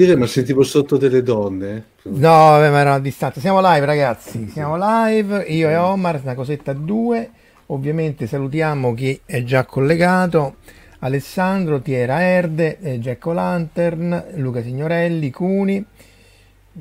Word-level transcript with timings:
Dire, 0.00 0.16
ma 0.16 0.26
sentivo 0.26 0.62
sotto 0.62 0.96
delle 0.96 1.22
donne. 1.22 1.84
No, 2.02 2.58
ma 2.58 2.80
era 2.80 2.94
a 2.94 2.98
distanza. 2.98 3.40
Siamo 3.40 3.60
live, 3.60 3.84
ragazzi. 3.84 4.48
Siamo 4.48 4.76
live. 4.78 5.42
Io 5.48 5.68
e 5.68 5.76
Omar, 5.76 6.20
una 6.22 6.34
cosetta 6.34 6.70
a 6.70 6.74
due. 6.74 7.30
Ovviamente 7.66 8.26
salutiamo 8.26 8.94
chi 8.94 9.20
è 9.24 9.44
già 9.44 9.64
collegato. 9.64 10.56
Alessandro, 11.00 11.80
Tiera 11.80 12.22
Erde, 12.22 12.78
eh, 12.80 12.98
Jack 12.98 13.24
Lantern, 13.26 14.32
Luca 14.34 14.62
Signorelli, 14.62 15.30
Cuni, 15.30 15.82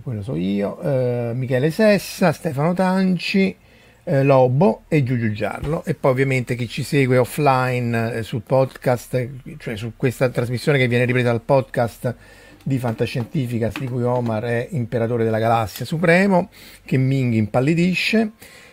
quello 0.04 0.22
so 0.22 0.36
io, 0.36 0.80
eh, 0.82 1.32
Michele 1.34 1.72
Sessa, 1.72 2.34
Stefano 2.34 2.74
Tanci, 2.74 3.56
eh, 4.04 4.24
Lobo 4.24 4.82
e 4.90 5.04
Giugiu 5.04 5.32
Giarlo. 5.32 5.86
E 5.86 5.94
poi 5.94 6.12
ovviamente 6.12 6.56
chi 6.56 6.68
ci 6.68 6.84
segue 6.84 7.18
offline 7.18 8.16
eh, 8.16 8.24
sul 8.24 8.42
podcast, 8.42 9.30
cioè 9.58 9.78
su 9.78 9.94
questa 9.96 10.28
trasmissione 10.30 10.78
che 10.78 10.88
viene 10.88 11.06
ripresa 11.06 11.30
dal 11.30 11.42
podcast 11.42 12.16
di 12.64 12.78
fantascientifica 12.78 13.72
di 13.78 13.88
cui 13.88 14.04
Omar 14.04 14.44
è 14.44 14.68
imperatore 14.72 15.24
della 15.24 15.40
galassia 15.40 15.86
supremo, 15.86 16.50
che 16.86 16.98
Ming 16.98 17.34
impallidisce. 17.34 18.32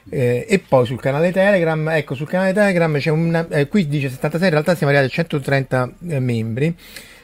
Eh, 0.08 0.46
e 0.48 0.58
poi 0.60 0.86
sul 0.86 1.00
canale 1.00 1.32
Telegram, 1.32 1.88
ecco 1.88 2.14
sul 2.14 2.28
canale 2.28 2.52
Telegram 2.52 2.96
c'è 2.96 3.10
una, 3.10 3.46
eh, 3.48 3.66
qui 3.66 3.88
dice 3.88 4.08
76, 4.08 4.46
in 4.46 4.52
realtà 4.52 4.76
siamo 4.76 4.92
arrivati 4.92 5.12
a 5.12 5.16
130 5.16 5.92
eh, 6.08 6.20
membri. 6.20 6.76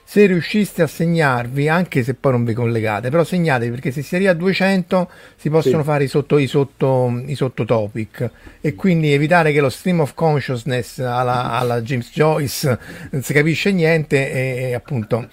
Se 0.05 0.27
riusciste 0.27 0.83
a 0.83 0.87
segnarvi, 0.87 1.69
anche 1.69 2.03
se 2.03 2.15
poi 2.15 2.33
non 2.33 2.45
vi 2.45 2.53
collegate, 2.53 3.09
però 3.09 3.25
segnatevi 3.25 3.71
perché 3.71 3.93
se 3.93 4.03
si 4.03 4.15
arriva 4.15 4.33
a 4.33 4.35
200 4.35 5.09
si 5.37 5.49
possono 5.49 5.79
sì. 5.79 5.85
fare 5.85 6.05
i, 6.05 6.09
sotto, 6.09 6.37
i, 6.37 6.47
sotto, 6.47 7.23
i 7.25 7.35
sottotopic 7.35 8.31
e 8.61 8.75
quindi 8.75 9.13
evitare 9.13 9.53
che 9.53 9.61
lo 9.61 9.71
stream 9.71 10.01
of 10.01 10.13
consciousness 10.13 10.99
alla, 10.99 11.53
alla 11.53 11.81
James 11.81 12.11
Joyce 12.13 12.79
non 13.11 13.23
si 13.23 13.33
capisce 13.33 13.73
niente 13.73 14.31
e, 14.31 14.69
e 14.69 14.75
appunto 14.75 15.29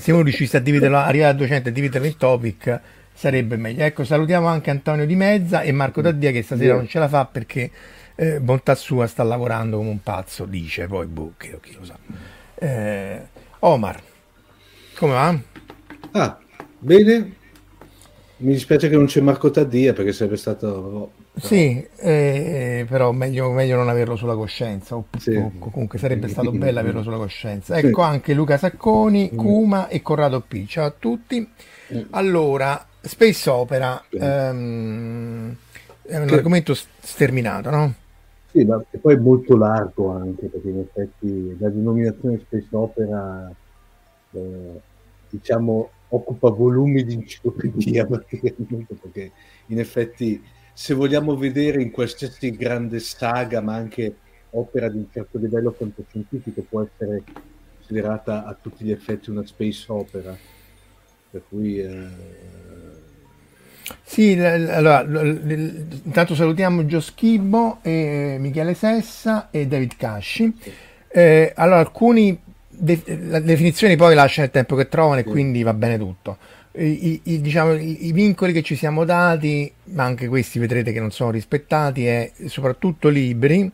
se 0.00 0.12
uno 0.12 0.22
riuscisse 0.22 0.56
a 0.56 0.60
dividerlo, 0.60 0.96
arrivare 0.96 1.32
a 1.32 1.34
200 1.34 1.68
e 1.68 1.72
dividerlo 1.72 2.06
in 2.06 2.16
topic 2.16 2.80
sarebbe 3.12 3.56
meglio. 3.56 3.84
Ecco, 3.84 4.04
salutiamo 4.04 4.46
anche 4.46 4.70
Antonio 4.70 5.04
Di 5.04 5.14
Mezza 5.14 5.60
e 5.60 5.72
Marco 5.72 6.00
Daddia 6.00 6.30
che 6.30 6.42
stasera 6.42 6.74
non 6.74 6.88
ce 6.88 6.98
la 6.98 7.08
fa 7.08 7.26
perché 7.26 7.70
eh, 8.14 8.40
bontà 8.40 8.74
sua 8.74 9.06
sta 9.06 9.22
lavorando 9.22 9.76
come 9.76 9.90
un 9.90 10.02
pazzo, 10.02 10.46
dice 10.46 10.86
poi 10.86 11.06
boh, 11.06 11.34
chi, 11.36 11.54
chi 11.60 11.74
lo 11.78 11.84
sa. 11.84 11.98
Eh, 12.54 13.20
Omar, 13.60 14.00
come 14.96 15.12
va? 15.12 15.38
Ah, 16.12 16.38
bene. 16.78 17.34
Mi 18.38 18.52
dispiace 18.52 18.88
che 18.88 18.96
non 18.96 19.04
c'è 19.04 19.20
Marco 19.20 19.50
Taddia 19.50 19.92
perché 19.92 20.12
sarebbe 20.12 20.38
stato 20.38 21.12
sì, 21.40 21.86
eh, 21.96 22.86
però 22.88 23.12
meglio, 23.12 23.50
meglio, 23.50 23.76
non 23.76 23.88
averlo 23.88 24.16
sulla 24.16 24.34
coscienza, 24.34 24.96
o, 24.96 25.06
sì. 25.18 25.34
o 25.34 25.52
comunque 25.58 25.98
sarebbe 25.98 26.28
stato 26.28 26.52
bello 26.52 26.78
averlo 26.80 27.02
sulla 27.02 27.16
coscienza. 27.16 27.76
Ecco 27.76 28.02
sì. 28.02 28.08
anche 28.08 28.34
Luca 28.34 28.56
Sacconi, 28.56 29.30
Kuma 29.30 29.88
e 29.88 30.02
Corrado 30.02 30.40
P. 30.40 30.66
Ciao 30.66 30.86
a 30.86 30.94
tutti. 30.96 31.48
Allora, 32.10 32.86
Space 33.00 33.50
Opera 33.50 34.02
ehm, 34.10 35.56
è 36.02 36.16
un 36.18 36.28
argomento 36.30 36.74
sterminato, 36.74 37.70
no? 37.70 37.94
Sì, 38.50 38.64
ma 38.64 38.82
poi 39.00 39.14
è 39.14 39.18
molto 39.18 39.56
largo 39.56 40.10
anche, 40.10 40.46
perché 40.46 40.68
in 40.68 40.78
effetti 40.80 41.56
la 41.58 41.68
denominazione 41.68 42.40
Space 42.44 42.66
Opera, 42.70 43.52
eh, 44.32 44.80
diciamo, 45.28 45.90
occupa 46.08 46.50
volumi 46.50 47.04
di 47.04 47.14
enciclopedia 47.14 48.06
perché 48.06 49.32
in 49.66 49.78
effetti 49.78 50.42
se 50.80 50.94
vogliamo 50.94 51.36
vedere 51.36 51.82
in 51.82 51.90
qualsiasi 51.90 52.56
grande 52.56 53.00
saga, 53.00 53.60
ma 53.60 53.74
anche 53.74 54.14
opera 54.52 54.88
di 54.88 54.96
un 54.96 55.04
certo 55.12 55.36
livello 55.36 55.72
fantascientifico, 55.72 56.64
può 56.66 56.80
essere 56.80 57.22
considerata 57.76 58.46
a 58.46 58.56
tutti 58.58 58.86
gli 58.86 58.90
effetti 58.90 59.28
una 59.28 59.44
space 59.44 59.84
opera. 59.88 60.34
Per 61.30 61.42
cui... 61.50 61.80
Eh... 61.80 62.08
Sì, 64.04 64.32
allora, 64.40 65.02
intanto 65.02 66.34
salutiamo 66.34 66.86
Gio 66.86 67.00
Schibbo, 67.00 67.80
e 67.82 68.38
Michele 68.40 68.72
Sessa 68.72 69.50
e 69.50 69.66
David 69.66 69.96
Casci. 69.98 70.50
Eh, 71.08 71.52
allora, 71.56 71.80
alcuni 71.80 72.40
de- 72.68 73.02
le 73.04 73.42
definizioni 73.42 73.96
poi 73.96 74.14
lasciano 74.14 74.46
il 74.46 74.52
tempo 74.52 74.76
che 74.76 74.88
trovano 74.88 75.20
e 75.20 75.24
quindi 75.24 75.62
va 75.62 75.74
bene 75.74 75.98
tutto 75.98 76.38
i, 76.72 77.20
i, 77.24 77.40
diciamo, 77.40 77.74
i, 77.74 78.12
vincoli 78.12 78.52
che 78.52 78.62
ci 78.62 78.76
siamo 78.76 79.04
dati, 79.04 79.72
ma 79.84 80.04
anche 80.04 80.28
questi 80.28 80.58
vedrete 80.58 80.92
che 80.92 81.00
non 81.00 81.10
sono 81.10 81.30
rispettati, 81.30 82.06
è 82.06 82.32
soprattutto 82.46 83.08
libri, 83.08 83.70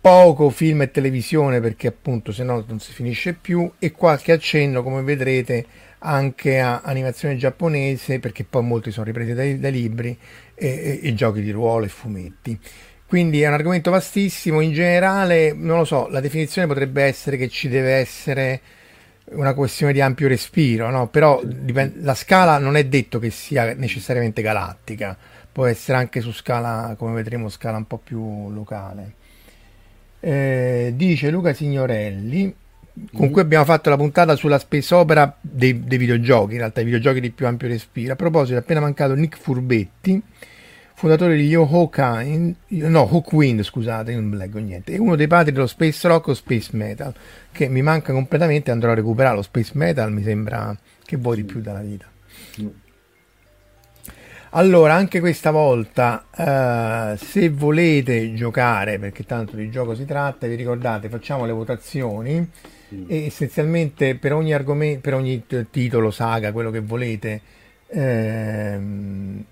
poco 0.00 0.50
film 0.50 0.82
e 0.82 0.90
televisione 0.90 1.60
perché 1.60 1.86
appunto 1.86 2.32
se 2.32 2.42
no 2.42 2.64
non 2.66 2.80
si 2.80 2.92
finisce 2.92 3.34
più 3.34 3.70
e 3.78 3.92
qualche 3.92 4.32
accenno 4.32 4.82
come 4.82 5.02
vedrete 5.02 5.64
anche 6.00 6.58
a 6.58 6.80
animazione 6.80 7.36
giapponese 7.36 8.18
perché 8.18 8.42
poi 8.42 8.64
molti 8.64 8.90
sono 8.90 9.06
ripresi 9.06 9.32
dai, 9.32 9.60
dai 9.60 9.70
libri 9.70 10.18
e, 10.54 10.66
e, 10.66 11.00
e 11.00 11.14
giochi 11.14 11.40
di 11.40 11.52
ruolo 11.52 11.84
e 11.84 11.88
fumetti. 11.88 12.58
Quindi 13.06 13.42
è 13.42 13.46
un 13.46 13.52
argomento 13.52 13.90
vastissimo, 13.90 14.60
in 14.60 14.72
generale 14.72 15.52
non 15.52 15.78
lo 15.78 15.84
so, 15.84 16.08
la 16.08 16.20
definizione 16.20 16.66
potrebbe 16.66 17.02
essere 17.02 17.36
che 17.36 17.48
ci 17.48 17.68
deve 17.68 17.92
essere 17.92 18.60
una 19.32 19.54
questione 19.54 19.92
di 19.92 20.00
ampio 20.00 20.28
respiro, 20.28 20.90
no? 20.90 21.08
però 21.08 21.40
dipende, 21.44 22.00
la 22.02 22.14
scala 22.14 22.58
non 22.58 22.76
è 22.76 22.84
detto 22.84 23.18
che 23.18 23.30
sia 23.30 23.74
necessariamente 23.74 24.42
galattica, 24.42 25.16
può 25.50 25.66
essere 25.66 25.98
anche 25.98 26.20
su 26.20 26.32
scala, 26.32 26.94
come 26.98 27.14
vedremo, 27.14 27.48
scala 27.48 27.76
un 27.76 27.86
po' 27.86 27.98
più 27.98 28.50
locale. 28.50 29.14
Eh, 30.20 30.92
dice 30.94 31.30
Luca 31.30 31.52
Signorelli, 31.52 32.54
con 33.12 33.30
cui 33.30 33.40
abbiamo 33.40 33.64
fatto 33.64 33.90
la 33.90 33.96
puntata 33.96 34.36
sulla 34.36 34.58
space 34.58 34.94
opera 34.94 35.34
dei, 35.40 35.84
dei 35.84 35.98
videogiochi, 35.98 36.52
in 36.52 36.58
realtà 36.58 36.80
i 36.80 36.84
videogiochi 36.84 37.20
di 37.20 37.30
più 37.30 37.46
ampio 37.46 37.68
respiro. 37.68 38.12
A 38.12 38.16
proposito, 38.16 38.56
è 38.56 38.60
appena 38.60 38.80
mancato 38.80 39.14
Nick 39.14 39.38
Furbetti 39.38 40.22
fondatore 41.02 41.34
di 41.34 41.48
Yo 41.48 41.68
Hawkwind, 41.68 42.54
no, 42.68 43.08
Hawkwind, 43.10 43.64
scusate, 43.64 44.14
non 44.14 44.38
leggo 44.38 44.60
niente, 44.60 44.92
è 44.92 44.98
uno 44.98 45.16
dei 45.16 45.26
padri 45.26 45.50
dello 45.50 45.66
space 45.66 46.06
rock 46.06 46.28
o 46.28 46.34
space 46.34 46.68
metal, 46.74 47.12
che 47.50 47.68
mi 47.68 47.82
manca 47.82 48.12
completamente, 48.12 48.70
andrò 48.70 48.92
a 48.92 48.94
recuperare 48.94 49.34
lo 49.34 49.42
space 49.42 49.72
metal, 49.74 50.12
mi 50.12 50.22
sembra 50.22 50.78
che 51.04 51.16
vuoi 51.16 51.36
di 51.36 51.42
più 51.42 51.60
dalla 51.60 51.80
vita. 51.80 52.06
Allora, 54.50 54.94
anche 54.94 55.18
questa 55.18 55.50
volta, 55.50 56.24
uh, 56.36 57.16
se 57.16 57.48
volete 57.48 58.32
giocare, 58.34 59.00
perché 59.00 59.24
tanto 59.24 59.56
di 59.56 59.70
gioco 59.70 59.96
si 59.96 60.04
tratta, 60.04 60.46
vi 60.46 60.54
ricordate, 60.54 61.08
facciamo 61.08 61.46
le 61.46 61.52
votazioni 61.52 62.48
e 63.08 63.24
essenzialmente 63.24 64.14
per 64.14 64.34
ogni 64.34 64.54
argomento, 64.54 65.00
per 65.00 65.14
ogni 65.14 65.42
titolo, 65.68 66.12
saga, 66.12 66.52
quello 66.52 66.70
che 66.70 66.80
volete, 66.80 67.40
ehm, 67.88 69.44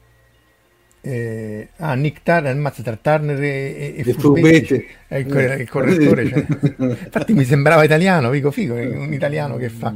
eh, 1.03 1.69
ah, 1.77 1.95
Nick 1.95 2.23
Turner, 2.23 2.53
ammazza 2.53 2.83
tra 2.83 2.99
Turner 3.01 3.43
e, 3.43 3.95
e 3.97 4.13
Furbetti, 4.13 4.87
è 5.09 5.17
il, 5.17 5.61
il 5.61 5.69
correttore. 5.69 6.29
Cioè. 6.29 6.47
Infatti 6.79 7.33
mi 7.33 7.45
sembrava 7.45 7.85
italiano, 7.85 8.29
Vico 8.31 8.51
Figo, 8.51 8.75
un 8.75 9.13
italiano 9.13 9.57
che 9.57 9.71
fa. 9.71 9.95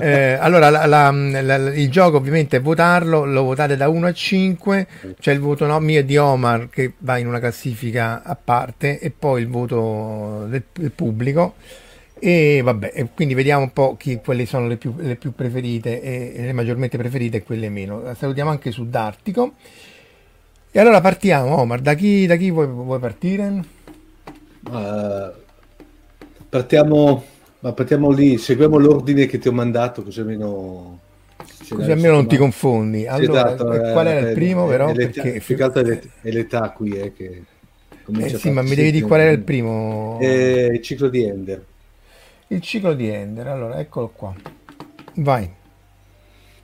Eh, 0.00 0.32
allora, 0.32 0.70
la, 0.70 0.86
la, 0.86 1.10
la, 1.10 1.56
il 1.74 1.90
gioco 1.90 2.16
ovviamente 2.16 2.56
è 2.56 2.60
votarlo, 2.60 3.24
lo 3.24 3.42
votate 3.42 3.76
da 3.76 3.88
1 3.88 4.06
a 4.06 4.12
5, 4.12 4.86
c'è 5.20 5.32
il 5.32 5.40
voto 5.40 5.66
no, 5.66 5.78
mio 5.80 6.00
e 6.00 6.04
di 6.04 6.16
Omar 6.16 6.68
che 6.70 6.92
va 6.98 7.18
in 7.18 7.26
una 7.26 7.40
classifica 7.40 8.22
a 8.22 8.36
parte 8.36 8.98
e 8.98 9.10
poi 9.10 9.42
il 9.42 9.48
voto 9.48 10.46
del, 10.48 10.62
del 10.72 10.92
pubblico. 10.92 11.54
E 12.20 12.62
vabbè, 12.64 13.10
quindi 13.14 13.34
vediamo 13.34 13.62
un 13.62 13.72
po' 13.72 13.96
chi, 13.96 14.18
quelle 14.24 14.44
sono 14.44 14.66
le 14.66 14.76
più, 14.76 14.92
le 14.96 15.14
più 15.14 15.32
preferite 15.34 16.02
e, 16.02 16.32
e 16.34 16.42
le 16.46 16.52
maggiormente 16.52 16.96
preferite 16.96 17.36
e 17.36 17.42
quelle 17.42 17.68
meno. 17.68 18.02
Salutiamo 18.16 18.50
anche 18.50 18.70
su 18.70 18.88
D'Artico. 18.88 19.54
E 20.70 20.80
allora 20.80 21.00
partiamo, 21.00 21.58
Omar, 21.58 21.80
da 21.80 21.94
chi, 21.94 22.26
da 22.26 22.36
chi 22.36 22.50
vuoi, 22.50 22.66
vuoi 22.66 22.98
partire? 22.98 23.64
Uh, 24.70 25.32
partiamo 26.48 27.24
Ma 27.60 27.72
partiamo 27.72 28.10
lì, 28.10 28.38
seguiamo 28.38 28.76
l'ordine 28.78 29.26
che 29.26 29.38
ti 29.38 29.48
ho 29.48 29.52
mandato, 29.52 30.02
così 30.02 30.20
almeno... 30.20 31.00
Così 31.68 31.90
almeno 31.90 32.14
non 32.14 32.28
ti 32.28 32.36
confondi. 32.36 33.06
Allora, 33.06 33.46
esatto, 33.46 33.64
qual 33.64 34.06
era 34.06 34.28
il 34.28 34.34
primo, 34.34 34.66
è, 34.66 34.68
però? 34.68 34.88
È 34.88 34.94
l'età, 34.94 35.22
perché... 35.22 35.40
Più 35.40 35.56
che 35.56 35.62
altro 35.62 35.82
è 35.82 36.30
l'età 36.30 36.70
qui, 36.70 36.90
eh, 36.92 37.12
che 37.12 37.42
eh 38.20 38.38
sì, 38.38 38.50
ma 38.50 38.62
mi 38.62 38.74
devi 38.74 38.92
dire 38.92 39.06
qual 39.06 39.20
era 39.20 39.30
il 39.30 39.40
primo? 39.40 40.18
Eh, 40.20 40.70
il 40.72 40.82
ciclo 40.82 41.08
di 41.08 41.24
Ender. 41.24 41.64
Il 42.46 42.62
ciclo 42.62 42.94
di 42.94 43.08
Ender, 43.08 43.48
allora 43.48 43.78
eccolo 43.78 44.08
qua. 44.14 44.34
Vai. 45.16 45.50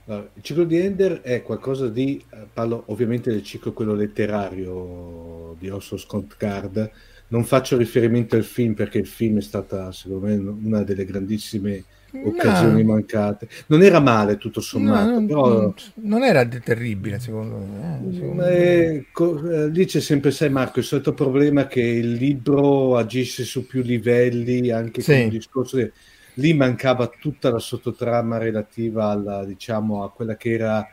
Allora, 0.05 0.29
il 0.33 0.41
ciclo 0.43 0.63
di 0.65 0.77
Ender 0.77 1.21
è 1.21 1.41
qualcosa 1.41 1.89
di, 1.89 2.23
eh, 2.31 2.45
parlo 2.53 2.83
ovviamente 2.87 3.31
del 3.31 3.43
ciclo 3.43 3.73
quello 3.73 3.93
letterario 3.93 5.55
di 5.57 5.69
Orson 5.69 5.97
Scott 5.97 6.35
Card, 6.37 6.91
non 7.29 7.43
faccio 7.43 7.75
riferimento 7.75 8.35
al 8.35 8.43
film 8.43 8.75
perché 8.75 8.99
il 8.99 9.07
film 9.07 9.39
è 9.39 9.41
stata 9.41 9.91
secondo 9.91 10.27
me 10.27 10.35
una 10.35 10.83
delle 10.83 11.05
grandissime 11.05 11.83
occasioni 12.23 12.83
no. 12.83 12.93
mancate. 12.93 13.47
Non 13.67 13.81
era 13.81 13.99
male 13.99 14.37
tutto 14.37 14.61
sommato, 14.61 15.09
no, 15.09 15.13
non, 15.13 15.25
però... 15.25 15.73
non 15.95 16.23
era 16.23 16.45
terribile 16.45 17.19
secondo 17.19 17.57
me. 17.57 18.01
Eh, 18.07 18.13
secondo 18.13 18.43
me. 18.43 19.05
Co- 19.11 19.49
eh, 19.49 19.69
lì 19.69 19.85
c'è 19.85 19.99
sempre, 19.99 20.31
sai 20.31 20.49
Marco, 20.49 20.79
il 20.79 20.85
solito 20.85 21.13
problema 21.13 21.67
che 21.67 21.81
il 21.81 22.13
libro 22.13 22.95
agisce 22.95 23.43
su 23.43 23.65
più 23.65 23.81
livelli, 23.81 24.69
anche 24.69 25.01
sì. 25.01 25.11
con 25.11 25.21
il 25.21 25.29
discorso 25.29 25.77
che 25.77 25.91
lì 26.35 26.53
mancava 26.53 27.07
tutta 27.07 27.49
la 27.49 27.59
sottotrama 27.59 28.37
relativa 28.37 29.07
alla, 29.09 29.43
diciamo, 29.43 30.03
a 30.03 30.11
quella 30.11 30.35
che 30.35 30.51
era 30.51 30.87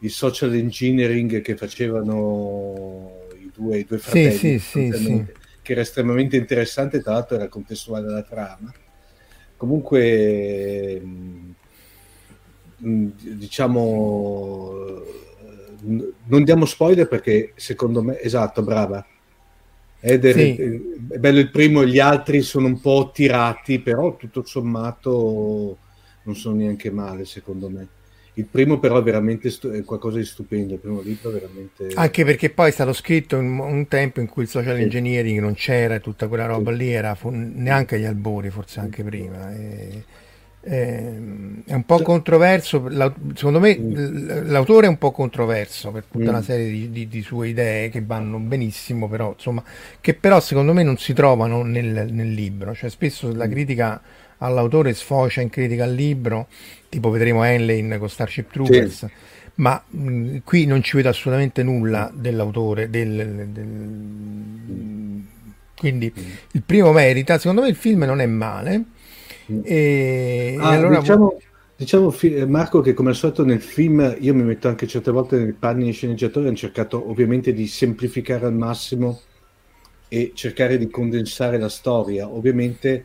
il 0.00 0.10
social 0.10 0.54
engineering 0.54 1.40
che 1.40 1.56
facevano 1.56 3.26
i 3.38 3.50
due, 3.54 3.78
i 3.78 3.84
due 3.84 3.98
fratelli. 3.98 4.58
Sì, 4.58 4.58
sì, 4.58 4.92
sì, 4.92 5.24
che 5.62 5.72
era 5.72 5.80
estremamente 5.80 6.36
interessante, 6.36 7.00
tra 7.00 7.12
l'altro 7.12 7.36
era 7.36 7.48
contestuale 7.48 8.06
alla 8.06 8.22
trama 8.22 8.72
comunque 9.56 11.00
mm, 11.02 11.50
diciamo 12.78 14.74
non 16.24 16.44
diamo 16.44 16.64
spoiler 16.66 17.08
perché 17.08 17.52
secondo 17.56 18.02
me 18.02 18.20
esatto 18.20 18.62
brava 18.62 19.04
Ed 20.08 20.30
sì. 20.30 20.54
è 21.08 21.18
bello 21.18 21.40
il 21.40 21.50
primo 21.50 21.82
e 21.82 21.88
gli 21.88 21.98
altri 21.98 22.42
sono 22.42 22.66
un 22.66 22.80
po' 22.80 23.10
tirati 23.12 23.80
però 23.80 24.16
tutto 24.16 24.44
sommato 24.44 25.78
non 26.22 26.36
sono 26.36 26.56
neanche 26.56 26.90
male 26.90 27.24
secondo 27.24 27.68
me 27.68 27.88
il 28.38 28.44
primo 28.44 28.78
però 28.78 28.98
è 28.98 29.02
veramente 29.02 29.48
stu- 29.48 29.72
è 29.72 29.82
qualcosa 29.82 30.18
di 30.18 30.24
stupendo, 30.24 30.74
il 30.74 30.80
primo 30.80 31.00
libro 31.00 31.30
veramente... 31.30 31.88
Anche 31.94 32.22
perché 32.22 32.50
poi 32.50 32.68
è 32.68 32.70
stato 32.70 32.92
scritto 32.92 33.36
in 33.36 33.58
un 33.58 33.88
tempo 33.88 34.20
in 34.20 34.28
cui 34.28 34.42
il 34.42 34.48
social 34.48 34.76
engineering 34.76 35.40
non 35.40 35.54
c'era 35.54 35.94
e 35.94 36.00
tutta 36.00 36.28
quella 36.28 36.44
roba 36.44 36.70
sì. 36.70 36.76
lì 36.76 36.92
era 36.92 37.14
fu- 37.14 37.30
neanche 37.30 37.94
agli 37.94 38.04
albori, 38.04 38.50
forse 38.50 38.80
anche 38.80 39.02
prima. 39.02 39.54
E, 39.54 39.58
e, 39.58 40.04
è 40.68 41.74
un 41.74 41.84
po' 41.86 42.02
controverso, 42.02 42.88
secondo 43.34 43.60
me 43.60 43.78
mm. 43.78 44.50
l'autore 44.50 44.86
è 44.86 44.88
un 44.88 44.98
po' 44.98 45.12
controverso 45.12 45.92
per 45.92 46.04
tutta 46.10 46.24
mm. 46.24 46.28
una 46.28 46.42
serie 46.42 46.68
di, 46.68 46.90
di, 46.90 47.06
di, 47.06 47.22
sue 47.22 47.48
idee 47.48 47.88
che 47.88 48.02
vanno 48.02 48.38
benissimo, 48.38 49.08
però 49.08 49.32
insomma, 49.32 49.62
che 50.00 50.14
però 50.14 50.40
secondo 50.40 50.72
me 50.72 50.82
non 50.82 50.98
si 50.98 51.12
trovano 51.12 51.62
nel, 51.62 52.08
nel 52.10 52.32
libro, 52.32 52.74
cioè 52.74 52.90
spesso 52.90 53.32
la 53.32 53.46
mm. 53.46 53.50
critica 53.50 54.02
all'autore 54.38 54.92
sfocia 54.92 55.40
in 55.40 55.50
critica 55.50 55.84
al 55.84 55.94
libro 55.94 56.48
tipo 56.88 57.10
vedremo 57.10 57.44
Henley 57.44 57.86
con 57.98 58.08
Starship 58.08 58.50
Troopers, 58.50 59.04
sì. 59.04 59.10
ma 59.56 59.80
mh, 59.88 60.38
qui 60.44 60.66
non 60.66 60.82
ci 60.82 60.96
vedo 60.96 61.10
assolutamente 61.10 61.62
nulla 61.62 62.10
dell'autore, 62.12 62.90
del, 62.90 63.48
del... 63.52 65.22
quindi 65.76 66.12
il 66.52 66.62
primo 66.62 66.90
merita, 66.92 67.38
secondo 67.38 67.62
me 67.62 67.68
il 67.68 67.76
film 67.76 68.02
non 68.02 68.20
è 68.20 68.26
male. 68.26 68.84
E, 69.46 70.56
ah, 70.58 70.72
e 70.72 70.76
allora... 70.76 70.98
diciamo, 70.98 71.38
diciamo, 71.76 72.14
Marco 72.46 72.80
che 72.80 72.94
come 72.94 73.10
al 73.10 73.16
solito 73.16 73.44
nel 73.44 73.60
film 73.60 74.16
io 74.20 74.34
mi 74.34 74.42
metto 74.42 74.68
anche 74.68 74.86
certe 74.86 75.10
volte 75.10 75.38
nei 75.38 75.52
panni 75.52 75.84
dei 75.84 75.92
sceneggiatori, 75.92 76.46
hanno 76.46 76.56
cercato 76.56 77.08
ovviamente 77.08 77.52
di 77.52 77.66
semplificare 77.66 78.46
al 78.46 78.54
massimo 78.54 79.20
e 80.08 80.32
cercare 80.34 80.78
di 80.78 80.88
condensare 80.88 81.58
la 81.58 81.68
storia. 81.68 82.28
Ovviamente 82.28 83.04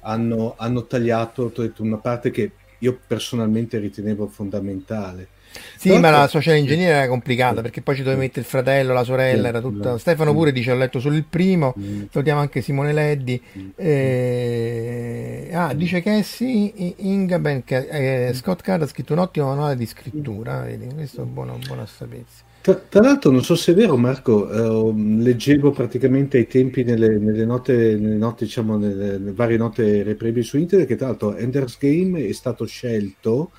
hanno, 0.00 0.54
hanno 0.56 0.86
tagliato 0.86 1.52
una 1.78 1.98
parte 1.98 2.30
che 2.30 2.50
io 2.78 2.98
personalmente 3.06 3.78
ritenevo 3.78 4.26
fondamentale. 4.26 5.28
Sì, 5.76 5.88
Però 5.88 6.00
ma 6.00 6.10
la 6.10 6.26
social 6.26 6.54
engineer 6.54 6.96
era 6.96 7.08
complicata 7.08 7.62
perché 7.62 7.80
poi 7.80 7.96
ci 7.96 8.02
dovevi 8.02 8.20
mettere 8.20 8.40
il 8.40 8.46
fratello, 8.46 8.92
la 8.92 9.04
sorella, 9.04 9.48
era 9.48 9.60
tutta... 9.60 9.98
Stefano 9.98 10.32
pure 10.32 10.52
dice 10.52 10.72
ho 10.72 10.76
letto 10.76 11.00
solo 11.00 11.16
il 11.16 11.24
primo, 11.28 11.74
mm. 11.78 12.04
salutiamo 12.10 12.40
anche 12.40 12.60
Simone 12.60 12.92
Leddi. 12.92 13.40
Mm. 13.58 13.68
Eh... 13.76 15.50
Ah, 15.52 15.72
dice 15.74 16.02
che 16.02 16.22
sì, 16.22 16.94
Ingaben, 16.96 17.62
eh, 17.66 18.32
Scott 18.34 18.60
Card 18.62 18.82
ha 18.82 18.86
scritto 18.86 19.12
un 19.12 19.20
ottimo 19.20 19.46
manuale 19.46 19.76
di 19.76 19.86
scrittura, 19.86 20.60
vedi, 20.60 20.86
questo 20.94 21.22
è 21.22 21.24
buono, 21.24 21.58
buono 21.66 21.82
a 21.82 21.86
sapersi. 21.86 22.44
Tra, 22.66 22.74
tra, 22.74 23.00
l'altro, 23.00 23.30
non 23.30 23.44
so 23.44 23.54
se 23.54 23.70
è 23.70 23.74
vero, 23.76 23.96
Marco, 23.96 24.50
eh, 24.50 24.92
leggevo 24.92 25.70
praticamente 25.70 26.36
ai 26.38 26.48
tempi 26.48 26.82
nelle, 26.82 27.16
nelle 27.16 27.44
note, 27.44 27.96
nelle 27.96 28.16
note, 28.16 28.44
diciamo, 28.44 28.76
nelle, 28.76 29.20
varie 29.32 29.56
note 29.56 30.02
reperibili 30.02 30.44
su 30.44 30.58
internet, 30.58 30.88
che 30.88 30.96
tra 30.96 31.06
l'altro 31.06 31.36
Ender's 31.36 31.78
Game 31.78 32.26
è 32.26 32.32
stato 32.32 32.66
scelto 32.66 33.52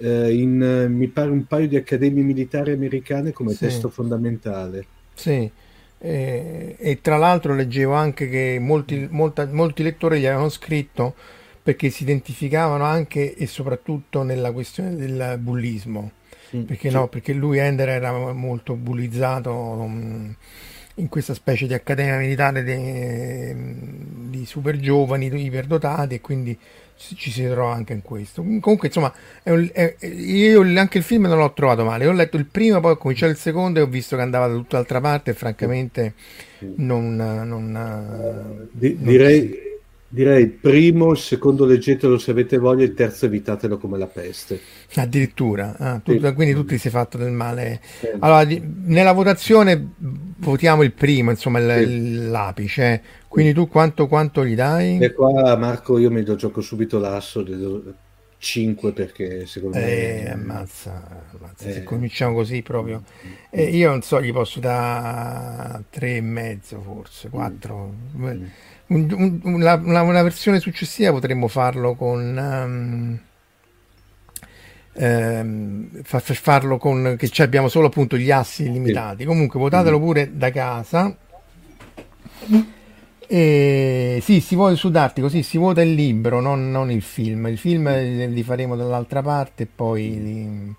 eh, 0.00 0.32
in, 0.34 0.86
mi 0.90 1.06
pare, 1.08 1.30
un 1.30 1.46
paio 1.46 1.68
di 1.68 1.76
accademie 1.76 2.22
militari 2.22 2.72
americane 2.72 3.32
come 3.32 3.52
sì. 3.52 3.60
testo 3.60 3.88
fondamentale. 3.88 4.86
Sì. 5.14 5.50
E, 6.00 6.76
e, 6.78 7.00
tra 7.00 7.16
l'altro 7.16 7.54
leggevo 7.54 7.92
anche 7.92 8.28
che 8.28 8.58
molti, 8.60 9.08
molta, 9.10 9.46
molti 9.50 9.82
lettori 9.82 10.20
gli 10.20 10.26
avevano 10.26 10.48
scritto 10.48 11.14
perché 11.62 11.90
si 11.90 12.04
identificavano 12.04 12.84
anche 12.84 13.34
e 13.34 13.46
soprattutto 13.46 14.22
nella 14.22 14.52
questione 14.52 14.94
del 14.94 15.36
bullismo 15.40 16.12
Mm, 16.56 16.62
perché 16.62 16.88
sì. 16.88 16.94
no? 16.94 17.08
Perché 17.08 17.32
lui 17.32 17.58
Ender 17.58 17.88
era 17.88 18.32
molto 18.32 18.74
bullizzato 18.74 19.52
um, 19.52 20.34
in 20.94 21.08
questa 21.08 21.34
specie 21.34 21.66
di 21.66 21.74
accademia 21.74 22.16
militare 22.16 22.64
di, 22.64 24.30
di 24.30 24.46
super 24.46 24.78
giovani, 24.78 25.26
iperdotati 25.26 26.14
e 26.14 26.20
quindi 26.20 26.58
ci 26.98 27.30
si 27.30 27.44
trova 27.46 27.72
anche 27.72 27.92
in 27.92 28.02
questo. 28.02 28.42
Comunque, 28.42 28.88
insomma, 28.88 29.12
è 29.42 29.50
un, 29.50 29.68
è, 29.72 29.96
io 30.04 30.62
anche 30.78 30.98
il 30.98 31.04
film 31.04 31.26
non 31.26 31.38
l'ho 31.38 31.52
trovato 31.52 31.84
male. 31.84 32.06
Ho 32.06 32.12
letto 32.12 32.36
il 32.36 32.46
primo, 32.46 32.80
poi 32.80 32.92
ho 32.92 32.96
cominciato 32.96 33.30
il 33.30 33.38
secondo 33.38 33.78
e 33.78 33.82
ho 33.82 33.86
visto 33.86 34.16
che 34.16 34.22
andava 34.22 34.48
da 34.48 34.54
tutt'altra 34.54 35.00
parte. 35.00 35.30
E 35.30 35.34
francamente, 35.34 36.14
non. 36.76 37.14
non, 37.14 37.48
non 37.48 38.68
direi, 38.72 39.77
Direi 40.10 40.42
il 40.42 40.50
primo, 40.52 41.10
il 41.10 41.18
secondo 41.18 41.66
leggetelo 41.66 42.16
se 42.16 42.30
avete 42.30 42.56
voglia, 42.56 42.82
il 42.82 42.94
terzo 42.94 43.26
evitatelo 43.26 43.76
come 43.76 43.98
la 43.98 44.06
peste. 44.06 44.58
Addirittura, 44.94 45.76
ah, 45.76 45.98
tu, 45.98 46.18
sì. 46.18 46.32
quindi 46.32 46.54
tu 46.54 46.64
ti 46.64 46.78
sei 46.78 46.90
fatto 46.90 47.18
del 47.18 47.30
male. 47.30 47.80
Sì. 48.00 48.08
Allora, 48.18 48.44
di, 48.44 48.58
nella 48.84 49.12
votazione 49.12 49.92
votiamo 50.38 50.82
il 50.82 50.92
primo, 50.92 51.28
insomma 51.30 51.58
il, 51.58 51.86
sì. 51.86 52.26
l'apice. 52.26 53.02
Quindi 53.28 53.52
tu 53.52 53.68
quanto, 53.68 54.06
quanto, 54.06 54.46
gli 54.46 54.54
dai? 54.54 54.96
E 54.98 55.12
qua 55.12 55.54
Marco 55.56 55.98
io 55.98 56.10
mi 56.10 56.22
do 56.22 56.36
gioco 56.36 56.62
subito 56.62 56.98
l'asso, 56.98 57.44
5 58.38 58.92
perché 58.92 59.44
secondo 59.44 59.76
eh, 59.76 60.22
me... 60.24 60.32
Ammazza, 60.32 61.22
ammazza. 61.36 61.68
Eh. 61.68 61.72
se 61.72 61.82
cominciamo 61.82 62.34
così 62.34 62.62
proprio... 62.62 63.02
Eh, 63.50 63.64
io 63.64 63.90
non 63.90 64.00
so, 64.00 64.22
gli 64.22 64.32
posso 64.32 64.58
dare 64.58 65.84
3 65.90 66.16
e 66.16 66.20
mezzo 66.22 66.80
forse, 66.80 67.28
4... 67.28 67.94
Mm 68.16 68.44
un, 68.88 69.40
un, 69.42 69.54
una, 69.54 69.74
una, 69.74 70.22
versione 70.22 70.60
successiva 70.60 71.10
potremmo 71.10 71.48
farlo 71.48 71.94
con 71.94 72.20
um, 72.36 73.18
ehm, 74.92 76.02
fa, 76.02 76.20
farlo 76.20 76.78
con 76.78 77.16
che 77.18 77.42
abbiamo 77.42 77.68
solo 77.68 77.86
appunto 77.86 78.16
gli 78.16 78.30
assi 78.30 78.70
limitati. 78.70 79.24
Comunque 79.24 79.58
votatelo 79.58 79.98
mm. 79.98 80.02
pure 80.02 80.36
da 80.36 80.50
casa. 80.50 81.16
E, 83.30 84.20
sì, 84.22 84.40
si 84.40 84.54
vota 84.54 84.74
su 84.74 84.90
D'Artico, 84.90 85.28
sì, 85.28 85.42
si 85.42 85.58
vota 85.58 85.82
il 85.82 85.92
libro, 85.92 86.40
non, 86.40 86.70
non 86.70 86.90
il 86.90 87.02
film. 87.02 87.46
Il 87.46 87.58
film 87.58 87.88
li 88.30 88.42
faremo 88.42 88.76
dall'altra 88.76 89.22
parte 89.22 89.64
e 89.64 89.68
poi... 89.72 90.22
Li... 90.22 90.74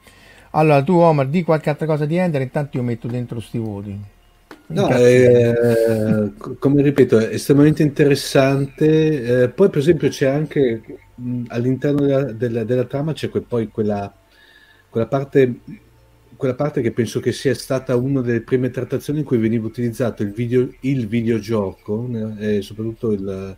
Allora, 0.51 0.82
tu 0.82 0.94
Omar, 0.94 1.28
di 1.28 1.44
qualche 1.44 1.70
altra 1.70 1.86
cosa 1.86 2.06
di 2.06 2.16
Ender, 2.16 2.42
intanto 2.42 2.78
io 2.78 2.84
metto 2.84 3.08
dentro 3.08 3.39
sti 3.39 3.58
voti. 3.60 4.00
No, 4.70 4.88
è, 4.90 6.32
come 6.60 6.82
ripeto, 6.84 7.18
è 7.18 7.34
estremamente 7.34 7.82
interessante. 7.82 9.44
Eh, 9.44 9.50
poi, 9.50 9.70
per 9.70 9.80
esempio, 9.80 10.10
c'è 10.10 10.28
anche 10.28 10.82
mh, 11.16 11.46
all'interno 11.48 12.02
della, 12.02 12.32
della, 12.32 12.64
della, 12.64 12.86
trama 12.86 13.14
c'è 13.14 13.30
que, 13.30 13.42
poi 13.42 13.70
quella, 13.70 14.14
quella, 14.90 15.08
parte, 15.08 15.60
quella 16.36 16.54
parte 16.54 16.82
che 16.82 16.92
penso 16.92 17.20
che 17.20 17.32
sia 17.32 17.56
stata 17.56 17.96
una 17.96 18.22
delle 18.22 18.42
prime 18.42 18.70
trattazioni 18.70 19.20
in 19.20 19.26
cui 19.26 19.40
veniva 19.40 19.66
utilizzato 19.66 20.22
il, 20.22 20.32
video, 20.32 20.72
il 20.82 21.08
videogioco 21.08 22.08
eh, 22.38 22.58
e 22.58 22.62
soprattutto 22.62 23.12
il, 23.12 23.58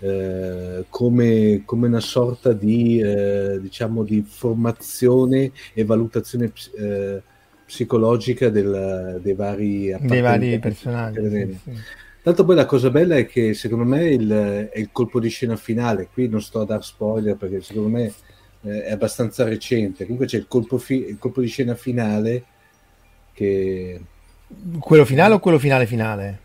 eh, 0.00 0.84
come, 0.88 1.62
come, 1.64 1.86
una 1.86 2.00
sorta 2.00 2.52
di, 2.52 2.98
eh, 2.98 3.58
diciamo, 3.60 4.02
di 4.02 4.24
formazione 4.26 5.52
e 5.74 5.84
valutazione 5.84 6.52
eh, 6.76 7.22
psicologica 7.70 8.48
del, 8.48 9.20
dei 9.22 9.34
vari, 9.34 9.96
dei 10.00 10.20
vari 10.20 10.58
personaggi. 10.58 11.30
Sì, 11.30 11.58
sì. 11.62 11.80
Tanto 12.20 12.44
poi 12.44 12.56
la 12.56 12.66
cosa 12.66 12.90
bella 12.90 13.16
è 13.16 13.26
che 13.26 13.54
secondo 13.54 13.84
me 13.84 14.08
il, 14.08 14.68
è 14.72 14.78
il 14.78 14.88
colpo 14.90 15.20
di 15.20 15.28
scena 15.28 15.54
finale, 15.54 16.08
qui 16.12 16.28
non 16.28 16.42
sto 16.42 16.60
a 16.60 16.64
dar 16.64 16.84
spoiler 16.84 17.36
perché 17.36 17.62
secondo 17.62 17.88
me 17.88 18.12
eh, 18.62 18.84
è 18.86 18.90
abbastanza 18.90 19.44
recente, 19.44 20.02
comunque 20.02 20.26
c'è 20.26 20.36
il 20.36 20.46
colpo, 20.48 20.78
fi- 20.78 21.06
il 21.08 21.16
colpo 21.18 21.40
di 21.40 21.46
scena 21.46 21.76
finale 21.76 22.44
che... 23.32 24.00
Quello 24.80 25.04
finale 25.04 25.34
o 25.34 25.38
quello 25.38 25.60
finale 25.60 25.86
finale? 25.86 26.38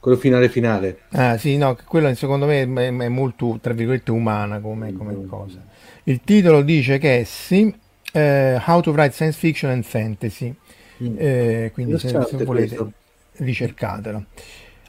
Quello 0.00 0.16
finale 0.16 0.48
finale. 0.48 1.00
Ah 1.10 1.36
sì, 1.36 1.58
no, 1.58 1.76
quello 1.84 2.12
secondo 2.14 2.46
me 2.46 2.62
è, 2.62 3.08
molto, 3.08 3.58
tra 3.60 3.74
virgolette, 3.74 4.10
umana 4.10 4.58
come, 4.58 4.94
come 4.94 5.12
mm. 5.12 5.26
cosa. 5.26 5.62
Il 6.04 6.22
titolo 6.24 6.62
dice 6.62 6.98
che 6.98 7.24
sì, 7.24 7.72
eh, 8.12 8.60
How 8.64 8.80
to 8.80 8.92
Write 8.92 9.12
Science 9.12 9.38
Fiction 9.38 9.70
and 9.70 9.84
Fantasy, 9.84 10.54
mm. 11.02 11.14
eh, 11.18 11.70
quindi 11.72 11.98
se, 11.98 12.08
se 12.08 12.44
volete 12.44 12.76
questo. 12.76 12.92
ricercatelo. 13.36 14.24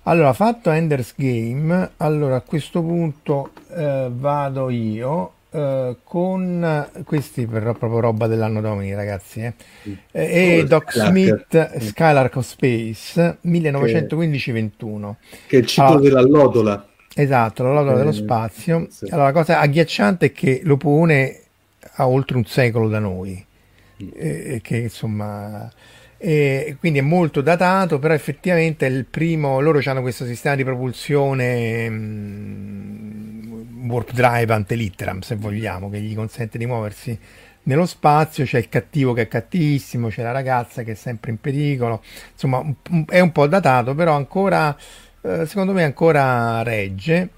Allora, 0.04 0.34
fatto 0.34 0.70
Ender's 0.70 1.14
Game, 1.16 1.92
allora 1.98 2.36
a 2.36 2.42
questo 2.42 2.82
punto 2.82 3.52
eh, 3.74 4.10
vado 4.12 4.70
io 4.70 5.32
eh, 5.50 5.98
con 6.04 6.88
questi 7.06 7.46
però 7.46 7.74
proprio 7.74 8.00
roba 8.00 8.28
dell'anno 8.28 8.60
domini, 8.60 8.94
ragazzi. 8.96 9.42
Eh. 9.42 9.54
Mm. 9.88 9.94
Eh, 10.12 10.58
e 10.58 10.66
Doc 10.66 10.92
Smith, 10.92 11.78
Skylark 11.78 12.36
of 12.36 12.46
Space 12.46 13.38
1915-21. 13.46 15.14
Che 15.48 15.56
è 15.56 15.60
il 15.60 15.66
ciclo 15.68 15.86
allora, 15.86 16.02
della 16.02 16.22
lodola. 16.22 16.88
Esatto, 17.16 17.64
la 17.64 17.74
lodola 17.74 17.98
dello 17.98 18.12
spazio. 18.12 18.88
Sì. 18.90 19.06
Allora, 19.10 19.28
la 19.28 19.34
cosa 19.34 19.60
agghiacciante 19.60 20.28
è 20.28 20.32
che 20.32 20.62
lo 20.64 20.78
pone 20.78 21.43
a 21.96 22.08
oltre 22.08 22.38
un 22.38 22.46
secolo 22.46 22.88
da 22.88 23.00
noi. 23.00 23.46
Mm. 24.04 24.10
Eh, 24.14 24.60
che 24.62 24.78
insomma 24.78 25.72
e 26.26 26.78
quindi 26.80 27.00
è 27.00 27.02
molto 27.02 27.42
datato, 27.42 28.00
però 28.00 28.14
effettivamente 28.14 28.88
è 28.88 28.90
il 28.90 29.04
primo, 29.04 29.60
loro 29.60 29.82
hanno 29.84 30.00
questo 30.00 30.26
sistema 30.26 30.56
di 30.56 30.64
propulsione 30.64 31.90
mh, 31.90 31.96
mm, 33.52 33.90
warp 33.90 34.14
drive 34.14 34.54
ante 34.54 34.76
litteram, 34.76 35.20
se 35.20 35.36
vogliamo, 35.36 35.90
che 35.90 36.00
gli 36.00 36.16
consente 36.16 36.58
di 36.58 36.66
muoversi 36.66 37.20
nello 37.64 37.86
spazio, 37.86 38.46
c'è 38.46 38.60
il 38.60 38.70
cattivo 38.70 39.12
che 39.12 39.24
è 39.24 39.28
cattivissimo, 39.28 40.08
c'è 40.08 40.24
la 40.24 40.32
ragazza 40.32 40.84
che 40.84 40.94
è 40.94 40.96
sempre 40.96 41.32
in 41.32 41.42
pericolo, 41.42 42.02
insomma 42.32 42.64
è 43.10 43.20
un 43.20 43.32
po' 43.34 43.48
datato, 43.48 43.94
però 43.94 44.16
ancora, 44.16 44.74
eh, 45.24 45.46
secondo 45.46 45.74
me 45.74 45.84
ancora 45.84 46.64
regge. 46.64 47.32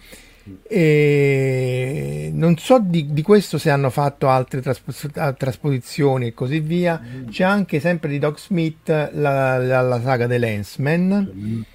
E 0.67 2.29
non 2.33 2.57
so 2.57 2.79
di, 2.79 3.11
di, 3.11 3.21
questo 3.21 3.57
se 3.57 3.69
hanno 3.69 3.89
fatto 3.89 4.29
altre 4.29 4.61
traspo- 4.61 4.93
trasposizioni 5.37 6.27
e 6.27 6.33
così 6.33 6.59
via. 6.59 7.01
C'è 7.29 7.43
anche 7.43 7.79
sempre 7.79 8.09
di 8.09 8.19
Doc 8.19 8.39
Smith 8.39 8.87
la, 8.87 9.57
la, 9.57 9.81
la 9.81 10.01
saga 10.01 10.27
The 10.27 10.37
Lensman. 10.37 11.65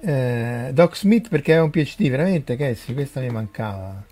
Eh, 0.00 0.70
Doc 0.72 0.96
Smith 0.96 1.28
perché 1.28 1.54
è 1.54 1.60
un 1.60 1.70
PhD 1.70 2.08
veramente, 2.08 2.56
che 2.56 2.74
sì, 2.74 2.92
questa 2.94 3.20
mi 3.20 3.30
mancava. 3.30 4.04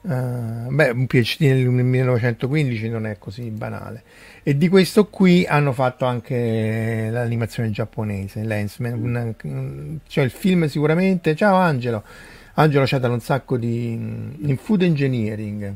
Uh, 0.00 0.72
beh, 0.72 0.90
un 0.90 1.06
PhD 1.08 1.40
nel 1.40 1.68
1915 1.68 2.88
non 2.88 3.06
è 3.06 3.18
così 3.18 3.50
banale. 3.50 4.02
E 4.44 4.56
di 4.56 4.68
questo 4.68 5.08
qui 5.08 5.44
hanno 5.44 5.72
fatto 5.72 6.04
anche 6.04 7.08
l'animazione 7.10 7.70
giapponese, 7.70 8.44
Lensman. 8.44 8.92
Una, 8.92 9.34
cioè 10.06 10.24
il 10.24 10.30
film 10.30 10.66
sicuramente. 10.66 11.34
Ciao 11.34 11.56
Angelo. 11.56 12.04
Angelo 12.58 12.84
ha 12.88 12.98
dato 12.98 13.12
un 13.12 13.20
sacco 13.20 13.56
di 13.56 13.92
in 13.92 14.56
food 14.60 14.82
engineering. 14.82 15.74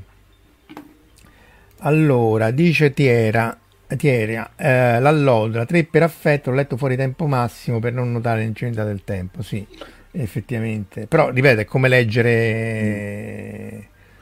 Allora, 1.78 2.50
dice 2.50 2.92
Tiera, 2.92 3.58
Tieria, 3.96 4.52
eh, 4.56 5.00
l'allodola, 5.00 5.64
3 5.64 5.84
per 5.84 6.02
affetto, 6.02 6.50
ho 6.50 6.52
letto 6.52 6.76
fuori 6.76 6.96
tempo 6.96 7.26
massimo 7.26 7.78
per 7.80 7.92
non 7.92 8.12
notare 8.12 8.40
l'incidenza 8.40 8.84
del 8.84 9.02
tempo, 9.04 9.42
sì, 9.42 9.66
effettivamente. 10.12 11.06
Però, 11.06 11.30
ripeto, 11.30 11.60
è 11.60 11.64
come 11.64 11.88
leggere 11.88 13.08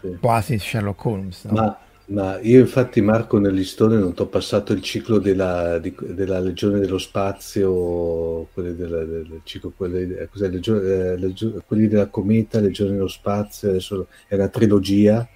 sì. 0.00 0.16
quasi 0.20 0.58
Sherlock 0.58 1.04
Holmes. 1.04 1.44
No? 1.44 1.52
Ma 1.52 1.78
ma 2.08 2.38
io 2.40 2.60
infatti 2.60 3.02
Marco 3.02 3.38
nell'Istone 3.38 3.98
non 3.98 4.14
ti 4.14 4.22
ho 4.22 4.26
passato 4.26 4.72
il 4.72 4.80
ciclo 4.80 5.18
della, 5.18 5.78
di, 5.78 5.94
della 5.98 6.38
Legione 6.38 6.78
dello 6.78 6.96
Spazio, 6.96 8.48
quelli, 8.54 8.74
della, 8.74 9.04
del 9.04 9.40
ciclo, 9.44 9.72
quelli, 9.76 10.14
eh, 10.14 10.28
legione, 10.48 10.88
eh, 10.88 11.16
legione, 11.18 11.62
quelli 11.66 11.86
della 11.86 12.06
Cometa, 12.06 12.60
Legione 12.60 12.92
dello 12.92 13.08
Spazio, 13.08 13.68
adesso 13.68 14.06
è 14.26 14.36
una 14.36 14.48
trilogia, 14.48 15.28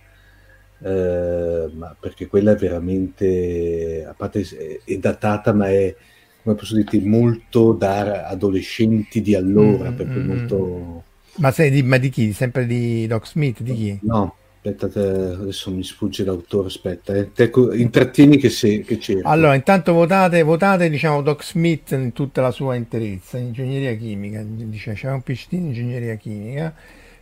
eh, 0.83 1.71
ma 1.75 1.95
perché 1.99 2.27
quella 2.27 2.53
è 2.53 2.57
veramente, 2.57 4.07
a 4.09 4.15
parte 4.15 4.41
è, 4.41 4.81
è 4.83 4.97
datata, 4.97 5.53
ma 5.53 5.69
è, 5.69 5.95
come 6.43 6.55
posso 6.55 6.75
dirti, 6.75 7.01
molto 7.01 7.73
da 7.73 8.29
adolescenti 8.29 9.21
di 9.21 9.35
allora, 9.35 9.91
mm, 9.91 10.01
mm, 10.01 10.27
molto... 10.27 10.57
Mm. 10.57 10.97
Ma, 11.35 11.51
sei 11.51 11.71
di, 11.71 11.83
ma 11.83 11.99
di 11.99 12.09
chi? 12.09 12.33
Sempre 12.33 12.65
di 12.65 13.07
Doc 13.07 13.27
Smith? 13.27 13.61
Di 13.61 13.75
chi? 13.75 13.99
No, 14.03 14.37
Aspetta, 14.65 14.87
adesso 14.87 15.73
mi 15.73 15.83
sfugge 15.83 16.25
l'autore. 16.25 16.69
Aspetta, 16.69 17.15
eh. 17.15 17.33
te, 17.33 17.51
intrattieni 17.73 18.37
che, 18.37 18.49
se, 18.49 18.83
che 18.83 18.97
c'è. 18.99 19.19
Allora, 19.25 19.57
intanto 19.57 19.93
votate, 19.93 20.45
votate 20.45 20.89
diciamo 20.89 21.21
Doc 21.21 21.43
Smith 21.43 21.91
in 21.91 22.13
tutta 22.13 22.43
la 22.43 22.53
sua 22.53 22.77
interezza, 22.77 23.39
ingegneria 23.39 23.93
chimica. 23.97 24.41
Dice 24.45 24.93
c'è 24.93 25.11
un 25.11 25.21
PhD 25.23 25.53
in 25.55 25.67
ingegneria 25.67 26.15
chimica. 26.15 26.73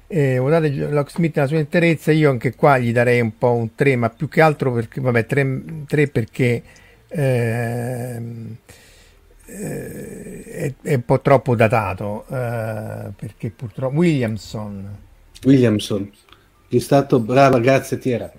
Eh, 0.06 0.36
votate 0.36 0.70
Doc 0.90 1.10
Smith 1.10 1.36
nella 1.36 1.48
sua 1.48 1.58
interezza. 1.58 2.12
Io 2.12 2.28
anche 2.28 2.54
qua 2.54 2.76
gli 2.76 2.92
darei 2.92 3.22
un 3.22 3.38
po' 3.38 3.52
un 3.52 3.74
3, 3.74 3.96
ma 3.96 4.10
più 4.10 4.28
che 4.28 4.42
altro 4.42 4.72
perché, 4.72 5.00
vabbè, 5.00 5.24
3, 5.24 5.62
3 5.86 6.08
perché. 6.08 6.62
Eh, 7.08 8.22
è, 9.46 10.72
è, 10.82 10.94
un 10.94 11.04
po' 11.04 11.20
troppo 11.20 11.56
datato 11.56 12.24
eh, 12.28 13.10
perché 13.16 13.50
purtroppo 13.50 13.96
Williamson 13.96 14.96
Williamson 15.42 16.08
è 16.76 16.80
stato 16.80 17.20
brava, 17.20 17.58
grazie 17.58 17.98
Tiera. 17.98 18.32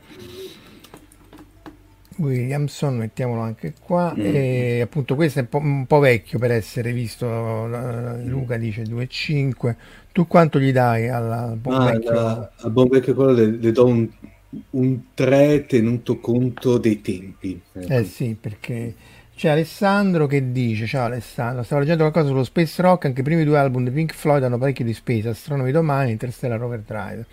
Williamson, 2.22 2.98
mettiamolo 2.98 3.42
anche 3.42 3.74
qua. 3.80 4.14
Mm. 4.16 4.22
E 4.24 4.82
appunto 4.82 5.16
questo 5.16 5.40
è 5.40 5.42
un 5.42 5.50
po', 5.50 5.58
un 5.58 5.86
po', 5.86 6.00
vecchio 6.00 6.40
per 6.40 6.52
essere 6.52 6.94
visto. 6.94 7.26
Luca 8.24 8.58
dice 8.58 8.84
2,5. 8.84 9.76
Tu 10.12 10.28
quanto 10.28 10.60
gli 10.60 10.72
dai 10.72 11.10
al 11.10 11.58
buon 11.58 11.82
ah, 11.82 11.92
vecchio? 11.92 12.12
La, 12.12 12.52
al 12.56 12.72
buon 12.72 12.88
vecchio 12.90 13.14
quello 13.14 13.32
le, 13.32 13.46
le 13.48 13.72
do 13.72 13.86
un, 13.86 14.08
un 14.72 15.00
3 15.14 15.66
tenuto 15.66 16.20
conto 16.20 16.78
dei 16.78 17.02
tempi. 17.02 17.60
Ecco. 17.74 17.94
Eh 17.94 18.04
sì, 18.04 18.38
perché 18.40 18.94
c'è 19.42 19.50
Alessandro 19.50 20.28
che 20.28 20.52
dice: 20.52 20.86
Ciao 20.86 21.06
Alessandro, 21.06 21.64
stavo 21.64 21.82
leggendo 21.82 22.04
qualcosa 22.04 22.28
sullo 22.28 22.44
Space 22.44 22.80
Rock. 22.80 23.06
Anche 23.06 23.22
i 23.22 23.24
primi 23.24 23.44
due 23.44 23.58
album 23.58 23.84
di 23.86 23.90
Pink 23.90 24.14
Floyd 24.14 24.44
hanno 24.44 24.60
parecchio 24.60 24.86
di 24.86 24.94
spesa. 24.94 25.32
Astronomi 25.32 25.72
domani, 25.72 26.12
Interstellar 26.12 26.62
Overdrive. 26.62 27.26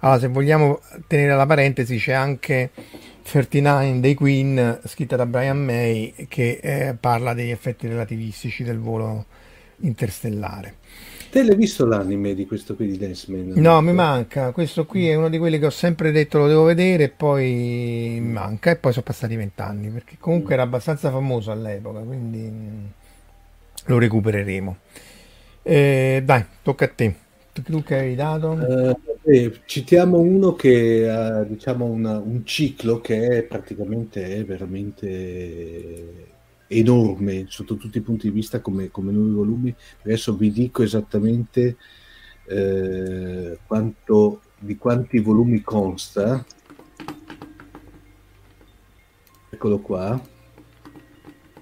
Allora, 0.00 0.18
se 0.18 0.28
vogliamo 0.28 0.82
tenere 1.06 1.34
la 1.34 1.46
parentesi, 1.46 1.96
c'è 1.96 2.12
anche 2.12 2.70
39 3.22 4.00
dei 4.00 4.12
Queen, 4.12 4.78
scritta 4.84 5.16
da 5.16 5.24
Brian 5.24 5.56
May, 5.56 6.26
che 6.28 6.60
eh, 6.62 6.96
parla 7.00 7.32
degli 7.32 7.48
effetti 7.48 7.88
relativistici 7.88 8.62
del 8.62 8.78
volo 8.78 9.24
interstellare. 9.78 10.74
Te 11.34 11.42
l'hai 11.42 11.56
visto 11.56 11.84
l'anime 11.84 12.32
di 12.32 12.46
questo 12.46 12.76
qui 12.76 12.86
di 12.86 12.96
Dance 12.96 13.26
Man? 13.32 13.54
No, 13.56 13.80
mi 13.80 13.92
manca. 13.92 14.52
Questo 14.52 14.86
qui 14.86 15.08
è 15.08 15.16
uno 15.16 15.28
di 15.28 15.38
quelli 15.38 15.58
che 15.58 15.66
ho 15.66 15.70
sempre 15.70 16.12
detto 16.12 16.38
lo 16.38 16.46
devo 16.46 16.62
vedere 16.62 17.02
e 17.02 17.08
poi 17.08 18.18
mi 18.20 18.30
manca. 18.30 18.70
E 18.70 18.76
poi 18.76 18.92
sono 18.92 19.04
passati 19.04 19.34
vent'anni 19.34 19.88
perché 19.88 20.14
comunque 20.20 20.52
era 20.54 20.62
abbastanza 20.62 21.10
famoso 21.10 21.50
all'epoca, 21.50 21.98
quindi 22.02 22.52
lo 23.86 23.98
recupereremo. 23.98 24.76
Eh, 25.64 26.22
dai, 26.24 26.44
tocca 26.62 26.84
a 26.84 26.92
te. 26.94 27.14
Tu 27.52 27.82
che 27.82 27.96
hai 27.96 28.14
dato? 28.14 28.94
Eh, 29.24 29.60
citiamo 29.64 30.20
uno 30.20 30.54
che 30.54 31.08
ha 31.10 31.42
diciamo 31.42 31.84
una, 31.84 32.16
un 32.16 32.46
ciclo 32.46 33.00
che 33.00 33.38
è 33.38 33.42
praticamente 33.42 34.36
è 34.36 34.44
veramente 34.44 36.33
enorme 36.78 37.46
sotto 37.48 37.76
tutti 37.76 37.98
i 37.98 38.02
punti 38.02 38.28
di 38.28 38.34
vista 38.34 38.60
come, 38.60 38.90
come 38.90 39.12
nuovi 39.12 39.32
volumi. 39.32 39.74
Adesso 40.02 40.34
vi 40.34 40.50
dico 40.50 40.82
esattamente 40.82 41.76
eh, 42.46 43.58
quanto, 43.66 44.40
di 44.58 44.76
quanti 44.76 45.18
volumi 45.20 45.62
consta. 45.62 46.44
Eccolo 49.50 49.78
qua. 49.78 50.20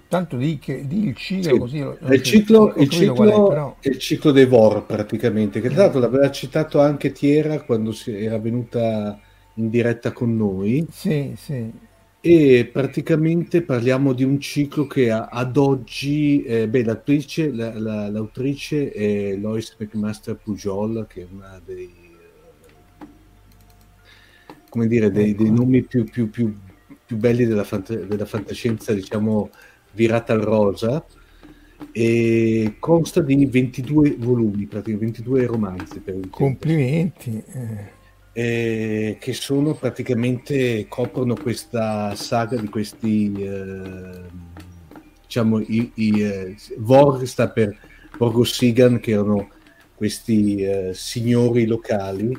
Tanto 0.07 0.37
di, 0.37 0.59
che, 0.59 0.85
di 0.85 1.07
il 1.07 1.15
ciclo 1.15 1.53
sì. 1.53 1.59
così. 1.59 1.77
il 2.13 2.21
ciclo, 2.21 2.73
il 2.75 2.89
ciclo, 2.89 3.23
è, 3.23 3.49
però... 3.49 3.77
il 3.81 3.97
ciclo 3.97 4.31
dei 4.31 4.45
VOR 4.45 4.85
praticamente, 4.85 5.59
che 5.59 5.69
tra 5.69 5.83
l'altro 5.83 5.99
l'aveva 5.99 6.29
citato 6.29 6.79
anche 6.79 7.11
Tiera 7.11 7.61
quando 7.63 7.91
si, 7.91 8.13
era 8.13 8.37
venuta 8.37 9.19
in 9.55 9.69
diretta 9.69 10.11
con 10.11 10.35
noi. 10.35 10.85
Sì, 10.91 11.33
sì 11.35 11.91
e 12.25 12.69
praticamente 12.71 13.63
parliamo 13.63 14.13
di 14.13 14.23
un 14.23 14.39
ciclo 14.39 14.87
che 14.87 15.11
a, 15.11 15.25
ad 15.25 15.57
oggi, 15.57 16.41
eh, 16.43 16.69
beh, 16.69 16.85
l'autrice, 16.85 17.51
la, 17.51 17.77
la, 17.77 18.09
l'autrice 18.09 18.93
è 18.93 19.35
Lois 19.35 19.75
McMaster 19.77 20.37
Pujol, 20.41 21.05
che 21.09 21.23
è 21.23 21.27
una 21.29 21.61
dei, 21.65 21.91
eh, 23.01 23.05
come 24.69 24.87
dire, 24.87 25.11
dei, 25.11 25.35
dei 25.35 25.51
nomi 25.51 25.83
più, 25.83 26.05
più, 26.05 26.29
più, 26.29 26.57
più 27.05 27.17
belli 27.17 27.43
della, 27.43 27.65
fant- 27.65 28.05
della, 28.05 28.25
fantascienza, 28.25 28.93
diciamo, 28.93 29.49
virata 29.91 30.31
al 30.31 30.39
rosa. 30.39 31.05
e 31.91 32.75
consta 32.79 33.19
di 33.19 33.45
22 33.45 34.15
volumi, 34.17 34.65
praticamente 34.65 35.21
22 35.23 35.45
romanzi. 35.45 35.99
Per 35.99 36.29
Complimenti. 36.29 37.43
Eh, 37.47 37.92
che 38.33 39.33
sono 39.33 39.75
praticamente 39.75 40.87
coprono 40.89 41.35
questa 41.35 42.15
saga 42.15 42.59
di 42.59 42.67
questi 42.67 43.31
eh, 43.37 44.21
diciamo 45.21 45.59
i, 45.59 45.91
i 45.93 46.21
eh, 46.21 46.55
Vor 46.77 47.27
sta 47.27 47.49
per 47.49 47.77
Borgo 48.17 48.43
Sigan 48.43 48.99
che 48.99 49.11
erano 49.11 49.49
questi 49.93 50.63
eh, 50.63 50.91
signori 50.95 51.67
locali 51.67 52.35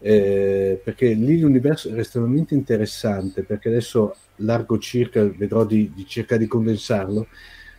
eh, 0.00 0.80
perché 0.82 1.12
lì 1.12 1.38
l'universo 1.38 1.90
è 1.90 1.98
estremamente 1.98 2.54
interessante 2.54 3.44
perché 3.44 3.68
adesso 3.68 4.16
largo 4.36 4.78
circa 4.78 5.22
vedrò 5.24 5.64
di, 5.64 5.92
di 5.94 6.06
cercare 6.08 6.40
di 6.40 6.48
condensarlo 6.48 7.28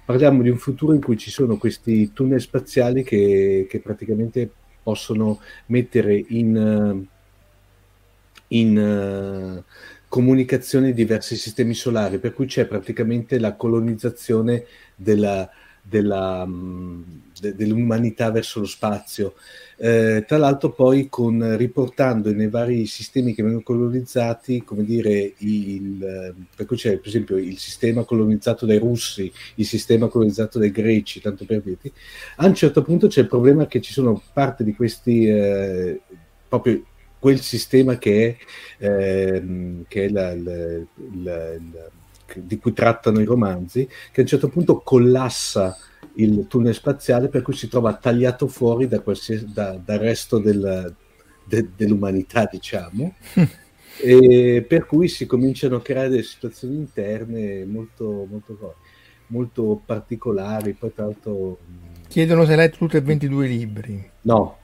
parliamo 0.06 0.42
di 0.42 0.50
un 0.50 0.58
futuro 0.58 0.94
in 0.94 1.02
cui 1.02 1.18
ci 1.18 1.30
sono 1.32 1.58
questi 1.58 2.14
tunnel 2.14 2.40
spaziali 2.40 3.04
che, 3.04 3.68
che 3.70 3.80
praticamente 3.80 4.50
possono 4.84 5.40
mettere 5.68 6.24
in, 6.30 7.08
in 8.52 8.78
uh, 8.78 9.64
comunicazione 10.08 10.94
diversi 10.94 11.36
sistemi 11.36 11.74
solari, 11.74 12.20
per 12.20 12.34
cui 12.34 12.46
c'è 12.46 12.66
praticamente 12.66 13.40
la 13.40 13.56
colonizzazione 13.56 14.66
della, 14.96 15.50
della, 15.82 16.46
mm, 16.46 17.02
de, 17.40 17.56
dell'umanità 17.56 18.30
verso 18.30 18.60
lo 18.60 18.66
spazio. 18.66 19.36
Eh, 19.78 20.26
tra 20.28 20.38
l'altro 20.38 20.74
poi 20.74 21.08
con, 21.10 21.56
riportando 21.58 22.32
nei 22.34 22.50
vari 22.50 22.86
sistemi 22.86 23.34
che 23.34 23.42
vengono 23.42 23.64
colonizzati, 23.64 24.64
come 24.64 24.84
dire, 24.84 25.34
il, 25.38 26.36
per 26.56 26.66
cui 26.66 26.76
c'è 26.76 26.98
per 26.98 27.08
esempio 27.08 27.38
il 27.38 27.58
sistema 27.58 28.04
colonizzato 28.04 28.66
dai 28.66 28.78
russi, 28.78 29.32
il 29.56 29.66
sistema 29.66 30.08
colonizzato 30.08 30.60
dai 30.60 30.72
greci, 30.72 31.22
tanto 31.22 31.46
per 31.46 31.62
dirti, 31.62 31.92
a 32.36 32.46
un 32.46 32.54
certo 32.54 32.84
punto 32.84 33.08
c'è 33.08 33.22
il 33.22 33.28
problema 33.28 33.66
che 33.66 33.82
ci 33.82 33.94
sono 33.94 34.22
parte 34.34 34.64
di 34.64 34.76
questi, 34.76 35.26
eh, 35.26 36.02
proprio 36.48 36.84
quel 37.22 37.40
sistema 37.40 38.00
che 38.00 38.38
è, 38.80 38.86
ehm, 38.88 39.86
che 39.88 40.06
è 40.06 40.10
la, 40.10 40.34
la, 40.34 40.84
la, 41.22 41.58
di 42.34 42.58
cui 42.58 42.74
trattano 42.74 43.20
i 43.20 43.26
romanzi, 43.26 43.88
che 44.12 44.22
a 44.22 44.24
un 44.24 44.28
certo 44.28 44.48
punto 44.48 44.80
collassa 44.80 45.78
il 46.16 46.48
tunnel 46.48 46.74
spaziale 46.74 47.28
per 47.28 47.44
cui 47.44 47.54
si 47.54 47.68
trova 47.68 47.94
tagliato 47.94 48.48
fuori 48.48 48.88
da 48.88 49.04
da, 49.54 49.80
dal 49.86 50.00
resto 50.00 50.40
del, 50.40 50.96
de, 51.44 51.70
dell'umanità, 51.76 52.50
diciamo, 52.52 53.14
e 54.02 54.66
per 54.68 54.88
cui 54.88 55.08
si 55.08 55.28
cominciano 55.28 55.76
a 55.76 55.82
creare 55.84 56.10
delle 56.10 56.24
situazioni 56.24 56.76
interne 56.76 57.66
molto, 57.66 58.26
molto, 58.28 58.78
molto 59.28 59.80
particolari. 59.86 60.74
Poi, 60.74 60.92
tra 60.92 61.06
l'altro, 61.06 61.60
chiedono 62.08 62.46
se 62.46 62.54
hai 62.54 62.58
letto 62.58 62.78
tutti 62.78 62.98
e 62.98 63.02
22 63.02 63.48
libri. 63.48 64.10
No, 64.22 64.58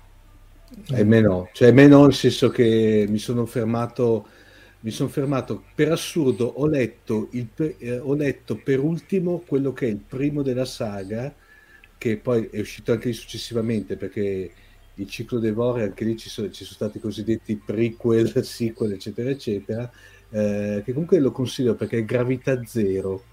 ahimè 0.89 1.21
no, 1.21 1.49
cioè 1.53 1.69
ahimè 1.69 1.87
nel 1.87 2.13
senso 2.13 2.49
che 2.49 3.05
mi 3.09 3.17
sono 3.17 3.45
fermato 3.45 4.27
mi 4.81 4.91
sono 4.91 5.09
fermato. 5.09 5.63
Per 5.75 5.91
assurdo 5.91 6.45
ho 6.45 6.67
letto, 6.67 7.29
il, 7.31 7.47
eh, 7.79 7.99
ho 7.99 8.13
letto 8.13 8.55
per 8.55 8.79
ultimo 8.79 9.43
quello 9.45 9.73
che 9.73 9.87
è 9.87 9.89
il 9.89 9.97
primo 9.97 10.41
della 10.41 10.65
saga 10.65 11.33
che 11.97 12.17
poi 12.17 12.47
è 12.51 12.59
uscito 12.59 12.91
anche 12.91 13.11
successivamente 13.11 13.97
perché 13.97 14.51
il 14.93 15.09
ciclo 15.09 15.39
dei 15.39 15.51
Vore 15.51 15.83
anche 15.83 16.05
lì 16.05 16.15
ci 16.15 16.29
sono, 16.29 16.49
ci 16.51 16.63
sono 16.63 16.75
stati 16.75 16.97
i 16.97 17.01
cosiddetti 17.01 17.55
prequel, 17.57 18.31
sequel 18.45 18.93
eccetera 18.93 19.29
eccetera 19.29 19.91
eh, 20.29 20.81
che 20.85 20.91
comunque 20.93 21.19
lo 21.19 21.31
consiglio 21.31 21.75
perché 21.75 21.99
è 21.99 22.05
Gravità 22.05 22.63
Zero. 22.65 23.23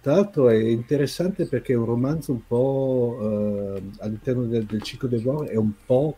Tra 0.00 0.14
l'altro 0.14 0.48
è 0.48 0.56
interessante 0.56 1.46
perché 1.46 1.72
è 1.74 1.76
un 1.76 1.84
romanzo 1.84 2.32
un 2.32 2.46
po' 2.46 3.18
eh, 3.76 3.82
all'interno 3.98 4.44
del, 4.46 4.64
del 4.64 4.82
ciclo 4.82 5.08
dei 5.08 5.20
Vore 5.20 5.48
è 5.48 5.56
un 5.56 5.72
po' 5.84 6.16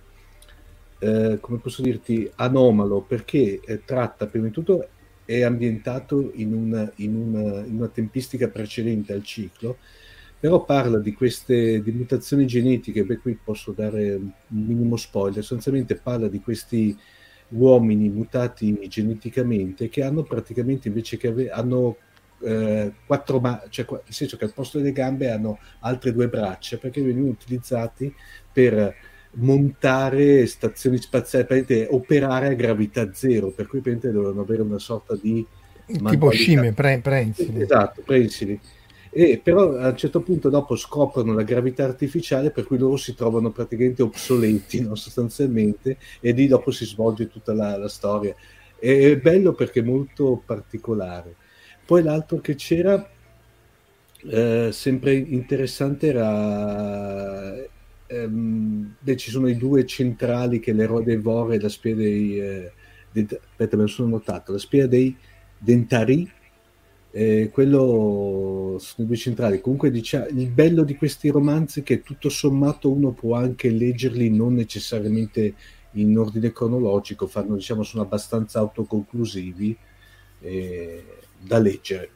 eh, 1.03 1.39
come 1.41 1.59
posso 1.59 1.83
dirti, 1.83 2.31
anomalo 2.37 3.01
perché 3.01 3.61
tratta 3.85 4.29
prima 4.29 4.47
di 4.47 4.53
tutto 4.53 4.87
è 5.25 5.43
ambientato 5.43 6.31
in 6.35 6.53
una, 6.55 6.91
in, 6.97 7.17
una, 7.17 7.65
in 7.65 7.75
una, 7.77 7.89
tempistica 7.89 8.47
precedente 8.49 9.13
al 9.13 9.25
ciclo, 9.25 9.79
però 10.39 10.65
parla 10.65 10.99
di 10.99 11.13
queste 11.13 11.83
di 11.83 11.91
mutazioni 11.91 12.47
genetiche, 12.47 13.05
per 13.05 13.21
cui 13.21 13.37
posso 13.43 13.73
dare 13.73 14.15
un 14.15 14.33
minimo 14.47 14.97
spoiler, 14.97 15.43
sostanzialmente 15.43 15.97
parla 15.97 16.29
di 16.29 16.41
questi 16.41 16.97
uomini 17.49 18.09
mutati 18.09 18.79
geneticamente 18.89 19.89
che 19.89 20.05
hanno 20.05 20.23
praticamente 20.23 20.89
invece 20.89 21.17
che 21.17 21.29
ave- 21.29 21.51
hanno 21.51 21.97
eh, 22.41 22.93
quattro 23.07 23.41
ma- 23.41 23.63
cioè 23.69 23.85
nel 23.91 24.03
senso 24.09 24.37
che 24.37 24.45
al 24.45 24.55
posto 24.55 24.79
delle 24.79 24.93
gambe 24.93 25.31
hanno 25.31 25.59
altre 25.81 26.13
due 26.13 26.29
braccia 26.29 26.79
perché 26.79 27.03
venivano 27.03 27.33
utilizzati 27.33 28.13
per 28.53 28.95
montare 29.35 30.47
stazioni 30.47 30.99
spaziali, 30.99 31.87
operare 31.89 32.49
a 32.49 32.55
gravità 32.55 33.13
zero, 33.13 33.51
per 33.51 33.67
cui 33.67 33.81
dovevano 33.83 34.43
avere 34.43 34.63
una 34.63 34.79
sorta 34.79 35.17
di... 35.21 35.45
Tipo 35.87 36.31
scimmie, 36.31 36.73
pre- 36.73 37.01
prensili. 37.03 37.63
Esatto, 37.63 38.03
prensili. 38.05 38.59
E 39.15 39.41
però 39.43 39.77
a 39.77 39.89
un 39.89 39.97
certo 39.97 40.23
punto 40.23 40.49
dopo 40.49 40.75
scoprono 40.75 41.35
la 41.35 41.43
gravità 41.43 41.85
artificiale 41.85 42.51
per 42.51 42.65
cui 42.65 42.79
loro 42.79 42.97
si 42.97 43.15
trovano 43.15 43.51
praticamente 43.51 44.03
obsoleti 44.03 44.81
no? 44.81 44.95
sostanzialmente 44.95 45.99
e 46.19 46.33
lì 46.33 46.47
dopo 46.47 46.71
si 46.71 46.87
svolge 46.87 47.29
tutta 47.29 47.53
la, 47.53 47.77
la 47.77 47.89
storia. 47.89 48.35
È 48.79 49.17
bello 49.19 49.53
perché 49.53 49.81
è 49.81 49.85
molto 49.85 50.43
particolare. 50.45 51.35
Poi 51.85 52.03
l'altro 52.03 52.39
che 52.39 52.55
c'era, 52.55 53.07
eh, 54.31 54.71
sempre 54.73 55.15
interessante, 55.15 56.07
era 56.07 57.55
ehm, 58.13 58.95
beh, 58.99 59.17
ci 59.17 59.31
sono 59.31 59.49
i 59.49 59.57
due 59.57 59.87
centrali 59.87 60.61
che 60.61 60.73
l'eroe 60.73 61.03
dei 61.03 61.17
Vor 61.17 61.53
e 61.53 61.61
la 61.61 61.69
spia 61.69 61.95
dei... 61.95 62.39
Eh, 62.39 62.73
de, 63.11 63.27
aspetta, 63.51 63.77
me 63.77 63.83
lo 63.83 63.89
sono 63.89 64.09
notato, 64.09 64.53
la 64.53 64.59
spia 64.59 64.87
dei 64.87 65.17
Dentari, 65.59 66.29
eh, 67.11 67.51
quello 67.53 68.77
sono 68.79 69.05
i 69.05 69.07
due 69.07 69.17
centrali. 69.17 69.61
Comunque 69.61 69.91
diciamo, 69.91 70.27
il 70.29 70.49
bello 70.49 70.83
di 70.83 70.97
questi 70.97 71.29
romanzi 71.29 71.81
è 71.81 71.83
che 71.83 72.03
tutto 72.03 72.29
sommato 72.29 72.91
uno 72.91 73.13
può 73.13 73.37
anche 73.37 73.71
leggerli 73.71 74.31
non 74.31 74.55
necessariamente 74.55 75.55
in 75.93 76.17
ordine 76.17 76.53
cronologico, 76.53 77.27
fanno, 77.27 77.55
diciamo, 77.55 77.83
sono 77.83 78.03
abbastanza 78.03 78.59
autoconclusivi 78.61 79.77
eh, 80.41 81.05
da 81.39 81.59
leggere. 81.59 82.11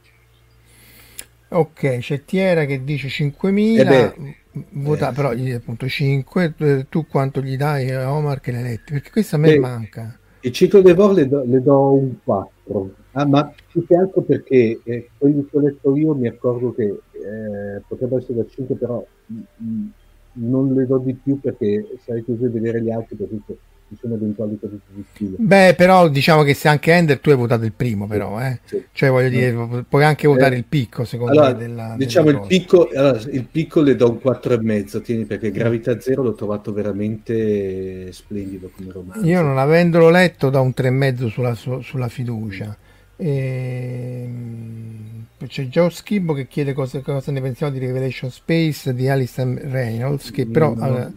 Ok, 1.49 1.99
c'è 1.99 2.25
Tiera 2.25 2.65
che 2.65 2.83
dice 2.83 3.07
5.000. 3.07 3.91
Eh 3.91 4.35
vota, 4.71 5.09
eh, 5.09 5.13
però 5.13 5.33
gli 5.33 5.51
appunto 5.51 5.87
5 5.87 6.53
eh, 6.57 6.85
tu 6.89 7.05
quanto 7.07 7.41
gli 7.41 7.55
dai 7.57 7.91
a 7.91 8.13
Omar 8.13 8.39
che 8.39 8.51
le 8.51 8.61
letti? 8.61 8.93
Perché 8.93 9.11
questo 9.11 9.35
a 9.35 9.39
me 9.39 9.53
Beh, 9.53 9.59
manca. 9.59 10.17
Il 10.41 10.51
ciclo 10.51 10.81
dei 10.81 10.93
Vor 10.93 11.13
le 11.13 11.27
do, 11.27 11.43
le 11.45 11.61
do 11.61 11.93
un 11.93 12.15
4 12.23 12.93
ah, 13.11 13.25
ma 13.25 13.51
più 13.71 13.85
che 13.85 13.95
altro 13.95 14.21
perché 14.21 14.79
eh, 14.83 15.09
quelli 15.17 15.45
che 15.49 15.57
ho 15.57 15.59
letto 15.59 15.95
io 15.95 16.13
mi 16.13 16.27
accorgo 16.27 16.73
che 16.73 16.83
eh, 16.83 17.81
potrebbe 17.87 18.17
essere 18.17 18.35
da 18.35 18.45
5 18.47 18.75
però 18.75 19.05
mh, 19.25 19.39
mh, 19.57 19.91
non 20.33 20.73
le 20.73 20.85
do 20.85 20.99
di 20.99 21.13
più 21.15 21.39
perché 21.39 21.87
sarei 22.03 22.23
curioso 22.23 22.47
di 22.47 22.59
vedere 22.59 22.81
gli 22.81 22.91
altri 22.91 23.15
perché 23.15 23.57
ci 23.89 23.97
sono 23.99 24.15
eventuali 24.15 24.57
cose 24.59 24.79
positive. 24.85 25.35
Beh, 25.39 25.73
però 25.77 26.09
diciamo 26.09 26.43
che 26.43 26.53
se 26.53 26.67
anche 26.67 26.91
Ender 26.91 27.19
tu 27.19 27.29
hai 27.29 27.37
votato 27.37 27.63
il 27.63 27.71
primo, 27.71 28.05
però, 28.05 28.39
eh? 28.41 28.59
Sì. 28.65 28.83
cioè 28.91 29.09
voglio 29.09 29.29
dire, 29.29 29.85
puoi 29.87 30.03
anche 30.03 30.27
votare 30.27 30.55
eh, 30.55 30.57
il 30.57 30.65
picco, 30.65 31.05
secondo 31.05 31.31
allora, 31.31 31.53
me. 31.53 31.57
Della, 31.57 31.95
diciamo 31.97 32.29
il 32.29 32.41
picco, 32.47 32.89
allora, 32.93 33.19
il 33.31 33.47
picco 33.49 33.81
le 33.81 33.95
do 33.95 34.09
un 34.09 34.19
4,5, 34.21 35.01
tieni 35.01 35.25
perché 35.25 35.51
Gravità 35.51 35.99
Zero 35.99 36.21
l'ho 36.21 36.33
trovato 36.33 36.73
veramente 36.73 38.11
splendido 38.11 38.69
come 38.75 38.91
romanzo. 38.91 39.25
Io 39.25 39.41
non 39.41 39.57
avendolo 39.57 40.09
letto 40.09 40.49
da 40.49 40.59
un 40.59 40.73
3,5 40.75 41.27
sulla, 41.29 41.53
su, 41.55 41.79
sulla 41.81 42.09
fiducia. 42.09 42.75
E... 43.15 44.23
Ehm, 44.25 45.25
c'è 45.45 45.63
Joe 45.65 45.89
Schibbo 45.91 46.33
che 46.33 46.47
chiede 46.47 46.73
cosa, 46.73 46.99
cosa, 47.01 47.31
ne 47.31 47.41
pensiamo 47.41 47.71
di 47.71 47.79
Revelation 47.79 48.31
Space 48.31 48.93
di 48.93 49.07
Alistair 49.07 49.47
Reynolds, 49.47 50.31
che 50.31 50.47
però... 50.47 50.73
No. 50.73 50.83
Allora, 50.83 51.11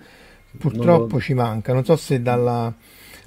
Purtroppo 0.58 1.14
lo... 1.14 1.20
ci 1.20 1.34
manca, 1.34 1.72
non 1.72 1.84
so 1.84 1.96
se 1.96 2.20
dalla, 2.20 2.72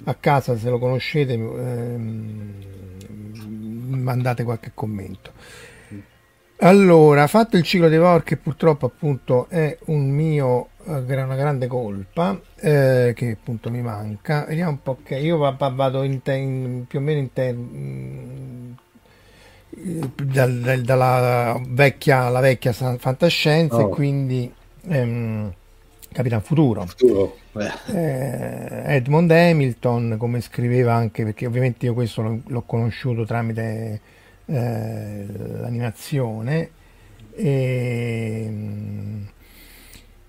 a 0.04 0.14
casa 0.14 0.56
se 0.56 0.68
lo 0.68 0.78
conoscete 0.78 1.32
ehm, 1.32 2.52
mandate 3.88 4.44
qualche 4.44 4.72
commento. 4.74 5.32
Allora, 6.58 7.26
fatto 7.26 7.56
il 7.56 7.62
ciclo 7.64 7.88
dei 7.88 7.98
Vor 7.98 8.22
che 8.22 8.36
purtroppo 8.36 8.86
appunto 8.86 9.48
è 9.48 9.76
un 9.86 10.08
mio, 10.08 10.68
eh, 10.86 10.92
una 10.92 11.34
grande 11.34 11.66
colpa 11.66 12.40
eh, 12.60 13.12
che 13.14 13.30
appunto 13.32 13.70
mi 13.70 13.82
manca. 13.82 14.44
Vediamo 14.46 14.70
un 14.70 14.82
po' 14.82 14.98
che 15.02 15.16
io 15.18 15.36
vado 15.36 16.02
in 16.04 16.22
te, 16.22 16.34
in, 16.34 16.84
più 16.86 17.00
o 17.00 17.02
meno 17.02 17.18
in 17.18 17.32
te, 17.32 17.44
in, 17.46 18.74
dal, 19.68 20.58
dal, 20.60 20.82
dalla 20.82 21.60
vecchia, 21.66 22.28
la 22.28 22.40
vecchia 22.40 22.72
fantascienza 22.72 23.76
oh. 23.76 23.88
e 23.88 23.88
quindi 23.88 24.54
ehm, 24.86 25.52
Capitan 26.14 26.40
Futuro. 26.40 26.86
Futuro. 26.86 27.36
Eh, 27.86 28.94
Edmond 28.94 29.30
Hamilton, 29.30 30.14
come 30.16 30.40
scriveva 30.40 30.94
anche, 30.94 31.24
perché 31.24 31.44
ovviamente 31.46 31.86
io 31.86 31.92
questo 31.92 32.22
l'ho, 32.22 32.40
l'ho 32.46 32.62
conosciuto 32.62 33.26
tramite 33.26 34.00
eh, 34.46 35.26
l'animazione. 35.58 36.70
E, 37.34 38.52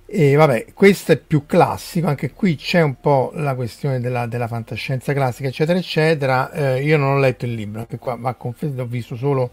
E 0.07 0.35
vabbè, 0.35 0.67
questo 0.73 1.13
è 1.13 1.17
più 1.17 1.45
classico, 1.47 2.07
anche 2.07 2.31
qui 2.31 2.55
c'è 2.55 2.81
un 2.81 2.99
po' 3.01 3.31
la 3.35 3.55
questione 3.55 3.99
della, 3.99 4.27
della 4.27 4.47
fantascienza 4.47 5.13
classica, 5.13 5.47
eccetera, 5.47 5.77
eccetera. 5.79 6.51
Eh, 6.51 6.83
io 6.83 6.97
non 6.97 7.13
ho 7.15 7.19
letto 7.19 7.45
il 7.45 7.53
libro, 7.55 7.81
anche 7.81 7.97
qua 7.97 8.15
va 8.15 8.33
confessato, 8.35 8.83
ho 8.83 8.85
visto 8.85 9.15
solo 9.15 9.49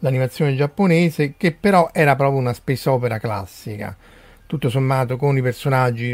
l'animazione 0.00 0.54
giapponese, 0.54 1.34
che 1.36 1.52
però 1.52 1.90
era 1.92 2.14
proprio 2.14 2.38
una 2.38 2.52
space 2.52 2.88
opera 2.88 3.18
classica. 3.18 3.96
Tutto 4.46 4.70
sommato 4.70 5.16
con 5.16 5.36
i 5.36 5.42
personaggi, 5.42 6.12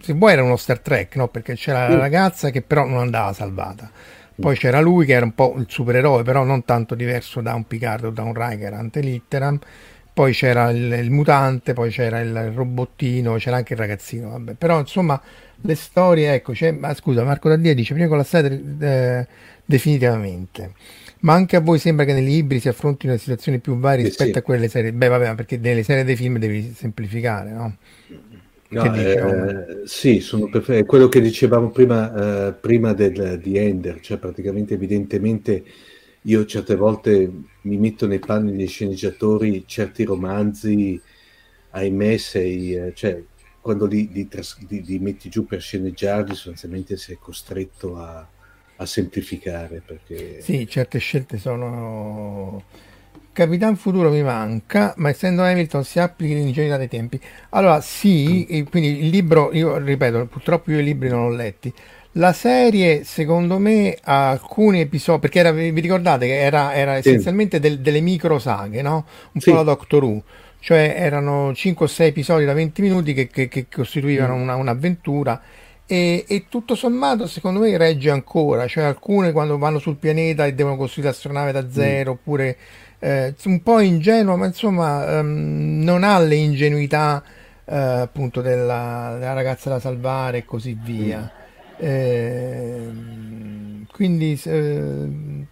se 0.00 0.12
vuoi 0.12 0.32
era 0.32 0.42
uno 0.42 0.56
Star 0.56 0.78
Trek, 0.78 1.16
no? 1.16 1.28
Perché 1.28 1.54
c'era 1.54 1.88
la 1.88 1.98
ragazza 1.98 2.50
che 2.50 2.62
però 2.62 2.86
non 2.86 2.98
andava 2.98 3.32
salvata. 3.32 3.90
Poi 4.36 4.56
c'era 4.56 4.80
lui 4.80 5.06
che 5.06 5.12
era 5.12 5.24
un 5.24 5.34
po' 5.34 5.54
il 5.58 5.66
supereroe, 5.68 6.22
però 6.22 6.44
non 6.44 6.64
tanto 6.64 6.94
diverso 6.94 7.40
da 7.40 7.54
un 7.54 7.66
Picard 7.66 8.04
o 8.04 8.10
da 8.10 8.22
un 8.22 8.32
Riker 8.34 8.72
ante 8.72 9.00
litteram 9.00 9.58
poi 10.14 10.32
c'era 10.32 10.70
il, 10.70 10.92
il, 10.92 11.10
mutante, 11.10 11.72
poi 11.72 11.90
c'era 11.90 12.20
il 12.20 12.52
robottino, 12.52 13.34
c'era 13.34 13.56
anche 13.56 13.72
il 13.72 13.80
ragazzino, 13.80 14.30
vabbè. 14.30 14.54
però 14.54 14.78
insomma 14.78 15.20
le 15.60 15.74
storie, 15.74 16.34
ecco, 16.34 16.52
ma 16.78 16.94
scusa, 16.94 17.24
Marco 17.24 17.48
Daddia 17.48 17.74
dice 17.74 17.94
prima 17.94 18.08
con 18.08 18.18
la 18.18 18.22
storia 18.22 18.48
eh, 18.52 19.26
definitivamente, 19.64 20.74
ma 21.24 21.32
anche 21.32 21.56
a 21.56 21.60
voi 21.60 21.78
sembra 21.78 22.04
che 22.04 22.12
nei 22.12 22.24
libri 22.24 22.60
si 22.60 22.68
affrontino 22.68 23.16
situazioni 23.16 23.58
più 23.58 23.78
varie 23.78 24.04
rispetto 24.04 24.32
sì. 24.32 24.38
a 24.38 24.42
quelle 24.42 24.68
serie, 24.68 24.92
beh 24.92 25.08
vabbè, 25.08 25.34
perché 25.34 25.56
nelle 25.56 25.82
serie 25.82 26.04
dei 26.04 26.16
film 26.16 26.38
devi 26.38 26.72
semplificare, 26.74 27.50
no? 27.50 27.76
No, 28.68 28.94
eh, 28.94 29.82
sì, 29.84 30.20
sono 30.20 30.48
perfetto. 30.48 30.84
Quello 30.84 31.08
che 31.08 31.20
dicevamo 31.20 31.70
prima, 31.70 32.48
eh, 32.48 32.52
prima 32.52 32.92
del, 32.92 33.38
di 33.40 33.56
Ender, 33.56 34.00
cioè 34.00 34.18
praticamente 34.18 34.74
evidentemente 34.74 35.64
io 36.22 36.44
certe 36.44 36.74
volte 36.74 37.30
mi 37.62 37.76
metto 37.78 38.06
nei 38.06 38.18
panni 38.18 38.54
dei 38.56 38.66
sceneggiatori, 38.66 39.64
certi 39.66 40.04
romanzi, 40.04 41.00
ahimè, 41.70 42.16
sei, 42.18 42.74
eh, 42.74 42.92
cioè, 42.94 43.22
quando 43.60 43.86
li, 43.86 44.10
li, 44.12 44.28
li, 44.68 44.84
li, 44.84 44.98
metti 44.98 45.30
giù 45.30 45.46
per 45.46 45.60
sceneggiarli, 45.60 46.34
sostanzialmente 46.34 46.96
sei 46.96 47.16
costretto 47.18 47.96
a, 47.96 48.26
a 48.76 48.86
semplificare. 48.86 49.82
Perché... 49.84 50.40
Sì, 50.40 50.66
certe 50.68 50.98
scelte 50.98 51.38
sono... 51.38 52.62
Capitan 53.34 53.74
Futuro 53.74 54.10
mi 54.10 54.22
manca, 54.22 54.94
ma 54.98 55.08
essendo 55.08 55.42
Hamilton 55.42 55.82
si 55.82 55.98
applica 55.98 56.34
l'ingenuità 56.34 56.76
dei 56.76 56.86
tempi. 56.86 57.20
Allora, 57.50 57.80
sì, 57.80 58.64
quindi 58.70 59.00
il 59.00 59.08
libro, 59.08 59.52
io 59.52 59.76
ripeto, 59.76 60.26
purtroppo 60.26 60.70
io 60.70 60.78
i 60.78 60.84
libri 60.84 61.08
non 61.08 61.28
l'ho 61.28 61.34
letti, 61.34 61.72
la 62.16 62.32
serie, 62.32 63.02
secondo 63.02 63.58
me, 63.58 63.98
ha 64.02 64.30
alcuni 64.30 64.80
episodi, 64.80 65.18
perché 65.18 65.40
era, 65.40 65.50
vi 65.50 65.70
ricordate 65.70 66.26
che 66.26 66.38
era, 66.38 66.74
era 66.74 66.94
essenzialmente 66.94 67.58
del, 67.58 67.80
delle 67.80 68.00
micro 68.00 68.38
saghe, 68.38 68.82
no? 68.82 69.04
Un 69.32 69.40
sì. 69.40 69.50
po' 69.50 69.56
la 69.56 69.62
Doctor 69.64 70.04
Who, 70.04 70.22
cioè 70.60 70.94
erano 70.96 71.52
5 71.52 71.86
o 71.86 71.88
6 71.88 72.06
episodi 72.06 72.44
da 72.44 72.52
20 72.52 72.82
minuti 72.82 73.14
che, 73.14 73.26
che, 73.26 73.48
che 73.48 73.66
costituivano 73.68 74.36
mm. 74.36 74.40
una, 74.40 74.54
un'avventura 74.54 75.42
e, 75.86 76.24
e, 76.26 76.46
tutto 76.48 76.74
sommato 76.74 77.26
secondo 77.26 77.60
me 77.60 77.76
regge 77.76 78.10
ancora, 78.10 78.66
cioè 78.66 78.84
alcune 78.84 79.32
quando 79.32 79.58
vanno 79.58 79.78
sul 79.78 79.96
pianeta 79.96 80.46
e 80.46 80.54
devono 80.54 80.76
costruire 80.76 81.10
l'astronave 81.10 81.52
da 81.52 81.70
zero, 81.70 82.12
mm. 82.12 82.14
oppure 82.14 82.56
eh, 82.98 83.34
un 83.44 83.62
po' 83.62 83.80
ingenuo, 83.80 84.36
ma 84.36 84.46
insomma 84.46 85.20
um, 85.20 85.80
non 85.82 86.04
ha 86.04 86.18
le 86.18 86.36
ingenuità 86.36 87.22
eh, 87.66 87.76
appunto 87.76 88.40
della, 88.40 89.16
della, 89.18 89.34
ragazza 89.34 89.68
da 89.68 89.78
salvare 89.78 90.38
e 90.38 90.44
così 90.44 90.78
via. 90.82 91.20
Mm. 91.20 91.42
Eh, 91.76 92.92
quindi 93.90 94.40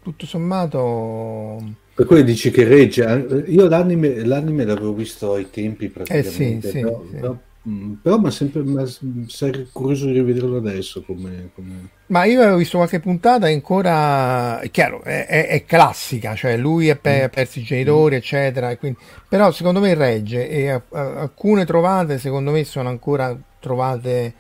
tutto 0.03 0.27
sommato 0.27 1.81
per 1.95 2.07
cui 2.07 2.25
dici 2.25 2.51
che 2.51 2.65
regge 2.65 3.45
io 3.47 3.69
l'anime, 3.69 4.25
l'anime 4.25 4.65
l'avevo 4.65 4.95
visto 4.95 5.35
ai 5.35 5.51
tempi 5.51 5.89
praticamente 5.89 6.69
eh 6.69 6.71
sì, 6.71 6.79
però, 6.81 7.03
sì, 7.09 7.17
però, 7.17 7.39
mm, 7.69 7.93
però 8.03 8.19
mi 8.19 8.31
sei 9.29 9.69
curioso 9.73 10.07
di 10.07 10.13
rivederlo 10.13 10.57
adesso 10.57 11.03
come, 11.03 11.51
come... 11.55 11.89
ma 12.07 12.25
io 12.25 12.41
avevo 12.41 12.57
visto 12.57 12.77
qualche 12.79 13.01
puntata 13.01 13.49
e 13.49 13.53
ancora 13.53 14.61
è 14.61 14.71
chiaro 14.71 15.03
è, 15.03 15.27
è, 15.27 15.49
è 15.49 15.65
classica 15.65 16.35
cioè 16.35 16.57
lui 16.57 16.91
ha, 16.91 16.97
pe- 16.97 17.27
mm. 17.27 17.33
perso 17.33 17.59
i 17.59 17.63
genitori 17.63 18.15
mm. 18.15 18.19
eccetera 18.19 18.77
quindi, 18.77 18.99
però 19.29 19.51
secondo 19.51 19.81
me 19.81 19.95
regge 19.95 20.49
e 20.49 20.69
a, 20.71 20.83
a, 20.91 21.21
alcune 21.21 21.65
trovate 21.65 22.19
secondo 22.19 22.51
me 22.51 22.65
sono 22.65 22.89
ancora 22.89 23.37
trovate 23.59 24.35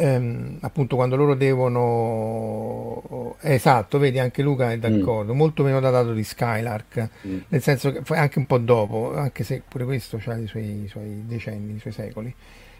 ehm, 0.00 0.58
appunto 0.60 0.96
quando 0.96 1.16
loro 1.16 1.34
devono 1.34 3.36
esatto 3.40 3.98
vedi 3.98 4.18
anche 4.18 4.42
Luca 4.42 4.72
è 4.72 4.76
mm. 4.76 4.80
d'accordo 4.80 5.34
mm. 5.34 5.36
molto 5.36 5.62
meno 5.62 5.80
datato 5.80 6.12
di 6.12 6.24
Skylark 6.24 7.08
mm. 7.26 7.38
nel 7.48 7.62
senso 7.62 7.92
che 7.92 8.02
anche 8.14 8.38
un 8.38 8.46
po' 8.46 8.58
dopo 8.58 9.16
anche 9.16 9.44
se 9.44 9.62
pure 9.66 9.84
questo 9.84 10.20
ha 10.24 10.36
i 10.36 10.46
suoi, 10.46 10.84
i 10.84 10.88
suoi, 10.88 11.24
decenni 11.26 11.74
i 11.74 11.78
suoi 11.78 11.92
secoli 11.92 12.34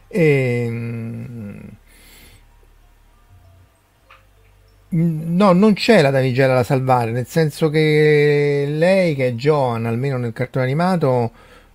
e, 0.08 0.64
ehm, 0.66 1.70
No, 4.92 5.52
non 5.52 5.74
c'è 5.74 6.02
la 6.02 6.10
damigella 6.10 6.54
da 6.54 6.64
salvare, 6.64 7.12
nel 7.12 7.28
senso 7.28 7.70
che 7.70 8.66
lei, 8.68 9.14
che 9.14 9.28
è 9.28 9.32
Joan, 9.34 9.86
almeno 9.86 10.18
nel 10.18 10.32
cartone 10.32 10.64
animato, 10.64 11.30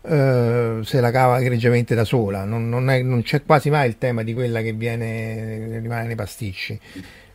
eh, 0.07 0.79
se 0.83 1.01
la 1.01 1.11
cava 1.11 1.39
egregiamente 1.39 1.95
da 1.95 2.03
sola, 2.03 2.43
non, 2.43 2.69
non, 2.69 2.89
è, 2.89 3.01
non, 3.01 3.21
c'è 3.23 3.43
quasi 3.43 3.69
mai 3.69 3.87
il 3.87 3.97
tema 3.97 4.23
di 4.23 4.33
quella 4.33 4.61
che 4.61 4.73
viene, 4.73 5.79
rimane 5.79 6.07
nei 6.07 6.15
pasticci. 6.15 6.79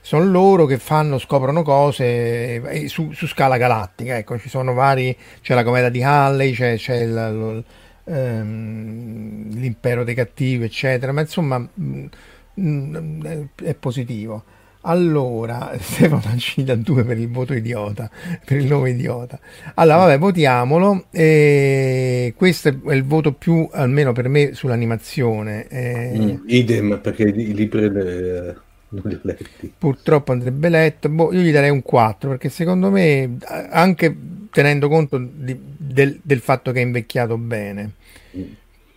Sono 0.00 0.24
loro 0.24 0.66
che 0.66 0.78
fanno, 0.78 1.18
scoprono 1.18 1.62
cose 1.62 2.62
eh, 2.62 2.88
su, 2.88 3.12
su, 3.12 3.26
scala 3.26 3.56
galattica. 3.56 4.16
Ecco, 4.16 4.38
ci 4.38 4.48
sono 4.48 4.72
vari, 4.72 5.16
c'è 5.42 5.54
la 5.54 5.64
cometa 5.64 5.88
di 5.88 6.02
Halley, 6.02 6.52
c'è, 6.52 6.76
c'è 6.76 6.96
il, 6.96 7.11
il, 7.11 7.64
ehm, 8.04 9.50
l'impero 9.59 10.04
dei 10.04 10.14
cattivi, 10.14 10.64
eccetera, 10.64 11.12
ma 11.12 11.20
insomma 11.20 11.59
mh, 11.59 12.09
mh, 12.54 13.48
è 13.62 13.74
positivo. 13.74 14.44
Allora, 14.82 15.76
Stefano 15.78 16.22
Mancini 16.24 16.64
da 16.64 16.74
2 16.74 17.04
per 17.04 17.18
il 17.18 17.28
voto 17.28 17.52
idiota, 17.52 18.10
per 18.44 18.58
il 18.58 18.66
nome 18.66 18.90
idiota. 18.90 19.38
Allora, 19.74 19.98
vabbè, 19.98 20.18
votiamolo. 20.18 21.06
E 21.10 22.32
questo 22.36 22.68
è 22.68 22.94
il 22.94 23.04
voto 23.04 23.32
più, 23.32 23.68
almeno 23.72 24.12
per 24.12 24.28
me, 24.28 24.54
sull'animazione. 24.54 25.66
E... 25.68 26.12
Mm, 26.16 26.36
idem, 26.46 27.00
perché 27.02 27.24
i 27.24 27.54
libri 27.54 27.84
eh, 27.84 28.54
non 28.88 29.02
li 29.04 29.14
ho 29.14 29.20
letti. 29.22 29.72
Purtroppo 29.76 30.32
andrebbe 30.32 30.68
letto. 30.70 31.08
Boh, 31.08 31.32
io 31.32 31.40
gli 31.40 31.52
darei 31.52 31.70
un 31.70 31.82
4, 31.82 32.30
perché 32.30 32.48
secondo 32.48 32.90
me, 32.90 33.36
anche 33.70 34.16
tenendo 34.50 34.88
conto 34.88 35.18
di, 35.18 35.58
del, 35.76 36.18
del, 36.22 36.40
fatto 36.40 36.72
che 36.72 36.80
è 36.80 36.84
invecchiato 36.84 37.36
bene. 37.36 37.92
Mm. 38.36 38.42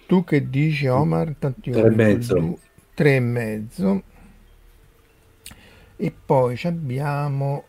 Tu 0.05 0.23
che 0.23 0.49
dici, 0.49 0.87
Omar? 0.87 1.35
Tanto 1.37 1.71
tre 1.71 1.87
e 1.87 1.89
mezzo. 1.89 2.57
Tre 2.93 3.15
e 3.15 3.19
mezzo 3.19 4.03
e 6.03 6.11
poi 6.11 6.59
abbiamo 6.65 7.63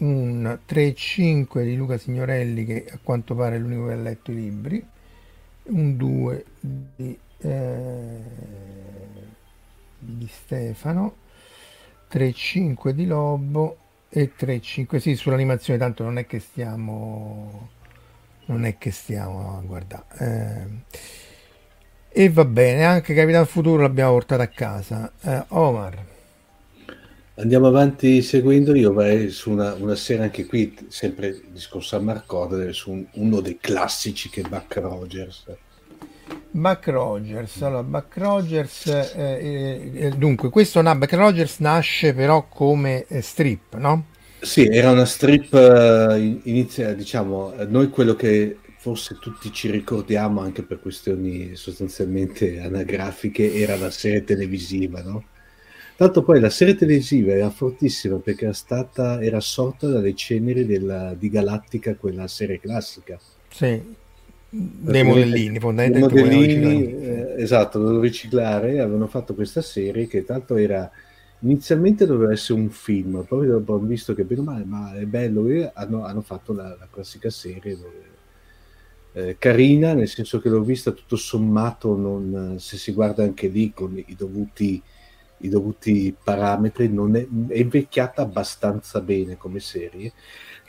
un 0.00 0.58
3-5 0.68 1.62
di 1.62 1.74
Luca 1.74 1.96
Signorelli 1.96 2.66
che 2.66 2.84
a 2.92 2.98
quanto 3.02 3.34
pare 3.34 3.56
è 3.56 3.58
l'unico 3.58 3.86
che 3.86 3.92
ha 3.94 3.96
letto 3.96 4.30
i 4.30 4.34
libri. 4.34 4.86
Un 5.68 5.96
2 5.96 6.44
di, 6.60 7.18
eh, 7.38 8.18
di 9.98 10.28
Stefano. 10.30 11.16
3-5 12.10 12.90
di 12.90 13.06
Lobo. 13.06 13.78
E 14.10 14.32
3-5 14.38 14.98
sì 14.98 15.16
sull'animazione 15.16 15.78
tanto 15.78 16.02
non 16.04 16.18
è 16.18 16.26
che 16.26 16.40
stiamo 16.40 17.70
non 18.46 18.66
è 18.66 18.76
che 18.76 18.90
stiamo 18.90 19.56
a 19.56 19.62
guardare. 19.62 20.84
Eh, 22.10 22.24
e 22.24 22.28
va 22.28 22.44
bene 22.44 22.84
anche 22.84 23.14
Capitan 23.14 23.46
Futuro 23.46 23.80
l'abbiamo 23.80 24.12
portato 24.12 24.42
a 24.42 24.48
casa. 24.48 25.10
Eh, 25.22 25.44
Omar 25.48 26.11
Andiamo 27.36 27.66
avanti 27.66 28.20
seguendo, 28.20 28.74
io 28.74 28.92
vai 28.92 29.30
su 29.30 29.50
una, 29.50 29.72
una 29.74 29.94
serie 29.94 30.24
anche 30.24 30.44
qui, 30.44 30.76
sempre 30.88 31.40
discorso 31.50 31.96
a 31.96 32.00
Mark 32.00 32.30
su 32.72 32.90
un, 32.90 33.06
uno 33.14 33.40
dei 33.40 33.56
classici 33.58 34.28
che 34.28 34.42
è 34.42 34.48
Buck 34.48 34.76
Rogers. 34.76 35.44
Buck 36.50 36.86
Rogers, 36.88 37.62
allora 37.62 37.82
Buck 37.82 38.16
Rogers, 38.18 38.86
eh, 38.86 39.14
eh, 39.16 39.90
eh 39.94 40.10
dunque 40.10 40.50
questo 40.50 40.82
Buck 40.82 41.12
Rogers 41.14 41.60
nasce 41.60 42.12
però 42.12 42.46
come 42.48 43.06
eh, 43.08 43.22
strip, 43.22 43.76
no? 43.76 44.04
Sì, 44.38 44.66
era 44.66 44.90
una 44.90 45.06
strip 45.06 45.54
uh, 45.54 46.14
inizia, 46.42 46.92
diciamo, 46.92 47.54
noi 47.66 47.88
quello 47.88 48.14
che 48.14 48.58
forse 48.76 49.16
tutti 49.18 49.50
ci 49.52 49.70
ricordiamo 49.70 50.40
anche 50.40 50.62
per 50.62 50.80
questioni 50.80 51.54
sostanzialmente 51.54 52.60
anagrafiche 52.60 53.54
era 53.54 53.76
la 53.76 53.90
serie 53.90 54.22
televisiva, 54.22 55.00
no? 55.00 55.24
Tanto 56.02 56.24
poi 56.24 56.40
la 56.40 56.50
serie 56.50 56.74
televisiva 56.74 57.32
era 57.32 57.48
fortissima 57.48 58.16
perché 58.16 58.46
era 58.46 58.52
stata 58.52 59.22
era 59.22 59.38
sorta 59.38 59.86
dalle 59.86 60.16
ceneri 60.16 60.66
della, 60.66 61.14
di 61.16 61.30
Galattica, 61.30 61.94
quella 61.94 62.26
serie 62.26 62.58
classica. 62.58 63.20
Sì, 63.48 63.80
dei 64.48 65.04
modellini, 65.04 65.60
fondamentalmente. 65.60 66.14
Dei 66.14 66.24
modellini, 66.24 66.92
eh, 66.92 67.34
esatto, 67.40 67.78
dovevano 67.78 68.02
riciclare, 68.02 68.80
avevano 68.80 69.06
fatto 69.06 69.36
questa 69.36 69.62
serie 69.62 70.08
che 70.08 70.24
tanto 70.24 70.56
era 70.56 70.90
inizialmente 71.38 72.04
doveva 72.04 72.32
essere 72.32 72.58
un 72.58 72.70
film, 72.70 73.22
poi 73.22 73.46
dopo 73.46 73.76
hanno 73.76 73.86
visto 73.86 74.12
che 74.12 74.24
bene 74.24 74.40
o 74.40 74.44
male, 74.44 74.64
ma 74.64 74.96
è 74.96 75.04
bello, 75.04 75.46
e 75.46 75.70
hanno, 75.72 76.04
hanno 76.04 76.22
fatto 76.22 76.52
la, 76.52 76.76
la, 76.80 76.88
classica 76.90 77.30
serie 77.30 77.76
dove 77.76 79.28
eh, 79.28 79.36
carina, 79.38 79.92
nel 79.92 80.08
senso 80.08 80.40
che 80.40 80.48
l'ho 80.48 80.62
vista 80.62 80.90
tutto 80.90 81.14
sommato, 81.14 81.96
non, 81.96 82.56
se 82.58 82.76
si 82.76 82.90
guarda 82.90 83.22
anche 83.22 83.46
lì 83.46 83.72
con 83.72 83.96
i 83.96 84.16
dovuti, 84.16 84.82
i 85.42 85.48
dovuti 85.48 86.14
parametri, 86.22 86.88
non 86.88 87.14
è, 87.16 87.26
è 87.48 87.58
invecchiata 87.58 88.22
abbastanza 88.22 89.00
bene 89.00 89.36
come 89.36 89.60
serie 89.60 90.12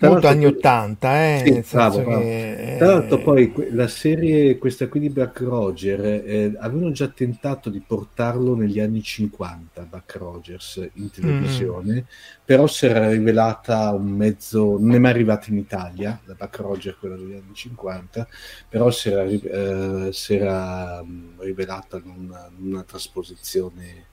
tra 0.03 0.09
molto 0.09 0.27
anni 0.27 0.45
80, 0.45 1.25
eh? 1.25 1.43
Sì, 1.45 1.75
bravo, 1.75 2.01
bravo. 2.01 2.19
Che... 2.19 2.75
Tra 2.77 2.87
l'altro 2.87 3.17
poi 3.19 3.53
la 3.71 3.87
serie, 3.87 4.57
questa 4.57 4.87
qui 4.87 4.99
di 4.99 5.09
Buck 5.09 5.39
Roger, 5.41 6.03
eh, 6.03 6.53
avevano 6.57 6.91
già 6.91 7.07
tentato 7.07 7.69
di 7.69 7.81
portarlo 7.85 8.55
negli 8.55 8.79
anni 8.79 9.01
50, 9.01 9.83
Buck 9.83 10.15
Rogers, 10.17 10.89
in 10.95 11.09
televisione, 11.09 11.93
mm. 11.93 12.05
però 12.43 12.67
si 12.67 12.85
era 12.87 13.09
rivelata 13.09 13.91
un 13.91 14.09
mezzo, 14.09 14.77
non 14.77 14.93
è 14.93 14.97
mai 14.97 15.11
arrivata 15.11 15.49
in 15.49 15.57
Italia, 15.57 16.19
la 16.25 16.35
Buck 16.37 16.57
Roger, 16.57 16.97
quella 16.99 17.15
degli 17.15 17.33
anni 17.33 17.53
50, 17.53 18.27
però 18.67 18.89
si 18.89 19.09
era, 19.09 19.23
eh, 19.23 20.09
si 20.11 20.35
era 20.35 21.01
mm, 21.01 21.39
rivelata 21.39 22.01
una, 22.03 22.49
una 22.59 22.83
trasposizione 22.83 24.11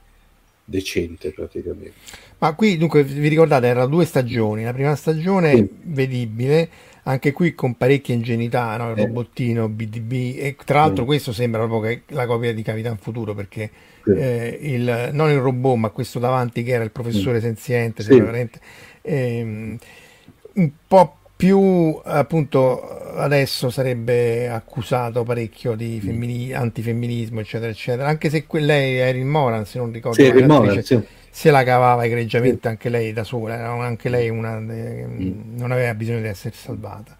decente 0.71 1.31
praticamente. 1.33 1.93
Ma 2.39 2.55
qui 2.55 2.79
dunque 2.79 3.03
vi 3.03 3.29
ricordate 3.29 3.67
erano 3.67 3.87
due 3.87 4.05
stagioni, 4.05 4.65
la 4.65 4.73
prima 4.73 4.95
stagione 4.95 5.55
sì. 5.57 5.69
vedibile, 5.83 6.69
anche 7.03 7.33
qui 7.33 7.55
con 7.55 7.77
parecchia 7.77 8.15
ingenuità, 8.15 8.77
no? 8.77 8.93
il 8.93 8.99
eh. 8.99 9.03
robottino 9.03 9.69
BDB 9.69 10.39
e 10.39 10.57
tra 10.65 10.81
l'altro 10.81 11.03
sì. 11.03 11.07
questo 11.07 11.33
sembra 11.33 11.67
proprio 11.67 12.01
la 12.09 12.27
copia 12.27 12.55
di 12.55 12.63
Capitan 12.63 12.97
Futuro 12.97 13.35
perché 13.35 13.71
sì. 14.05 14.13
eh, 14.13 14.59
il, 14.63 15.11
non 15.13 15.31
il 15.31 15.39
robot 15.39 15.77
ma 15.77 15.91
questo 15.91 16.19
davanti 16.19 16.63
che 16.63 16.73
era 16.73 16.85
il 16.85 16.93
professore 16.93 17.41
senziente, 17.41 18.03
ehm, 19.03 19.79
un 20.55 20.71
po' 20.87 21.17
più 21.41 21.99
appunto 22.05 23.17
adesso 23.17 23.71
sarebbe 23.71 24.51
accusato 24.51 25.23
parecchio 25.23 25.75
di 25.75 25.99
mm. 26.03 26.07
femmini- 26.07 26.53
antifemminismo 26.53 27.41
eccetera 27.41 27.71
eccetera 27.71 28.09
anche 28.09 28.29
se 28.29 28.47
que- 28.47 28.61
lei 28.61 28.97
era 28.97 29.17
in 29.17 29.27
Moran 29.27 29.65
se 29.65 29.79
non 29.79 29.91
ricordo 29.91 30.23
sì, 30.23 30.31
Moran, 30.45 30.83
sì. 30.83 31.01
se 31.31 31.51
la 31.51 31.65
cavava 31.65 32.05
egregiamente 32.05 32.59
sì. 32.61 32.69
anche 32.69 32.91
lei 32.91 33.15
da 33.15 33.25
sola 33.25 33.55
era 33.55 33.71
anche 33.71 34.11
lei 34.11 34.29
una 34.29 34.59
mm. 34.59 35.57
non 35.57 35.73
aveva 35.73 35.95
bisogno 35.95 36.21
di 36.21 36.29
essere 36.29 36.55
salvata 36.55 37.17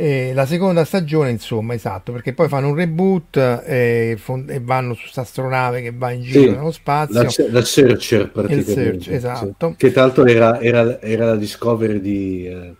e 0.00 0.32
la 0.32 0.46
seconda 0.46 0.84
stagione, 0.84 1.30
insomma, 1.30 1.74
esatto, 1.74 2.12
perché 2.12 2.32
poi 2.32 2.46
fanno 2.46 2.68
un 2.68 2.76
reboot 2.76 3.36
e, 3.36 4.16
e 4.46 4.60
vanno 4.60 4.94
su 4.94 5.00
questa 5.00 5.22
astronave 5.22 5.82
che 5.82 5.90
va 5.92 6.12
in 6.12 6.22
giro 6.22 6.40
sì, 6.40 6.50
nello 6.50 6.70
spazio. 6.70 7.20
La, 7.20 7.28
la 7.50 7.64
Searcher, 7.64 8.30
praticamente. 8.30 8.72
Search, 8.72 9.08
esatto. 9.08 9.70
Sì. 9.70 9.76
Che 9.76 9.90
tra 9.90 10.02
l'altro 10.02 10.24
era, 10.24 10.60
era, 10.60 11.00
era 11.00 11.24
la 11.24 11.34
Discovery 11.34 12.00
di... 12.00 12.46
Eh, 12.46 12.76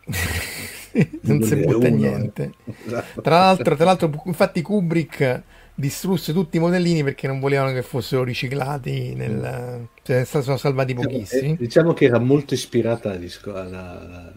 non 1.22 1.42
si 1.42 1.56
butta 1.56 1.88
niente. 1.88 2.52
Esatto. 2.86 3.20
Tra, 3.20 3.38
l'altro, 3.38 3.74
tra 3.74 3.84
l'altro, 3.84 4.22
infatti 4.26 4.62
Kubrick 4.62 5.42
distrusse 5.74 6.32
tutti 6.32 6.58
i 6.58 6.60
modellini 6.60 7.02
perché 7.02 7.26
non 7.26 7.40
volevano 7.40 7.72
che 7.72 7.82
fossero 7.82 8.22
riciclati 8.22 9.14
nel... 9.16 9.88
cioè 10.04 10.24
sono 10.24 10.56
salvati 10.56 10.94
diciamo, 10.94 11.12
pochissimi. 11.12 11.40
Diciamo, 11.40 11.54
eh, 11.54 11.64
diciamo 11.64 11.92
che 11.94 12.04
era 12.04 12.20
molto 12.20 12.54
ispirata 12.54 13.10
alla, 13.10 14.00
alla 14.00 14.32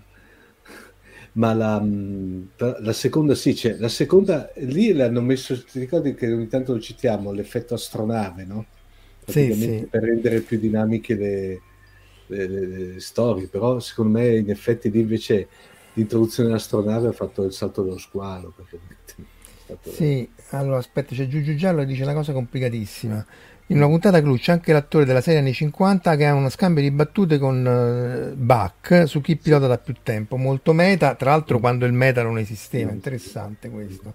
ma 1.34 1.54
la, 1.54 1.80
mm, 1.82 2.44
la, 2.58 2.94
seconda 2.94 3.36
sì, 3.36 3.56
cioè, 3.56 3.78
la 3.78 3.88
seconda 3.88 4.52
lì 4.58 4.94
l'hanno 4.94 5.22
messo, 5.22 5.64
ti 5.64 5.80
ricordi 5.80 6.14
che 6.14 6.32
ogni 6.32 6.48
tanto 6.48 6.74
lo 6.74 6.80
citiamo, 6.80 7.32
l'effetto 7.32 7.74
astronave, 7.74 8.44
no? 8.44 8.66
Sì, 9.26 9.54
sì. 9.54 9.88
Per 9.90 10.02
rendere 10.04 10.42
più 10.42 10.60
dinamiche 10.60 11.16
le, 11.16 11.62
le, 12.28 12.48
le, 12.48 12.66
le, 12.68 13.00
storie, 13.00 13.48
però 13.48 13.80
secondo 13.80 14.18
me 14.20 14.38
in 14.38 14.50
effetti 14.50 14.92
lì 14.92 15.00
invece 15.00 15.48
l'introduzione 15.94 16.50
dell'astronave 16.50 17.10
ha 17.10 17.14
fatto 17.14 17.44
il 17.44 17.54
salto 17.54 17.84
dello 17.84 17.98
squalo. 17.98 18.54
Stato... 19.64 19.92
Sì, 19.92 20.30
allora 20.58 20.78
aspetta, 20.78 21.16
c'è 21.16 21.28
Giugiu 21.28 21.56
Giallo 21.56 21.82
e 21.82 21.86
dice 21.86 22.04
una 22.04 22.14
cosa 22.14 22.34
complicatissima. 22.34 23.26
In 23.68 23.78
una 23.78 23.88
puntata 23.88 24.22
clou 24.22 24.36
c'è 24.36 24.52
anche 24.52 24.74
l'attore 24.74 25.06
della 25.06 25.22
serie 25.22 25.40
anni 25.40 25.54
50 25.54 26.18
che 26.18 26.26
ha 26.26 26.34
uno 26.34 26.50
scambio 26.50 26.82
di 26.84 26.92
battute 26.92 27.38
con 27.38 28.34
uh, 28.34 28.36
Buck 28.36 29.08
su 29.08 29.22
chi 29.22 29.38
pilota 29.38 29.68
da 29.68 29.78
più 29.78 29.96
tempo, 30.04 30.36
molto 30.36 30.74
meta, 30.74 31.16
tra 31.16 31.32
l'altro 31.32 31.60
quando 31.60 31.86
il 31.86 31.94
meta 31.94 32.22
non 32.22 32.38
esisteva, 32.38 32.92
interessante 32.92 33.70
questo. 33.70 34.14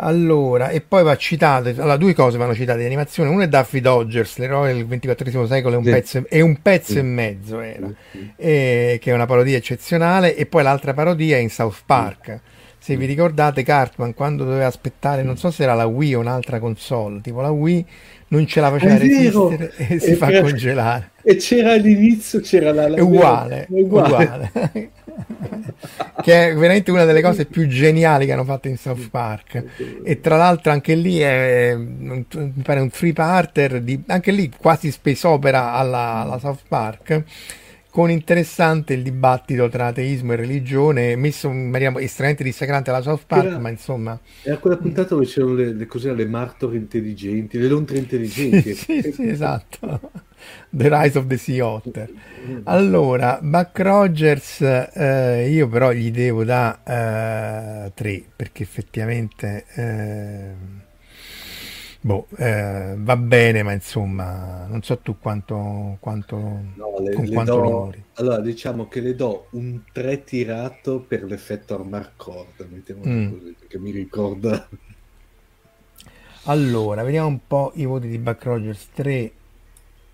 Allora, 0.00 0.68
e 0.68 0.80
poi 0.80 1.02
va 1.02 1.16
citato, 1.16 1.70
allora 1.70 1.96
due 1.96 2.14
cose 2.14 2.38
vanno 2.38 2.54
citate 2.54 2.78
di 2.78 2.84
animazione, 2.84 3.30
uno 3.30 3.42
è 3.42 3.48
Daffy 3.48 3.80
Dodgers, 3.80 4.36
l'eroe 4.36 4.72
del 4.72 4.86
XXIV 4.86 5.44
secolo, 5.46 5.74
è 5.74 5.78
un, 5.78 5.84
sì. 5.84 5.90
pezzo, 5.90 6.24
è 6.28 6.40
un 6.40 6.62
pezzo 6.62 6.92
sì. 6.92 6.98
e 6.98 7.02
mezzo 7.02 7.58
era, 7.58 7.90
sì. 8.12 8.32
e, 8.36 8.98
che 9.00 9.10
è 9.10 9.14
una 9.14 9.26
parodia 9.26 9.56
eccezionale, 9.56 10.36
e 10.36 10.46
poi 10.46 10.62
l'altra 10.62 10.94
parodia 10.94 11.36
è 11.36 11.40
in 11.40 11.50
South 11.50 11.82
Park. 11.84 12.40
Se 12.88 12.96
vi 12.96 13.04
ricordate, 13.04 13.64
Cartman 13.64 14.14
quando 14.14 14.44
doveva 14.44 14.64
aspettare, 14.64 15.22
non 15.22 15.36
so 15.36 15.50
se 15.50 15.62
era 15.62 15.74
la 15.74 15.84
Wii 15.84 16.14
o 16.14 16.20
un'altra 16.20 16.58
console, 16.58 17.20
tipo 17.20 17.42
la 17.42 17.50
Wii, 17.50 17.84
non 18.28 18.46
ce 18.46 18.62
la 18.62 18.70
faceva 18.70 18.96
resistere 18.96 19.74
e 19.76 19.98
si 19.98 20.14
fa 20.14 20.40
congelare. 20.40 21.10
E 21.22 21.36
c'era 21.36 21.72
all'inizio, 21.72 22.40
c'era 22.40 22.72
la... 22.72 22.88
la 22.88 23.02
uguale, 23.02 23.66
uguale. 23.68 24.50
uguale. 24.54 24.90
che 26.24 26.48
è 26.48 26.54
veramente 26.54 26.90
una 26.90 27.04
delle 27.04 27.20
cose 27.20 27.44
più 27.44 27.66
geniali 27.66 28.24
che 28.24 28.32
hanno 28.32 28.44
fatto 28.44 28.68
in 28.68 28.78
South 28.78 29.10
Park. 29.10 29.64
E 30.02 30.20
tra 30.22 30.38
l'altro 30.38 30.72
anche 30.72 30.94
lì 30.94 31.18
è, 31.18 31.74
mi 31.76 32.24
pare 32.62 32.80
un 32.80 32.88
free 32.88 33.12
parter, 33.12 33.82
di, 33.82 34.02
anche 34.06 34.30
lì 34.30 34.50
quasi 34.58 34.90
space 34.90 35.26
opera 35.26 35.74
alla, 35.74 36.22
alla 36.22 36.38
South 36.38 36.62
Park 36.66 37.22
con 37.90 38.10
interessante 38.10 38.92
il 38.92 39.02
dibattito 39.02 39.68
tra 39.68 39.86
ateismo 39.86 40.32
e 40.32 40.36
religione, 40.36 41.16
messo 41.16 41.48
in 41.48 41.70
maniera 41.70 41.98
estremamente 42.00 42.44
dissacrante 42.44 42.90
alla 42.90 43.00
South 43.00 43.24
Park, 43.26 43.46
era, 43.46 43.58
ma 43.58 43.70
insomma... 43.70 44.18
Era 44.42 44.58
quella 44.58 44.76
puntata 44.76 45.14
dove 45.14 45.24
c'erano 45.24 45.54
le, 45.54 45.72
le, 45.72 45.86
così, 45.86 46.14
le 46.14 46.26
martore 46.26 46.76
intelligenti, 46.76 47.58
le 47.58 47.68
lontre 47.68 47.98
intelligenti. 47.98 48.74
sì, 48.76 49.12
sì, 49.12 49.28
esatto. 49.28 50.00
The 50.70 50.88
Rise 50.88 51.18
of 51.18 51.26
the 51.26 51.36
Sea 51.36 51.66
Otter. 51.66 52.10
Allora, 52.64 53.38
Buck 53.42 53.78
Rogers, 53.80 54.60
eh, 54.60 55.48
io 55.50 55.68
però 55.68 55.90
gli 55.92 56.10
devo 56.10 56.44
da 56.44 56.78
3, 56.84 57.90
eh, 57.94 58.24
perché 58.36 58.62
effettivamente... 58.62 59.64
Eh, 59.74 60.86
Boh, 62.00 62.28
eh, 62.36 62.94
va 62.96 63.16
bene, 63.16 63.62
ma 63.64 63.72
insomma, 63.72 64.66
non 64.66 64.82
so 64.82 64.98
tu 64.98 65.18
quanto, 65.18 65.96
quanto, 65.98 66.36
no, 66.36 66.98
le, 67.00 67.12
con 67.12 67.24
le 67.24 67.32
quanto 67.32 67.54
do. 67.54 67.94
Allora, 68.14 68.40
diciamo 68.40 68.86
che 68.86 69.00
le 69.00 69.16
do 69.16 69.48
un 69.50 69.80
3 69.92 70.22
tirato 70.22 71.00
per 71.00 71.24
l'effetto 71.24 71.74
Armar 71.74 72.12
Cord, 72.16 72.68
mm. 72.68 73.30
così, 73.30 73.56
perché 73.58 73.78
mi 73.78 73.90
ricorda... 73.90 74.68
Allora, 76.44 77.02
vediamo 77.02 77.26
un 77.26 77.40
po' 77.46 77.72
i 77.74 77.84
voti 77.84 78.06
di 78.06 78.18
Buck 78.18 78.44
Rogers 78.44 78.88
3, 78.94 79.32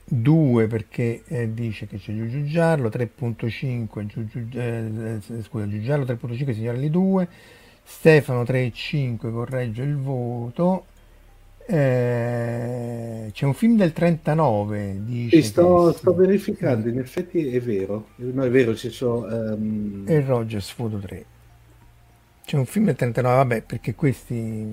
2 0.06 0.66
perché 0.66 1.22
eh, 1.26 1.52
dice 1.52 1.86
che 1.86 1.98
c'è 1.98 2.14
Giugiu 2.14 2.44
Giarlo, 2.44 2.88
3.5, 2.88 4.06
Giugiu, 4.06 4.48
eh, 4.54 5.20
scusa, 5.42 5.68
Giugiu 5.68 5.82
Giarlo 5.82 6.04
3.5, 6.06 6.52
Signorelli 6.52 6.90
2, 6.90 7.28
Stefano 7.84 8.42
3.5 8.42 9.30
corregge 9.30 9.82
il 9.82 9.96
voto, 9.96 10.86
eh, 11.66 13.30
c'è 13.32 13.46
un 13.46 13.54
film 13.54 13.76
del 13.76 13.92
39 13.92 14.96
dice 15.00 15.42
sto, 15.42 15.92
sto, 15.92 16.14
verificando 16.14 16.88
in 16.88 16.98
effetti 16.98 17.46
è 17.46 17.60
vero. 17.60 18.08
No 18.16 18.44
è 18.44 18.50
vero 18.50 18.76
ci 18.76 18.90
sono 18.90 19.26
um... 19.54 20.04
e 20.06 20.20
Rogers 20.20 20.70
Foto 20.70 20.98
3 20.98 21.24
c'è 22.44 22.56
un 22.58 22.66
film 22.66 22.84
del 22.86 22.96
39 22.96 23.36
vabbè 23.36 23.62
perché 23.62 23.94
questi 23.94 24.66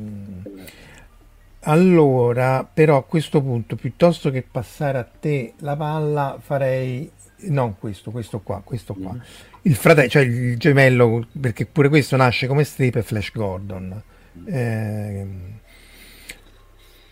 allora 1.62 2.68
però 2.72 2.98
a 2.98 3.04
questo 3.04 3.42
punto 3.42 3.78
piuttosto 3.78 4.30
che 4.30 4.42
passare 4.42 4.98
a 4.98 5.04
te 5.04 5.54
la 5.60 5.78
palla 5.78 6.38
farei 6.42 7.10
non 7.44 7.78
questo 7.80 8.12
questo 8.12 8.42
qua 8.42 8.62
questo 8.64 8.94
qua. 8.96 9.14
Mm. 9.14 9.20
il 9.62 9.76
fratello 9.76 10.10
cioè 10.10 10.24
il 10.24 10.58
gemello 10.58 11.26
perché 11.40 11.66
pure 11.66 11.88
questo 11.88 12.18
nasce 12.18 12.48
come 12.48 12.66
strip 12.66 12.98
e 12.98 13.02
Flash 13.02 13.32
Gordon. 13.32 14.04
Eh, 14.46 15.28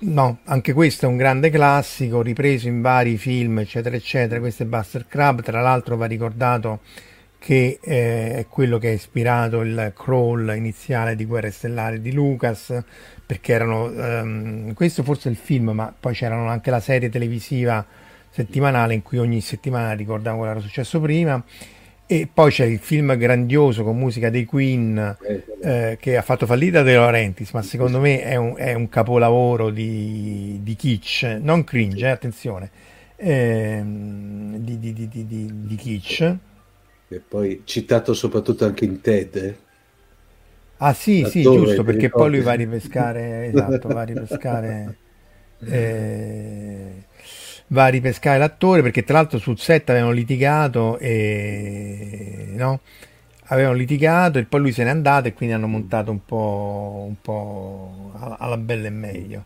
No, 0.02 0.40
anche 0.46 0.72
questo 0.72 1.06
è 1.06 1.10
un 1.10 1.18
grande 1.18 1.50
classico, 1.50 2.22
ripreso 2.22 2.70
in 2.70 2.82
vari 2.82 3.18
film, 3.18 3.60
eccetera, 3.60 3.98
eccetera. 3.98 4.40
Questo 4.40 4.64
è 4.64 4.66
Buster 4.66 5.06
Crab, 5.06 5.42
tra 5.42 5.60
l'altro 5.60 5.98
va 5.98 6.06
ricordato 6.06 6.80
che 7.38 7.80
eh, 7.82 8.36
è 8.36 8.46
quello 8.48 8.78
che 8.78 8.88
ha 8.88 8.92
ispirato 8.92 9.60
il 9.60 9.92
crawl 9.94 10.54
iniziale 10.56 11.18
di 11.18 11.26
Guerre 11.26 11.52
Stellari 11.52 12.00
di 12.00 12.14
Lucas, 12.14 12.82
perché 13.26 13.52
erano, 13.52 13.86
um, 13.88 14.74
questo 14.74 15.04
forse 15.04 15.28
è 15.28 15.32
il 15.34 15.38
film, 15.38 15.72
ma 15.72 15.94
poi 15.98 16.14
c'erano 16.14 16.48
anche 16.48 16.72
la 16.72 16.80
serie 16.80 17.10
televisiva 17.10 17.86
settimanale 18.30 18.94
in 18.94 19.02
cui 19.02 19.18
ogni 19.18 19.42
settimana 19.42 19.92
ricordavamo 19.92 20.38
quello 20.38 20.54
che 20.54 20.60
era 20.60 20.68
successo 20.68 21.02
prima 21.02 21.44
e 22.12 22.28
poi 22.34 22.50
c'è 22.50 22.66
il 22.66 22.80
film 22.80 23.16
grandioso 23.18 23.84
con 23.84 23.96
musica 23.96 24.32
dei 24.32 24.44
Queen 24.44 25.16
eh, 25.62 25.96
che 26.02 26.18
ha 26.18 26.24
fatto 26.24 26.48
fallita 26.48 26.82
De 26.82 26.96
Laurentiis, 26.96 27.52
ma 27.52 27.62
secondo 27.62 28.00
me 28.00 28.24
è 28.24 28.36
un, 28.36 28.56
è 28.58 28.74
un 28.74 28.90
capolavoro 28.90 29.70
di, 29.70 30.60
di, 30.64 30.76
kitsch, 30.76 31.38
non 31.40 31.64
cringe, 31.64 32.08
eh, 32.08 32.10
attenzione, 32.10 32.72
eh, 33.16 33.84
di, 33.86 34.80
di, 34.80 35.08
di, 35.08 35.76
kitsch. 35.76 36.36
E 37.10 37.22
poi 37.28 37.62
citato 37.64 38.16
soprattutto 38.16 38.66
anche 38.66 38.86
in 38.86 39.02
TED. 39.02 39.36
Eh? 39.36 39.56
Ah 40.78 40.94
sì, 40.94 41.24
sì, 41.30 41.44
giusto, 41.44 41.84
perché 41.84 42.10
poi 42.10 42.32
lui 42.32 42.42
va 42.42 42.54
a 42.54 42.56
ripescare, 42.56 43.50
esatto, 43.50 43.88
va 43.88 44.02
a 44.02 44.06
ripescare, 44.06 44.98
eh, 45.64 47.04
va 47.70 47.86
a 47.86 47.88
ripescare 47.88 48.38
l'attore, 48.38 48.82
perché 48.82 49.04
tra 49.04 49.16
l'altro 49.16 49.40
sul 49.40 49.58
set 49.58 49.90
avevano 49.90 50.12
litigato 50.12 50.98
e, 51.00 52.50
no? 52.56 52.82
Avevano 53.52 53.76
litigato 53.76 54.38
e 54.38 54.44
poi 54.44 54.60
lui 54.62 54.72
se 54.72 54.84
n'è 54.84 54.90
andato 54.92 55.28
e 55.28 55.34
quindi 55.34 55.56
hanno 55.56 55.68
montato 55.68 56.12
un 56.12 56.24
po', 56.24 57.06
un 57.08 57.16
po 57.22 58.12
alla 58.38 58.58
bella 58.58 58.88
e 58.88 58.92
meglio. 58.92 59.46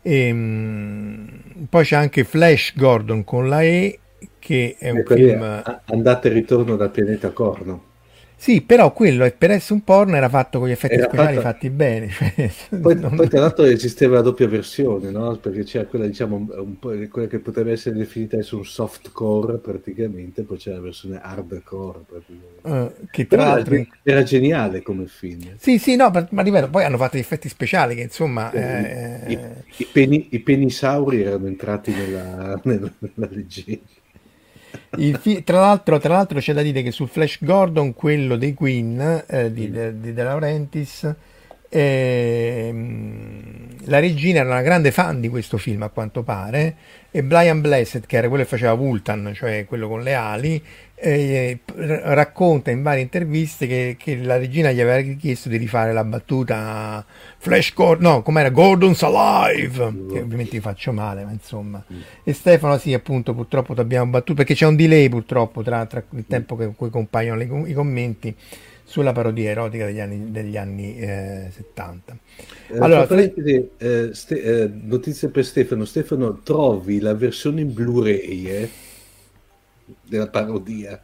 E, 0.00 0.32
mh, 0.32 1.66
poi 1.68 1.84
c'è 1.84 1.96
anche 1.96 2.24
Flash 2.24 2.74
Gordon 2.76 3.24
con 3.24 3.48
la 3.48 3.62
E, 3.62 3.98
che 4.38 4.76
è 4.78 4.90
un 4.90 4.98
ecco 4.98 5.14
film... 5.14 5.62
Andate 5.86 6.28
e 6.28 6.32
ritorno 6.32 6.76
dal 6.76 6.90
pianeta 6.90 7.30
Corno. 7.30 7.90
Sì, 8.42 8.60
però 8.60 8.92
quello 8.92 9.32
per 9.38 9.52
essere 9.52 9.74
un 9.74 9.84
porno 9.84 10.16
era 10.16 10.28
fatto 10.28 10.58
con 10.58 10.66
gli 10.66 10.72
effetti 10.72 10.94
era 10.94 11.04
speciali 11.04 11.36
fatto... 11.36 11.46
fatti 11.46 11.70
bene. 11.70 12.08
Cioè, 12.08 12.50
poi, 12.82 12.98
non... 12.98 13.14
poi, 13.14 13.28
tra 13.28 13.38
l'altro 13.38 13.62
esisteva 13.62 14.16
la 14.16 14.22
doppia 14.22 14.48
versione, 14.48 15.12
no? 15.12 15.36
Perché 15.36 15.62
c'era 15.62 15.84
quella, 15.84 16.06
diciamo, 16.06 16.48
un 16.56 16.76
po', 16.80 16.92
quella 17.08 17.28
che 17.28 17.38
potrebbe 17.38 17.70
essere 17.70 17.94
definita 17.94 18.34
adesso 18.34 18.56
un 18.56 18.64
softcore 18.64 19.58
praticamente, 19.58 20.42
poi 20.42 20.58
c'era 20.58 20.74
la 20.74 20.82
versione 20.82 21.20
hardcore 21.22 22.00
uh, 22.62 22.92
che 23.12 23.28
tra 23.28 23.44
l'altro 23.44 23.76
era, 23.76 23.86
era, 24.02 24.22
geniale 24.24 24.82
come 24.82 25.06
film. 25.06 25.54
Sì, 25.56 25.78
sì, 25.78 25.94
no, 25.94 26.10
ma, 26.10 26.42
ripeto, 26.42 26.68
poi 26.68 26.82
hanno 26.82 26.96
fatto 26.96 27.18
gli 27.18 27.20
effetti 27.20 27.48
speciali 27.48 27.94
che 27.94 28.02
insomma... 28.02 28.50
Eh, 28.50 29.30
I, 29.30 29.34
eh... 29.34 29.64
i, 29.76 29.86
peni, 29.92 30.26
I 30.32 30.40
penisauri 30.40 31.22
erano 31.22 31.46
entrati 31.46 31.92
nella, 31.92 32.58
nella, 32.64 32.92
nella 32.98 33.28
leggenda. 33.30 34.00
Fi- 34.94 35.42
tra, 35.42 35.60
l'altro, 35.60 35.98
tra, 35.98 36.14
l'altro, 36.14 36.38
c'è 36.38 36.52
da 36.52 36.62
dire 36.62 36.82
che 36.82 36.90
sul 36.90 37.08
Flash 37.08 37.38
Gordon, 37.40 37.94
quello 37.94 38.36
dei 38.36 38.52
Queen 38.52 39.24
eh, 39.26 39.52
di, 39.52 39.70
di, 39.70 40.00
di 40.00 40.12
De 40.12 40.22
Laurentiis, 40.22 41.14
eh, 41.74 42.74
la 43.84 43.98
regina 43.98 44.40
era 44.40 44.50
una 44.50 44.60
grande 44.60 44.90
fan 44.90 45.20
di 45.20 45.30
questo 45.30 45.56
film 45.56 45.82
a 45.82 45.88
quanto 45.88 46.22
pare 46.22 46.76
e 47.10 47.22
Brian 47.22 47.62
Blessed 47.62 48.04
che 48.04 48.18
era 48.18 48.28
quello 48.28 48.42
che 48.42 48.48
faceva 48.50 48.74
Vultan 48.74 49.32
cioè 49.34 49.64
quello 49.64 49.88
con 49.88 50.02
le 50.02 50.12
ali 50.12 50.62
eh, 51.04 51.58
racconta 52.14 52.70
in 52.70 52.82
varie 52.82 53.02
interviste 53.02 53.66
che, 53.66 53.96
che, 53.98 54.16
la 54.18 54.36
regina 54.36 54.70
gli 54.70 54.80
aveva 54.80 55.16
chiesto 55.18 55.48
di 55.48 55.56
rifare 55.56 55.92
la 55.92 56.04
battuta 56.04 57.04
Flash 57.38 57.74
Gordon, 57.74 58.12
no, 58.12 58.22
com'era 58.22 58.50
Gordon's 58.50 59.02
Alive, 59.02 59.92
che 60.12 60.20
ovviamente 60.20 60.52
vi 60.52 60.60
faccio 60.60 60.92
male, 60.92 61.24
ma 61.24 61.32
insomma. 61.32 61.84
Mm. 61.92 62.00
E 62.22 62.32
Stefano, 62.32 62.78
sì, 62.78 62.94
appunto, 62.94 63.34
purtroppo 63.34 63.74
ti 63.74 63.80
abbiamo 63.80 64.10
battuto, 64.12 64.34
perché 64.34 64.54
c'è 64.54 64.66
un 64.66 64.76
delay 64.76 65.08
purtroppo 65.08 65.62
tra, 65.62 65.84
tra 65.86 66.04
il 66.10 66.24
tempo 66.28 66.54
che, 66.54 66.64
in 66.64 66.76
cui 66.76 66.88
compaiono 66.88 67.36
le, 67.36 67.68
i 67.68 67.74
commenti 67.74 68.36
sulla 68.84 69.12
parodia 69.12 69.50
erotica 69.50 69.86
degli 69.86 70.00
anni, 70.00 70.30
degli 70.30 70.56
anni 70.56 70.98
eh, 70.98 71.48
70. 71.50 72.16
Eh, 72.68 72.78
allora, 72.78 73.08
eh, 73.08 74.10
ste, 74.12 74.42
eh, 74.42 74.70
notizie 74.70 75.28
per 75.28 75.44
Stefano. 75.44 75.84
Stefano, 75.84 76.40
trovi 76.42 77.00
la 77.00 77.14
versione 77.14 77.62
in 77.62 77.72
Blu-ray, 77.72 78.46
eh? 78.46 78.70
Della 80.02 80.28
parodia. 80.28 81.00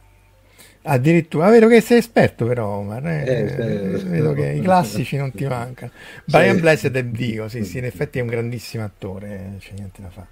Addirittura, 0.81 1.49
vedo 1.49 1.67
che 1.67 1.81
sei 1.81 1.97
esperto 1.97 2.45
però 2.45 2.77
Omar, 2.77 3.05
eh? 3.05 3.23
Eh, 3.25 3.99
vedo 4.05 4.31
che 4.33 4.51
i 4.51 4.61
classici 4.61 5.17
non 5.17 5.31
ti 5.31 5.45
mancano. 5.45 5.91
Brian 6.25 6.55
sì. 6.55 6.61
Blessed 6.61 6.95
è 6.95 7.03
Dio, 7.03 7.49
sì, 7.49 7.65
sì, 7.65 7.79
in 7.79 7.85
effetti 7.85 8.19
è 8.19 8.21
un 8.21 8.27
grandissimo 8.27 8.85
attore, 8.85 9.57
c'è 9.59 9.73
niente 9.75 10.01
da 10.01 10.09
fare. 10.09 10.27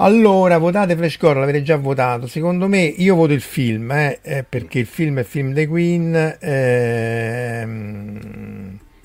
Allora, 0.00 0.58
votate 0.58 0.96
Flash 0.96 1.18
Gordon, 1.18 1.40
l'avete 1.40 1.62
già 1.62 1.76
votato. 1.76 2.26
Secondo 2.28 2.68
me, 2.68 2.84
io 2.84 3.16
voto 3.16 3.32
il 3.32 3.40
film, 3.40 3.90
eh, 3.90 4.20
eh, 4.22 4.44
perché 4.48 4.78
il 4.78 4.86
film 4.86 5.16
è 5.16 5.20
il 5.20 5.26
film 5.26 5.52
dei 5.52 5.66
Queen, 5.66 6.36
ehm, 6.40 7.68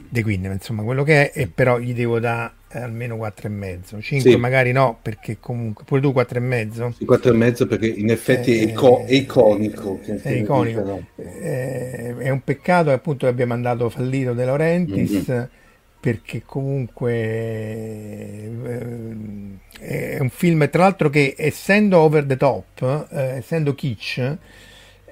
dei 0.07 0.21
Queen, 0.21 0.43
insomma, 0.45 0.83
quello 0.83 1.03
che 1.03 1.31
è, 1.31 1.39
e 1.39 1.47
però 1.47 1.79
gli 1.79 1.93
devo 1.93 2.19
dare 2.19 2.51
eh, 2.51 2.62
almeno 2.79 3.15
4,5 3.15 4.01
5 4.01 4.31
sì. 4.31 4.35
magari 4.37 4.71
no 4.71 4.97
perché 5.01 5.37
comunque 5.39 5.83
pure 5.85 6.01
tu 6.01 6.09
4,5 6.09 6.91
sì, 6.91 7.05
4,5 7.05 7.67
perché 7.67 7.87
in 7.87 8.09
effetti 8.09 8.57
è, 8.57 8.63
ico- 8.63 9.05
è 9.05 9.13
iconico 9.13 9.99
è 10.01 10.29
iconico 10.31 10.83
no? 10.83 11.05
eh, 11.15 12.15
è 12.17 12.29
un 12.29 12.41
peccato 12.43 12.89
che 12.89 12.95
appunto 12.95 13.27
abbia 13.27 13.45
mandato 13.45 13.89
fallito 13.89 14.33
De 14.33 14.45
Laurentiis 14.45 15.29
mm-hmm. 15.29 15.43
perché 15.99 16.43
comunque 16.45 17.13
eh, 17.13 18.51
è 19.79 20.19
un 20.19 20.29
film 20.29 20.69
tra 20.69 20.83
l'altro 20.83 21.09
che 21.09 21.35
essendo 21.37 21.99
over 21.99 22.25
the 22.25 22.37
top 22.37 23.07
eh, 23.11 23.37
essendo 23.37 23.75
kitsch 23.75 24.37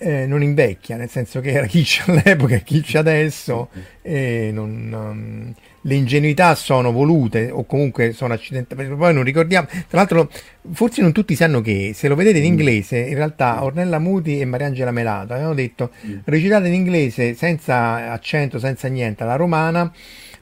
eh, 0.04 0.26
non 0.26 0.42
invecchia, 0.42 0.98
nel 0.98 1.10
senso 1.10 1.42
che 1.42 1.52
era 1.52 1.68
kitsch 1.68 2.10
all'epoca 2.10 2.56
e 2.56 2.64
kitsch 2.64 2.96
adesso, 2.96 3.70
e 4.02 4.50
non, 4.52 4.92
um, 4.92 5.54
le 5.82 5.96
ingenuità 5.96 6.54
sono 6.56 6.92
volute 6.92 7.50
o 7.52 7.66
comunque 7.66 8.14
sono 8.14 8.34
accidentate. 8.34 8.86
Poi 8.86 9.14
non 9.14 9.24
ricordiamo, 9.24 9.68
tra 9.68 9.86
l'altro, 9.98 10.30
forse 10.72 11.02
non 11.02 11.12
tutti 11.12 11.36
sanno 11.36 11.62
che 11.62 11.92
se 11.94 12.08
lo 12.08 12.16
vedete 12.16 12.38
in 12.38 12.44
mm. 12.44 12.48
inglese, 12.48 13.00
in 13.00 13.16
realtà 13.16 13.60
mm. 13.60 13.64
Ornella 13.64 14.00
Muti 14.00 14.40
e 14.40 14.46
Mariangela 14.46 14.92
Melato 14.92 15.34
avevano 15.34 15.56
detto 15.56 15.92
mm. 16.06 16.20
recitate 16.26 16.68
in 16.68 16.74
inglese 16.74 17.34
senza 17.34 18.12
accento, 18.12 18.60
senza 18.60 18.88
niente, 18.88 19.24
alla 19.24 19.36
romana 19.36 19.92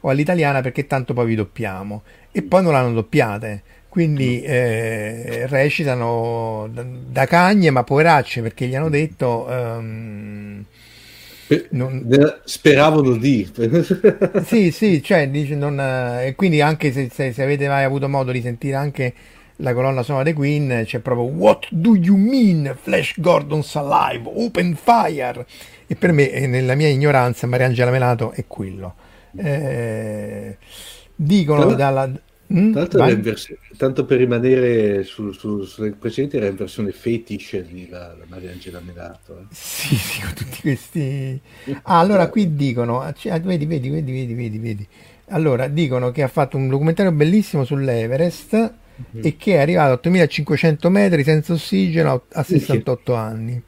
o 0.01 0.09
all'italiana 0.09 0.61
perché 0.61 0.87
tanto 0.87 1.13
poi 1.13 1.27
vi 1.27 1.35
doppiamo. 1.35 2.03
E 2.31 2.41
poi 2.43 2.63
non 2.63 2.73
l'hanno 2.73 2.93
doppiate 2.93 3.63
quindi 3.89 4.39
eh, 4.43 5.47
recitano 5.47 6.69
da, 6.71 6.85
da, 6.85 7.25
cagne 7.25 7.71
ma 7.71 7.83
poveracce 7.83 8.43
perché 8.43 8.67
gli 8.67 8.75
hanno 8.75 8.89
detto 8.89 9.47
um. 9.49 10.63
Speravano 12.43 13.15
di. 13.15 13.49
sì, 14.45 14.71
sì, 14.71 15.01
cioè, 15.01 15.29
dice, 15.29 15.55
non, 15.55 15.79
e 15.79 16.35
quindi 16.35 16.61
anche 16.61 16.91
se, 16.91 17.09
se, 17.11 17.33
se, 17.33 17.41
avete 17.41 17.67
mai 17.67 17.83
avuto 17.83 18.07
modo 18.07 18.31
di 18.31 18.41
sentire 18.41 18.75
anche 18.75 19.13
la 19.57 19.73
colonna 19.73 20.03
sonora 20.03 20.23
dei 20.23 20.33
Queen, 20.33 20.83
c'è 20.85 20.99
proprio 20.99 21.25
What 21.25 21.67
do 21.71 21.95
you 21.95 22.15
mean? 22.15 22.75
Flash 22.79 23.19
Gordon's 23.19 23.75
alive, 23.75 24.29
open 24.31 24.75
fire. 24.75 25.45
E 25.87 25.95
per 25.95 26.11
me, 26.11 26.45
nella 26.45 26.75
mia 26.75 26.87
ignoranza, 26.87 27.47
Mariangela 27.47 27.89
Melato 27.89 28.31
è 28.31 28.45
quello. 28.45 28.93
Eh, 29.35 30.57
dicono 31.15 31.73
dalla 31.73 32.11
Mm, 32.51 32.73
vers- 32.73 33.55
tanto 33.77 34.05
per 34.05 34.17
rimanere 34.17 35.03
su, 35.03 35.31
su, 35.33 35.63
sulle 35.65 35.91
precedenti, 35.91 36.37
era 36.37 36.47
in 36.47 36.55
versione 36.55 36.91
fetish 36.91 37.59
di 37.59 37.87
la, 37.89 38.15
la 38.17 38.25
Maria 38.27 38.51
Angela 38.51 38.79
Melato. 38.83 39.37
Eh. 39.37 39.45
Sì, 39.51 39.95
sì, 39.95 40.21
con 40.21 40.33
tutti 40.33 40.61
questi. 40.61 41.39
Ah, 41.83 41.99
allora 41.99 42.27
qui 42.27 42.55
dicono: 42.55 43.13
cioè, 43.15 43.39
vedi, 43.41 43.67
vedi, 43.67 43.89
vedi, 43.89 44.11
vedi, 44.11 44.33
vedi, 44.33 44.57
vedi. 44.57 44.87
Allora 45.27 45.67
dicono 45.67 46.09
che 46.09 46.23
ha 46.23 46.27
fatto 46.27 46.57
un 46.57 46.67
documentario 46.69 47.11
bellissimo 47.11 47.63
sull'Everest 47.63 48.55
mm-hmm. 48.55 49.25
e 49.25 49.37
che 49.37 49.53
è 49.53 49.57
arrivato 49.59 49.91
a 49.91 49.93
8500 49.93 50.89
metri 50.89 51.23
senza 51.23 51.53
ossigeno 51.53 52.23
a 52.31 52.41
68 52.41 53.13
anni 53.13 53.63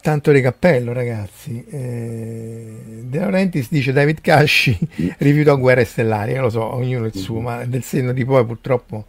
tanto 0.00 0.32
di 0.32 0.40
cappello, 0.40 0.92
ragazzi. 0.92 1.64
Eh, 1.68 3.02
De 3.04 3.18
Laurentiis 3.18 3.68
dice 3.70 3.92
David 3.92 4.20
Casci 4.20 4.76
rifiutò 5.18 5.56
guerre 5.58 5.84
stellari. 5.84 6.32
Io 6.32 6.42
lo 6.42 6.50
so, 6.50 6.62
ognuno 6.74 7.06
il 7.06 7.14
suo, 7.14 7.40
ma 7.40 7.64
del 7.64 7.82
senno 7.82 8.12
di 8.12 8.24
poi 8.24 8.44
purtroppo 8.44 9.06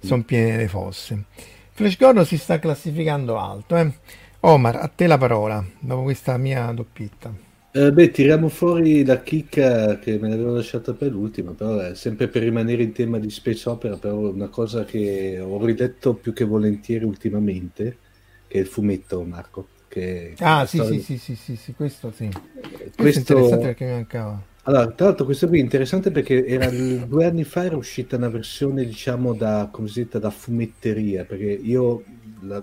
sono 0.00 0.22
piene 0.22 0.56
le 0.56 0.68
fosse. 0.68 1.24
Flash 1.72 1.96
Gordon 1.96 2.26
si 2.26 2.38
sta 2.38 2.58
classificando 2.58 3.38
alto. 3.38 3.76
Eh. 3.76 3.92
Omar, 4.40 4.76
a 4.76 4.88
te 4.88 5.06
la 5.06 5.18
parola 5.18 5.64
dopo 5.80 6.02
questa 6.02 6.36
mia 6.36 6.70
doppietta. 6.72 7.32
Eh, 7.70 7.92
beh, 7.92 8.10
tiriamo 8.10 8.48
fuori 8.48 9.04
la 9.04 9.22
chicca 9.22 9.98
che 9.98 10.18
me 10.18 10.28
l'avevo 10.28 10.54
lasciata 10.54 10.94
per 10.94 11.12
l'ultima, 11.12 11.52
però 11.52 11.78
è 11.78 11.94
sempre 11.94 12.28
per 12.28 12.42
rimanere 12.42 12.82
in 12.82 12.92
tema 12.92 13.18
di 13.18 13.30
space 13.30 13.68
opera, 13.68 13.96
però 13.96 14.16
una 14.16 14.48
cosa 14.48 14.84
che 14.84 15.38
ho 15.38 15.64
riletto 15.64 16.14
più 16.14 16.32
che 16.32 16.44
volentieri 16.44 17.04
ultimamente, 17.04 17.98
che 18.46 18.58
è 18.58 18.60
il 18.60 18.66
fumetto, 18.66 19.22
Marco. 19.22 19.68
Che, 19.88 20.34
ah, 20.40 20.66
sì, 20.66 20.82
sì, 20.84 21.00
sì, 21.00 21.18
sì, 21.18 21.34
sì, 21.34 21.56
sì, 21.56 21.72
questo 21.74 22.12
sì. 22.12 22.28
Questo, 22.30 22.90
questo 22.96 23.32
è 23.32 23.36
interessante 23.36 23.66
perché 23.66 23.84
mi 23.86 23.92
mancava. 23.92 24.42
Allora, 24.64 24.86
tra 24.88 25.06
l'altro 25.06 25.24
questo 25.24 25.48
qui 25.48 25.60
è 25.60 25.62
interessante 25.62 26.10
perché 26.10 26.44
era 26.44 26.68
due 26.68 27.24
anni 27.24 27.44
fa 27.44 27.64
era 27.64 27.76
uscita 27.76 28.16
una 28.16 28.28
versione, 28.28 28.84
diciamo, 28.84 29.32
da, 29.32 29.70
come 29.72 29.88
si 29.88 30.04
dice, 30.04 30.18
da 30.18 30.28
fumetteria, 30.28 31.24
perché 31.24 31.46
io 31.46 32.04
la, 32.42 32.62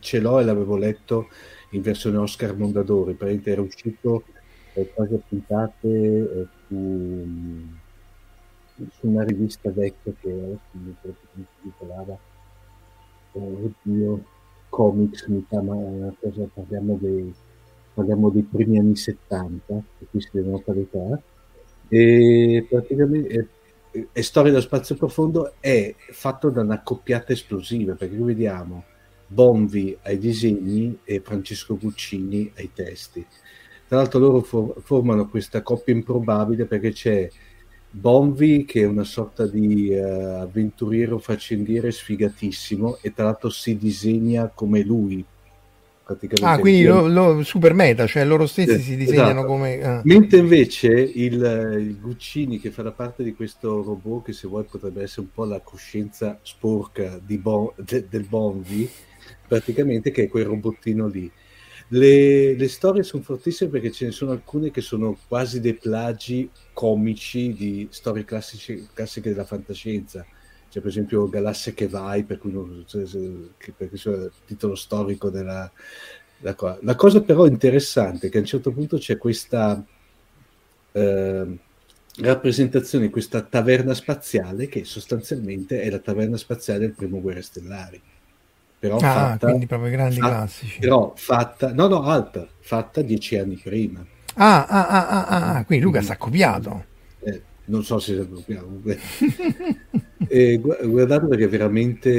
ce 0.00 0.20
l'ho 0.20 0.38
e 0.38 0.44
l'avevo 0.44 0.76
letto 0.76 1.28
in 1.70 1.80
versione 1.80 2.18
Oscar 2.18 2.54
Mondadori, 2.54 3.14
praticamente 3.14 3.50
era 3.50 3.62
uscito 3.62 4.24
eh, 4.74 4.90
quasi 4.92 5.14
a 5.14 5.18
puntate 5.26 5.88
eh, 5.88 6.46
su, 6.66 7.68
su, 8.76 9.06
una 9.06 9.24
rivista 9.24 9.70
vecchia 9.70 10.12
che 10.20 10.58
si 10.72 11.44
titolava. 11.62 12.18
Oh, 13.32 13.72
oddio, 13.84 14.24
comics, 14.70 15.26
mi 15.26 15.44
chiama 15.46 15.74
cosa, 16.18 16.48
parliamo 16.52 16.96
dei, 16.98 17.32
parliamo 17.92 18.30
dei 18.30 18.42
primi 18.42 18.78
anni 18.78 18.96
70, 18.96 19.74
e 19.74 20.06
qui 20.08 20.20
si 20.20 20.28
devono 20.32 20.62
fare 20.64 20.80
età, 20.80 21.20
e 21.88 22.66
praticamente 22.68 23.48
è, 23.90 24.06
è 24.12 24.20
Storia 24.22 24.52
dello 24.52 24.62
spazio 24.62 24.94
profondo 24.94 25.54
è 25.60 25.94
fatto 26.12 26.48
da 26.48 26.62
una 26.62 26.82
coppiata 26.82 27.32
esplosiva, 27.32 27.94
perché 27.94 28.16
qui 28.16 28.24
vediamo 28.24 28.84
Bonvi 29.26 29.96
ai 30.02 30.18
disegni 30.18 30.98
e 31.04 31.20
Francesco 31.20 31.76
Guccini 31.76 32.50
ai 32.56 32.70
testi. 32.72 33.24
Tra 33.86 33.98
l'altro 33.98 34.18
loro 34.18 34.40
for- 34.40 34.74
formano 34.82 35.28
questa 35.28 35.62
coppia 35.62 35.94
improbabile 35.94 36.64
perché 36.64 36.92
c'è 36.92 37.28
Bonvi 37.92 38.64
che 38.64 38.82
è 38.82 38.86
una 38.86 39.04
sorta 39.04 39.46
di 39.46 39.90
uh, 39.90 40.40
avventuriero 40.42 41.18
faccendiere 41.18 41.90
sfigatissimo 41.90 42.98
e 43.00 43.12
tra 43.12 43.24
l'altro 43.24 43.50
si 43.50 43.76
disegna 43.76 44.48
come 44.54 44.82
lui 44.82 45.24
Ah, 46.40 46.58
quindi 46.58 46.84
lo, 46.84 47.06
lo, 47.06 47.42
super 47.44 47.72
meta, 47.72 48.06
cioè 48.06 48.24
loro 48.24 48.46
stessi 48.46 48.78
sì, 48.78 48.82
si 48.82 48.96
disegnano 48.96 49.30
esatto. 49.30 49.46
come... 49.46 49.82
Ah. 49.82 50.00
Mentre 50.04 50.38
invece 50.38 50.88
il, 50.88 51.34
il, 51.78 52.00
Guccini, 52.00 52.58
che 52.58 52.70
fa 52.70 52.90
parte 52.90 53.22
di 53.22 53.32
questo 53.32 53.82
robot, 53.82 54.24
che 54.24 54.32
se 54.32 54.48
vuoi 54.48 54.64
potrebbe 54.68 55.02
essere 55.02 55.20
un 55.20 55.32
po' 55.32 55.44
la 55.44 55.60
coscienza 55.60 56.38
sporca 56.42 57.20
bon, 57.24 57.70
de, 57.76 58.06
del 58.08 58.24
Bonvi, 58.24 58.90
praticamente 59.46 60.10
che 60.10 60.24
è 60.24 60.28
quel 60.28 60.46
robottino 60.46 61.06
lì. 61.06 61.30
Le, 61.92 62.54
le, 62.54 62.68
storie 62.68 63.02
sono 63.02 63.22
fortissime 63.22 63.70
perché 63.70 63.90
ce 63.90 64.06
ne 64.06 64.10
sono 64.12 64.30
alcune 64.30 64.70
che 64.70 64.80
sono 64.80 65.18
quasi 65.26 65.60
dei 65.60 65.74
plagi 65.74 66.48
comici 66.72 67.52
di 67.52 67.88
storie 67.90 68.24
classici, 68.24 68.86
classiche 68.92 69.30
della 69.30 69.44
fantascienza 69.44 70.24
c'è 70.70 70.78
per 70.78 70.90
esempio 70.90 71.28
Galassia 71.28 71.72
che 71.72 71.88
vai, 71.88 72.22
per 72.22 72.38
cui 72.38 72.52
non, 72.52 72.84
perché 72.88 73.90
è 73.90 74.08
il 74.08 74.30
titolo 74.46 74.76
storico 74.76 75.28
della, 75.28 75.70
cosa. 76.54 76.78
La 76.82 76.94
cosa 76.94 77.20
però 77.22 77.44
interessante 77.46 78.28
è 78.28 78.30
che 78.30 78.38
a 78.38 78.40
un 78.40 78.46
certo 78.46 78.70
punto 78.70 78.96
c'è 78.96 79.18
questa 79.18 79.84
eh, 80.92 81.58
rappresentazione 82.18 83.06
di 83.06 83.10
questa 83.10 83.42
taverna 83.42 83.94
spaziale 83.94 84.68
che 84.68 84.84
sostanzialmente 84.84 85.82
è 85.82 85.90
la 85.90 85.98
taverna 85.98 86.36
spaziale 86.36 86.78
del 86.78 86.92
primo 86.92 87.20
Guerre 87.20 87.42
Stellari. 87.42 88.00
Però 88.80 88.96
ah, 88.96 89.00
fatta, 89.00 89.48
quindi 89.48 89.66
proprio 89.66 89.90
grandi 89.90 90.16
fatta, 90.16 90.36
classici. 90.36 90.80
Però 90.80 91.12
fatta, 91.14 91.74
no, 91.74 91.86
no, 91.86 92.02
alta, 92.02 92.48
fatta 92.60 93.02
dieci 93.02 93.36
anni 93.36 93.60
prima. 93.62 94.02
Ah, 94.36 94.66
ah, 94.66 94.88
ah, 94.88 95.08
ah, 95.08 95.54
ah 95.56 95.64
quindi 95.66 95.84
Luca 95.84 96.00
si 96.00 96.12
è 96.12 96.16
copiato. 96.16 96.84
Eh, 97.20 97.42
non 97.66 97.84
so 97.84 97.98
se 97.98 98.26
comunque 98.26 98.98
e 100.28 100.58
guardate 100.58 101.26
perché 101.26 101.46
veramente 101.46 102.14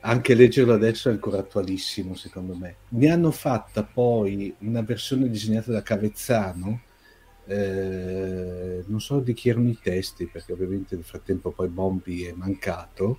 anche 0.00 0.34
leggerlo 0.34 0.72
adesso 0.72 1.08
è 1.08 1.12
ancora 1.12 1.38
attualissimo 1.38 2.14
secondo 2.14 2.54
me 2.54 2.76
ne 2.88 3.10
hanno 3.10 3.32
fatta 3.32 3.82
poi 3.84 4.54
una 4.60 4.82
versione 4.82 5.28
disegnata 5.28 5.72
da 5.72 5.82
Cavezzano 5.82 6.80
eh, 7.46 8.84
non 8.86 9.00
so 9.00 9.18
di 9.20 9.34
chi 9.34 9.48
erano 9.50 9.68
i 9.68 9.78
testi 9.80 10.26
perché 10.26 10.52
ovviamente 10.52 10.94
nel 10.94 11.04
frattempo 11.04 11.50
poi 11.50 11.68
Bombi 11.68 12.24
è 12.24 12.32
mancato 12.32 13.18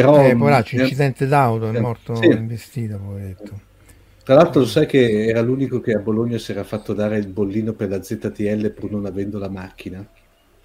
però 0.00 0.24
eh, 0.24 0.36
poraccio, 0.36 0.76
incidente 0.76 1.26
d'auto 1.26 1.70
è 1.70 1.80
morto 1.80 2.14
sì. 2.16 2.26
investito 2.26 2.98
poveretto 2.98 3.66
tra 4.28 4.36
l'altro 4.36 4.60
lo 4.60 4.66
sai 4.66 4.84
che 4.84 5.24
era 5.24 5.40
l'unico 5.40 5.80
che 5.80 5.92
a 5.92 6.00
Bologna 6.00 6.36
si 6.36 6.50
era 6.50 6.62
fatto 6.62 6.92
dare 6.92 7.16
il 7.16 7.28
bollino 7.28 7.72
per 7.72 7.88
la 7.88 8.02
ZTL 8.02 8.72
pur 8.72 8.90
non 8.90 9.06
avendo 9.06 9.38
la 9.38 9.48
macchina. 9.48 10.06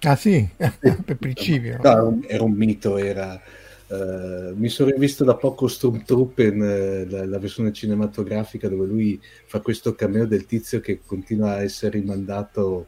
Ah 0.00 0.16
sì, 0.16 0.46
per 0.54 1.16
principio. 1.16 1.78
No, 1.82 2.20
era 2.26 2.42
un 2.42 2.52
mito, 2.52 2.98
era... 2.98 3.40
Uh, 3.86 4.54
mi 4.54 4.68
sono 4.68 4.90
rivisto 4.90 5.24
da 5.24 5.36
poco 5.36 5.66
Stormtrooper, 5.66 6.54
uh, 6.54 7.10
la, 7.10 7.24
la, 7.24 7.38
versione 7.38 7.72
cinematografica, 7.72 8.68
dove 8.68 8.84
lui 8.84 9.18
fa 9.46 9.60
questo 9.60 9.94
cameo 9.94 10.26
del 10.26 10.44
tizio 10.44 10.80
che 10.80 11.00
continua 11.02 11.52
a 11.52 11.62
essere 11.62 11.98
rimandato, 11.98 12.86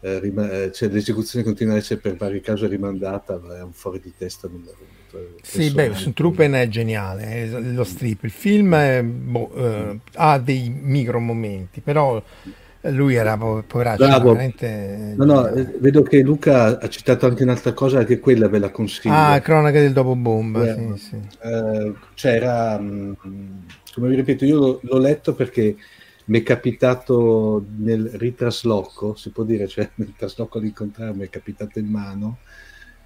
uh, 0.00 0.18
rima- 0.18 0.70
cioè 0.70 0.88
l'esecuzione 0.88 1.44
continua 1.44 1.74
a 1.74 1.76
essere 1.76 2.00
per 2.00 2.16
vari 2.16 2.40
casi 2.40 2.66
rimandata, 2.66 3.38
è 3.58 3.62
un 3.62 3.72
fuori 3.74 4.00
di 4.00 4.14
testa. 4.16 4.48
Non 4.48 4.64
sì, 5.42 5.70
beh, 5.70 5.94
su 5.94 6.12
Truppen 6.12 6.52
è 6.52 6.68
geniale, 6.68 7.22
è 7.24 7.46
lo 7.46 7.84
strip. 7.84 8.24
Il 8.24 8.30
film 8.30 8.74
è, 8.74 9.02
boh, 9.02 9.50
eh, 9.54 9.98
ha 10.14 10.38
dei 10.38 10.68
micro 10.68 11.18
momenti, 11.20 11.80
però 11.80 12.22
lui 12.82 13.14
era 13.14 13.36
poveraccio. 13.36 14.06
Veramente... 14.06 15.14
No, 15.16 15.24
no, 15.24 15.46
eh, 15.48 15.76
vedo 15.78 16.02
che 16.02 16.22
Luca 16.22 16.78
ha 16.78 16.88
citato 16.88 17.26
anche 17.26 17.42
un'altra 17.42 17.72
cosa, 17.72 18.04
che 18.04 18.20
quella 18.20 18.48
ve 18.48 18.58
la 18.58 18.70
consiglio. 18.70 19.14
Ah, 19.14 19.40
Cronaca 19.40 19.80
del 19.80 19.92
dopo 19.92 20.14
bomba. 20.14 20.64
Eh, 20.64 20.96
sì, 20.96 21.04
sì. 21.08 21.20
Eh, 21.42 21.92
c'era, 22.14 22.78
mm, 22.78 23.12
come 23.94 24.08
vi 24.08 24.16
ripeto, 24.16 24.44
io 24.44 24.80
l'ho 24.82 24.98
letto 24.98 25.34
perché 25.34 25.76
mi 26.26 26.40
è 26.40 26.42
capitato 26.42 27.64
nel 27.78 28.10
ritrasloco, 28.14 29.14
si 29.14 29.30
può 29.30 29.44
dire, 29.44 29.66
cioè 29.66 29.88
nel 29.94 30.12
trasloco 30.16 30.58
all'incontrario 30.58 31.14
mi 31.14 31.24
è 31.24 31.30
capitato 31.30 31.78
in 31.78 31.86
mano 31.86 32.38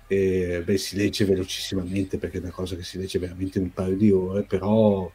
e, 0.06 0.62
beh, 0.64 0.76
si 0.76 0.96
legge 0.96 1.24
velocissimamente 1.24 2.18
perché 2.18 2.38
è 2.38 2.40
una 2.40 2.50
cosa 2.50 2.76
che 2.76 2.82
si 2.82 2.98
legge 2.98 3.18
veramente 3.18 3.58
in 3.58 3.64
un 3.64 3.72
paio 3.72 3.96
di 3.96 4.10
ore, 4.10 4.42
però 4.42 5.10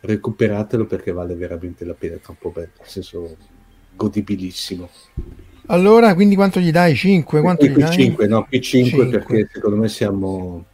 recuperatelo 0.00 0.86
perché 0.86 1.12
vale 1.12 1.34
veramente 1.34 1.84
la 1.84 1.94
pena, 1.94 2.16
è 2.16 2.20
troppo 2.20 2.50
bello, 2.50 2.70
nel 2.78 2.88
senso 2.88 3.36
godibilissimo. 3.94 4.88
Allora, 5.66 6.14
quindi 6.14 6.34
quanto 6.34 6.58
gli 6.58 6.70
dai? 6.70 6.96
5? 6.96 7.40
Quanto 7.40 7.66
qui, 7.66 7.74
gli 7.74 7.78
dai? 7.78 7.92
5, 7.92 8.26
no, 8.26 8.44
qui 8.44 8.60
5, 8.60 8.90
5, 8.90 9.08
perché 9.08 9.48
secondo 9.52 9.76
me 9.76 9.88
siamo... 9.88 10.64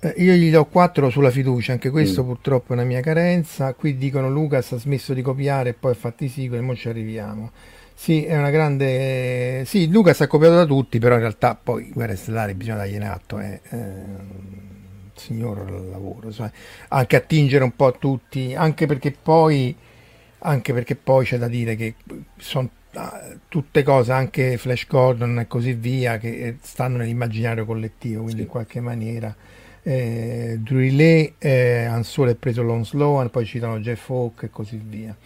Eh, 0.00 0.14
io 0.18 0.32
gli 0.34 0.50
do 0.50 0.64
4 0.64 1.10
sulla 1.10 1.30
fiducia, 1.30 1.72
anche 1.72 1.90
questo 1.90 2.22
mm. 2.22 2.26
purtroppo 2.26 2.70
è 2.70 2.72
una 2.72 2.84
mia 2.84 3.00
carenza. 3.00 3.74
Qui 3.74 3.96
dicono 3.96 4.30
Lucas 4.30 4.72
ha 4.72 4.78
smesso 4.78 5.12
di 5.12 5.22
copiare 5.22 5.70
e 5.70 5.74
poi 5.74 5.92
ha 5.92 5.94
fatto 5.94 6.24
i 6.24 6.28
sequel, 6.28 6.66
e 6.68 6.74
ci 6.76 6.88
arriviamo. 6.88 7.50
Sì, 7.98 8.24
è 8.26 8.36
una 8.36 8.50
grande... 8.50 9.64
Sì, 9.64 9.90
Lucas 9.90 10.20
ha 10.20 10.26
copiato 10.26 10.54
da 10.54 10.66
tutti, 10.66 10.98
però 10.98 11.14
in 11.14 11.22
realtà 11.22 11.58
poi 11.60 11.90
Guerre 11.90 12.14
Stellari 12.14 12.52
bisogna 12.52 12.76
dargliene 12.76 13.08
atto, 13.08 13.38
è 13.38 13.58
eh, 13.70 13.90
signor 15.14 15.70
lavoro, 15.70 16.30
cioè, 16.30 16.50
anche 16.88 17.16
attingere 17.16 17.64
un 17.64 17.74
po' 17.74 17.86
a 17.86 17.92
tutti, 17.92 18.54
anche 18.54 18.84
perché 18.86 19.12
poi, 19.12 19.74
anche 20.40 20.74
perché 20.74 20.94
poi 20.94 21.24
c'è 21.24 21.38
da 21.38 21.48
dire 21.48 21.74
che 21.74 21.94
sono 22.36 22.68
ah, 22.92 23.34
tutte 23.48 23.82
cose, 23.82 24.12
anche 24.12 24.58
Flash 24.58 24.86
Gordon 24.86 25.40
e 25.40 25.46
così 25.46 25.72
via, 25.72 26.18
che 26.18 26.58
stanno 26.60 26.98
nell'immaginario 26.98 27.64
collettivo, 27.64 28.24
quindi 28.24 28.40
sì. 28.40 28.46
in 28.46 28.50
qualche 28.50 28.80
maniera... 28.80 29.34
Eh, 29.82 30.58
Druillet, 30.60 31.34
eh, 31.38 31.84
Ansole 31.84 32.32
ha 32.32 32.36
preso 32.38 32.62
Lon 32.62 32.84
Sloan, 32.84 33.30
poi 33.30 33.46
citano 33.46 33.78
Jeff 33.78 34.10
Hawke 34.10 34.46
e 34.46 34.50
così 34.50 34.80
via. 34.84 35.16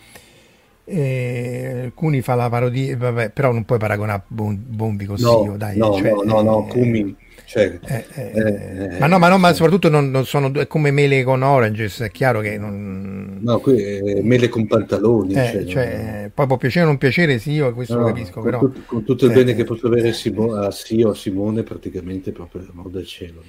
E 0.84 1.80
alcuni 1.84 2.20
fa 2.20 2.34
la 2.34 2.48
parodia, 2.48 2.96
vabbè, 2.96 3.30
però 3.30 3.52
non 3.52 3.64
puoi 3.64 3.78
paragonare 3.78 4.22
Bombi 4.26 5.04
con 5.04 5.16
no, 5.20 5.42
Sio, 5.42 5.56
dai. 5.56 5.76
No, 5.76 5.94
cioè, 5.94 6.10
no, 6.10 6.22
no, 6.22 6.42
no, 6.42 6.66
Kumi. 6.66 7.16
Cioè, 7.50 7.80
eh, 7.84 8.04
eh, 8.14 8.94
eh, 8.94 8.98
ma 9.00 9.08
no, 9.08 9.18
ma, 9.18 9.28
no, 9.28 9.36
ma 9.36 9.52
soprattutto 9.52 9.88
non, 9.88 10.08
non 10.08 10.24
sono 10.24 10.52
è 10.54 10.68
come 10.68 10.92
mele 10.92 11.24
con 11.24 11.42
Oranges, 11.42 12.00
è 12.02 12.10
chiaro 12.12 12.38
che 12.40 12.56
non... 12.56 13.40
No, 13.40 13.58
qui 13.58 13.82
è 13.82 14.20
mele 14.22 14.48
con 14.48 14.68
pantaloni. 14.68 15.32
Eh, 15.34 15.50
cioè, 15.50 15.64
cioè, 15.64 16.20
no. 16.22 16.30
Poi 16.32 16.46
può 16.46 16.56
piacere 16.56 16.84
o 16.84 16.88
non 16.88 16.98
piacere, 16.98 17.40
sì, 17.40 17.50
io 17.50 17.74
questo 17.74 17.94
no, 17.94 18.02
lo 18.02 18.06
capisco, 18.06 18.34
con 18.34 18.42
però... 18.44 18.58
Tutto, 18.60 18.80
con 18.86 19.04
tutto 19.04 19.26
il 19.26 19.32
bene 19.32 19.56
che 19.56 19.64
posso 19.64 19.88
avere 19.88 20.12
Simo, 20.12 20.54
a 20.54 20.70
Sio, 20.70 21.10
a 21.10 21.14
Simone, 21.16 21.64
praticamente 21.64 22.30
proprio 22.30 22.62
l'amor 22.64 22.88
del 22.88 23.06
cielo. 23.06 23.42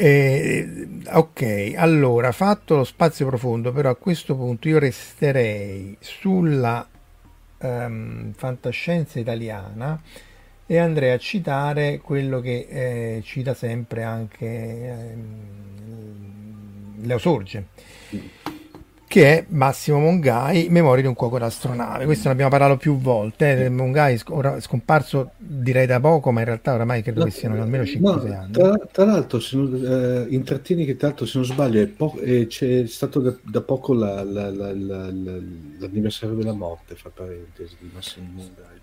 Eh, 0.00 0.86
ok, 1.06 1.72
allora 1.74 2.30
fatto 2.30 2.76
lo 2.76 2.84
spazio 2.84 3.26
profondo, 3.26 3.72
però 3.72 3.90
a 3.90 3.96
questo 3.96 4.36
punto 4.36 4.68
io 4.68 4.78
resterei 4.78 5.96
sulla 5.98 6.86
um, 7.58 8.32
fantascienza 8.32 9.18
italiana 9.18 10.00
e 10.66 10.78
andrei 10.78 11.10
a 11.10 11.18
citare 11.18 11.98
quello 11.98 12.38
che 12.38 12.68
eh, 12.70 13.22
cita 13.24 13.54
sempre 13.54 14.04
anche 14.04 14.46
eh, 14.46 15.16
Leo 17.02 17.18
Sorge 17.18 17.64
che 19.08 19.38
è 19.38 19.44
Massimo 19.48 19.98
Mongai, 19.98 20.68
Memoria 20.68 21.00
di 21.00 21.08
un 21.08 21.14
cuoco 21.14 21.38
d'astronave. 21.38 22.04
Questo 22.04 22.28
ne 22.28 22.34
abbiamo 22.34 22.50
parlato 22.50 22.76
più 22.76 22.98
volte. 22.98 23.64
Eh, 23.64 23.68
Mongai 23.70 24.14
è 24.14 24.60
scomparso 24.60 25.30
direi 25.38 25.86
da 25.86 25.98
poco, 25.98 26.30
ma 26.30 26.40
in 26.40 26.46
realtà 26.46 26.74
oramai 26.74 27.02
credo 27.02 27.20
no, 27.20 27.24
che 27.24 27.30
siano 27.30 27.60
almeno 27.60 27.84
5-6 27.84 28.00
no, 28.00 28.10
anni. 28.12 28.52
Tra, 28.52 28.76
tra 28.92 29.04
l'altro, 29.06 29.40
se 29.40 29.56
non, 29.56 29.74
eh, 30.28 30.34
intrattieni 30.34 30.84
che 30.84 30.96
tra 30.96 31.08
l'altro, 31.08 31.24
se 31.24 31.38
non 31.38 31.46
sbaglio, 31.46 31.88
po- 31.96 32.18
eh, 32.20 32.46
c'è 32.48 32.86
stato 32.86 33.20
da, 33.20 33.34
da 33.42 33.62
poco 33.62 33.94
la, 33.94 34.22
la, 34.22 34.50
la, 34.50 34.72
l'anniversario 34.72 36.36
della 36.36 36.52
morte, 36.52 36.94
fra 36.94 37.10
parentesi, 37.12 37.76
di 37.80 37.90
Massimo 37.92 38.26
Mongai. 38.30 38.76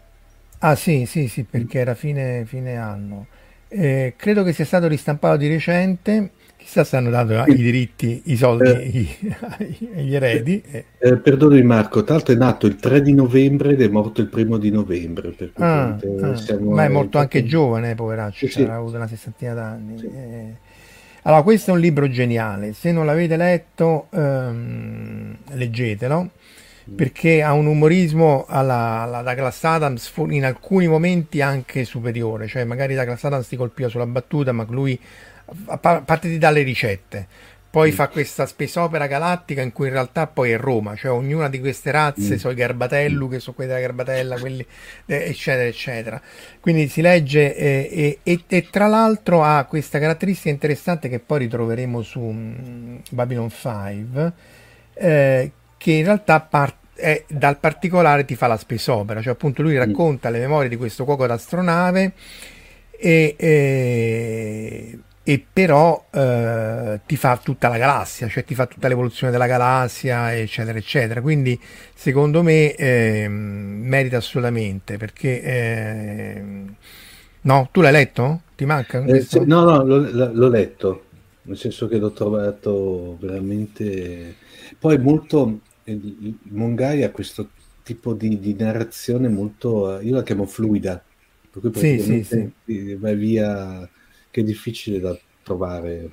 Ah 0.57 0.75
sì, 0.75 1.05
sì, 1.05 1.27
sì, 1.27 1.43
perché 1.43 1.77
era 1.77 1.93
fine, 1.93 2.45
fine 2.45 2.77
anno. 2.77 3.27
Eh, 3.67 4.15
credo 4.17 4.41
che 4.41 4.53
sia 4.53 4.65
stato 4.65 4.87
ristampato 4.87 5.37
di 5.37 5.47
recente 5.47 6.31
Chissà 6.65 6.83
se 6.83 6.97
hanno 6.97 7.11
dato 7.11 7.43
i 7.51 7.53
diritti, 7.53 8.23
i 8.25 8.35
soldi 8.35 9.07
eh, 9.21 9.35
agli 9.95 10.15
eredi. 10.15 10.63
Eh, 10.67 10.85
eh, 10.97 11.17
perdonami 11.17 11.61
Marco, 11.61 12.03
tra 12.03 12.15
l'altro 12.15 12.33
è 12.33 12.37
nato 12.37 12.65
il 12.65 12.77
3 12.77 13.03
di 13.03 13.13
novembre 13.13 13.73
ed 13.73 13.83
è 13.83 13.87
morto 13.87 14.19
il 14.19 14.29
primo 14.29 14.57
di 14.57 14.71
novembre. 14.71 15.29
Per 15.29 15.51
ah, 15.57 15.89
ah. 15.89 15.99
Ma 16.61 16.85
è 16.85 16.87
morto 16.87 17.19
anche 17.19 17.37
in... 17.37 17.45
giovane, 17.45 17.93
poveraccio, 17.93 18.47
sì, 18.47 18.63
avrà 18.63 18.77
avuto 18.77 18.95
una 18.95 19.05
sessantina 19.05 19.53
d'anni. 19.53 19.99
Sì. 19.99 20.05
Eh. 20.07 20.53
Allora, 21.21 21.43
questo 21.43 21.69
è 21.69 21.73
un 21.75 21.79
libro 21.81 22.09
geniale, 22.09 22.73
se 22.73 22.91
non 22.91 23.05
l'avete 23.05 23.37
letto, 23.37 24.07
ehm, 24.09 25.37
leggetelo, 25.51 26.31
mm. 26.89 26.95
perché 26.95 27.43
ha 27.43 27.53
un 27.53 27.67
umorismo 27.67 28.45
alla, 28.47 29.01
alla 29.01 29.21
Douglas 29.21 29.63
Adams 29.63 30.11
in 30.29 30.43
alcuni 30.43 30.87
momenti 30.87 31.41
anche 31.41 31.85
superiore, 31.85 32.47
cioè 32.47 32.63
magari 32.63 32.95
Douglas 32.95 33.23
Adams 33.23 33.47
ti 33.47 33.55
colpiva 33.55 33.87
sulla 33.87 34.07
battuta, 34.07 34.51
ma 34.51 34.65
lui 34.67 34.99
parte 35.79 36.27
di 36.27 36.37
dare 36.37 36.55
le 36.55 36.63
ricette, 36.63 37.27
poi 37.75 37.91
fa 37.91 38.07
questa 38.07 38.45
space 38.45 38.79
opera 38.79 39.05
galattica 39.05 39.61
in 39.61 39.73
cui 39.73 39.87
in 39.87 39.93
realtà 39.93 40.27
poi 40.27 40.51
è 40.51 40.57
Roma, 40.57 40.95
cioè 40.95 41.11
ognuna 41.11 41.49
di 41.49 41.59
queste 41.59 41.91
razze, 41.91 42.35
mm. 42.35 42.37
so 42.37 42.49
i 42.49 42.55
Garbatellu 42.55 43.27
che 43.27 43.41
sono 43.41 43.53
quelli 43.53 43.71
della 43.71 43.81
Garbatella, 43.81 44.39
quelli, 44.39 44.65
eh, 45.05 45.15
eccetera, 45.27 45.67
eccetera. 45.67 46.21
Quindi 46.61 46.87
si 46.87 47.01
legge 47.01 47.53
eh, 47.53 48.19
e, 48.23 48.43
e, 48.47 48.69
tra 48.69 48.87
l'altro 48.87 49.43
ha 49.43 49.65
questa 49.65 49.99
caratteristica 49.99 50.51
interessante 50.51 51.09
che 51.09 51.19
poi 51.19 51.39
ritroveremo 51.39 52.01
su 52.01 52.21
um, 52.21 53.01
Babylon 53.09 53.49
5, 53.49 54.33
eh, 54.93 55.51
che 55.75 55.91
in 55.91 56.05
realtà 56.05 56.39
parte 56.39 56.83
è, 56.95 57.25
dal 57.27 57.57
particolare 57.59 58.23
ti 58.23 58.35
fa 58.35 58.47
la 58.47 58.55
space 58.55 58.89
opera, 58.89 59.21
cioè 59.21 59.33
appunto 59.33 59.61
lui 59.61 59.73
mm. 59.73 59.79
racconta 59.79 60.29
mm. 60.29 60.31
le 60.31 60.39
memorie 60.39 60.69
di 60.69 60.77
questo 60.77 61.03
cuoco 61.03 61.27
d'astronave 61.27 62.13
e, 62.97 63.35
e 63.37 64.99
e 65.27 65.43
però 65.51 66.05
eh, 66.11 66.99
ti 67.07 67.17
fa 67.17 67.39
tutta 67.43 67.67
la 67.67 67.79
galassia, 67.79 68.27
cioè 68.27 68.45
ti 68.45 68.53
fa 68.53 68.67
tutta 68.67 68.87
l'evoluzione 68.87 69.31
della 69.31 69.47
galassia, 69.47 70.35
eccetera, 70.35 70.77
eccetera. 70.77 71.19
Quindi 71.19 71.59
secondo 71.95 72.43
me 72.43 72.75
eh, 72.75 73.27
merita 73.27 74.17
assolutamente 74.17 74.97
perché... 74.97 75.41
Eh, 75.41 76.43
no, 77.41 77.69
tu 77.71 77.81
l'hai 77.81 77.91
letto? 77.91 78.41
Ti 78.55 78.65
manca? 78.65 79.03
Eh, 79.03 79.25
no, 79.45 79.63
no, 79.63 79.83
l'ho, 79.83 80.31
l'ho, 80.31 80.47
letto, 80.47 81.05
nel 81.41 81.57
senso 81.57 81.87
che 81.87 81.97
l'ho 81.97 82.11
trovato 82.11 83.17
veramente... 83.19 84.35
Poi 84.77 84.99
molto... 84.99 85.59
Il 85.85 86.37
Mongai 86.49 87.01
ha 87.01 87.09
questo 87.09 87.49
tipo 87.81 88.13
di, 88.13 88.39
di 88.39 88.53
narrazione 88.53 89.27
molto... 89.27 89.99
io 90.01 90.13
la 90.13 90.21
chiamo 90.21 90.45
fluida, 90.45 91.03
per 91.49 91.71
cui 91.71 91.79
sì, 91.79 91.99
sì, 91.99 92.51
sì. 92.63 92.93
vai 92.93 93.15
via 93.15 93.89
che 94.35 94.41
è 94.41 94.43
difficile 94.43 94.99
da 94.99 95.17
trovare. 95.43 96.09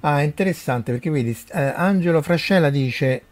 Ah, 0.00 0.20
è 0.20 0.24
interessante 0.24 0.92
perché 0.92 1.08
vedi, 1.08 1.34
eh, 1.52 1.72
Angelo 1.74 2.20
Frascella 2.20 2.68
dice, 2.68 3.22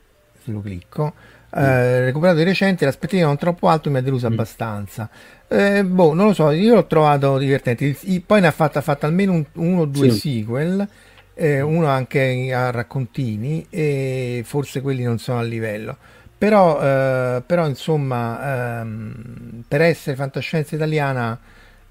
se 0.43 0.51
lo 0.51 0.63
clicco, 0.63 1.13
eh, 1.51 2.07
recuperato 2.07 2.39
di 2.39 2.45
recente, 2.45 2.87
l'aspettativa 2.87 3.27
non 3.27 3.37
troppo 3.37 3.69
alto 3.69 3.91
mi 3.91 3.99
ha 3.99 4.01
deluso 4.01 4.27
mm. 4.27 4.33
abbastanza. 4.33 5.11
Eh, 5.49 5.85
boh, 5.85 6.15
non 6.15 6.29
lo 6.29 6.33
so, 6.33 6.51
io 6.51 6.75
l'ho 6.75 6.87
trovato 6.87 7.37
divertente. 7.37 7.85
Il, 7.85 7.97
il, 8.05 8.23
poi 8.23 8.41
ne 8.41 8.47
ha 8.47 8.53
fatto, 8.53 8.79
ha 8.79 8.83
fatto 8.83 9.05
almeno 9.05 9.33
un, 9.33 9.45
uno 9.53 9.83
o 9.83 9.85
due 9.85 10.11
sì. 10.11 10.39
sequel, 10.39 10.89
eh, 11.35 11.61
uno 11.61 11.89
anche 11.89 12.51
a 12.55 12.71
raccontini, 12.71 13.67
e 13.69 14.41
forse 14.47 14.81
quelli 14.81 15.03
non 15.03 15.19
sono 15.19 15.41
a 15.41 15.43
livello. 15.43 15.95
Però, 16.39 16.81
eh, 16.81 17.43
però 17.45 17.67
insomma, 17.67 18.81
ehm, 18.81 19.65
per 19.69 19.83
essere 19.83 20.17
fantascienza 20.17 20.75
italiana 20.75 21.39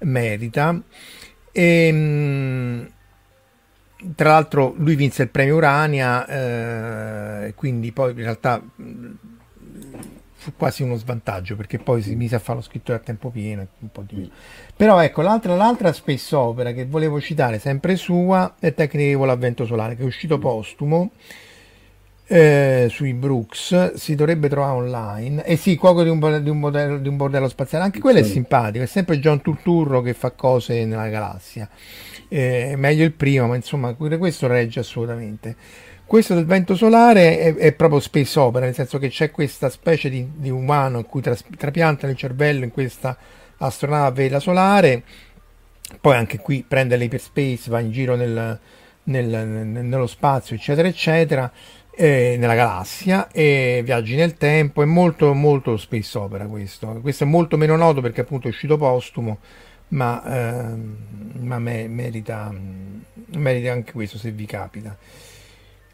merita. 0.00 0.80
E, 1.52 1.86
ehm, 1.86 2.90
tra 4.14 4.30
l'altro 4.30 4.74
lui 4.76 4.94
vinse 4.94 5.22
il 5.22 5.28
premio 5.28 5.56
Urania, 5.56 6.26
eh, 6.26 7.54
quindi 7.54 7.90
poi 7.92 8.12
in 8.12 8.16
realtà 8.22 8.62
fu 10.34 10.52
quasi 10.56 10.84
uno 10.84 10.94
svantaggio 10.94 11.56
perché 11.56 11.78
poi 11.78 12.00
si 12.00 12.14
mise 12.14 12.36
a 12.36 12.38
fare 12.38 12.58
lo 12.58 12.64
scrittore 12.64 12.98
a 12.98 13.00
tempo 13.02 13.30
pieno. 13.30 13.66
Un 13.80 13.90
po 13.90 14.04
di... 14.06 14.30
Però 14.76 15.00
ecco, 15.02 15.22
l'altra, 15.22 15.56
l'altra 15.56 15.92
space 15.92 16.34
opera 16.36 16.72
che 16.72 16.86
volevo 16.86 17.20
citare, 17.20 17.58
sempre 17.58 17.96
sua, 17.96 18.54
è 18.60 18.72
Tecnico 18.72 19.24
l'avvento 19.24 19.66
solare, 19.66 19.96
che 19.96 20.02
è 20.02 20.06
uscito 20.06 20.38
postumo 20.38 21.10
eh, 22.30 22.88
sui 22.90 23.14
Brooks 23.14 23.94
si 23.94 24.14
dovrebbe 24.14 24.50
trovare 24.50 24.76
online 24.76 25.44
e 25.46 25.54
eh 25.54 25.56
sì, 25.56 25.76
Cuoco 25.76 26.02
di 26.02 26.10
un, 26.10 26.42
di 26.42 26.50
un, 26.50 26.58
modello, 26.58 26.98
di 26.98 27.08
un 27.08 27.16
bordello 27.16 27.48
spaziale 27.48 27.84
anche 27.84 28.00
quello 28.00 28.22
sì. 28.22 28.24
è 28.24 28.32
simpatico 28.32 28.84
è 28.84 28.86
sempre 28.86 29.18
John 29.18 29.40
Turturro 29.40 30.02
che 30.02 30.12
fa 30.12 30.30
cose 30.32 30.84
nella 30.84 31.08
galassia. 31.08 31.68
Eh, 32.28 32.74
meglio 32.76 33.04
il 33.04 33.12
primo 33.12 33.46
ma 33.46 33.56
insomma 33.56 33.94
questo 33.94 34.46
regge 34.46 34.80
assolutamente. 34.80 35.56
Questo 36.04 36.34
del 36.34 36.44
vento 36.44 36.74
solare 36.74 37.38
è, 37.38 37.54
è, 37.54 37.72
proprio 37.72 38.00
space 38.00 38.38
opera 38.38 38.66
nel 38.66 38.74
senso 38.74 38.98
che 38.98 39.08
c'è 39.08 39.30
questa 39.30 39.70
specie 39.70 40.10
di, 40.10 40.26
di 40.34 40.50
umano 40.50 40.98
in 40.98 41.06
cui 41.06 41.22
tras, 41.22 41.44
trapiantano 41.56 42.12
il 42.12 42.18
cervello 42.18 42.64
in 42.64 42.70
questa 42.70 43.16
astronave 43.56 44.22
vela 44.22 44.38
solare. 44.38 45.02
Poi 45.98 46.14
anche 46.14 46.38
qui 46.38 46.62
prende 46.66 46.96
l'hyperspace 46.96 47.70
va 47.70 47.80
in 47.80 47.90
giro 47.90 48.16
nel, 48.16 48.58
nel, 49.04 49.26
nello 49.26 50.06
spazio 50.06 50.54
eccetera 50.54 50.88
eccetera 50.88 51.50
eh, 52.00 52.36
nella 52.38 52.54
galassia 52.54 53.26
e 53.32 53.82
viaggi 53.84 54.14
nel 54.14 54.34
tempo, 54.34 54.82
è 54.82 54.84
molto 54.84 55.34
molto 55.34 55.76
space 55.76 56.16
opera 56.16 56.46
questo. 56.46 56.86
Questo 57.02 57.24
è 57.24 57.26
molto 57.26 57.56
meno 57.56 57.74
noto 57.74 58.00
perché 58.00 58.20
appunto 58.20 58.46
è 58.46 58.50
uscito 58.50 58.76
postumo, 58.76 59.38
ma, 59.88 60.22
ehm, 60.24 60.96
ma 61.40 61.58
me, 61.58 61.88
merita, 61.88 62.54
merita 63.34 63.72
anche 63.72 63.90
questo 63.90 64.16
se 64.16 64.30
vi 64.30 64.46
capita. 64.46 64.96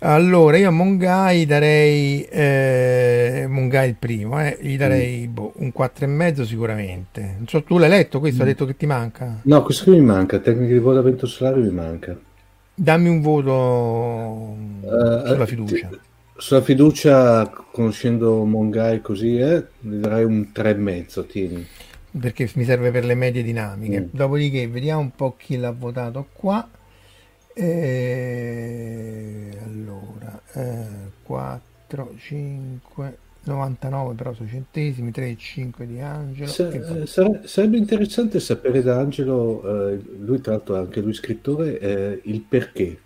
Allora, 0.01 0.59
io 0.59 0.69
a 0.69 0.73
Mongai 0.73 1.47
darei 1.47 2.23
eh, 2.25 3.47
Mongai 3.49 3.89
il 3.89 3.97
primo, 3.99 4.39
eh, 4.45 4.59
gli 4.61 4.77
darei 4.77 5.27
mm. 5.27 5.33
boh, 5.33 5.53
un 5.57 5.73
4,5 5.75 6.43
sicuramente. 6.43 7.35
Non 7.39 7.49
so, 7.49 7.63
tu 7.63 7.79
l'hai 7.79 7.89
letto 7.89 8.21
questo? 8.21 8.43
Mm. 8.43 8.43
Ha 8.43 8.49
detto 8.51 8.67
che 8.67 8.77
ti 8.77 8.85
manca? 8.85 9.41
No, 9.45 9.63
questo 9.63 9.91
mi 9.91 10.01
manca, 10.03 10.39
tecnica 10.39 10.75
di 10.75 10.79
volo 10.79 10.99
a 10.99 11.03
vento 11.03 11.27
solare 11.27 11.61
mi 11.61 11.71
manca. 11.71 12.15
Dammi 12.75 13.09
un 13.09 13.21
voto 13.21 13.53
uh, 14.81 15.27
sulla 15.27 15.47
fiducia. 15.47 15.91
Sulla 16.37 16.63
fiducia, 16.63 17.49
conoscendo 17.71 18.45
Mongai 18.45 19.01
così, 19.01 19.39
eh, 19.39 19.67
gli 19.79 19.95
darei 19.95 20.25
un 20.25 20.49
3,5, 20.53 21.27
tieni. 21.27 21.65
Perché 22.19 22.51
mi 22.55 22.65
serve 22.65 22.91
per 22.91 23.05
le 23.05 23.15
medie 23.15 23.45
dinamiche. 23.45 24.01
Mm. 24.01 24.07
Dopodiché, 24.11 24.67
vediamo 24.67 25.01
un 25.01 25.13
po' 25.13 25.37
chi 25.37 25.57
l'ha 25.57 25.71
votato 25.71 26.27
qua. 26.33 26.69
E... 27.55 29.51
Allora, 29.65 30.41
eh, 30.55 30.87
4, 31.23 32.15
5, 32.19 33.19
99 33.45 34.15
però 34.15 34.33
sono 34.33 34.49
centesimi, 34.49 35.11
3,5 35.11 35.85
di 35.85 36.01
Angelo. 36.01 36.49
Sa- 36.49 36.71
eh, 36.71 37.07
sare- 37.07 37.43
sarebbe 37.45 37.77
interessante 37.77 38.41
sapere 38.41 38.83
da 38.83 38.99
Angelo, 38.99 39.91
eh, 39.91 40.01
lui 40.19 40.41
tra 40.41 40.53
l'altro 40.53 40.77
è 40.77 40.79
anche 40.79 41.01
lui 41.01 41.15
scrittore, 41.15 41.79
eh, 41.79 42.21
il 42.25 42.41
perché. 42.41 42.99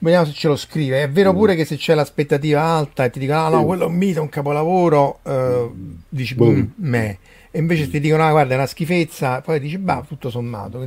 Vediamo 0.00 0.26
se 0.26 0.32
ce 0.32 0.48
lo 0.48 0.56
scrive. 0.56 1.02
È 1.02 1.10
vero 1.10 1.32
mm. 1.32 1.36
pure 1.36 1.54
che 1.56 1.64
se 1.64 1.76
c'è 1.76 1.94
l'aspettativa 1.94 2.62
alta 2.62 3.04
e 3.04 3.10
ti 3.10 3.18
dicono: 3.18 3.40
ah, 3.40 3.48
no, 3.48 3.64
quello 3.64 3.84
è 3.84 3.86
un 3.86 3.96
mito, 3.96 4.22
un 4.22 4.28
capolavoro, 4.28 5.18
eh, 5.24 5.70
mm. 5.72 5.92
dici 6.08 6.34
boom, 6.36 6.72
me. 6.76 7.18
E 7.50 7.58
invece 7.58 7.88
ti 7.90 7.98
dicono: 7.98 8.24
ah, 8.24 8.30
guarda, 8.30 8.52
è 8.52 8.56
una 8.56 8.66
schifezza, 8.66 9.40
poi 9.40 9.58
dici: 9.58 9.76
bah, 9.76 10.04
tutto 10.06 10.30
sommato. 10.30 10.86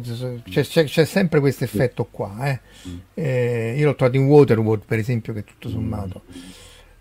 C'è, 0.50 0.64
c'è, 0.64 0.86
c'è 0.86 1.06
sempre 1.06 1.42
questo 1.42 1.66
effetto 1.66 2.08
qua. 2.10 2.50
Eh. 2.50 2.60
Mm. 2.88 2.98
Eh, 3.16 3.76
io 3.78 3.86
l'ho 3.88 3.96
trovato 3.96 4.18
in 4.18 4.28
Waterworld, 4.28 4.84
per 4.86 5.00
esempio, 5.00 5.34
che 5.34 5.44
tutto 5.44 5.68
sommato. 5.68 6.22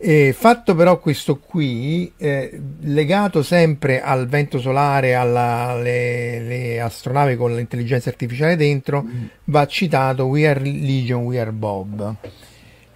E 0.03 0.33
fatto 0.33 0.75
però 0.75 0.99
questo 0.99 1.41
qui, 1.41 2.11
eh, 2.17 2.59
legato 2.81 3.43
sempre 3.43 4.01
al 4.01 4.29
vento 4.29 4.59
solare, 4.59 5.15
alle 5.15 6.81
astronavi 6.81 7.37
con 7.37 7.55
l'intelligenza 7.55 8.09
artificiale 8.09 8.57
dentro, 8.57 9.03
mm. 9.03 9.25
va 9.45 9.67
citato 9.67 10.25
We 10.25 10.49
Are 10.49 10.59
Legion, 10.59 11.25
We 11.25 11.39
Are 11.39 11.53
Bob. 11.53 12.15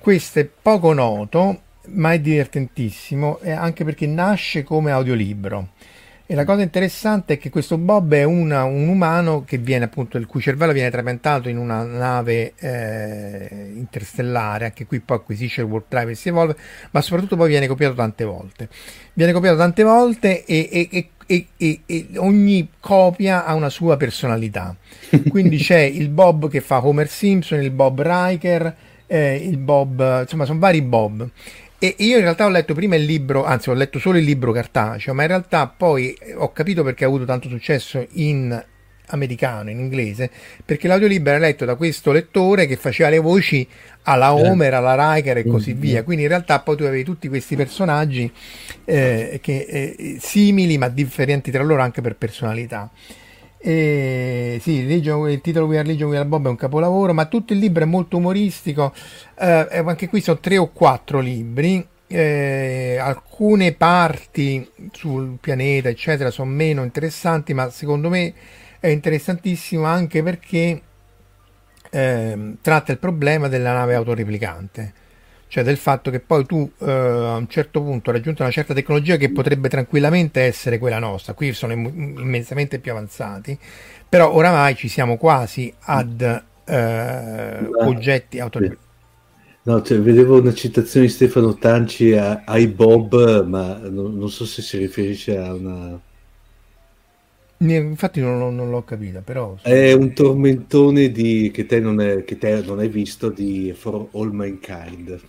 Questo 0.01 0.39
è 0.39 0.49
poco 0.63 0.95
noto, 0.95 1.61
ma 1.89 2.15
è 2.15 2.21
divertentissimo, 2.21 3.39
anche 3.55 3.85
perché 3.85 4.07
nasce 4.07 4.63
come 4.63 4.91
audiolibro. 4.91 5.73
E 6.27 6.35
la 6.35 6.47
cosa 6.47 6.63
interessante 6.63 7.35
è 7.35 7.39
che 7.39 7.51
questo 7.51 7.77
Bob 7.77 8.15
è 8.15 8.25
una, 8.25 8.65
un 8.65 8.89
umano 8.89 9.45
che 9.45 9.59
viene 9.59 9.85
appunto, 9.85 10.17
il 10.17 10.25
cui 10.25 10.41
cervello 10.41 10.73
viene 10.73 10.91
trapiantato 10.91 11.51
in 11.51 11.59
una 11.59 11.83
nave 11.83 12.55
eh, 12.57 13.73
interstellare, 13.75 14.65
anche 14.65 14.87
qui 14.87 15.01
poi 15.01 15.19
acquisisce 15.19 15.61
il 15.61 15.67
warp 15.67 15.85
drive 15.87 16.13
e 16.13 16.15
si 16.15 16.31
evolve, 16.31 16.57
ma 16.93 17.03
soprattutto 17.03 17.37
poi 17.37 17.49
viene 17.49 17.67
copiato 17.67 17.95
tante 17.95 18.25
volte. 18.25 18.71
Viene 19.13 19.33
copiato 19.33 19.59
tante 19.59 19.83
volte 19.83 20.47
e, 20.47 20.89
e, 20.91 21.11
e, 21.59 21.81
e 21.85 22.09
ogni 22.17 22.71
copia 22.81 23.45
ha 23.45 23.53
una 23.53 23.69
sua 23.69 23.99
personalità. 23.99 24.75
Quindi 25.29 25.59
c'è 25.59 25.81
il 25.81 26.09
Bob 26.09 26.49
che 26.49 26.63
fa 26.63 26.87
Homer 26.87 27.09
Simpson, 27.09 27.61
il 27.61 27.71
Bob 27.71 28.01
Riker, 28.01 28.75
eh, 29.07 29.35
il 29.37 29.59
Bob, 29.59 30.23
insomma 30.23 30.47
sono 30.47 30.59
vari 30.59 30.81
Bob 30.81 31.29
e 31.79 31.95
io 31.99 32.17
in 32.17 32.23
realtà 32.23 32.47
ho 32.47 32.49
letto 32.49 32.75
prima 32.75 32.97
il 32.97 33.05
libro, 33.05 33.45
anzi 33.45 33.71
ho 33.71 33.75
letto 33.75 33.99
solo 33.99 34.19
il 34.19 34.25
libro 34.25 34.53
cartaceo, 34.53 35.13
ma 35.15 35.23
in 35.23 35.29
realtà 35.29 35.67
poi 35.67 36.17
ho 36.37 36.53
capito 36.53 36.83
perché 36.83 37.05
ha 37.05 37.09
avuto 37.09 37.25
tanto 37.25 37.49
successo 37.49 38.07
in 38.13 38.65
americano, 39.09 39.71
in 39.71 39.79
inglese, 39.79 40.31
perché 40.65 40.89
l'audiolibro 40.89 41.31
era 41.31 41.39
letto 41.39 41.65
da 41.65 41.75
questo 41.75 42.13
lettore 42.13 42.67
che 42.67 42.77
faceva 42.77 43.11
le 43.11 43.19
voci 43.19 43.67
alla 44.03 44.29
eh. 44.29 44.49
Homer, 44.49 44.75
alla 44.75 45.15
Riker 45.15 45.39
e 45.39 45.47
così 45.47 45.73
via. 45.75 46.03
Quindi 46.03 46.23
in 46.23 46.29
realtà 46.29 46.61
poi 46.61 46.77
tu 46.77 46.85
avevi 46.85 47.05
tutti 47.05 47.29
questi 47.29 47.57
personaggi 47.57 48.31
eh, 48.85 49.39
che, 49.43 49.67
eh, 49.69 50.17
simili 50.21 50.79
ma 50.79 50.89
differenti 50.89 51.51
tra 51.51 51.63
loro 51.63 51.83
anche 51.83 52.01
per 52.01 52.17
personalità. 52.17 52.91
E, 53.67 54.59
sì, 54.61 54.87
Legion, 54.87 55.31
il 55.31 55.41
titolo 55.41 55.65
We 55.65 55.79
Are 55.79 55.87
Legion, 55.87 56.11
We 56.11 56.19
Are 56.19 56.27
Bob 56.27 56.45
è 56.45 56.51
un 56.51 56.57
capolavoro, 56.57 57.15
ma 57.15 57.25
tutto 57.25 57.55
il 57.55 57.61
libro 57.61 57.83
è 57.83 57.87
molto 57.87 58.19
umoristico. 58.19 58.93
Eh, 59.39 59.69
anche 59.87 60.07
qui 60.11 60.21
sono 60.21 60.39
tre 60.39 60.59
o 60.59 60.71
quattro 60.71 61.21
libri. 61.21 61.87
Eh, 62.07 62.99
alcune 63.01 63.73
parti 63.73 64.69
sul 64.93 65.39
pianeta, 65.41 65.89
eccetera, 65.89 66.31
sono 66.31 66.51
meno 66.51 66.85
interessanti, 66.85 67.55
ma 67.55 67.71
secondo 67.71 68.11
me 68.11 68.35
è 68.81 68.89
interessantissimo 68.89 69.85
anche 69.85 70.23
perché 70.23 70.83
eh, 71.91 72.57
tratta 72.61 72.93
il 72.93 72.99
problema 72.99 73.49
della 73.49 73.73
nave 73.73 73.95
autoreplicante, 73.95 74.93
cioè 75.55 75.63
del 75.63 75.77
fatto 75.77 76.11
che 76.11 76.19
poi 76.19 76.45
tu 76.47 76.69
eh, 76.81 76.91
a 76.91 77.37
un 77.37 77.47
certo 77.49 77.81
punto 77.81 78.11
hai 78.11 78.17
raggiunto 78.17 78.43
una 78.43 78.51
certa 78.51 78.75
tecnologia 78.75 79.17
che 79.17 79.31
potrebbe 79.31 79.69
tranquillamente 79.69 80.41
essere 80.41 80.81
quella 80.81 80.99
nostra, 80.99 81.33
qui 81.35 81.53
sono 81.53 81.73
immensamente 81.75 82.81
più 82.81 82.91
avanzati, 82.91 83.57
però 84.09 84.33
oramai 84.33 84.75
ci 84.75 84.89
siamo 84.89 85.17
quasi 85.17 85.73
ad 85.83 86.43
eh, 86.65 87.73
oggetti 87.83 88.41
autoreplicati. 88.41 88.83
No, 89.63 89.81
cioè, 89.83 90.01
vedevo 90.01 90.41
una 90.41 90.53
citazione 90.53 91.07
di 91.07 91.13
Stefano 91.13 91.55
Tanci 91.57 92.15
a, 92.15 92.43
ai 92.45 92.67
Bob, 92.67 93.47
ma 93.47 93.79
non, 93.79 94.19
non 94.19 94.29
so 94.31 94.45
se 94.45 94.61
si 94.61 94.77
riferisce 94.77 95.39
a 95.39 95.55
una 95.55 96.01
Infatti 97.59 98.21
non, 98.21 98.39
l'ho- 98.39 98.51
non 98.51 98.71
l'ho 98.71 98.85
capita, 98.85 99.21
però... 99.21 99.57
È 99.61 99.93
un 99.93 100.13
tormentone 100.13 101.11
di, 101.11 101.51
che, 101.53 101.67
te 101.67 101.81
non 101.81 102.01
è- 102.01 102.23
che 102.23 102.39
te 102.39 102.63
non 102.63 102.79
hai 102.79 102.89
visto 102.89 103.31
di 103.31 103.73
For 103.75 104.09
All 104.13 104.31
Mankind. 104.31 105.21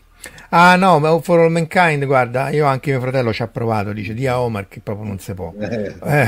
Ah 0.50 0.76
no, 0.76 1.00
ma 1.00 1.20
For 1.20 1.40
All 1.40 1.52
Mankind, 1.52 2.06
guarda, 2.06 2.50
io 2.50 2.66
anche 2.66 2.92
mio 2.92 3.00
fratello 3.02 3.34
ci 3.34 3.42
ha 3.42 3.48
provato, 3.48 3.92
dice 3.94 4.14
di 4.14 4.26
a 4.28 4.40
Omar 4.40 4.68
che 4.68 4.80
proprio 4.80 5.08
non 5.08 5.20
si 5.20 5.34
può. 5.34 5.54
Eh, 5.60 5.96
Eh, 6.02 6.28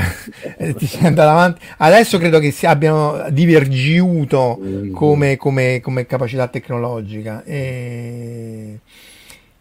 eh, 0.57 0.73
ti 0.73 0.85
sei 0.85 1.05
andato 1.05 1.29
avanti. 1.29 1.61
Adesso 1.77 2.17
credo 2.17 2.39
che 2.39 2.51
si 2.51 2.65
abbiano 2.65 3.25
divergiuto 3.29 4.59
mm, 4.61 4.91
come, 4.91 5.37
come- 5.37 5.79
come 5.81 6.05
capacità 6.05 6.47
tecnologica. 6.47 7.43
E, 7.45 8.79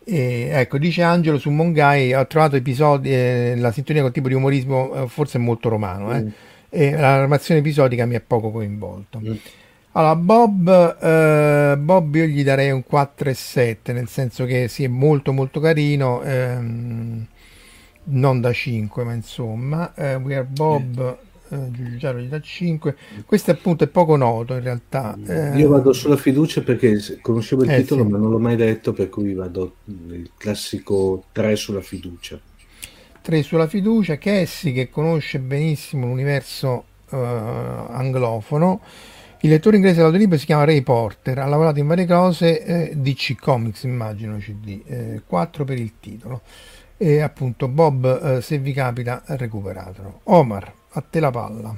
e, 0.04 0.48
ecco, 0.52 0.78
dice 0.78 1.02
Angelo 1.02 1.38
su 1.38 1.50
Mongai, 1.50 2.14
ho 2.14 2.26
trovato 2.26 2.56
episodi, 2.56 3.12
eh, 3.12 3.54
la 3.56 3.72
sintonia 3.72 4.02
col 4.02 4.12
tipo 4.12 4.28
di 4.28 4.34
umorismo 4.34 5.04
eh, 5.04 5.08
forse 5.08 5.38
molto 5.38 5.68
romano, 5.68 6.14
eh, 6.14 6.20
mm, 6.22 6.28
e 6.70 6.90
la 6.92 7.18
narrazione 7.18 7.60
episodica 7.60 8.04
mi 8.06 8.14
ha 8.14 8.22
poco 8.24 8.50
coinvolto. 8.50 9.20
mm. 9.22 9.32
Allora, 9.96 10.14
Bob, 10.14 10.98
eh, 11.00 11.76
Bob 11.78 12.14
io 12.16 12.26
gli 12.26 12.44
darei 12.44 12.70
un 12.70 12.82
4,7, 12.86 13.94
nel 13.94 14.08
senso 14.08 14.44
che 14.44 14.68
sì, 14.68 14.84
è 14.84 14.88
molto 14.88 15.32
molto 15.32 15.58
carino, 15.58 16.20
ehm, 16.22 17.26
non 18.04 18.40
da 18.42 18.52
5, 18.52 19.04
ma 19.04 19.14
insomma, 19.14 19.94
eh, 19.94 20.16
We 20.16 20.36
Are 20.36 20.44
Bob, 20.44 21.16
eh, 21.48 21.70
Giugiaro 21.70 22.18
gli 22.18 22.26
dà 22.26 22.38
5. 22.38 22.94
Questo 23.24 23.52
appunto 23.52 23.84
è 23.84 23.86
poco 23.86 24.16
noto 24.16 24.52
in 24.52 24.62
realtà. 24.62 25.16
eh, 25.26 25.56
Io 25.56 25.70
vado 25.70 25.94
sulla 25.94 26.18
fiducia 26.18 26.60
perché 26.60 27.18
conoscevo 27.22 27.64
il 27.64 27.70
eh, 27.70 27.76
titolo, 27.80 28.04
sì. 28.04 28.10
ma 28.10 28.18
non 28.18 28.28
l'ho 28.28 28.38
mai 28.38 28.58
letto, 28.58 28.92
per 28.92 29.08
cui 29.08 29.32
vado 29.32 29.76
il 29.86 30.30
classico 30.36 31.24
3 31.32 31.56
sulla 31.56 31.80
fiducia. 31.80 32.38
3 33.22 33.42
sulla 33.42 33.66
fiducia, 33.66 34.18
Cassie 34.18 34.72
che 34.72 34.90
conosce 34.90 35.38
benissimo 35.38 36.06
l'universo 36.06 36.84
eh, 37.10 37.16
anglofono, 37.16 38.80
il 39.40 39.50
lettore 39.50 39.76
inglese 39.76 39.96
dell'audiolibro 39.96 40.38
si 40.38 40.46
chiama 40.46 40.64
Ray 40.64 40.82
Porter, 40.82 41.38
ha 41.38 41.46
lavorato 41.46 41.78
in 41.78 41.86
varie 41.86 42.06
cose, 42.06 42.64
eh, 42.64 42.96
DC 42.96 43.36
Comics 43.38 43.82
immagino 43.82 44.38
CD, 44.38 44.80
eh, 44.86 45.22
4 45.26 45.64
per 45.64 45.78
il 45.78 45.92
titolo. 46.00 46.42
E 46.96 47.20
appunto 47.20 47.68
Bob, 47.68 48.20
eh, 48.22 48.40
se 48.40 48.58
vi 48.58 48.72
capita, 48.72 49.22
recuperatelo. 49.26 50.20
Omar, 50.24 50.72
a 50.90 51.00
te 51.02 51.20
la 51.20 51.30
palla. 51.30 51.76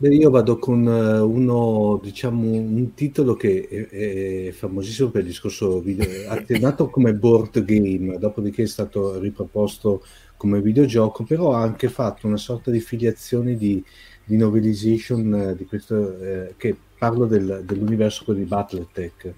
Beh, 0.00 0.14
io 0.14 0.30
vado 0.30 0.58
con 0.58 0.86
eh, 0.86 1.18
uno, 1.18 2.00
diciamo, 2.02 2.50
un 2.52 2.94
titolo 2.94 3.34
che 3.34 3.66
è, 3.68 4.48
è 4.48 4.50
famosissimo 4.52 5.10
per 5.10 5.22
il 5.22 5.28
discorso 5.28 5.80
video, 5.80 6.06
è 6.46 6.58
nato 6.58 6.88
come 6.88 7.14
board 7.14 7.64
game, 7.64 8.16
dopodiché 8.18 8.62
è 8.62 8.66
stato 8.66 9.18
riproposto 9.18 10.04
come 10.36 10.60
videogioco, 10.60 11.24
però 11.24 11.52
ha 11.52 11.62
anche 11.62 11.88
fatto 11.88 12.26
una 12.26 12.36
sorta 12.36 12.70
di 12.70 12.80
filiazione 12.80 13.56
di, 13.56 13.82
di 14.24 14.36
novelization 14.36 15.34
eh, 15.34 15.56
di 15.56 15.64
questo, 15.66 16.20
eh, 16.20 16.54
che 16.56 16.76
parlo 16.98 17.26
del- 17.26 17.62
dell'universo 17.64 18.24
quello 18.24 18.40
di 18.40 18.44
Battletech. 18.46 19.34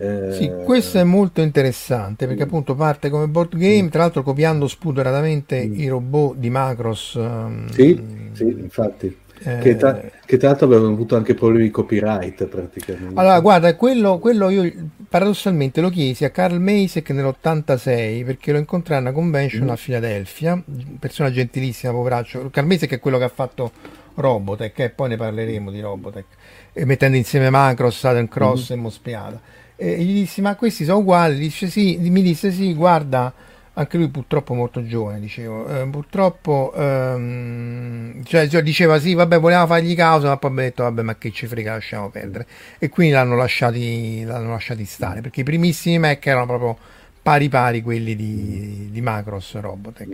Eh, 0.00 0.32
Sì, 0.32 0.50
questo 0.64 0.98
è 0.98 1.04
molto 1.04 1.40
interessante 1.40 2.26
perché 2.26 2.44
appunto 2.44 2.74
parte 2.74 3.10
come 3.10 3.26
board 3.26 3.56
game, 3.56 3.88
tra 3.88 4.02
l'altro 4.02 4.22
copiando 4.22 4.68
spudoratamente 4.68 5.66
Mm. 5.66 5.74
i 5.74 5.88
robot 5.88 6.36
di 6.36 6.50
Macross. 6.50 7.16
ehm, 7.16 7.68
Sì, 7.70 8.00
sì, 8.32 8.44
infatti. 8.44 9.16
Eh, 9.42 9.58
Che, 9.58 9.76
tra, 9.76 10.00
che 10.24 10.36
tra 10.36 10.48
l'altro 10.48 10.66
avevano 10.66 10.92
avuto 10.92 11.16
anche 11.16 11.34
problemi 11.34 11.64
di 11.64 11.70
copyright 11.70 12.46
praticamente. 12.46 13.18
Allora, 13.18 13.40
guarda, 13.40 13.74
quello, 13.76 14.18
quello 14.18 14.48
io 14.50 14.70
paradossalmente 15.08 15.80
lo 15.80 15.88
chiesi 15.90 16.24
a 16.24 16.30
Carl 16.30 16.60
Masek 16.60 17.10
nell'86 17.10 18.24
perché 18.24 18.52
lo 18.52 18.58
incontrai 18.58 18.98
a 18.98 19.00
una 19.00 19.12
convention 19.12 19.66
Mm. 19.66 19.70
a 19.70 19.76
Filadelfia, 19.76 20.62
persona 20.98 21.30
gentilissima, 21.30 21.92
poveraccio. 21.92 22.48
Carl 22.50 22.66
Masek 22.66 22.92
è 22.92 22.98
quello 23.00 23.18
che 23.18 23.24
ha 23.24 23.28
fatto 23.28 23.72
Robotech 24.14 24.78
e 24.80 24.90
poi 24.90 25.10
ne 25.10 25.16
parleremo 25.16 25.70
di 25.70 25.80
Robotech, 25.80 26.26
e 26.72 26.84
mettendo 26.84 27.16
insieme 27.16 27.50
Macross, 27.50 27.98
Southern 27.98 28.28
Cross 28.28 28.70
e 28.70 28.74
Mospiata. 28.76 29.40
E 29.76 29.96
gli 30.02 30.12
dissi, 30.20 30.40
ma 30.40 30.56
questi 30.56 30.84
sono 30.84 30.98
uguali? 30.98 31.38
Dice, 31.38 31.68
sì, 31.68 31.96
mi 32.00 32.20
disse 32.22 32.50
sì, 32.50 32.74
guarda, 32.74 33.32
anche 33.78 33.96
lui 33.96 34.08
purtroppo 34.08 34.54
molto 34.54 34.84
giovane, 34.84 35.20
dicevo, 35.20 35.68
eh, 35.68 35.86
purtroppo, 35.86 36.72
ehm, 36.74 38.24
cioè, 38.24 38.48
cioè, 38.48 38.60
diceva 38.60 38.98
sì, 38.98 39.14
vabbè, 39.14 39.38
volevamo 39.38 39.68
fargli 39.68 39.94
causa, 39.94 40.26
ma 40.26 40.36
poi 40.36 40.50
abbiamo 40.50 40.68
detto, 40.68 40.82
vabbè, 40.82 41.02
ma 41.02 41.16
che 41.16 41.30
ci 41.30 41.46
frega, 41.46 41.74
lasciamo 41.74 42.10
perdere. 42.10 42.46
E 42.78 42.88
quindi 42.88 43.12
l'hanno 43.14 43.36
lasciati, 43.36 44.24
l'hanno 44.24 44.50
lasciati 44.50 44.84
stare, 44.84 45.20
perché 45.20 45.42
i 45.42 45.44
primissimi 45.44 45.96
Mac 45.98 46.26
erano 46.26 46.46
proprio 46.46 46.76
pari 47.22 47.48
pari 47.48 47.80
quelli 47.82 48.16
di, 48.16 48.88
di 48.90 49.00
Macross 49.00 49.54
Robotech. 49.60 50.08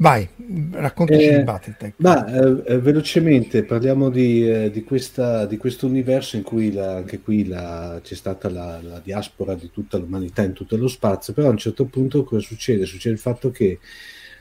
Vai, 0.00 0.26
raccontaci 0.72 1.28
Eh, 1.28 1.42
Battletech. 1.44 1.94
Ma 1.98 2.24
eh, 2.24 2.62
eh, 2.72 2.78
velocemente 2.78 3.64
parliamo 3.64 4.08
di, 4.08 4.48
eh, 4.48 4.70
di 4.70 4.82
questa, 4.82 5.44
di 5.44 5.58
questo 5.58 5.86
universo 5.86 6.36
in 6.36 6.42
cui 6.42 6.72
la- 6.72 6.96
anche 6.96 7.20
qui 7.20 7.46
la- 7.46 8.00
c'è 8.02 8.14
stata 8.14 8.48
la, 8.48 8.80
la 8.82 8.98
diaspora 9.04 9.54
di 9.54 9.70
tutta 9.70 9.98
l'umanità 9.98 10.42
in 10.42 10.54
tutto 10.54 10.78
lo 10.78 10.88
spazio, 10.88 11.34
però 11.34 11.48
a 11.48 11.50
un 11.50 11.58
certo 11.58 11.84
punto 11.84 12.24
cosa 12.24 12.40
succede? 12.40 12.86
Succede 12.86 13.14
il 13.14 13.20
fatto 13.20 13.50
che 13.50 13.78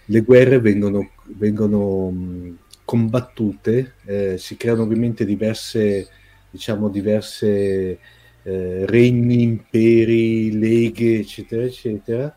le 0.06 0.22
guerre 0.22 0.60
vengono, 0.62 1.12
vengono 1.26 2.10
mh, 2.10 2.58
combattute, 2.86 3.96
eh, 4.06 4.38
si 4.38 4.56
creano 4.56 4.84
ovviamente 4.84 5.26
diverse, 5.26 6.08
diciamo, 6.50 6.88
diverse 6.90 8.00
eh, 8.44 8.86
regni, 8.86 9.42
imperi, 9.42 10.58
leghe, 10.58 11.20
eccetera, 11.20 11.64
eccetera. 11.64 12.34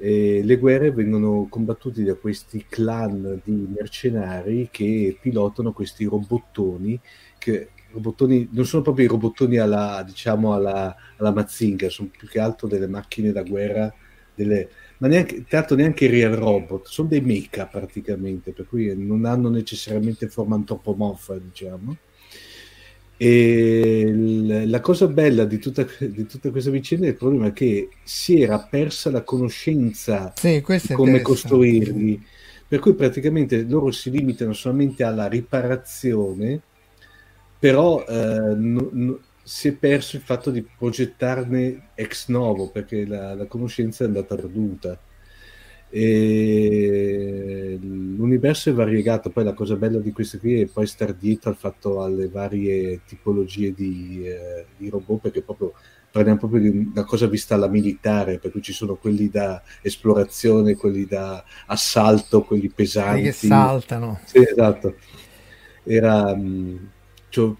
E 0.00 0.40
le 0.42 0.56
guerre 0.56 0.92
vengono 0.92 1.46
combattute 1.50 2.02
da 2.02 2.14
questi 2.14 2.64
clan 2.68 3.40
di 3.44 3.68
mercenari 3.68 4.68
che 4.70 5.18
pilotano 5.20 5.72
questi 5.72 6.06
robottoni 6.06 6.98
che 7.38 7.70
robottoni 7.92 8.48
non 8.52 8.64
sono 8.66 8.82
proprio 8.82 9.06
i 9.06 9.08
robottoni 9.08 9.58
alla, 9.58 10.02
diciamo, 10.06 10.54
alla, 10.54 10.94
alla 11.16 11.32
Mazinga, 11.32 11.88
sono 11.88 12.08
più 12.16 12.28
che 12.28 12.38
altro 12.38 12.68
delle 12.68 12.86
macchine 12.86 13.32
da 13.32 13.42
guerra, 13.42 13.92
delle, 14.34 14.68
ma 14.98 15.08
neanche, 15.08 15.44
l'altro 15.48 15.76
neanche 15.76 16.08
real 16.08 16.32
robot, 16.34 16.86
sono 16.86 17.08
dei 17.08 17.20
mecha 17.20 17.66
praticamente, 17.66 18.52
per 18.52 18.66
cui 18.68 18.94
non 18.96 19.24
hanno 19.24 19.48
necessariamente 19.48 20.28
forma 20.28 20.54
antropomorfa, 20.56 21.38
diciamo. 21.38 21.96
E 23.22 24.12
la 24.66 24.80
cosa 24.80 25.06
bella 25.08 25.44
di 25.44 25.58
tutta, 25.58 25.86
di 25.98 26.24
tutta 26.26 26.50
questa 26.50 26.70
vicenda 26.70 27.06
è 27.06 27.10
il 27.10 27.16
problema 27.16 27.48
è 27.48 27.52
che 27.52 27.98
si 28.02 28.40
era 28.40 28.58
persa 28.60 29.10
la 29.10 29.22
conoscenza 29.24 30.34
Sì, 30.34 30.62
di 30.80 30.88
come 30.90 31.20
costruirli, 31.20 32.24
per 32.66 32.78
cui 32.80 32.94
praticamente 32.94 33.62
loro 33.64 33.90
si 33.90 34.10
limitano 34.10 34.54
solamente 34.54 35.02
alla 35.04 35.26
riparazione, 35.28 36.62
però 37.58 38.04
eh, 38.06 38.54
no- 38.56 38.88
no- 38.92 39.20
si 39.42 39.68
è 39.68 39.76
perso 39.76 40.16
il 40.16 40.22
fatto 40.22 40.50
di 40.50 40.62
progettarne 40.62 41.90
ex 41.94 42.28
novo 42.28 42.70
perché 42.70 43.06
la, 43.06 43.34
la 43.34 43.46
conoscenza 43.46 44.04
è 44.04 44.06
andata 44.06 44.34
perduta. 44.36 44.98
E 45.92 47.78
l'universo 47.80 48.70
è 48.70 48.72
variegato, 48.72 49.30
poi 49.30 49.44
la 49.44 49.54
cosa 49.54 49.76
bella 49.76 49.98
di 49.98 50.12
questo 50.12 50.38
qui 50.38 50.60
è 50.60 50.66
poi 50.66 50.86
star 50.86 51.14
dietro 51.14 51.50
al 51.50 51.56
fatto 51.56 52.02
alle 52.02 52.28
varie 52.28 53.00
tipologie 53.06 53.72
di, 53.72 54.22
eh, 54.24 54.66
di 54.76 54.88
robot, 54.88 55.20
perché 55.20 55.42
proprio 55.42 55.72
parliamo 56.10 56.38
proprio 56.38 56.60
di 56.60 56.90
una 56.92 57.04
cosa 57.04 57.26
vista 57.26 57.54
alla 57.54 57.68
militare, 57.68 58.38
per 58.38 58.50
cui 58.50 58.62
ci 58.62 58.72
sono 58.72 58.96
quelli 58.96 59.28
da 59.30 59.62
esplorazione, 59.82 60.74
quelli 60.76 61.06
da 61.06 61.42
assalto, 61.66 62.42
quelli 62.42 62.62
Quelli 62.68 62.74
pesanti. 62.74 63.22
che 63.22 63.32
saltano. 63.32 64.20
Sì, 64.24 64.38
esatto. 64.38 64.94
Era, 65.84 66.34
mh, 66.36 66.90
ho 66.99 66.99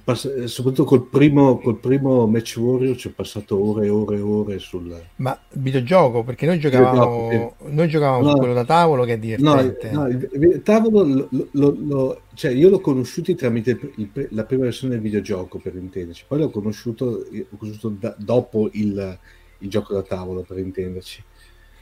pass- 0.02 0.44
soprattutto 0.44 0.84
col 0.84 1.06
primo, 1.06 1.58
col 1.58 1.78
primo 1.78 2.26
Match 2.26 2.56
Warrior 2.58 2.96
ci 2.96 3.06
ho 3.06 3.12
passato 3.14 3.62
ore 3.64 3.86
e 3.86 3.88
ore 3.88 4.16
e 4.16 4.20
ore 4.20 4.58
sul... 4.58 5.00
Ma 5.16 5.38
videogioco, 5.52 6.24
perché 6.24 6.46
noi 6.46 6.58
giocavamo, 6.58 7.28
Videogioco, 7.28 7.54
noi 7.68 7.88
giocavamo 7.88 8.22
su 8.22 8.28
No. 8.30 8.36
quello 8.38 8.52
da 8.54 8.64
tavolo 8.64 9.04
che 9.04 9.12
è 9.12 9.16
No, 9.16 9.20
divertente. 9.20 9.90
no, 9.92 10.08
il, 10.08 10.28
il 10.32 10.62
tavolo, 10.62 11.04
lo- 11.30 11.48
lo- 11.52 11.76
lo- 11.78 12.20
cioè 12.34 12.50
io 12.50 12.68
l'ho 12.68 12.80
conosciuto 12.80 13.34
tramite 13.34 13.78
il- 13.96 14.28
la 14.30 14.44
prima 14.44 14.64
versione 14.64 14.94
del 14.94 15.02
videogioco, 15.02 15.58
per 15.58 15.74
intenderci, 15.76 16.24
poi 16.26 16.38
l'ho 16.40 16.50
conosciuto, 16.50 17.26
l'ho 17.30 17.56
conosciuto 17.56 17.88
da- 17.98 18.14
dopo 18.18 18.68
il, 18.72 19.18
il 19.58 19.68
gioco 19.68 19.94
da 19.94 20.02
tavolo, 20.02 20.42
per 20.42 20.58
intenderci. 20.58 21.22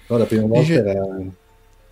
Però 0.06 0.18
la 0.18 0.26
prima 0.26 0.42
volta 0.46 0.60
Dice- 0.60 0.74
era... 0.84 1.06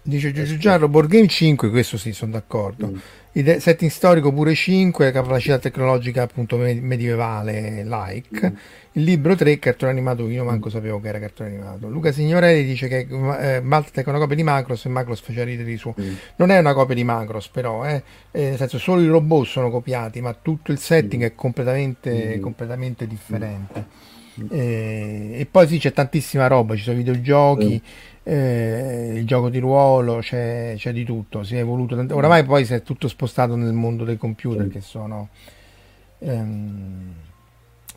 Dice 0.03 0.31
Giorgio 0.33 0.57
Giarro, 0.57 0.89
Board 0.89 1.09
Game 1.09 1.27
5, 1.27 1.69
questo 1.69 1.97
sì, 1.99 2.13
sono 2.13 2.31
d'accordo. 2.31 2.87
Mm. 2.87 2.97
Il 3.37 3.61
setting 3.61 3.91
storico 3.91 4.33
pure 4.33 4.55
5, 4.55 5.11
capacità 5.13 5.59
tecnologica 5.59 6.23
appunto 6.23 6.57
medievale, 6.57 7.85
like. 7.85 8.51
Mm. 8.51 8.55
Il 8.93 9.03
libro 9.03 9.35
3, 9.35 9.59
cartone 9.59 9.91
animato, 9.91 10.27
io 10.27 10.43
manco 10.43 10.71
sapevo 10.71 10.99
che 11.03 11.09
era 11.09 11.19
cartone 11.19 11.51
animato. 11.51 11.87
Luca 11.87 12.13
Signorelli 12.13 12.65
dice 12.65 12.89
che 12.89 13.07
eh, 13.41 13.61
Maltec 13.61 14.07
è 14.07 14.09
una 14.09 14.19
copia 14.21 14.37
di 14.37 14.43
Macros 14.43 14.87
e 14.87 14.89
Macros 14.89 15.21
faceva 15.21 15.45
ridere 15.45 15.69
di 15.69 15.77
suo. 15.77 15.95
Mm. 16.01 16.15
Non 16.37 16.51
è 16.51 16.59
una 16.59 16.73
copia 16.73 16.95
di 16.95 17.05
Macros 17.05 17.49
però, 17.49 17.85
eh. 17.85 18.03
Eh, 18.31 18.41
nel 18.41 18.57
senso 18.57 18.79
solo 18.79 19.03
i 19.03 19.07
robot 19.07 19.45
sono 19.45 19.69
copiati, 19.71 20.23
ma 20.23 20.33
tutto 20.33 20.73
il 20.73 20.79
setting 20.79 21.23
è 21.23 21.35
completamente, 21.35 22.37
Mm. 22.39 22.41
completamente 22.41 23.07
differente. 23.07 23.85
Eh, 24.51 25.31
e 25.35 25.47
poi 25.51 25.67
sì, 25.67 25.79
c'è 25.79 25.93
tantissima 25.93 26.47
roba, 26.47 26.75
ci 26.75 26.83
sono 26.83 26.97
videogiochi, 26.97 27.83
eh, 28.29 29.13
il 29.17 29.25
gioco 29.25 29.49
di 29.49 29.59
ruolo, 29.61 30.19
c'è, 30.19 30.75
c'è 30.77 30.93
di 30.93 31.05
tutto, 31.05 31.45
si 31.45 31.55
è 31.55 31.61
evoluto. 31.61 31.95
tant- 31.95 32.11
Oramai 32.13 32.45
poi 32.45 32.65
si 32.65 32.75
è 32.75 32.83
tutto 32.83 33.07
spostato 33.07 33.55
nel 33.55 33.73
mondo 33.73 34.05
dei 34.05 34.17
computer 34.17 34.65
Sì. 34.65 34.71
che 34.73 34.81
sono... 34.81 35.29
ehm, 36.19 37.13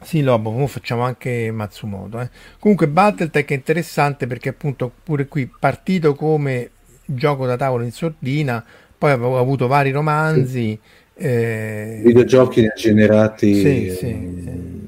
sì, 0.01 0.21
Lobo, 0.21 0.51
mo 0.51 0.67
facciamo 0.67 1.01
anche 1.01 1.51
Matsumoto. 1.51 2.21
eh. 2.21 2.29
Comunque 2.59 2.87
Battletech 2.87 3.49
è 3.49 3.53
interessante 3.53 4.27
perché 4.27 4.49
appunto 4.49 4.91
pure 5.03 5.27
qui 5.27 5.49
partito 5.59 6.13
come 6.15 6.69
gioco 7.05 7.45
da 7.45 7.57
tavolo 7.57 7.83
in 7.83 7.91
sordina, 7.91 8.63
poi 8.97 9.11
avevo 9.11 9.37
avuto 9.39 9.67
vari 9.67 9.91
romanzi. 9.91 10.79
eh, 11.15 12.01
videogiochi 12.05 12.65
generati 12.77 13.53
Sì, 13.53 13.89
sì, 13.97 14.05
ehm, 14.05 14.78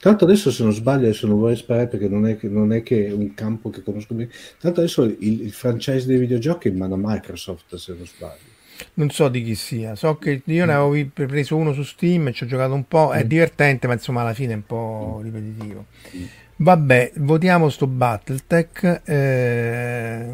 tanto 0.00 0.24
adesso 0.24 0.50
se 0.50 0.62
non 0.62 0.72
sbaglio 0.72 1.06
adesso 1.08 1.26
non 1.26 1.38
vorrei 1.38 1.56
sparare 1.56 1.86
perché 1.86 2.08
non 2.08 2.26
è 2.26 2.36
che, 2.38 2.48
non 2.48 2.72
è 2.72 2.82
che 2.82 3.06
è 3.08 3.12
un 3.12 3.34
campo 3.34 3.68
che 3.70 3.82
conosco 3.82 4.14
bene 4.14 4.30
tanto 4.58 4.80
adesso 4.80 5.02
il, 5.04 5.16
il 5.20 5.52
franchise 5.52 6.06
dei 6.06 6.16
videogiochi 6.18 6.68
è 6.68 6.70
in 6.70 6.78
mano 6.78 6.94
a 6.94 6.98
Microsoft 7.00 7.74
se 7.76 7.92
non 7.96 8.06
sbaglio 8.06 8.48
Non 8.94 9.10
so 9.10 9.28
di 9.28 9.42
chi 9.44 9.54
sia, 9.54 9.94
so 9.94 10.16
che 10.16 10.40
io 10.42 10.64
ne 10.64 10.72
avevo 10.72 11.06
preso 11.12 11.54
uno 11.56 11.74
su 11.74 11.82
Steam 11.82 12.28
e 12.28 12.32
ci 12.32 12.44
ho 12.44 12.46
giocato 12.46 12.72
un 12.72 12.88
po', 12.88 13.12
è 13.12 13.22
Mm. 13.24 13.28
divertente, 13.28 13.86
ma 13.86 13.92
insomma 13.92 14.22
alla 14.22 14.32
fine 14.32 14.52
è 14.52 14.56
un 14.56 14.64
po' 14.64 15.20
ripetitivo. 15.22 15.84
Mm. 16.16 16.24
Vabbè, 16.56 17.12
votiamo 17.16 17.68
sto 17.68 17.86
Battletech. 17.86 19.02
ehm, 19.04 20.30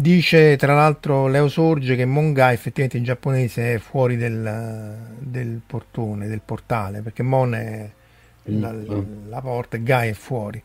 dice 0.00 0.56
tra 0.56 0.74
l'altro 0.74 1.26
Leo 1.26 1.48
Sorge 1.48 1.96
che 1.96 2.04
Monga 2.04 2.52
effettivamente 2.52 2.98
in 2.98 3.04
giapponese 3.04 3.74
è 3.74 3.78
fuori 3.78 4.16
del, 4.16 4.96
del 5.18 5.60
portone, 5.66 6.28
del 6.28 6.40
portale, 6.44 7.00
perché 7.02 7.22
Mon 7.24 7.52
è 7.54 7.90
la, 8.44 8.72
Mm. 8.72 9.28
la 9.28 9.40
porta 9.42 9.76
e 9.76 9.82
Gai 9.82 10.10
è 10.10 10.12
fuori. 10.14 10.62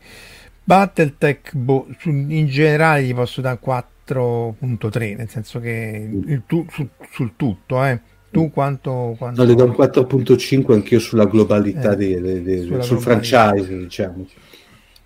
Battletech, 0.62 1.54
boh, 1.54 1.86
su- 1.98 2.08
in 2.10 2.46
generale 2.46 3.02
gli 3.02 3.12
posso 3.14 3.40
dare 3.42 3.58
4.3, 3.60 5.16
nel 5.16 5.28
senso 5.28 5.60
che 5.60 6.08
il 6.26 6.42
tu- 6.46 6.66
su- 6.70 6.88
sul 7.10 7.32
tutto, 7.36 7.84
eh. 7.84 8.00
Tu 8.30 8.50
quanto... 8.50 9.14
quanto... 9.18 9.42
no, 9.42 9.48
le 9.48 9.54
do 9.54 9.64
un 9.64 9.70
4.5 9.72 10.72
anch'io 10.72 10.98
sulla 10.98 11.26
globalità 11.26 11.92
Eh, 11.92 11.96
dei- 11.96 12.42
dei- 12.42 12.62
sulla 12.64 12.82
sul 12.82 12.96
globalità. 12.98 13.48
franchise 13.50 13.76
diciamo 13.78 14.26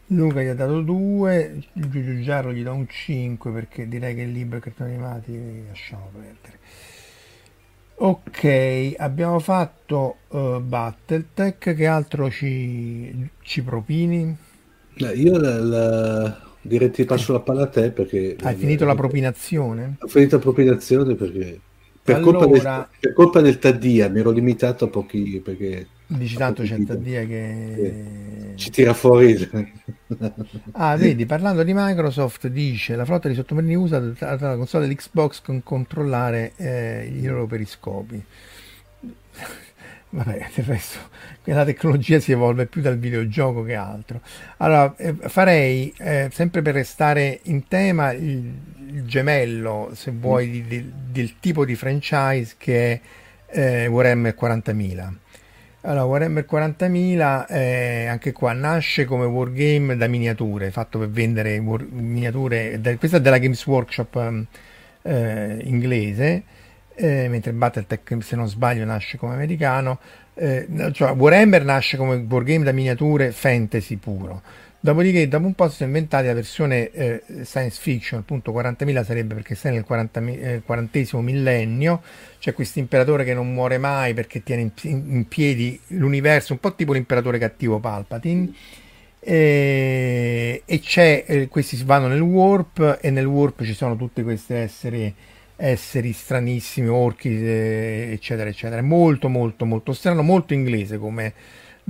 Luca 0.08 0.42
gli 0.42 0.46
ha 0.48 0.54
dato 0.54 0.80
2, 0.82 1.62
Giulio 1.72 2.20
Giarro 2.20 2.52
gli 2.52 2.62
dà 2.62 2.72
un 2.72 2.86
5 2.88 3.50
perché 3.52 3.88
direi 3.88 4.14
che 4.14 4.22
il 4.22 4.32
libro 4.32 4.56
e 4.56 4.58
i 4.58 4.62
cartoni 4.62 4.90
animati 4.94 5.32
li 5.32 5.66
lasciamo 5.66 6.10
perdere. 6.12 6.58
Ok, 8.00 8.94
abbiamo 8.96 9.38
fatto 9.40 10.22
eh, 10.30 10.60
Battletech, 10.62 11.74
che 11.74 11.86
altro 11.86 12.30
ci, 12.30 13.28
ci 13.42 13.62
propini? 13.62 14.36
Io 15.14 15.38
la, 15.38 15.58
la- 15.60 16.42
direi 16.60 16.90
ti 16.90 17.04
passo 17.04 17.32
la 17.32 17.40
palla 17.40 17.62
a 17.62 17.68
te 17.68 17.90
perché 17.92 18.36
Hai 18.40 18.56
finito 18.56 18.84
la 18.84 18.94
propinazione? 18.94 19.98
ho 20.00 20.06
finito 20.08 20.36
la 20.36 20.42
propinazione 20.42 21.14
perché 21.14 21.60
per, 22.02 22.20
colpa 22.20 22.44
Allora- 22.44 22.88
del, 22.90 22.98
per 22.98 23.12
colpa 23.12 23.40
del 23.40 23.58
Taddia 23.58 24.08
mi 24.08 24.20
ero 24.20 24.30
limitato 24.30 24.84
a 24.86 24.88
pochi 24.88 25.40
perché 25.40 25.86
Dici 26.10 26.36
tanto 26.36 26.62
c'è. 26.62 26.82
Taddia 26.84 27.24
che... 27.26 28.52
ci 28.56 28.70
tira 28.70 28.94
fuori 28.94 29.36
Ah, 30.72 30.96
vedi, 30.96 31.26
parlando 31.26 31.62
di 31.62 31.72
Microsoft, 31.74 32.46
dice 32.48 32.96
la 32.96 33.04
flotta 33.04 33.28
di 33.28 33.34
sottomarini 33.34 33.74
USA 33.74 33.98
dotata 33.98 34.36
dalla 34.36 34.56
console 34.56 34.86
dell'Xbox 34.86 35.42
con 35.42 35.62
controllare 35.62 36.52
eh, 36.56 37.12
i 37.14 37.22
loro 37.24 37.46
periscopi. 37.46 38.22
Vabbè, 40.10 40.48
del 40.54 40.64
resto 40.64 40.98
la 41.44 41.64
tecnologia 41.64 42.18
si 42.18 42.32
evolve 42.32 42.66
più 42.66 42.80
dal 42.80 42.98
videogioco 42.98 43.62
che 43.62 43.74
altro. 43.74 44.20
Allora, 44.58 44.94
eh, 44.96 45.14
farei, 45.14 45.92
eh, 45.98 46.28
sempre 46.32 46.62
per 46.62 46.74
restare 46.74 47.40
in 47.44 47.68
tema, 47.68 48.12
il, 48.12 48.52
il 48.92 49.04
gemello, 49.04 49.90
se 49.94 50.10
vuoi, 50.10 50.50
di- 50.50 50.66
di- 50.66 50.92
del 51.10 51.38
tipo 51.40 51.64
di 51.64 51.74
franchise 51.74 52.54
che 52.58 53.00
è 53.46 53.84
eh, 53.84 53.86
Warhammer 53.86 54.34
40.000. 54.38 55.18
Allora, 55.88 56.04
Warhammer 56.04 56.44
40.000, 56.44 57.46
eh, 57.46 58.04
anche 58.04 58.32
qua 58.32 58.52
nasce 58.52 59.06
come 59.06 59.24
wargame 59.24 59.96
da 59.96 60.06
miniature, 60.06 60.70
fatto 60.70 60.98
per 60.98 61.08
vendere 61.08 61.56
war- 61.60 61.86
miniature, 61.90 62.78
da- 62.78 62.94
questa 62.98 63.16
è 63.16 63.20
della 63.22 63.38
Games 63.38 63.64
Workshop 63.64 64.16
ehm, 64.16 64.46
eh, 65.00 65.58
inglese, 65.62 66.42
eh, 66.94 67.28
mentre 67.30 67.52
Battletech, 67.52 68.18
se 68.20 68.36
non 68.36 68.48
sbaglio, 68.48 68.84
nasce 68.84 69.16
come 69.16 69.32
americano. 69.32 69.98
Eh, 70.34 70.66
cioè, 70.92 71.12
Warhammer 71.12 71.64
nasce 71.64 71.96
come 71.96 72.16
wargame 72.28 72.64
da 72.64 72.72
miniature 72.72 73.32
fantasy 73.32 73.96
puro. 73.96 74.42
Dopodiché, 74.80 75.26
dopo 75.26 75.46
un 75.46 75.54
po' 75.54 75.68
si 75.68 75.76
sono 75.76 75.88
inventati 75.88 76.26
la 76.26 76.34
versione 76.34 76.90
eh, 76.92 77.22
science 77.42 77.80
fiction, 77.80 78.20
appunto 78.20 78.52
40.000 78.52 79.02
sarebbe 79.02 79.34
perché 79.34 79.56
sei 79.56 79.72
nel 79.72 79.82
40 79.84 80.20
mi- 80.20 80.38
eh, 80.38 80.62
quarantesimo 80.64 81.20
millennio, 81.20 82.00
c'è 82.38 82.52
questo 82.52 82.78
imperatore 82.78 83.24
che 83.24 83.34
non 83.34 83.52
muore 83.52 83.78
mai 83.78 84.14
perché 84.14 84.44
tiene 84.44 84.70
in, 84.82 85.02
in 85.08 85.26
piedi 85.26 85.78
l'universo, 85.88 86.52
un 86.52 86.60
po' 86.60 86.74
tipo 86.76 86.92
l'imperatore 86.92 87.38
cattivo 87.38 87.80
Palpatine. 87.80 88.52
E, 89.20 90.62
e 90.64 90.78
c'è, 90.80 91.24
eh, 91.26 91.48
questi 91.48 91.82
vanno 91.84 92.06
nel 92.06 92.20
warp 92.20 92.98
e 93.00 93.10
nel 93.10 93.26
warp 93.26 93.64
ci 93.64 93.74
sono 93.74 93.96
tutti 93.96 94.22
questi 94.22 94.54
esseri, 94.54 95.12
esseri 95.56 96.12
stranissimi, 96.12 96.86
orchi, 96.88 97.28
eh, 97.30 98.10
eccetera, 98.12 98.48
eccetera. 98.48 98.80
Molto, 98.82 99.28
molto, 99.28 99.64
molto 99.64 99.92
strano, 99.92 100.22
molto 100.22 100.54
inglese 100.54 100.98
come 100.98 101.32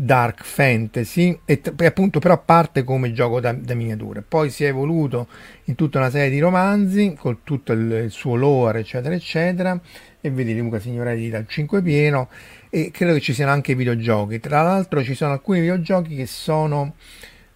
dark 0.01 0.45
fantasy 0.45 1.41
e, 1.45 1.61
e 1.77 1.87
appunto 1.87 2.21
però 2.21 2.41
parte 2.45 2.85
come 2.85 3.13
gioco 3.13 3.41
da, 3.41 3.53
da 3.53 3.75
miniature. 3.75 4.23
Poi 4.27 4.49
si 4.49 4.63
è 4.63 4.69
evoluto 4.69 5.27
in 5.65 5.75
tutta 5.75 5.99
una 5.99 6.09
serie 6.09 6.31
di 6.31 6.39
romanzi 6.39 7.17
con 7.19 7.39
tutto 7.43 7.73
il, 7.73 7.91
il 8.05 8.11
suo 8.13 8.37
lore, 8.37 8.81
eccetera, 8.81 9.13
eccetera. 9.13 9.79
E 10.21 10.31
vedi 10.31 10.57
Luca 10.57 10.79
Signorelli 10.79 11.29
dal 11.31 11.49
5 11.49 11.83
pieno. 11.83 12.29
E 12.71 12.93
credo 12.93 13.15
che 13.15 13.21
ci 13.21 13.35
siano 13.35 13.51
anche 13.51 13.75
videogiochi. 13.75 14.39
Tra 14.39 14.63
l'altro, 14.63 15.03
ci 15.03 15.15
sono 15.15 15.33
alcuni 15.33 15.61
videogiochi 15.61 16.15
che 16.15 16.27
sono 16.27 16.95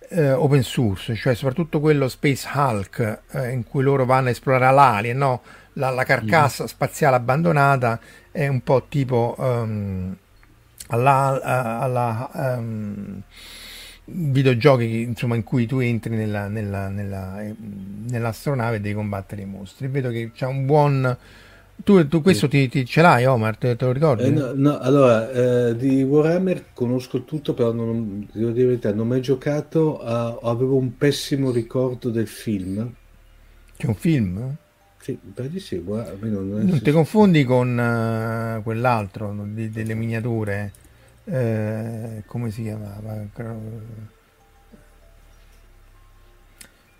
eh, 0.09 0.32
open 0.32 0.64
source, 0.64 1.14
cioè 1.14 1.36
soprattutto 1.36 1.78
quello 1.78 2.09
Space 2.09 2.49
Hulk, 2.53 3.20
eh, 3.30 3.51
in 3.51 3.62
cui 3.62 3.84
loro 3.84 4.05
vanno 4.05 4.28
a 4.28 4.30
esplorare 4.30 4.74
l'alien, 4.74 5.16
no? 5.16 5.43
la, 5.74 5.90
la 5.90 6.05
carcassa 6.05 6.66
spaziale 6.66 7.16
abbandonata 7.16 8.01
è 8.30 8.47
un 8.49 8.62
po' 8.62 8.86
tipo 8.88 9.36
ehm, 9.38 10.16
alla, 10.93 11.80
alla 11.80 12.30
ehm, 12.57 13.22
videogiochi 14.05 15.01
insomma, 15.03 15.36
in 15.36 15.43
cui 15.45 15.66
tu 15.66 15.78
entri 15.78 16.14
nella, 16.14 16.49
nella, 16.49 16.88
nella, 16.88 17.40
eh, 17.43 17.55
nell'astronave 18.09 18.76
e 18.76 18.80
devi 18.80 18.95
combattere 18.95 19.43
i 19.43 19.47
mostri. 19.47 19.88
Vedo 19.88 20.11
che 20.11 20.30
c'è 20.34 20.47
un 20.47 20.66
buon. 20.66 21.16
Tu, 21.84 22.07
tu 22.07 22.22
questo 22.22 22.47
ti, 22.49 22.68
ti- 22.68 22.84
ce 22.84 23.01
l'hai, 23.01 23.24
Omar? 23.24 23.57
Te, 23.57 23.74
te 23.74 23.84
lo 23.84 23.93
ricordi? 23.93 24.24
Eh, 24.24 24.30
no, 24.30 24.53
no, 24.55 24.78
allora, 24.78 25.30
eh, 25.68 25.76
di 25.76 26.03
Warhammer 26.03 26.66
conosco 26.74 27.24
tutto, 27.24 27.55
però 27.55 27.72
non, 27.72 28.28
devo 28.32 28.51
dire 28.51 28.62
la 28.64 28.68
verità, 28.68 28.90
non 28.90 29.01
ho 29.01 29.05
mai 29.05 29.20
giocato, 29.20 30.01
a- 30.01 30.38
avevo 30.43 30.76
un 30.76 30.97
pessimo 30.97 31.51
ricordo 31.51 32.11
del 32.11 32.28
film. 32.28 32.93
C'è 33.76 33.86
un 33.86 33.95
film? 33.95 34.55
Sì, 35.01 35.18
di 35.49 35.59
sì, 35.59 35.78
guarda, 35.78 36.28
non 36.28 36.61
è- 36.61 36.64
Non 36.70 36.80
ti 36.80 36.93
confondi 36.93 37.43
con 37.43 37.76
eh, 37.78 38.62
quell'altro 38.62 39.34
di- 39.53 39.70
delle 39.70 39.95
miniature? 39.95 40.70
Eh, 41.25 42.23
come 42.27 42.51
si 42.51 42.62
chiamava? 42.62 43.25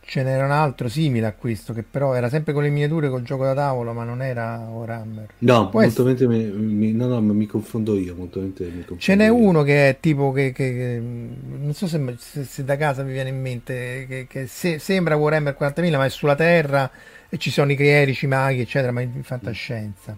Ce 0.05 0.23
n'era 0.23 0.45
un 0.45 0.51
altro 0.51 0.89
simile 0.89 1.27
a 1.27 1.33
questo 1.33 1.73
che 1.73 1.85
però 1.85 2.13
era 2.13 2.29
sempre 2.29 2.53
con 2.53 2.63
le 2.65 2.69
miniature 2.69 3.09
col 3.09 3.23
gioco 3.23 3.45
da 3.45 3.55
tavolo, 3.55 3.95
ma 3.95 4.05
non 4.05 4.21
era 4.21 4.59
Warhammer. 4.59 5.29
No, 5.39 5.71
molto 5.73 6.05
mi, 6.05 6.15
mi- 6.27 6.93
no, 6.93 7.07
no, 7.07 7.21
mi 7.23 7.47
confondo 7.47 7.97
io, 7.97 8.15
molto 8.15 8.41
mi 8.41 8.53
confondo 8.53 8.97
Ce 8.99 9.15
n'è 9.15 9.27
io. 9.27 9.35
uno 9.37 9.63
che 9.63 9.89
è 9.89 10.01
tipo 10.01 10.31
che, 10.33 10.53
che- 10.53 10.73
che- 10.75 11.01
non 11.03 11.73
so 11.73 11.87
se, 11.87 12.15
se- 12.19 12.45
se 12.45 12.65
da 12.65 12.77
casa 12.77 13.05
mi 13.05 13.13
viene 13.13 13.31
in 13.31 13.41
mente 13.41 14.05
che, 14.07 14.27
che 14.29 14.47
se- 14.49 14.79
sembra 14.81 15.17
Warhammer 15.17 15.57
40.000 15.57 15.97
ma 15.97 16.05
è 16.05 16.11
sulla 16.11 16.35
Terra 16.35 16.91
e 17.31 17.39
ci 17.39 17.51
sono 17.51 17.73
i 17.73 17.77
crierici, 17.77 18.27
i 18.27 18.29
maghi 18.29 18.61
eccetera 18.61 18.93
ma 18.93 19.01
in 19.01 19.23
fantascienza 19.23 20.15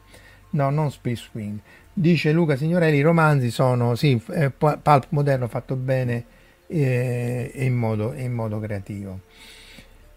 no 0.51 0.71
non 0.71 0.91
Space 0.91 1.29
Wing 1.33 1.59
dice 1.95 2.32
Luca 2.32 2.57
Signorelli 2.57 2.99
i 2.99 3.01
romanzi 3.01 3.51
sono 3.51 3.95
sì 3.95 4.20
eh, 4.32 4.51
pu- 4.51 4.78
pulp 4.82 5.07
moderno 5.11 5.49
fatto 5.49 5.76
bene 5.76 6.24
eh, 6.66 7.51
e 7.55 7.64
in 7.64 7.74
modo, 7.74 8.12
in 8.14 8.32
modo 8.32 8.59
creativo 8.61 9.20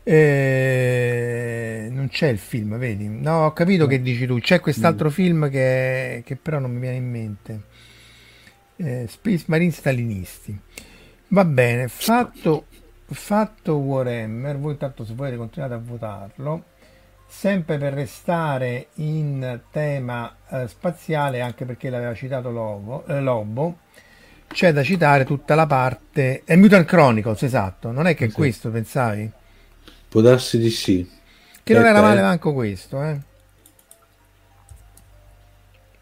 Eh, 0.09 1.89
non 1.91 2.07
c'è 2.07 2.28
il 2.30 2.38
film, 2.38 2.78
vedi? 2.78 3.09
No, 3.09 3.43
ho 3.45 3.51
capito 3.51 3.84
no. 3.84 3.89
che 3.89 4.01
dici 4.01 4.25
tu. 4.25 4.39
C'è 4.39 4.61
quest'altro 4.61 5.09
mm. 5.09 5.11
film 5.11 5.49
che, 5.49 6.23
che, 6.25 6.38
però 6.38 6.59
non 6.59 6.71
mi 6.71 6.80
viene 6.80 6.95
in 6.95 7.09
mente. 7.09 7.61
Eh, 8.78 9.05
Space 9.09 9.43
Marine 9.47 9.71
Stalinisti. 9.71 10.57
Va 11.30 11.43
bene, 11.43 11.89
fatto, 11.89 12.67
fatto 13.07 13.75
Warhammer, 13.75 14.57
voi 14.57 14.71
intanto 14.73 15.03
se 15.03 15.13
volete 15.13 15.36
continuate 15.36 15.73
a 15.73 15.82
votarlo. 15.84 16.63
Sempre 17.28 17.78
per 17.78 17.93
restare 17.93 18.88
in 18.95 19.59
tema 19.71 20.36
eh, 20.49 20.67
spaziale, 20.67 21.41
anche 21.41 21.65
perché 21.65 21.89
l'aveva 21.89 22.13
citato 22.13 22.49
Lobo, 22.49 23.05
eh, 23.05 23.19
Lobo, 23.19 23.80
c'è 24.47 24.71
da 24.71 24.82
citare 24.82 25.25
tutta 25.25 25.53
la 25.53 25.67
parte... 25.67 26.43
È 26.45 26.55
Mutant 26.55 26.86
Chronicles, 26.86 27.43
esatto. 27.43 27.91
Non 27.91 28.07
è 28.07 28.15
che 28.15 28.30
sì. 28.30 28.34
questo 28.34 28.71
pensavi? 28.71 29.30
Può 30.09 30.21
darsi 30.21 30.57
di 30.57 30.69
sì. 30.69 31.07
Che 31.61 31.73
non 31.73 31.86
era 31.86 32.01
male 32.01 32.21
manco 32.21 32.53
questo, 32.53 33.03
eh. 33.03 33.19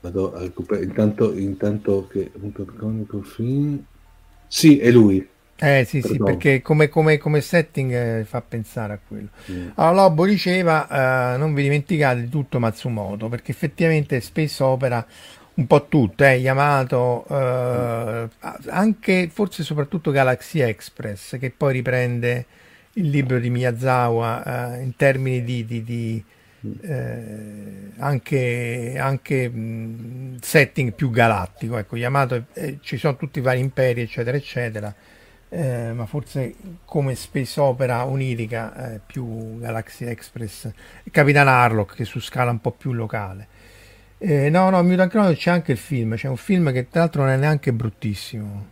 Vado 0.02 0.36
a 0.36 0.40
recuperare 0.42 0.86
intanto, 0.86 1.34
intanto 1.34 2.08
che 2.08 2.32
sì, 4.48 4.78
è 4.78 4.92
lui. 4.92 5.28
Eh 5.58 5.86
sì, 5.86 6.02
sì, 6.02 6.18
perché 6.18 6.62
come, 6.62 6.90
come, 6.90 7.18
come 7.18 7.40
setting 7.40 7.92
eh, 7.92 8.26
fa 8.26 8.42
pensare 8.42 8.94
a 8.94 9.00
quello. 9.08 9.30
Mm. 9.50 9.70
Allora, 9.76 10.04
Lobo 10.04 10.26
diceva: 10.26 11.34
eh, 11.34 11.38
non 11.38 11.54
vi 11.54 11.64
dimenticate 11.64 12.22
di 12.22 12.30
tutto 12.30 12.60
Matsumoto, 12.60 13.30
perché 13.30 13.52
effettivamente 13.52 14.20
spesso 14.20 14.66
opera 14.66 15.06
un 15.56 15.68
po' 15.68 15.88
tutto, 15.88 16.26
eh, 16.26 16.36
Yamato, 16.36 17.26
eh, 17.30 18.28
anche 18.68 19.30
forse 19.32 19.64
soprattutto 19.64 20.12
Galaxy 20.12 20.60
Express, 20.60 21.40
che 21.40 21.50
poi 21.56 21.72
riprende 21.74 22.46
il 22.94 23.10
libro 23.10 23.40
di 23.40 23.50
Miyazawa 23.50 24.76
eh, 24.76 24.82
in 24.82 24.96
termini 24.98 25.44
di, 25.44 25.66
di, 25.66 25.84
di 25.84 26.24
eh, 26.82 27.92
anche, 27.98 28.96
anche 28.98 29.50
mh, 29.50 30.40
setting 30.42 30.92
più 30.94 31.10
galattico. 31.12 31.78
Ecco, 31.78 31.96
Yamato, 31.96 32.46
eh, 32.54 32.80
ci 32.82 32.98
sono 32.98 33.16
tutti 33.16 33.40
i 33.40 33.42
vari 33.42 33.60
imperi, 33.62 34.02
eccetera, 34.02 34.36
eccetera, 34.36 34.94
eh, 35.50 35.92
ma 35.94 36.06
forse 36.06 36.56
come 36.86 37.16
space 37.16 37.60
opera 37.60 38.06
onirica 38.06 38.94
eh, 38.94 39.00
più 39.06 39.58
Galaxy 39.60 40.06
Express 40.06 40.66
e 41.04 41.12
Capitan 41.12 41.48
Harlock 41.48 41.96
che 41.96 42.06
su 42.06 42.20
scala 42.20 42.52
un 42.52 42.62
po' 42.62 42.72
più 42.72 42.94
locale. 42.94 43.48
Eh, 44.18 44.50
no, 44.50 44.70
no, 44.70 44.82
Mutant 44.82 45.12
Chronicles 45.12 45.40
c'è 45.40 45.52
anche 45.52 45.72
il 45.74 45.78
film, 45.78 46.16
c'è 46.16 46.28
un 46.28 46.38
film 46.38 46.72
che 46.72 46.90
tra 46.90 47.02
l'altro 47.02 47.22
non 47.24 47.32
è 47.32 47.38
neanche 47.38 47.74
bruttissimo. 47.74 48.68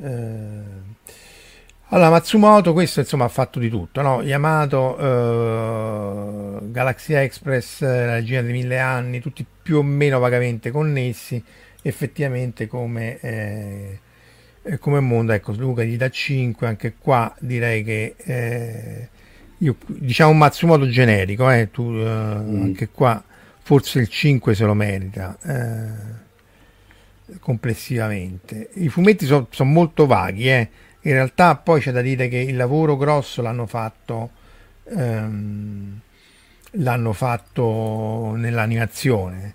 Eh, 0.00 1.06
allora, 1.90 2.10
Matsumoto, 2.10 2.74
questo 2.74 3.00
insomma 3.00 3.24
ha 3.24 3.28
fatto 3.28 3.58
di 3.58 3.70
tutto, 3.70 4.02
no? 4.02 4.20
Yamato, 4.20 4.98
eh, 4.98 6.70
Galaxy 6.70 7.14
Express, 7.14 7.80
La 7.80 8.14
Regina 8.16 8.42
dei 8.42 8.52
Mille 8.52 8.78
Anni, 8.78 9.20
tutti 9.20 9.46
più 9.62 9.78
o 9.78 9.82
meno 9.82 10.18
vagamente 10.18 10.70
connessi, 10.70 11.42
effettivamente 11.80 12.66
come, 12.66 13.18
eh, 14.68 14.78
come 14.78 15.00
mondo. 15.00 15.32
Ecco, 15.32 15.52
Luca 15.52 15.82
gli 15.82 15.96
dà 15.96 16.10
5, 16.10 16.66
anche 16.66 16.94
qua 16.98 17.34
direi 17.40 17.82
che 17.84 18.14
eh, 18.16 19.08
io, 19.58 19.76
diciamo 19.86 20.30
un 20.30 20.38
Matsumoto 20.38 20.88
generico, 20.88 21.50
eh, 21.50 21.70
tu, 21.70 21.92
eh, 21.94 22.04
mm. 22.04 22.62
anche 22.62 22.88
qua 22.88 23.22
forse 23.60 23.98
il 23.98 24.08
5 24.08 24.54
se 24.54 24.64
lo 24.64 24.74
merita 24.74 25.36
eh, 25.42 27.36
complessivamente. 27.40 28.70
I 28.74 28.88
fumetti 28.88 29.26
sono 29.26 29.46
son 29.50 29.72
molto 29.72 30.06
vaghi, 30.06 30.48
eh 30.48 30.70
in 31.08 31.12
realtà 31.12 31.56
poi 31.56 31.80
c'è 31.80 31.92
da 31.92 32.02
dire 32.02 32.28
che 32.28 32.38
il 32.38 32.56
lavoro 32.56 32.96
grosso 32.96 33.40
l'hanno 33.40 33.66
fatto, 33.66 34.30
ehm, 34.90 36.00
l'hanno 36.72 37.12
fatto 37.12 38.34
nell'animazione, 38.34 39.54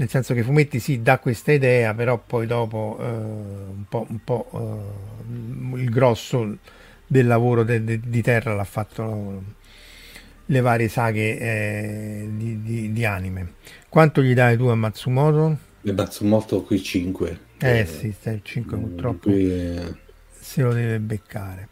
nel 0.00 0.08
senso 0.08 0.32
che 0.32 0.42
Fumetti 0.42 0.80
sì 0.80 1.02
dà 1.02 1.18
questa 1.18 1.52
idea, 1.52 1.92
però 1.92 2.18
poi 2.26 2.46
dopo 2.46 2.96
eh, 2.98 3.04
un 3.04 3.84
po', 3.86 4.06
un 4.08 4.24
po' 4.24 4.48
eh, 5.74 5.78
il 5.78 5.90
grosso 5.90 6.56
del 7.06 7.26
lavoro 7.26 7.64
de, 7.64 7.84
de, 7.84 8.00
di 8.02 8.22
terra 8.22 8.54
l'ha 8.54 8.64
fatto 8.64 9.42
le 10.46 10.60
varie 10.62 10.88
saghe 10.88 11.38
eh, 11.38 12.28
di, 12.32 12.62
di, 12.62 12.92
di, 12.92 13.04
anime. 13.04 13.52
Quanto 13.90 14.22
gli 14.22 14.32
dai 14.32 14.56
tu 14.56 14.68
a 14.68 14.74
Matsumoto? 14.74 15.58
E 15.82 15.92
Matsumoto 15.92 16.62
qui 16.62 16.82
5. 16.82 17.38
Eh, 17.58 17.84
sì, 17.84 18.14
5 18.42 18.78
purtroppo. 18.78 19.28
Qui, 19.28 19.96
se 20.30 20.62
lo 20.62 20.72
deve 20.72 20.98
beccare. 20.98 21.68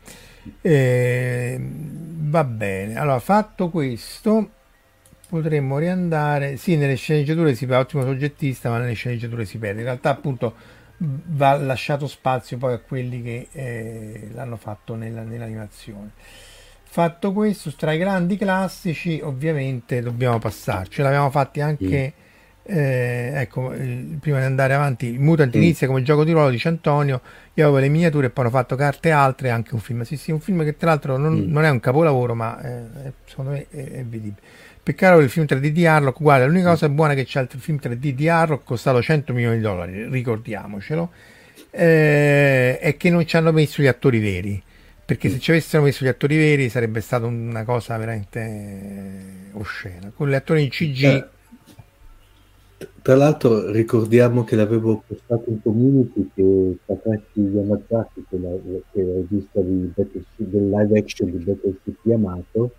Eh, 0.61 1.59
va 1.59 2.45
bene, 2.45 2.97
allora 2.99 3.21
fatto 3.21 3.71
questo 3.71 4.51
potremmo 5.29 5.79
riandare, 5.79 6.57
sì 6.57 6.77
nelle 6.77 6.97
sceneggiature 6.97 7.55
si 7.55 7.67
fa 7.67 7.79
ottimo 7.79 8.03
soggettista 8.03 8.71
ma 8.71 8.79
nelle 8.79 8.95
sceneggiature 8.95 9.45
si 9.45 9.59
perde, 9.59 9.81
in 9.81 9.87
realtà 9.87 10.11
appunto 10.11 10.55
va 10.99 11.57
lasciato 11.57 12.07
spazio 12.07 12.57
poi 12.57 12.75
a 12.75 12.79
quelli 12.79 13.23
che 13.23 13.49
eh, 13.53 14.29
l'hanno 14.33 14.57
fatto 14.57 14.95
nella, 14.95 15.23
nell'animazione. 15.23 16.11
Fatto 16.91 17.33
questo, 17.33 17.73
tra 17.75 17.93
i 17.93 17.99
grandi 17.99 18.37
classici 18.37 19.21
ovviamente 19.23 20.01
dobbiamo 20.03 20.39
passarci, 20.39 21.03
l'abbiamo 21.03 21.31
fatti 21.31 21.61
anche... 21.61 22.15
Mm 22.17 22.27
eh, 22.71 23.31
ecco, 23.35 23.73
prima 24.21 24.41
di 24.41 24.45
andare 24.45 24.75
avanti, 24.75 25.07
il 25.07 25.19
Mutant 25.19 25.57
mm. 25.57 25.63
inizia 25.63 25.87
come 25.87 26.03
gioco 26.03 26.23
di 26.23 26.33
ruolo, 26.33 26.51
dice 26.51 26.69
Antonio. 26.69 27.23
Io 27.55 27.65
avevo 27.65 27.79
le 27.79 27.89
miniature 27.89 28.27
e 28.27 28.31
poi 28.31 28.45
hanno 28.45 28.53
fatto 28.53 28.77
carte 28.77 29.11
altre. 29.11 29.49
Anche 29.49 29.73
un 29.73 29.81
film, 29.81 30.03
sì, 30.03 30.19
sì, 30.19 30.33
un 30.33 30.41
film 30.41 30.63
che 30.65 30.77
tra 30.77 30.91
l'altro 30.91 31.17
non, 31.17 31.33
mm. 31.33 31.51
non 31.51 31.65
è 31.65 31.71
un 31.71 31.81
capolavoro, 31.81 32.35
ma 32.35 32.61
eh, 32.61 33.13
secondo 33.25 33.53
me 33.53 33.67
è, 33.71 33.85
è 33.85 34.05
vedibile. 34.05 34.43
Peccato 34.89 35.19
il 35.19 35.29
film 35.29 35.45
3D 35.45 35.67
di 35.67 35.85
Harlock. 35.85 36.19
Guarda, 36.19 36.47
l'unica 36.47 36.71
cosa 36.71 36.89
buona 36.89 37.13
che 37.13 37.27
c'è 37.27 37.43
il 37.43 37.49
film 37.59 37.77
3D 37.79 38.09
di 38.09 38.27
Harlock, 38.27 38.65
costato 38.65 39.03
100 39.03 39.35
milioni 39.35 39.57
di 39.57 39.63
dollari, 39.63 40.09
ricordiamocelo, 40.09 41.11
eh, 41.69 42.79
è 42.79 42.97
che 42.97 43.11
non 43.11 43.27
ci 43.27 43.37
hanno 43.37 43.53
messo 43.53 43.83
gli 43.83 43.87
attori 43.87 44.19
veri. 44.19 44.63
Perché 45.05 45.29
se 45.29 45.41
ci 45.41 45.51
avessero 45.51 45.83
messo 45.83 46.07
gli 46.07 46.09
attori 46.09 46.39
veri 46.39 46.71
sarebbe 46.71 47.03
stata 47.03 47.27
una 47.27 47.65
cosa 47.65 47.99
veramente 47.99 49.51
oscena. 49.53 50.11
Con 50.17 50.31
gli 50.31 50.35
attori 50.35 50.63
in 50.63 50.71
CG 50.71 51.05
eh, 51.05 51.29
tra 53.03 53.15
l'altro 53.15 53.71
ricordiamo 53.71 54.45
che 54.45 54.57
l'avevo 54.57 55.03
postato 55.07 55.51
in 55.51 55.61
community 55.61 56.31
che 56.35 56.79
Takashi 56.87 57.41
Yamazaki, 57.41 58.25
che, 58.31 58.39
che 58.93 59.01
è 59.01 59.05
il 59.05 59.27
regista 59.29 59.61
del 59.61 60.71
live 60.71 60.99
action 60.99 61.31
di 61.31 61.45
Battleship 61.45 61.99
Yamato, 62.05 62.73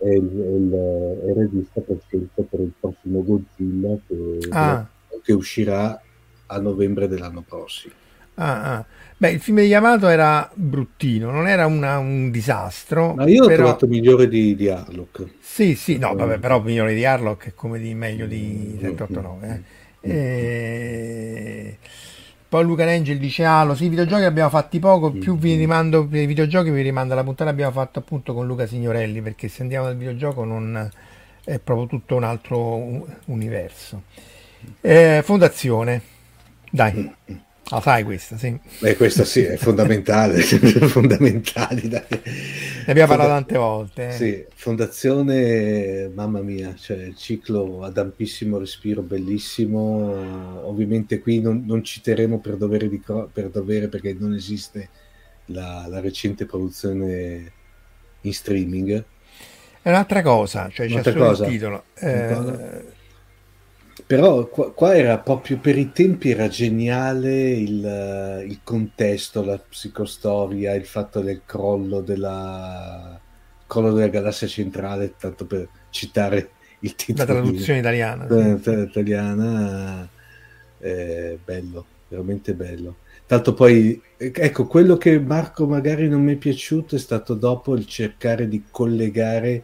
è 0.00 0.08
il, 0.08 1.20
è 1.22 1.28
il, 1.28 1.34
regista 1.34 1.80
per 1.82 1.98
scelta 2.06 2.42
per 2.42 2.60
il 2.60 2.72
prossimo 2.78 3.22
Godzilla 3.22 3.96
che, 4.06 4.38
ah. 4.50 4.86
che 5.22 5.32
uscirà 5.32 6.00
a 6.46 6.58
novembre 6.58 7.06
dell'anno 7.06 7.44
prossimo. 7.46 7.94
Ah, 8.34 8.76
ah. 8.76 8.86
Beh, 9.18 9.32
il 9.32 9.40
film 9.40 9.58
di 9.58 9.66
Yamato 9.66 10.08
era 10.08 10.50
bruttino, 10.54 11.30
non 11.30 11.46
era 11.46 11.66
una, 11.66 11.98
un 11.98 12.30
disastro. 12.30 13.12
Ma 13.12 13.26
io 13.26 13.44
però... 13.44 13.52
ho 13.52 13.56
trovato 13.56 13.86
migliore 13.86 14.28
di, 14.28 14.56
di 14.56 14.68
Harlock. 14.68 15.26
Sì, 15.40 15.74
sì, 15.74 15.98
no, 15.98 16.14
vabbè, 16.14 16.38
però 16.38 16.62
migliore 16.62 16.94
di 16.94 17.04
Harlock 17.04 17.48
è 17.48 17.54
come 17.54 17.78
di 17.78 17.92
meglio 17.92 18.24
di 18.24 18.78
789. 18.80 19.62
Eh. 20.00 20.10
E... 20.10 21.78
Poi 22.50 22.64
Luca 22.64 22.82
Angel 22.82 23.16
dice 23.16 23.44
Halo, 23.44 23.76
sì, 23.76 23.84
i 23.84 23.88
videogiochi 23.88 24.24
abbiamo 24.24 24.50
fatti 24.50 24.80
poco, 24.80 25.12
più 25.12 25.38
vi 25.38 25.54
rimando 25.54 26.04
per 26.04 26.22
i 26.22 26.26
videogiochi 26.26 26.70
vi 26.70 26.82
rimando 26.82 27.14
la 27.14 27.22
puntata 27.22 27.44
che 27.44 27.50
abbiamo 27.50 27.70
fatto 27.70 28.00
appunto 28.00 28.34
con 28.34 28.44
Luca 28.44 28.66
Signorelli, 28.66 29.22
perché 29.22 29.46
se 29.46 29.62
andiamo 29.62 29.84
dal 29.84 29.96
videogioco 29.96 30.42
non 30.42 30.90
è 31.44 31.58
proprio 31.60 31.86
tutto 31.86 32.16
un 32.16 32.24
altro 32.24 33.06
universo. 33.26 34.02
Eh, 34.80 35.20
fondazione, 35.22 36.02
dai. 36.68 37.14
La 37.70 37.80
sai 37.80 38.02
questa, 38.02 38.36
sì. 38.36 38.58
Beh, 38.80 38.96
questa 38.96 39.24
sì, 39.24 39.42
è 39.42 39.56
fondamentale, 39.56 40.40
fondamentali. 40.42 41.86
Dai. 41.86 42.02
Ne 42.10 42.84
abbiamo 42.86 43.08
parlato 43.08 43.30
tante 43.30 43.56
volte. 43.56 44.08
Eh. 44.08 44.12
Sì, 44.12 44.44
fondazione, 44.54 46.10
mamma 46.12 46.40
mia, 46.40 46.74
cioè 46.76 46.96
il 46.96 47.16
ciclo 47.16 47.84
ad 47.84 47.96
ampissimo 47.96 48.58
respiro, 48.58 49.02
bellissimo. 49.02 50.66
Ovviamente 50.66 51.20
qui 51.20 51.40
non, 51.40 51.62
non 51.64 51.84
citeremo 51.84 52.40
per 52.40 52.56
dovere, 52.56 52.88
di, 52.88 53.00
per 53.32 53.50
dovere, 53.50 53.86
perché 53.86 54.16
non 54.18 54.34
esiste 54.34 54.88
la, 55.46 55.86
la 55.88 56.00
recente 56.00 56.46
produzione 56.46 57.52
in 58.22 58.32
streaming. 58.32 59.04
È 59.80 59.88
un'altra 59.88 60.22
cosa, 60.22 60.68
cioè 60.70 60.88
c'è 60.88 61.02
solo 61.02 61.24
cosa. 61.24 61.44
il 61.46 61.50
titolo. 61.52 61.84
Eh, 61.94 62.98
però 64.10 64.48
qua, 64.48 64.72
qua, 64.72 64.96
era 64.96 65.18
proprio 65.18 65.58
per 65.58 65.78
i 65.78 65.92
tempi 65.92 66.30
era 66.30 66.48
geniale 66.48 67.50
il, 67.50 68.44
il, 68.44 68.58
contesto, 68.64 69.44
la 69.44 69.56
psicostoria, 69.56 70.74
il 70.74 70.84
fatto 70.84 71.20
del 71.20 71.42
crollo 71.46 72.00
della, 72.00 73.20
crollo 73.68 73.92
della 73.92 74.08
galassia 74.08 74.48
centrale, 74.48 75.14
tanto 75.16 75.46
per 75.46 75.68
citare 75.90 76.50
il 76.80 76.96
titolo. 76.96 77.18
La 77.32 77.40
traduzione 77.40 77.74
di, 77.74 77.86
italiana. 77.86 78.26
Sì. 78.60 78.70
italiana, 78.70 80.08
eh, 80.80 81.38
bello, 81.44 81.84
veramente 82.08 82.52
bello. 82.54 82.96
tanto 83.26 83.54
poi, 83.54 84.02
ecco, 84.16 84.66
quello 84.66 84.96
che 84.96 85.20
Marco 85.20 85.68
magari 85.68 86.08
non 86.08 86.24
mi 86.24 86.32
è 86.32 86.36
piaciuto 86.36 86.96
è 86.96 86.98
stato 86.98 87.34
dopo 87.34 87.76
il 87.76 87.86
cercare 87.86 88.48
di 88.48 88.64
collegare 88.72 89.62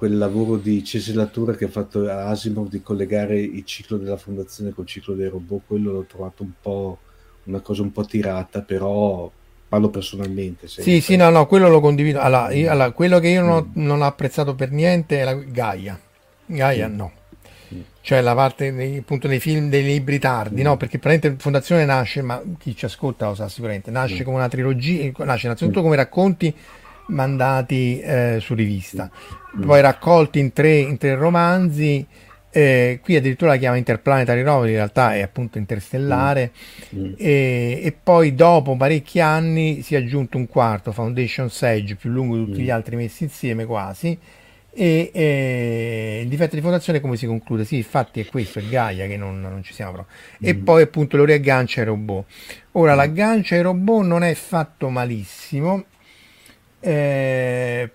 quel 0.00 0.16
lavoro 0.16 0.56
di 0.56 0.82
cesilatura 0.82 1.52
che 1.52 1.66
ha 1.66 1.68
fatto 1.68 2.08
Asimov 2.10 2.70
di 2.70 2.80
collegare 2.80 3.38
il 3.38 3.66
ciclo 3.66 3.98
della 3.98 4.16
fondazione 4.16 4.70
col 4.70 4.86
ciclo 4.86 5.12
dei 5.12 5.28
robot, 5.28 5.60
quello 5.66 5.92
l'ho 5.92 6.06
trovato 6.08 6.42
un 6.42 6.52
po' 6.58 6.98
una 7.42 7.60
cosa 7.60 7.82
un 7.82 7.92
po' 7.92 8.06
tirata, 8.06 8.62
però 8.62 9.30
parlo 9.68 9.90
personalmente. 9.90 10.68
Sì, 10.68 11.02
sì, 11.02 11.16
no, 11.16 11.28
no, 11.28 11.46
quello 11.46 11.68
lo 11.68 11.80
condivido. 11.80 12.18
Allora, 12.18 12.50
io, 12.50 12.70
allora 12.70 12.92
quello 12.92 13.18
che 13.18 13.28
io 13.28 13.42
non 13.42 13.50
ho, 13.50 13.62
mm. 13.62 13.84
non 13.84 14.00
ho, 14.00 14.06
apprezzato 14.06 14.54
per 14.54 14.70
niente 14.70 15.20
è 15.20 15.24
la 15.24 15.34
Gaia. 15.34 16.00
Gaia 16.46 16.88
mm. 16.88 16.96
no. 16.96 17.12
Mm. 17.74 17.80
Cioè 18.00 18.22
la 18.22 18.34
parte 18.34 18.72
dei, 18.72 18.96
appunto 18.96 19.28
dei 19.28 19.38
film, 19.38 19.68
dei 19.68 19.84
libri 19.84 20.18
tardi, 20.18 20.62
mm. 20.62 20.64
no? 20.64 20.76
Perché 20.78 20.98
praticamente 20.98 21.42
Fondazione 21.42 21.84
nasce, 21.84 22.22
ma 22.22 22.40
chi 22.58 22.74
ci 22.74 22.86
ascolta 22.86 23.26
lo 23.26 23.34
sa 23.34 23.50
sicuramente, 23.50 23.90
nasce 23.90 24.22
mm. 24.22 24.24
come 24.24 24.36
una 24.36 24.48
trilogia, 24.48 25.12
nasce 25.26 25.44
innanzitutto 25.44 25.82
come 25.82 25.96
racconti 25.96 26.56
mandati 27.10 28.00
eh, 28.00 28.38
su 28.40 28.54
rivista, 28.54 29.10
poi 29.64 29.80
raccolti 29.80 30.38
in 30.38 30.52
tre, 30.52 30.76
in 30.76 30.96
tre 30.96 31.14
romanzi 31.14 32.06
eh, 32.52 32.98
qui 33.00 33.14
addirittura 33.14 33.52
la 33.52 33.56
chiama 33.56 33.76
Interplanetary 33.76 34.42
Novel, 34.42 34.70
in 34.70 34.76
realtà 34.76 35.14
è 35.14 35.22
appunto 35.22 35.58
interstellare. 35.58 36.50
Mm. 36.94 37.04
Mm. 37.04 37.12
E, 37.16 37.80
e, 37.84 37.96
poi 38.02 38.34
dopo 38.34 38.76
parecchi 38.76 39.20
anni 39.20 39.82
si 39.82 39.94
è 39.94 39.98
aggiunto 39.98 40.36
un 40.36 40.48
quarto, 40.48 40.92
Foundation 40.92 41.48
Sage, 41.48 41.94
più 41.94 42.10
lungo 42.10 42.36
di 42.36 42.44
tutti 42.46 42.60
mm. 42.60 42.64
gli 42.64 42.70
altri 42.70 42.96
messi 42.96 43.22
insieme 43.24 43.64
quasi. 43.64 44.18
E, 44.72 45.10
e, 45.12 46.20
il 46.22 46.28
difetto 46.28 46.56
di 46.56 46.60
fondazione 46.60 47.00
come 47.00 47.16
si 47.16 47.26
conclude? 47.26 47.64
Sì, 47.64 47.76
infatti 47.76 48.20
è 48.20 48.26
questo, 48.26 48.58
è 48.58 48.62
Gaia 48.62 49.06
che 49.06 49.16
non, 49.16 49.40
non 49.40 49.62
ci 49.62 49.72
siamo 49.72 49.92
proprio. 49.92 50.16
E 50.40 50.54
mm. 50.54 50.64
poi 50.64 50.82
appunto 50.82 51.16
lo 51.16 51.24
riaggancia 51.24 51.80
ai 51.80 51.86
robot. 51.86 52.24
Ora, 52.72 52.94
mm. 52.94 52.96
l'aggancia 52.96 53.54
ai 53.54 53.62
robot 53.62 54.04
non 54.04 54.24
è 54.24 54.34
fatto 54.34 54.88
malissimo. 54.88 55.84
Eh, 56.80 57.90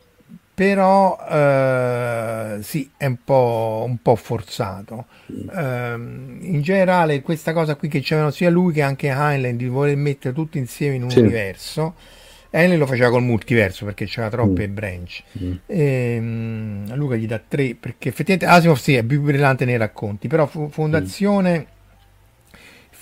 però 0.56 1.18
eh, 1.30 2.60
sì, 2.62 2.90
è 2.96 3.06
un 3.06 3.18
po', 3.24 3.84
un 3.86 3.98
po 4.02 4.16
forzato. 4.16 5.08
Eh, 5.28 5.94
in 5.94 6.62
generale, 6.62 7.22
questa 7.22 7.52
cosa 7.52 7.76
qui 7.76 7.90
che 7.90 8.00
c'erano 8.00 8.32
sia 8.32 8.50
lui 8.50 8.72
che 8.72 8.82
anche 8.82 9.10
Heinlein 9.10 9.58
di 9.58 9.68
voler 9.68 9.98
mettere 9.98 10.34
tutto 10.34 10.58
insieme 10.58 10.96
in 10.96 11.04
un 11.04 11.10
sì. 11.10 11.20
universo. 11.20 11.96
Heinlein 12.52 12.80
lo 12.80 12.86
faceva 12.86 13.10
col 13.10 13.24
multiverso 13.24 13.84
perché 13.84 14.06
c'era 14.06 14.30
troppe 14.30 14.70
mm. 14.70 14.74
branch. 14.74 15.24
Mm. 15.44 15.54
E, 15.66 15.84
ehm, 16.16 16.96
Luca 16.96 17.16
gli 17.16 17.28
dà 17.28 17.42
tre 17.46 17.76
perché 17.78 18.08
effettivamente 18.08 18.46
Asimov 18.46 18.78
sì 18.78 18.96
è 18.96 19.04
più 19.04 19.22
brillante 19.22 19.66
nei 19.66 19.78
racconti, 19.78 20.30
però 20.30 20.48
Fondazione. 20.48 21.60
Mm 21.60 21.74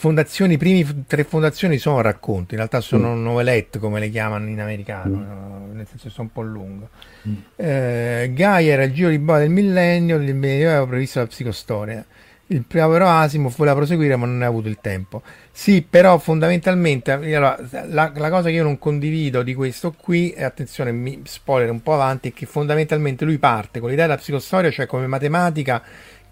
fondazioni, 0.03 0.55
i 0.55 0.57
primi 0.57 1.05
tre 1.07 1.23
fondazioni 1.23 1.77
sono 1.77 2.01
racconti, 2.01 2.55
in 2.55 2.57
realtà 2.57 2.81
sono 2.81 3.15
mm. 3.15 3.23
novelette 3.23 3.79
come 3.79 4.01
le 4.01 4.09
chiamano 4.09 4.49
in 4.49 4.59
americano, 4.59 5.15
mm. 5.15 5.75
nel 5.77 5.87
senso 5.87 6.09
sono 6.09 6.27
un 6.27 6.33
po' 6.33 6.41
lungo. 6.41 6.89
Mm. 7.25 7.35
Eh, 7.55 8.31
Gaia 8.33 8.73
era 8.73 8.83
il 8.83 8.91
giro 8.91 9.07
di 9.07 9.17
boa 9.17 9.39
del 9.39 9.49
millennio, 9.49 10.17
del 10.17 10.35
medioevo 10.35 10.87
previsto 10.87 11.19
la 11.19 11.27
psicostoria. 11.27 12.05
Il 12.47 12.63
primo 12.63 12.89
però 12.89 13.07
Asimov 13.07 13.55
voleva 13.55 13.77
proseguire 13.77 14.17
ma 14.17 14.25
non 14.25 14.39
ne 14.39 14.43
ha 14.43 14.49
avuto 14.49 14.67
il 14.67 14.79
tempo. 14.81 15.21
Sì, 15.49 15.81
però 15.89 16.17
fondamentalmente 16.17 17.13
allora, 17.13 17.57
la, 17.87 18.11
la, 18.13 18.29
cosa 18.29 18.49
che 18.49 18.55
io 18.55 18.63
non 18.63 18.77
condivido 18.77 19.41
di 19.41 19.53
questo 19.53 19.93
qui, 19.97 20.31
e 20.31 20.43
attenzione, 20.43 20.91
mi 20.91 21.21
spoiler 21.23 21.69
un 21.69 21.81
po' 21.81 21.93
avanti, 21.93 22.29
è 22.29 22.33
che 22.33 22.45
fondamentalmente 22.45 23.23
lui 23.23 23.37
parte 23.37 23.79
con 23.79 23.89
l'idea 23.89 24.07
della 24.07 24.17
psicostoria, 24.17 24.69
cioè 24.69 24.85
come 24.85 25.07
matematica 25.07 25.81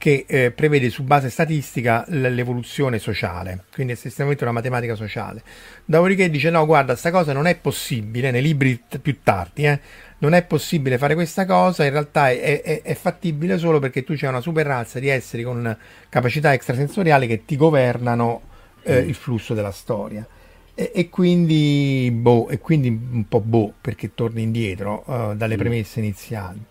che 0.02 0.26
eh, 0.28 0.50
prevede 0.50 0.90
su 0.90 1.04
base 1.04 1.30
statistica 1.30 2.04
l'evoluzione 2.08 2.98
sociale, 2.98 3.66
quindi 3.72 3.94
è 3.94 3.96
estremamente 3.96 4.44
una 4.44 4.52
matematica 4.52 4.96
sociale. 4.96 5.44
Dopodiché 5.86 6.28
dice 6.32 6.50
no, 6.50 6.66
guarda, 6.66 6.94
questa 6.94 7.12
cosa 7.12 7.34
non 7.34 7.46
è 7.46 7.56
possibile, 7.56 8.32
nei 8.32 8.42
libri 8.42 8.82
t- 8.90 8.98
più 8.98 9.20
tardi, 9.22 9.66
eh, 9.66 9.80
non 10.18 10.34
è 10.34 10.44
possibile 10.44 10.98
fare 10.98 11.14
questa 11.14 11.46
cosa, 11.46 11.86
in 11.86 11.92
realtà 11.92 12.32
è, 12.32 12.64
è, 12.64 12.82
è, 12.82 12.96
fattibile 12.96 13.60
solo 13.60 13.78
perché 13.78 14.04
tu 14.04 14.16
c'è 14.16 14.28
una 14.28 14.42
super 14.42 14.66
razza 14.66 14.98
di 14.98 15.08
esseri 15.08 15.44
con 15.44 15.78
capacità 16.10 16.52
extrasensoriali 16.52 17.28
che 17.28 17.46
ti 17.46 17.56
governano 17.56 18.42
eh, 18.82 19.04
mm. 19.04 19.08
il 19.08 19.14
flusso 19.14 19.54
della 19.54 19.72
storia. 19.72 20.28
E, 20.74 20.94
e, 20.96 21.10
quindi, 21.10 22.10
boh, 22.12 22.50
e 22.50 22.58
quindi 22.58 22.88
un 22.88 23.28
po' 23.28 23.42
boh, 23.42 23.72
perché 23.80 24.16
torni 24.16 24.42
indietro 24.42 25.04
uh, 25.06 25.36
dalle 25.36 25.58
mm. 25.58 25.60
premesse 25.60 26.00
iniziali 26.00 26.66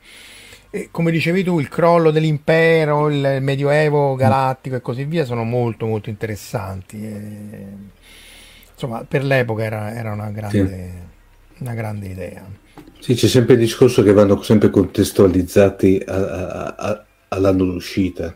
come 0.92 1.10
dicevi 1.10 1.42
tu, 1.42 1.58
il 1.58 1.68
crollo 1.68 2.12
dell'impero, 2.12 3.08
il 3.08 3.38
medioevo 3.40 4.14
galattico 4.14 4.76
e 4.76 4.80
così 4.80 5.04
via 5.04 5.24
sono 5.24 5.42
molto 5.42 5.86
molto 5.86 6.10
interessanti. 6.10 7.04
E, 7.04 7.64
insomma, 8.72 9.04
per 9.06 9.24
l'epoca 9.24 9.64
era, 9.64 9.92
era 9.92 10.12
una, 10.12 10.30
grande, 10.30 10.92
sì. 11.56 11.62
una, 11.62 11.74
grande, 11.74 12.06
idea. 12.06 12.44
Sì, 13.00 13.14
c'è 13.14 13.26
sempre 13.26 13.54
il 13.54 13.60
discorso 13.60 14.02
che 14.02 14.12
vanno 14.12 14.40
sempre 14.42 14.70
contestualizzati 14.70 16.02
a, 16.06 16.14
a, 16.14 16.74
a, 16.76 17.04
all'anno 17.28 17.64
d'uscita. 17.64 18.34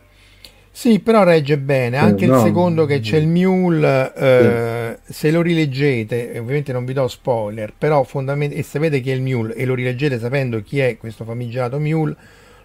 Sì, 0.76 0.98
però 0.98 1.22
regge 1.22 1.56
bene. 1.56 1.98
Anche 1.98 2.24
eh, 2.24 2.26
no, 2.26 2.34
il 2.38 2.42
secondo 2.42 2.84
che 2.84 2.98
c'è 2.98 3.16
il 3.16 3.28
Mule, 3.28 4.12
eh, 4.12 4.98
sì. 5.04 5.12
se 5.12 5.30
lo 5.30 5.40
rileggete, 5.40 6.36
ovviamente 6.36 6.72
non 6.72 6.84
vi 6.84 6.92
do 6.92 7.06
spoiler, 7.06 7.72
però 7.78 8.02
fondamentalmente, 8.02 8.56
e 8.60 8.68
sapete 8.68 9.00
chi 9.00 9.12
è 9.12 9.14
il 9.14 9.22
Mule 9.22 9.54
e 9.54 9.66
lo 9.66 9.74
rileggete 9.74 10.18
sapendo 10.18 10.60
chi 10.62 10.80
è 10.80 10.96
questo 10.96 11.22
famigerato 11.22 11.78
Mule, 11.78 12.16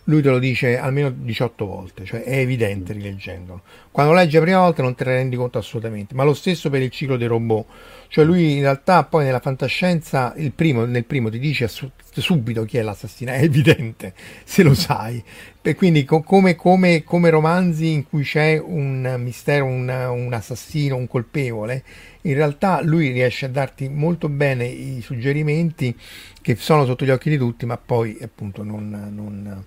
lui 0.06 0.24
te 0.24 0.30
lo 0.30 0.40
dice 0.40 0.80
almeno 0.80 1.12
18 1.16 1.66
volte, 1.68 2.04
cioè 2.04 2.24
è 2.24 2.40
evidente 2.40 2.94
rileggendolo. 2.94 3.62
Quando 3.92 4.12
leggi 4.14 4.38
la 4.38 4.42
prima 4.42 4.60
volta 4.62 4.82
non 4.82 4.96
te 4.96 5.06
ne 5.06 5.14
rendi 5.14 5.36
conto 5.36 5.60
assolutamente, 5.60 6.16
ma 6.16 6.24
lo 6.24 6.34
stesso 6.34 6.72
per 6.72 6.82
il 6.82 6.90
ciclo 6.90 7.16
dei 7.16 7.28
robot. 7.28 7.66
Cioè 8.12 8.26
lui 8.26 8.56
in 8.56 8.62
realtà 8.62 9.04
poi 9.04 9.24
nella 9.24 9.40
fantascienza, 9.40 10.34
primo, 10.56 10.84
nel 10.86 11.06
primo 11.06 11.30
ti 11.30 11.38
dice 11.38 11.68
subito 11.68 12.66
chi 12.66 12.78
è 12.78 12.82
l'assassino, 12.82 13.32
è 13.32 13.44
evidente 13.44 14.14
se 14.44 14.64
lo 14.64 14.74
sai. 14.74 15.24
E 15.62 15.76
quindi 15.76 16.04
co- 16.06 16.22
come, 16.22 16.56
come, 16.56 17.04
come, 17.04 17.30
romanzi 17.30 17.92
in 17.92 18.08
cui 18.08 18.24
c'è 18.24 18.58
un 18.58 19.16
mistero, 19.20 19.66
un, 19.66 19.88
un 19.88 20.34
assassino, 20.34 20.96
un 20.96 21.08
colpevole, 21.08 21.84
in 22.22 22.34
realtà 22.34 22.82
lui 22.82 23.12
riesce 23.12 23.46
a 23.46 23.50
darti 23.50 23.88
molto 23.88 24.28
bene 24.28 24.66
i 24.66 25.02
suggerimenti 25.02 25.96
che 26.42 26.56
sono 26.56 26.86
sotto 26.86 27.06
gli 27.06 27.12
occhi 27.12 27.30
di 27.30 27.38
tutti, 27.38 27.68
ma 27.68 27.78
poi 27.78 28.18
appunto 28.22 28.64
non, 28.64 28.90
non 29.14 29.66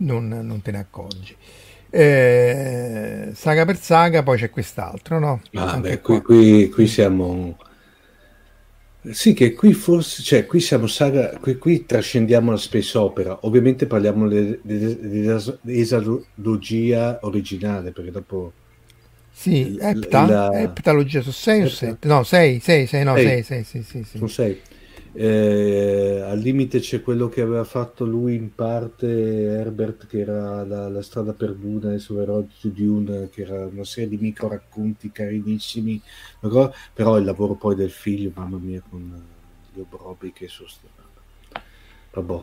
non, 0.00 0.28
non 0.28 0.62
te 0.62 0.70
ne 0.70 0.78
accorgi. 0.78 1.36
Eh, 1.90 3.30
saga 3.34 3.64
per 3.64 3.76
saga, 3.76 4.22
poi 4.22 4.38
c'è 4.38 4.50
quest'altro, 4.50 5.18
no? 5.18 5.40
Ah, 5.54 5.78
beh, 5.78 6.00
qui, 6.00 6.22
qui, 6.22 6.68
qui, 6.68 6.86
siamo. 6.86 7.58
Sì, 9.10 9.32
che 9.32 9.54
qui 9.54 9.72
forse, 9.72 10.22
cioè, 10.22 10.46
qui 10.46 10.60
siamo 10.60 10.86
saga, 10.86 11.36
qui, 11.40 11.58
qui 11.58 11.84
trascendiamo 11.84 12.52
la 12.52 12.56
space 12.56 12.96
opera. 12.96 13.40
Ovviamente 13.42 13.86
parliamo 13.86 14.28
dell'esalogia 14.28 17.18
originale, 17.22 17.90
perché 17.90 18.10
dopo. 18.10 18.52
Sì, 19.32 19.78
epta, 19.80 20.26
la... 20.26 20.60
eptalogia 20.60 21.22
su 21.22 21.30
6 21.30 21.62
o 21.62 21.68
7? 21.68 22.06
No, 22.06 22.22
6, 22.22 22.60
6, 22.60 22.86
6, 22.86 23.04
no, 23.04 23.16
6, 23.16 23.42
6, 23.42 23.64
sì, 23.64 23.82
sì, 23.82 24.04
sì. 24.04 24.18
Sono 24.18 24.28
6. 24.28 24.60
Eh, 25.12 26.22
al 26.24 26.38
limite 26.38 26.78
c'è 26.78 27.02
quello 27.02 27.28
che 27.28 27.40
aveva 27.40 27.64
fatto 27.64 28.04
lui 28.04 28.36
in 28.36 28.54
parte 28.54 29.08
Herbert 29.08 30.06
che 30.06 30.20
era 30.20 30.64
la, 30.64 30.88
la 30.88 31.02
strada 31.02 31.32
perduta 31.32 31.98
su 31.98 32.16
Road 32.24 32.46
to 32.60 32.68
Dune 32.68 33.28
che 33.28 33.42
era 33.42 33.66
una 33.66 33.82
serie 33.82 34.08
di 34.08 34.18
micro 34.18 34.46
racconti 34.46 35.10
carinissimi 35.10 36.00
però 36.94 37.18
il 37.18 37.24
lavoro 37.24 37.54
poi 37.54 37.74
del 37.74 37.90
figlio 37.90 38.30
mamma 38.32 38.58
mia 38.58 38.80
con 38.88 39.20
gli 39.74 39.80
obrobi 39.80 40.32
che 40.32 40.46
sono 40.46 40.68
vabbè 42.12 42.42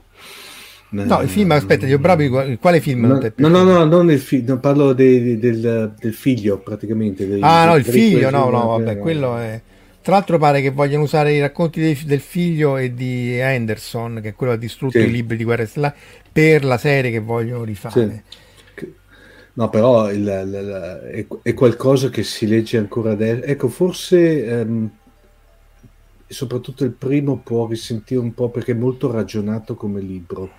No, 0.89 1.21
il 1.21 1.27
film, 1.27 1.51
aspetta, 1.51 1.85
gli 1.85 1.91
obrobi, 1.91 2.29
quale 2.61 2.79
film? 2.79 3.05
No, 3.07 3.19
no, 3.35 3.47
no, 3.49 3.63
no, 3.63 3.83
non 3.83 4.09
il 4.09 4.19
film, 4.19 4.57
parlo 4.59 4.93
de, 4.93 5.21
de, 5.21 5.37
del, 5.37 5.93
del, 5.99 6.13
figlio 6.13 6.59
praticamente. 6.59 7.27
Dei, 7.27 7.41
ah, 7.41 7.65
no, 7.65 7.75
il 7.75 7.83
figlio, 7.83 8.29
no, 8.29 8.49
no, 8.49 8.67
vabbè, 8.67 8.97
quello 8.97 9.35
è 9.35 9.61
tra 10.07 10.15
l'altro 10.15 10.37
pare 10.37 10.61
che 10.61 10.71
vogliano 10.71 11.03
usare 11.03 11.33
i 11.33 11.41
racconti 11.41 11.81
dei, 11.81 12.01
del 12.05 12.21
figlio 12.21 12.77
e 12.77 12.93
di 12.93 13.41
Anderson, 13.41 14.21
che 14.21 14.29
è 14.29 14.33
quello 14.35 14.53
che 14.53 14.57
ha 14.57 14.61
distrutto 14.61 14.99
sì. 14.99 15.05
i 15.05 15.11
libri 15.11 15.35
di 15.35 15.43
guerra 15.43 15.65
stellare, 15.65 15.97
per 16.31 16.63
la 16.63 16.77
serie 16.77 17.11
che 17.11 17.19
vogliono 17.19 17.65
rifare. 17.65 18.23
Sì. 18.73 18.93
No, 19.55 19.69
però 19.69 20.09
il, 20.09 20.19
il, 20.19 21.07
il, 21.13 21.39
è, 21.41 21.53
qualcosa 21.53 22.07
che 22.07 22.23
si 22.23 22.47
legge 22.47 22.77
ancora 22.77 23.11
adesso. 23.11 23.43
Ecco, 23.43 23.67
forse 23.67 24.45
ehm, 24.45 24.89
soprattutto 26.25 26.85
il 26.85 26.91
primo 26.91 27.39
può 27.39 27.67
risentire 27.67 28.21
un 28.21 28.33
po' 28.33 28.47
perché 28.47 28.71
è 28.71 28.75
molto 28.75 29.11
ragionato 29.11 29.75
come 29.75 29.99
libro. 29.99 30.49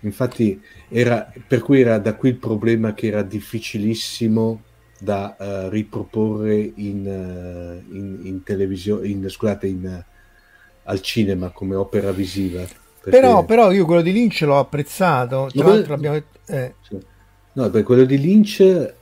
Infatti, 0.00 0.60
era, 0.88 1.32
per 1.46 1.60
cui 1.60 1.82
era 1.82 1.98
da 1.98 2.14
qui 2.14 2.30
il 2.30 2.38
problema 2.38 2.92
che 2.92 3.06
era 3.06 3.22
difficilissimo 3.22 4.62
da 4.98 5.36
uh, 5.38 5.68
riproporre 5.68 6.72
in, 6.74 7.06
uh, 7.06 7.94
in, 7.94 8.20
in 8.24 8.42
televisione, 8.42 9.06
in, 9.08 9.28
scusate, 9.28 9.66
in, 9.66 9.84
uh, 9.84 10.12
al 10.84 11.00
cinema 11.00 11.50
come 11.50 11.74
opera 11.74 12.10
visiva. 12.12 12.60
Perché... 12.60 13.10
Però, 13.10 13.44
però, 13.44 13.70
io 13.70 13.84
quello 13.84 14.02
di 14.02 14.12
Lynch 14.12 14.40
l'ho 14.42 14.58
apprezzato, 14.58 15.48
tra 15.54 15.68
l'altro 15.68 15.94
abbiamo... 15.94 16.20
Eh. 16.46 16.74
Sì. 16.80 16.98
No, 17.52 17.70
per 17.70 17.82
quello 17.82 18.04
di 18.04 18.18
Lynch 18.18 18.94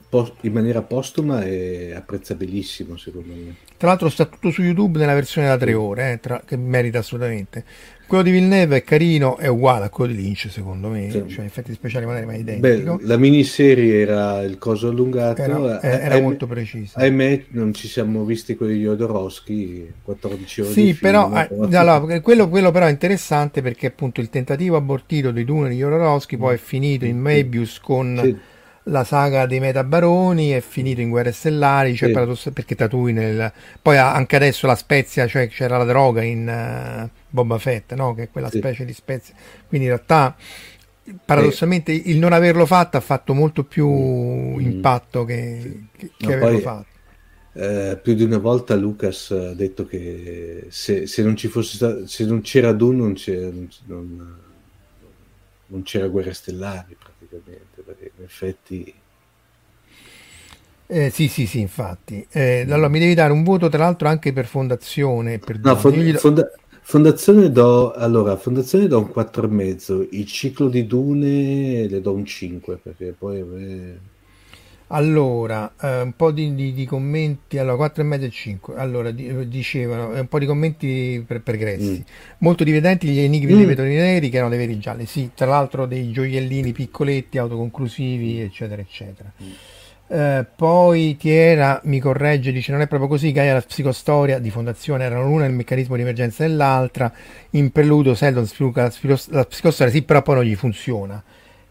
in 0.42 0.53
maniera 0.53 0.80
postuma 0.82 1.44
è 1.44 1.92
apprezzabilissimo 1.92 2.97
secondo 2.97 3.34
me. 3.34 3.57
Tra 3.76 3.88
l'altro 3.88 4.09
sta 4.09 4.24
tutto 4.24 4.51
su 4.51 4.62
YouTube 4.62 4.99
nella 4.99 5.12
versione 5.14 5.49
da 5.49 5.59
tre 5.59 5.74
ore, 5.74 6.12
eh, 6.12 6.20
tra, 6.20 6.42
che 6.44 6.57
merita 6.57 7.01
assolutamente. 7.01 7.64
Quello 8.07 8.23
di 8.23 8.31
Villeneuve 8.31 8.77
è 8.77 8.85
carino, 8.85 9.37
è 9.37 9.49
uguale 9.49 9.87
a 9.87 9.89
quello 9.89 10.13
di 10.13 10.23
Lynch 10.23 10.49
secondo 10.51 10.89
me, 10.89 11.11
sì. 11.11 11.25
cioè 11.29 11.45
effetti 11.45 11.73
speciali 11.73 12.07
magari 12.07 12.27
ma 12.27 12.33
è 12.33 12.39
identico. 12.39 12.97
Beh, 12.97 13.07
la 13.07 13.17
miniserie 13.17 14.01
era 14.01 14.43
il 14.43 14.59
coso 14.59 14.89
allungato, 14.89 15.43
era, 15.43 15.81
eh, 15.81 16.05
era 16.05 16.21
molto 16.21 16.47
preciso. 16.47 16.99
Ahimè 16.99 17.47
non 17.51 17.75
ci 17.75 17.89
siamo 17.89 18.25
visti 18.25 18.55
quelli 18.55 18.75
di 18.75 18.83
Jodorowsky, 18.83 19.93
14 20.03 20.61
ore 20.61 20.71
Sì, 20.71 20.95
però, 20.95 21.27
film, 21.27 21.37
eh, 21.39 21.47
però... 21.49 21.81
Allora, 21.81 22.21
quello, 22.21 22.49
quello, 22.49 22.71
però 22.71 22.87
è 22.87 22.91
interessante 22.91 23.61
perché 23.61 23.89
appunto 23.89 24.21
il 24.21 24.31
tentativo 24.31 24.77
abortito 24.77 25.33
di 25.33 25.45
Dune 25.45 25.71
di 25.71 25.77
Jodorowsky 25.77 26.37
poi 26.37 26.55
è 26.55 26.59
finito 26.59 27.05
in 27.05 27.19
Mebius 27.19 27.81
con... 27.81 28.21
Sì 28.23 28.55
la 28.89 29.05
saga 29.05 29.47
dei 29.47 29.59
metabaroni 29.61 30.51
è 30.51 30.61
finito 30.61 31.01
in 31.01 31.09
guerre 31.09 31.32
stellari 31.32 31.97
cioè 31.97 32.12
sì. 32.34 32.51
perché 32.51 32.74
Tatooine 32.74 33.32
nel... 33.32 33.53
poi 33.80 33.97
anche 33.99 34.37
adesso 34.37 34.66
la 34.66 34.76
spezia 34.76 35.26
cioè 35.26 35.49
c'era 35.49 35.76
la 35.76 35.84
droga 35.84 36.22
in 36.22 36.47
uh, 36.47 37.09
Boba 37.28 37.59
Fett 37.59 37.95
no? 37.95 38.14
che 38.14 38.24
è 38.24 38.30
quella 38.30 38.51
sì. 38.51 38.59
specie 38.59 38.84
di 38.84 38.93
spezia 38.93 39.34
quindi 39.66 39.87
in 39.87 39.93
realtà 39.93 40.37
paradossalmente 41.24 41.93
eh. 41.93 42.03
il 42.07 42.18
non 42.18 42.32
averlo 42.32 42.66
fatto 42.66 42.97
ha 42.97 43.01
fatto 43.01 43.34
molto 43.34 43.64
più 43.64 43.89
mm. 43.89 44.61
impatto 44.61 45.24
che, 45.24 45.87
che, 45.97 46.11
no, 46.18 46.28
averlo 46.28 46.49
poi, 46.49 46.61
fatto 46.61 46.95
eh, 47.55 47.99
più 48.01 48.14
di 48.14 48.22
una 48.22 48.39
volta 48.39 48.76
Lucas 48.76 49.30
ha 49.32 49.55
detto 49.55 49.87
che 49.87 50.66
se, 50.68 51.07
se 51.07 51.22
non 51.22 51.37
ci 51.37 51.49
fosse 51.49 51.76
stato, 51.76 52.07
se 52.07 52.24
non 52.24 52.41
c'era 52.43 52.72
Dune 52.72 52.99
non 52.99 53.14
c'era, 53.14 53.51
non, 53.87 54.37
non 55.66 55.82
c'era 55.82 56.07
guerre 56.07 56.34
stellari 56.34 56.97
praticamente, 56.99 57.76
in 58.17 58.25
effetti... 58.25 58.95
Eh, 60.89 61.11
sì, 61.11 61.27
sì, 61.27 61.47
sì, 61.47 61.59
infatti. 61.59 62.25
Eh, 62.31 62.64
allora 62.69 62.89
mi 62.89 63.01
devi 63.01 63.14
dare 63.14 63.33
un 63.33 63.43
voto, 63.43 63.69
tra 63.69 63.85
l'altro, 63.85 64.07
anche 64.07 64.33
per 64.33 64.47
fondazione. 64.47 65.39
Per 65.41 65.59
no, 65.59 65.75
fond- 65.75 66.17
fonda- 66.17 66.51
fondazione 66.81 67.51
do 67.51 67.91
allora, 67.93 68.37
fondazione 68.37 68.87
do 68.87 68.99
un 69.01 69.11
4,5. 69.12 70.09
Il 70.12 70.27
ciclo 70.27 70.69
di 70.69 70.87
Dune 70.87 71.89
le 71.89 72.01
do 72.01 72.12
un 72.12 72.25
5 72.25 72.77
perché 72.77 73.14
poi. 73.19 73.39
Eh... 73.41 74.14
Allora, 74.89 75.72
eh, 75.80 76.03
un 76.03 76.12
po' 76.14 76.30
di, 76.30 76.55
di, 76.55 76.72
di, 76.72 76.87
commenti, 76.87 77.59
allora 77.59 77.76
4 77.76 78.03
e 78.03 78.07
mezzo 78.07 78.24
e 78.26 78.30
5, 78.30 78.76
allora 78.76 79.11
di, 79.11 79.49
dicevano, 79.49 80.14
eh, 80.14 80.20
un 80.20 80.28
po' 80.28 80.39
di 80.39 80.47
commenti 80.47 81.24
per, 81.26 81.43
pregressi, 81.43 81.99
mm. 81.99 82.37
molto 82.39 82.62
divertenti 82.62 83.09
gli 83.09 83.18
enigmi 83.18 83.53
mm. 83.53 83.57
dei 83.57 83.64
vettori 83.64 83.95
neri 83.97 84.28
che 84.28 84.37
erano 84.37 84.51
dei 84.51 84.64
veri 84.64 84.78
gialli, 84.78 85.07
sì, 85.07 85.30
tra 85.34 85.47
l'altro 85.47 85.87
dei 85.87 86.12
gioiellini 86.12 86.70
piccoletti, 86.70 87.37
autoconclusivi, 87.37 88.41
eccetera, 88.41 88.80
eccetera. 88.80 89.32
Mm. 89.43 89.51
Eh, 90.09 90.47
poi 90.55 91.16
Tiera 91.16 91.80
mi 91.87 91.99
corregge, 91.99 92.53
dice 92.53 92.70
non 92.70 92.80
è 92.80 92.87
proprio 92.87 93.09
così, 93.09 93.32
Gaia 93.32 93.55
la 93.55 93.62
psicostoria 93.62 94.39
di 94.39 94.51
fondazione 94.51 95.03
erano 95.03 95.24
l'una 95.24 95.47
il 95.47 95.53
meccanismo 95.53 95.97
di 95.97 96.03
emergenza 96.03 96.47
dell'altra, 96.47 97.12
in 97.51 97.72
preludio 97.72 98.14
Seldon 98.14 98.47
sviluppa 98.47 98.82
la, 98.82 99.20
la 99.30 99.45
psicostoria, 99.45 99.93
sì, 99.93 100.03
però 100.03 100.22
poi 100.22 100.37
non 100.37 100.45
gli 100.45 100.55
funziona 100.55 101.20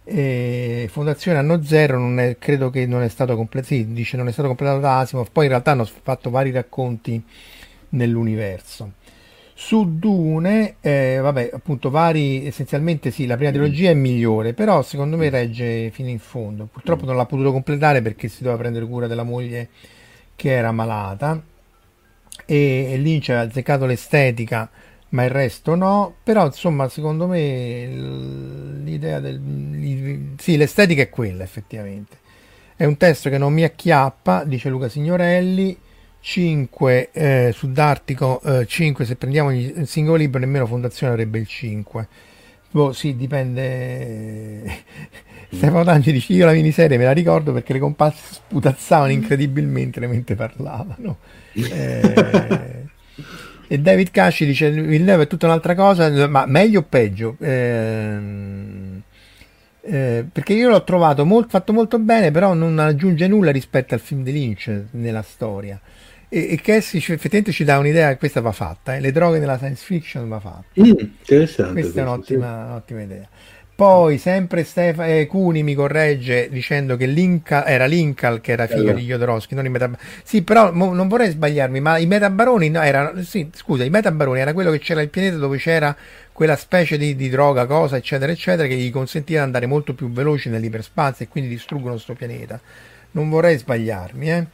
e 0.05 0.87
Fondazione 0.91 1.39
Anno 1.39 1.63
Zero 1.63 1.97
non 1.97 2.19
è, 2.19 2.37
credo 2.37 2.69
che 2.69 2.85
non 2.85 3.01
è 3.01 3.09
stato 3.09 3.35
completato, 3.35 3.73
sì, 3.73 3.91
dice 3.91 4.15
non 4.17 4.27
è 4.27 4.31
stato 4.31 4.47
completato 4.47 4.79
da 4.79 4.99
Asimov, 4.99 5.29
poi 5.31 5.45
in 5.45 5.49
realtà 5.49 5.71
hanno 5.71 5.85
fatto 5.85 6.29
vari 6.29 6.51
racconti 6.51 7.21
nell'universo. 7.89 8.93
Su 9.57 9.97
Dune, 9.97 10.75
eh, 10.81 11.17
vabbè, 11.21 11.49
appunto, 11.53 11.89
vari, 11.89 12.45
essenzialmente 12.45 13.09
sì, 13.09 13.25
la 13.25 13.35
prima 13.35 13.51
trilogia 13.51 13.89
è 13.89 13.93
migliore, 13.93 14.53
però 14.53 14.81
secondo 14.81 15.17
me 15.17 15.29
regge 15.29 15.89
fino 15.91 16.09
in 16.09 16.19
fondo. 16.19 16.67
Purtroppo 16.71 17.05
non 17.05 17.15
l'ha 17.15 17.25
potuto 17.25 17.51
completare 17.51 18.01
perché 18.01 18.27
si 18.27 18.43
doveva 18.43 18.59
prendere 18.59 18.85
cura 18.85 19.07
della 19.07 19.23
moglie 19.23 19.69
che 20.35 20.51
era 20.51 20.71
malata 20.71 21.41
e, 22.45 22.87
e 22.91 22.97
Lynch 22.97 23.29
ha 23.29 23.39
azzeccato 23.39 23.85
l'estetica 23.85 24.69
ma 25.15 25.23
il 25.23 25.31
resto 25.31 25.73
no. 25.75 26.13
Però, 26.21 26.45
insomma, 26.45 26.87
secondo 26.89 27.25
me 27.25 27.87
l'idea 28.83 29.19
del. 29.19 30.33
Sì, 30.37 30.57
l'estetica 30.57 31.01
è 31.01 31.09
quella, 31.09 31.43
effettivamente. 31.43 32.17
È 32.75 32.85
un 32.85 32.97
testo 32.97 33.29
che 33.29 33.37
non 33.37 33.53
mi 33.53 33.63
acchiappa, 33.63 34.43
dice 34.43 34.69
Luca 34.69 34.89
Signorelli. 34.89 35.79
5 36.19 37.11
eh, 37.11 37.51
su 37.53 37.71
D'Artico, 37.71 38.41
eh, 38.41 38.65
5 38.65 39.05
se 39.05 39.15
prendiamo 39.15 39.51
il 39.51 39.87
singolo 39.87 40.17
libro, 40.17 40.39
nemmeno 40.39 40.65
Fondazione 40.65 41.13
avrebbe 41.13 41.37
il 41.37 41.45
5. 41.45 42.07
Boh, 42.71 42.91
sì, 42.93 43.15
dipende. 43.15 44.83
Stefano 45.49 45.83
Tangi 45.83 46.11
dice: 46.11 46.33
Io 46.33 46.47
la 46.47 46.51
miniserie 46.51 46.97
me 46.97 47.03
la 47.03 47.11
ricordo 47.11 47.53
perché 47.53 47.73
le 47.73 47.79
comparse 47.79 48.33
sputazzavano 48.33 49.11
incredibilmente 49.11 49.99
mentre 50.05 50.35
parlavano. 50.35 51.17
Eh, 51.55 52.83
e 53.67 53.79
David 53.79 54.11
Casci 54.11 54.45
dice 54.45 54.69
Villeneuve 54.71 55.23
è 55.23 55.27
tutta 55.27 55.45
un'altra 55.45 55.75
cosa, 55.75 56.27
ma 56.27 56.45
meglio 56.45 56.79
o 56.79 56.83
peggio? 56.83 57.35
Eh, 57.39 58.17
eh, 59.87 60.25
perché 60.31 60.53
io 60.53 60.69
l'ho 60.69 60.83
trovato 60.83 61.25
molt, 61.25 61.49
fatto 61.49 61.71
molto 61.71 61.99
bene, 61.99 62.31
però 62.31 62.53
non 62.53 62.79
aggiunge 62.79 63.27
nulla 63.27 63.51
rispetto 63.51 63.93
al 63.93 63.99
film 63.99 64.23
di 64.23 64.31
Lynch 64.31 64.85
nella 64.91 65.21
storia. 65.21 65.79
E, 66.27 66.51
e 66.51 66.59
Cassi 66.59 66.97
effettivamente 66.97 67.51
ci 67.51 67.63
dà 67.63 67.77
un'idea 67.77 68.09
che 68.09 68.17
questa 68.17 68.41
va 68.41 68.51
fatta, 68.51 68.95
eh? 68.95 68.99
le 68.99 69.11
droghe 69.11 69.37
nella 69.37 69.57
science 69.57 69.83
fiction 69.85 70.27
va 70.27 70.39
fatta. 70.39 70.81
Mm, 70.81 70.91
questa 71.23 71.67
è 71.69 72.01
un'ottima, 72.01 72.63
sì. 72.63 72.69
un'ottima 72.69 73.01
idea. 73.01 73.29
Poi 73.75 74.17
sempre 74.17 74.63
Stefano 74.63 75.09
eh, 75.11 75.27
Cuni 75.27 75.61
mi 75.61 75.73
corregge 75.75 76.47
dicendo 76.49 76.95
che 76.95 77.07
Linka, 77.07 77.65
era 77.65 77.85
Linkal 77.85 78.39
che 78.39 78.53
era 78.53 78.67
figlio 78.67 78.81
allora. 78.83 78.95
di 78.95 79.03
Jodorowsky, 79.03 79.53
non 79.53 79.65
i 79.65 79.69
metabaroni. 79.69 80.07
Sì, 80.23 80.43
però 80.43 80.71
mo, 80.71 80.93
non 80.93 81.09
vorrei 81.09 81.29
sbagliarmi, 81.29 81.81
ma 81.81 81.97
i 81.97 82.05
metabaroni 82.05 82.69
no, 82.69 82.81
erano, 82.81 83.21
sì, 83.21 83.49
scusa, 83.53 83.83
i 83.83 83.89
metabaroni 83.89 84.39
era 84.39 84.53
quello 84.53 84.71
che 84.71 84.79
c'era 84.79 85.01
il 85.01 85.09
pianeta 85.09 85.35
dove 85.35 85.57
c'era 85.57 85.93
quella 86.31 86.55
specie 86.55 86.97
di, 86.97 87.17
di, 87.17 87.27
droga, 87.27 87.65
cosa, 87.65 87.97
eccetera, 87.97 88.31
eccetera, 88.31 88.65
che 88.65 88.75
gli 88.75 88.89
consentiva 88.91 89.39
di 89.39 89.45
andare 89.45 89.65
molto 89.65 89.93
più 89.93 90.09
veloci 90.09 90.47
nell'iperspazio 90.47 91.25
e 91.25 91.27
quindi 91.27 91.49
distruggono 91.49 91.95
questo 91.95 92.13
pianeta. 92.13 92.57
Non 93.11 93.29
vorrei 93.29 93.57
sbagliarmi, 93.57 94.31
eh 94.31 94.47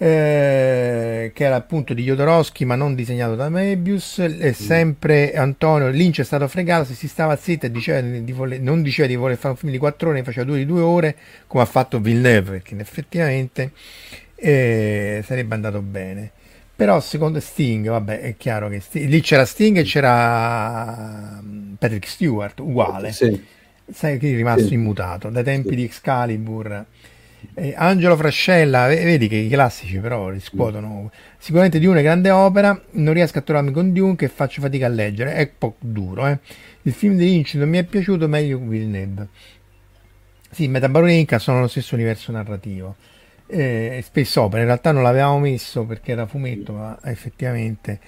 eh, 0.00 1.32
che 1.34 1.44
era 1.44 1.56
appunto 1.56 1.92
di 1.92 2.04
Jodorowsky 2.04 2.64
ma 2.64 2.76
non 2.76 2.94
disegnato 2.94 3.34
da 3.34 3.48
Mebius 3.48 4.20
e 4.20 4.52
sempre 4.52 5.34
Antonio 5.34 5.88
Lynch 5.88 6.20
è 6.20 6.24
stato 6.24 6.46
fregato 6.46 6.84
se 6.84 6.94
si 6.94 7.08
stava 7.08 7.34
zitto 7.34 7.66
e 7.66 7.70
diceva 7.72 8.00
di 8.00 8.32
voler, 8.32 8.60
non 8.60 8.82
diceva 8.82 9.08
di 9.08 9.16
voler 9.16 9.36
fare 9.36 9.54
un 9.54 9.56
film 9.56 9.72
di 9.72 9.78
quattro 9.78 10.10
ore 10.10 10.18
ne 10.18 10.24
faceva 10.24 10.46
due 10.46 10.58
di 10.58 10.66
due 10.66 10.80
ore 10.82 11.16
come 11.48 11.64
ha 11.64 11.66
fatto 11.66 11.98
Villeneuve 11.98 12.50
perché 12.50 12.78
effettivamente 12.78 13.72
eh, 14.36 15.20
sarebbe 15.24 15.54
andato 15.56 15.82
bene 15.82 16.30
però 16.76 17.00
secondo 17.00 17.40
Sting 17.40 17.88
vabbè 17.88 18.20
è 18.20 18.36
chiaro 18.36 18.68
che 18.68 18.78
Sting, 18.78 19.08
lì 19.08 19.20
c'era 19.20 19.44
Sting 19.44 19.78
e 19.78 19.82
c'era 19.82 21.40
mm, 21.42 21.74
Patrick 21.74 22.06
Stewart 22.06 22.60
uguale 22.60 23.10
sì. 23.10 23.44
sai 23.90 24.16
che 24.16 24.30
è 24.30 24.36
rimasto 24.36 24.68
sì. 24.68 24.74
immutato 24.74 25.28
dai 25.28 25.42
tempi 25.42 25.70
sì. 25.70 25.74
di 25.74 25.82
Excalibur 25.82 26.84
eh, 27.54 27.74
Angelo 27.76 28.16
Frascella, 28.16 28.86
vedi 28.86 29.28
che 29.28 29.36
i 29.36 29.48
classici 29.48 29.98
però 29.98 30.28
riscuotono. 30.30 31.10
Sicuramente 31.38 31.78
di 31.78 31.86
una 31.86 32.00
grande 32.00 32.30
opera, 32.30 32.80
non 32.92 33.14
riesco 33.14 33.38
a 33.38 33.42
trovarmi 33.42 33.72
con 33.72 33.92
Dune 33.92 34.16
che 34.16 34.28
faccio 34.28 34.60
fatica 34.60 34.86
a 34.86 34.90
leggere, 34.90 35.34
è 35.34 35.40
un 35.40 35.50
po' 35.58 35.76
duro. 35.78 36.26
Eh. 36.26 36.38
Il 36.82 36.92
film 36.92 37.16
di 37.16 37.24
Lynch 37.24 37.54
non 37.54 37.68
mi 37.68 37.78
è 37.78 37.84
piaciuto, 37.84 38.28
meglio 38.28 38.58
Villeneuve. 38.58 39.28
Sì, 40.50 40.68
Metabarone 40.68 41.12
e 41.12 41.18
Inca 41.18 41.38
sono 41.38 41.60
lo 41.60 41.68
stesso 41.68 41.94
universo 41.94 42.32
narrativo. 42.32 42.96
Eh, 43.46 44.00
Space 44.04 44.38
Opera, 44.38 44.60
in 44.60 44.66
realtà 44.66 44.92
non 44.92 45.02
l'avevamo 45.02 45.38
messo 45.38 45.84
perché 45.84 46.12
era 46.12 46.26
fumetto, 46.26 46.72
ma 46.72 46.98
effettivamente... 47.04 48.00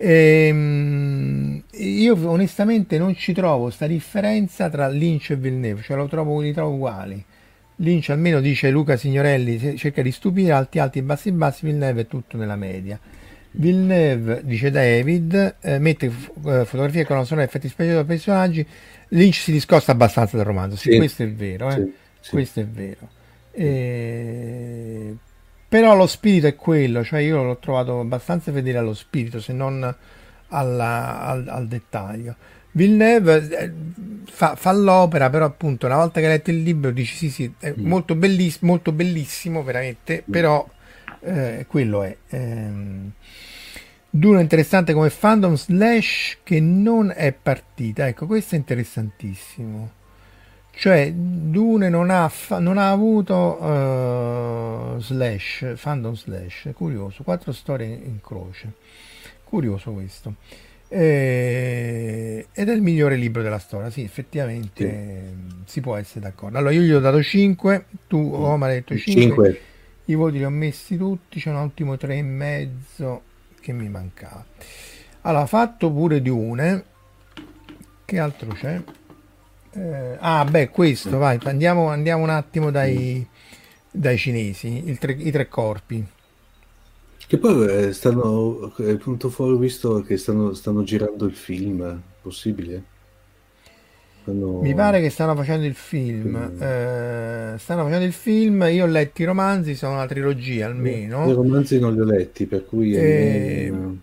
Ehm, 0.00 1.60
io 1.72 2.30
onestamente 2.30 2.98
non 2.98 3.16
ci 3.16 3.32
trovo 3.32 3.64
questa 3.64 3.88
differenza 3.88 4.68
tra 4.68 4.86
Lynch 4.88 5.30
e 5.30 5.36
Villeneuve, 5.36 5.82
cioè 5.82 5.96
lo 5.96 6.06
trovo, 6.06 6.40
li 6.40 6.52
trovo 6.52 6.74
uguali 6.74 7.24
Lynch 7.80 8.10
almeno 8.10 8.40
dice 8.40 8.70
Luca 8.70 8.96
Signorelli 8.96 9.76
cerca 9.76 10.02
di 10.02 10.10
stupire 10.10 10.52
alti 10.52 10.78
alti 10.78 10.98
e 10.98 11.02
bassi 11.02 11.30
bassi 11.30 11.64
Villeneuve 11.66 12.02
è 12.02 12.06
tutto 12.06 12.36
nella 12.36 12.56
media. 12.56 12.98
Villeneuve 13.52 14.42
dice 14.44 14.70
David 14.70 15.56
eh, 15.60 15.78
mette 15.78 16.06
eh, 16.06 16.64
fotografie 16.64 17.04
con 17.04 17.24
sonora 17.24 17.46
effetti 17.46 17.68
speciali 17.68 17.96
dei 17.96 18.04
personaggi. 18.04 18.66
Lynch 19.08 19.36
si 19.36 19.52
discosta 19.52 19.92
abbastanza 19.92 20.36
dal 20.36 20.46
romanzo. 20.46 20.76
Sì, 20.76 20.90
sì. 20.90 20.96
questo 20.96 21.22
è 21.22 21.30
vero 21.30 21.70
eh? 21.70 21.92
sì, 22.20 22.30
questo 22.30 22.60
è 22.60 22.66
vero. 22.66 23.08
E... 23.52 25.16
però 25.68 25.96
lo 25.96 26.06
spirito 26.06 26.46
è 26.46 26.54
quello 26.54 27.02
cioè 27.02 27.20
io 27.20 27.42
l'ho 27.42 27.56
trovato 27.56 27.98
abbastanza 27.98 28.52
fedele 28.52 28.78
allo 28.78 28.94
spirito 28.94 29.40
se 29.40 29.52
non 29.52 29.94
alla, 30.48 31.20
al, 31.22 31.48
al 31.48 31.66
dettaglio 31.66 32.36
Villeneuve 32.78 33.48
eh, 33.48 33.72
fa, 34.24 34.54
fa, 34.54 34.72
l'opera, 34.72 35.28
però 35.30 35.44
appunto 35.44 35.86
una 35.86 35.96
volta 35.96 36.20
che 36.20 36.26
hai 36.26 36.32
letto 36.32 36.50
il 36.50 36.62
libro 36.62 36.92
dici 36.92 37.16
sì 37.16 37.30
sì, 37.30 37.52
è 37.58 37.74
mm. 37.76 37.84
molto, 37.84 38.14
belliss- 38.14 38.62
molto 38.62 38.92
bellissimo 38.92 39.64
veramente, 39.64 40.22
mm. 40.22 40.32
però 40.32 40.66
eh, 41.20 41.66
quello 41.68 42.02
è. 42.04 42.16
Ehm, 42.30 43.12
Duro 44.10 44.40
interessante 44.40 44.94
come 44.94 45.10
fandom 45.10 45.54
slash 45.54 46.38
che 46.42 46.60
non 46.60 47.12
è 47.14 47.30
partita, 47.32 48.08
ecco 48.08 48.26
questo 48.26 48.54
è 48.54 48.58
interessantissimo. 48.58 49.96
Cioè, 50.70 51.12
Dune 51.12 51.88
non 51.90 52.08
ha, 52.08 52.28
fa- 52.28 52.58
non 52.58 52.78
ha 52.78 52.90
avuto 52.90 53.34
uh, 53.34 54.98
slash, 55.00 55.74
fandom 55.76 56.14
slash, 56.14 56.70
curioso, 56.72 57.22
quattro 57.22 57.52
storie 57.52 57.86
in 57.86 58.20
croce. 58.22 58.72
Curioso 59.44 59.92
questo. 59.92 60.36
Eh, 60.90 62.46
ed 62.50 62.68
è 62.68 62.72
il 62.72 62.80
migliore 62.80 63.16
libro 63.16 63.42
della 63.42 63.58
storia, 63.58 63.90
sì, 63.90 64.02
effettivamente 64.02 65.34
sì. 65.46 65.54
si 65.66 65.80
può 65.80 65.96
essere 65.96 66.20
d'accordo. 66.20 66.58
Allora, 66.58 66.72
io 66.72 66.80
gli 66.80 66.92
ho 66.92 67.00
dato 67.00 67.22
5, 67.22 67.84
tu 68.06 68.32
Omar 68.32 68.70
hai 68.70 68.76
detto 68.76 68.96
5. 68.96 69.22
5. 69.22 69.60
I 70.06 70.14
voti 70.14 70.38
li 70.38 70.44
ho 70.44 70.50
messi 70.50 70.96
tutti, 70.96 71.38
c'è 71.38 71.50
un 71.50 71.56
ottimo 71.56 71.94
3,5 71.94 73.18
che 73.60 73.72
mi 73.72 73.88
mancava. 73.88 74.44
Allora, 75.22 75.46
fatto 75.46 75.92
pure 75.92 76.22
di 76.22 76.30
une. 76.30 76.84
Che 78.04 78.18
altro 78.18 78.52
c'è? 78.54 78.80
Eh, 79.72 80.16
ah, 80.18 80.44
beh, 80.44 80.70
questo, 80.70 81.18
vai, 81.18 81.38
andiamo, 81.44 81.88
andiamo 81.88 82.22
un 82.22 82.30
attimo 82.30 82.70
dai, 82.70 83.26
dai 83.90 84.16
cinesi, 84.16 84.96
tre, 84.98 85.12
i 85.12 85.30
tre 85.30 85.48
corpi. 85.48 86.06
Che 87.28 87.36
poi 87.36 87.68
eh, 87.68 87.92
stanno, 87.92 88.74
è 88.76 88.96
venuto 88.96 89.28
fuori 89.28 89.58
visto 89.58 90.00
che 90.00 90.16
stanno, 90.16 90.54
stanno 90.54 90.82
girando 90.82 91.26
il 91.26 91.34
film, 91.34 92.00
possibile? 92.22 92.82
Stanno... 94.22 94.62
Mi 94.62 94.72
pare 94.74 95.02
che 95.02 95.10
stanno 95.10 95.36
facendo 95.36 95.66
il 95.66 95.74
film. 95.74 96.52
Mm. 96.54 96.62
Eh, 96.62 97.54
stanno 97.58 97.82
facendo 97.84 98.06
il 98.06 98.14
film. 98.14 98.66
Io 98.70 98.84
ho 98.84 98.88
letto 98.88 99.20
i 99.20 99.26
romanzi, 99.26 99.74
sono 99.74 99.92
una 99.92 100.06
trilogia 100.06 100.64
almeno. 100.64 101.28
I 101.28 101.34
romanzi 101.34 101.78
non 101.78 101.92
li 101.92 102.00
ho 102.00 102.04
letti, 102.04 102.46
per 102.46 102.64
cui. 102.64 102.96
E... 102.96 103.68
Non... 103.70 104.00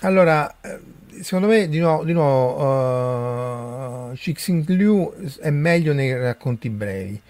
Allora, 0.00 0.56
eh, 0.60 0.80
secondo 1.20 1.46
me, 1.46 1.68
di 1.68 1.78
nuovo, 1.78 2.02
di 2.02 2.12
nuovo 2.12 4.10
uh, 4.10 4.16
Cixin 4.16 4.64
Liu 4.66 5.12
è 5.38 5.50
meglio 5.50 5.92
nei 5.92 6.12
racconti 6.18 6.68
brevi. 6.68 7.20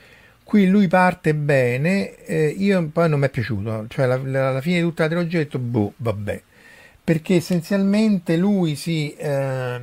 Qui 0.54 0.68
lui 0.68 0.86
parte 0.86 1.34
bene, 1.34 2.14
eh, 2.26 2.46
io 2.46 2.88
poi 2.92 3.08
non 3.08 3.18
mi 3.18 3.26
è 3.26 3.28
piaciuto, 3.28 3.86
cioè 3.88 4.04
alla 4.04 4.60
fine 4.60 4.76
di 4.76 4.82
tutta 4.82 5.02
la 5.02 5.08
trilogia 5.08 5.38
ho 5.38 5.42
detto, 5.42 5.58
boh, 5.58 5.94
vabbè, 5.96 6.42
perché 7.02 7.34
essenzialmente 7.34 8.36
lui 8.36 8.76
si 8.76 9.12
eh, 9.16 9.80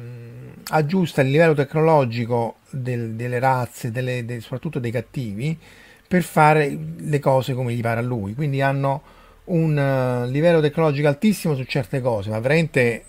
aggiusta 0.69 1.23
il 1.23 1.30
livello 1.30 1.53
tecnologico 1.53 2.60
del, 2.69 3.15
delle 3.15 3.39
razze, 3.39 3.91
delle, 3.91 4.23
de, 4.23 4.39
soprattutto 4.39 4.80
dei 4.80 4.91
cattivi, 4.91 5.60
per 6.07 6.23
fare 6.23 6.73
le 6.99 7.19
cose 7.19 7.53
come 7.53 7.73
gli 7.73 7.81
pare 7.81 7.99
a 7.99 8.03
lui, 8.03 8.34
quindi 8.34 8.61
hanno 8.61 9.02
un 9.48 9.76
uh, 9.76 10.31
livello 10.31 10.61
tecnologico 10.61 11.10
altissimo 11.10 11.53
su 11.53 11.65
certe 11.65 11.99
cose, 11.99 12.30
ma 12.30 12.39
veramente 12.39 13.03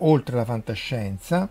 oltre 0.00 0.36
la 0.36 0.44
fantascienza 0.44 1.48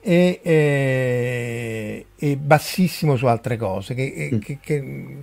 e, 0.00 0.40
e, 0.42 2.06
e 2.16 2.36
bassissimo 2.36 3.16
su 3.16 3.26
altre 3.26 3.56
cose. 3.56 3.94
Che, 3.94 4.30
mm. 4.34 4.38
che, 4.38 4.58
che, 4.60 5.16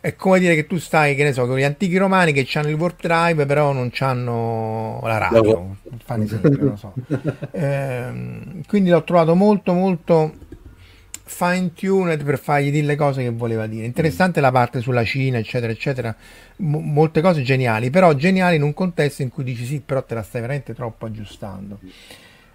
è 0.00 0.14
come 0.14 0.38
dire 0.38 0.54
che 0.54 0.66
tu 0.66 0.78
stai, 0.78 1.14
che 1.14 1.24
ne 1.24 1.32
so, 1.32 1.46
con 1.46 1.58
gli 1.58 1.64
antichi 1.64 1.96
romani 1.96 2.32
che 2.32 2.46
hanno 2.54 2.68
il 2.68 2.74
warp 2.74 3.00
drive, 3.00 3.46
però 3.46 3.72
non 3.72 3.90
hanno 3.98 5.00
la 5.02 5.18
radio. 5.18 5.76
No. 5.76 6.22
Esempio, 6.22 6.76
so. 6.76 6.94
eh, 7.50 8.62
quindi 8.66 8.90
l'ho 8.90 9.04
trovato 9.04 9.34
molto, 9.34 9.72
molto 9.72 10.34
fine 11.24 11.72
tuned 11.74 12.24
per 12.24 12.38
fargli 12.38 12.70
dire 12.70 12.86
le 12.86 12.96
cose 12.96 13.22
che 13.22 13.30
voleva 13.30 13.66
dire. 13.66 13.84
Interessante 13.84 14.40
mm. 14.40 14.42
la 14.42 14.52
parte 14.52 14.80
sulla 14.80 15.04
Cina, 15.04 15.38
eccetera, 15.38 15.72
eccetera. 15.72 16.14
M- 16.56 16.76
molte 16.76 17.20
cose 17.20 17.42
geniali, 17.42 17.90
però 17.90 18.14
geniali 18.14 18.56
in 18.56 18.62
un 18.62 18.74
contesto 18.74 19.22
in 19.22 19.30
cui 19.30 19.44
dici 19.44 19.64
sì, 19.64 19.80
però 19.84 20.02
te 20.04 20.14
la 20.14 20.22
stai 20.22 20.40
veramente 20.40 20.74
troppo 20.74 21.06
aggiustando. 21.06 21.78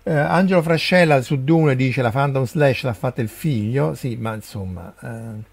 Eh, 0.05 0.13
Angelo 0.13 0.61
Frascella 0.61 1.21
su 1.21 1.43
Dune 1.43 1.75
dice 1.75 2.01
la 2.01 2.11
Phantom 2.11 2.43
Slash 2.45 2.83
l'ha 2.83 2.93
fatta 2.93 3.21
il 3.21 3.29
figlio, 3.29 3.93
sì, 3.95 4.15
ma 4.17 4.33
insomma... 4.33 4.93
Eh, 5.01 5.51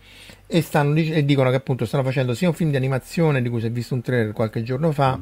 e, 0.59 0.63
stanno, 0.63 0.99
e 0.99 1.25
dicono 1.25 1.51
che 1.51 1.57
appunto 1.57 1.87
stanno 1.87 2.03
facendo 2.03 2.35
sia 2.35 2.49
un 2.49 2.55
film 2.55 2.71
di 2.71 2.77
animazione 2.77 3.41
di 3.41 3.49
cui 3.49 3.61
si 3.61 3.67
è 3.67 3.71
visto 3.71 3.95
un 3.95 4.03
trailer 4.03 4.33
qualche 4.33 4.65
giorno 4.65 4.91
fa 4.91 5.21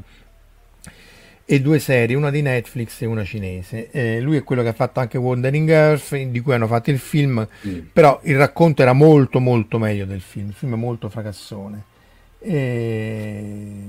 e 1.51 1.61
due 1.63 1.79
serie, 1.79 2.15
una 2.15 2.31
di 2.31 2.43
Netflix 2.43 3.01
e 3.01 3.07
una 3.07 3.25
cinese. 3.25 3.91
Eh, 3.91 4.21
lui 4.21 4.37
è 4.37 4.45
quello 4.45 4.63
che 4.63 4.69
ha 4.69 4.75
fatto 4.75 5.01
anche 5.01 5.17
Wandering 5.17 5.69
Earth, 5.71 6.15
di 6.15 6.41
cui 6.41 6.53
hanno 6.53 6.67
fatto 6.67 6.91
il 6.91 6.99
film, 6.99 7.47
mm. 7.67 7.79
però 7.91 8.21
il 8.25 8.37
racconto 8.37 8.83
era 8.83 8.93
molto 8.93 9.41
molto 9.41 9.79
meglio 9.79 10.05
del 10.05 10.21
film, 10.21 10.49
il 10.49 10.55
film 10.55 10.75
è 10.75 10.77
molto 10.77 11.09
fracassone. 11.09 11.85
E 12.39 13.83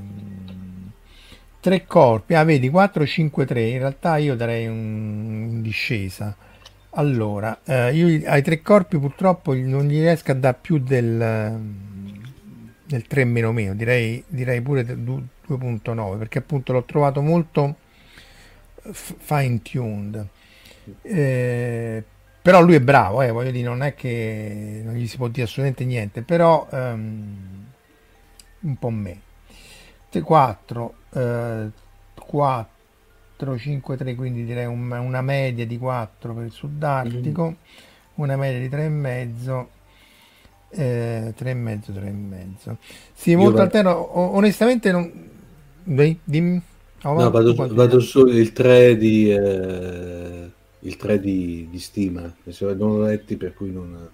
tre 1.59 1.85
corpi, 1.85 2.35
ah 2.35 2.43
vedi 2.43 2.69
4, 2.69 3.05
5, 3.05 3.45
3, 3.45 3.61
in 3.67 3.79
realtà 3.79 4.17
io 4.17 4.35
darei 4.35 4.67
un, 4.67 5.47
in 5.49 5.61
discesa. 5.61 6.35
Allora, 6.91 7.59
eh, 7.65 7.93
io 7.93 8.29
ai 8.29 8.41
tre 8.41 8.61
corpi 8.61 8.97
purtroppo 8.97 9.53
non 9.53 9.85
gli 9.87 9.99
riesco 9.99 10.31
a 10.31 10.35
dare 10.35 10.57
più 10.59 10.79
del, 10.79 11.59
del 12.85 13.07
3 13.07 13.25
meno 13.25 13.51
meno, 13.51 13.75
direi, 13.75 14.23
direi 14.27 14.61
pure 14.61 14.83
2.9 14.83 16.17
perché 16.17 16.39
appunto 16.39 16.73
l'ho 16.73 16.83
trovato 16.83 17.21
molto 17.21 17.75
fine 18.91 19.61
tuned. 19.61 20.27
Eh, 21.03 22.03
però 22.41 22.61
lui 22.61 22.75
è 22.75 22.81
bravo, 22.81 23.21
eh, 23.21 23.29
voglio 23.29 23.51
dire, 23.51 23.67
non 23.67 23.83
è 23.83 23.93
che 23.93 24.81
non 24.83 24.95
gli 24.95 25.07
si 25.07 25.17
può 25.17 25.27
dire 25.27 25.43
assolutamente 25.43 25.85
niente, 25.85 26.21
però 26.23 26.67
um, 26.71 27.65
un 28.61 28.75
po' 28.77 28.89
me. 28.89 29.21
4 30.09 30.98
eh, 31.13 31.69
4, 32.15 33.57
5, 33.57 33.97
3, 33.97 34.15
quindi 34.15 34.45
direi 34.45 34.65
un, 34.65 34.91
una 34.91 35.21
media 35.21 35.65
di 35.65 35.77
4 35.77 36.33
per 36.33 36.45
il 36.45 36.51
Sud 36.51 36.81
Artico, 36.83 37.49
mm. 37.49 37.53
una 38.15 38.35
media 38.35 38.59
di 38.59 38.69
3,5. 38.75 39.65
Eh, 40.71 41.33
3,5 41.35 41.91
3,5 41.91 42.75
sì 43.15 43.33
molto 43.33 43.53
vado... 43.53 43.63
alterno 43.63 44.35
onestamente 44.35 44.91
non 44.91 45.11
Dai, 45.83 46.19
dimmi 46.23 46.61
oh, 47.01 47.19
no, 47.19 47.31
vado, 47.31 47.55
vado 47.73 47.99
solo 47.99 48.29
il 48.29 48.53
3 48.53 48.95
di 48.95 49.31
eh, 49.31 50.51
il 50.81 50.95
3 50.95 51.19
di, 51.19 51.67
di 51.71 51.79
stima 51.79 52.31
non 52.77 53.01
letti 53.01 53.35
per 53.35 53.55
cui 53.55 53.71
non 53.71 54.09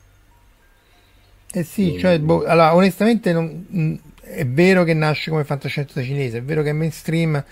eh 1.52 1.64
sì 1.64 1.90
non... 1.90 2.00
cioè 2.00 2.20
boh, 2.22 2.46
allora 2.46 2.74
onestamente 2.74 3.34
non, 3.34 4.00
è 4.26 4.46
vero 4.46 4.84
che 4.84 4.94
nasce 4.94 5.30
come 5.30 5.44
fantascienza 5.44 6.02
cinese, 6.02 6.40
è 6.40 6.44
vero 6.44 6.64
che 6.64 6.70
è 6.70 6.74
mainstream, 6.74 7.44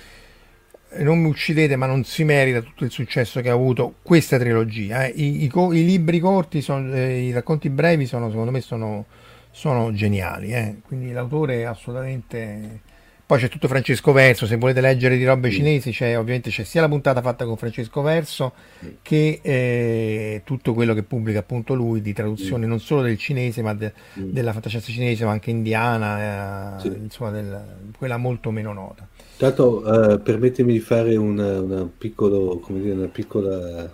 non 0.98 1.20
mi 1.20 1.28
uccidete, 1.28 1.76
ma 1.76 1.86
non 1.86 2.04
si 2.04 2.24
merita 2.24 2.62
tutto 2.62 2.84
il 2.84 2.92
successo 2.92 3.42
che 3.42 3.50
ha 3.50 3.54
avuto 3.54 3.96
questa 4.02 4.38
trilogia. 4.38 5.06
Eh. 5.06 5.14
I, 5.16 5.44
i, 5.44 5.52
I, 5.54 5.86
libri 5.86 6.20
corti, 6.20 6.62
sono, 6.62 6.94
eh, 6.94 7.22
i 7.22 7.32
racconti 7.32 7.70
brevi, 7.70 8.06
sono, 8.06 8.30
secondo 8.30 8.52
me, 8.52 8.62
sono, 8.62 9.06
sono 9.52 9.92
geniali. 9.94 10.54
Eh. 10.54 10.76
Quindi 10.86 11.12
l'autore 11.12 11.62
è 11.62 11.64
assolutamente 11.64 12.82
poi 13.26 13.40
c'è 13.40 13.48
tutto 13.48 13.68
Francesco 13.68 14.12
Verso, 14.12 14.46
se 14.46 14.58
volete 14.58 14.82
leggere 14.82 15.18
di 15.18 15.24
robe 15.24 15.50
cinesi, 15.50 15.92
c'è, 15.92 16.18
ovviamente 16.18 16.50
c'è 16.50 16.64
sia 16.64 16.82
la 16.82 16.90
puntata 16.90 17.22
fatta 17.22 17.46
con 17.46 17.56
Francesco 17.56 18.02
Verso 18.02 18.54
che 19.02 19.40
eh, 19.42 20.42
tutto 20.44 20.74
quello 20.74 20.94
che 20.94 21.04
pubblica 21.04 21.40
appunto 21.40 21.74
lui 21.74 22.02
di 22.02 22.12
traduzione 22.12 22.66
non 22.66 22.80
solo 22.80 23.02
del 23.02 23.18
cinese, 23.18 23.62
ma 23.62 23.74
de, 23.74 23.94
della 24.14 24.52
fantascienza 24.52 24.92
cinese, 24.92 25.24
ma 25.24 25.32
anche 25.32 25.52
indiana, 25.52 26.78
eh, 26.78 26.82
sì. 26.82 26.88
insomma, 26.88 27.32
del, 27.32 27.64
quella 27.98 28.18
molto 28.18 28.52
meno 28.52 28.74
nota. 28.74 29.08
Tanto 29.38 30.12
eh, 30.14 30.20
permettimi 30.20 30.74
di 30.74 30.80
fare 30.80 31.16
una, 31.16 31.62
una, 31.62 31.90
piccolo, 31.98 32.62
dire, 32.68 32.94
una 32.94 33.08
piccola 33.08 33.90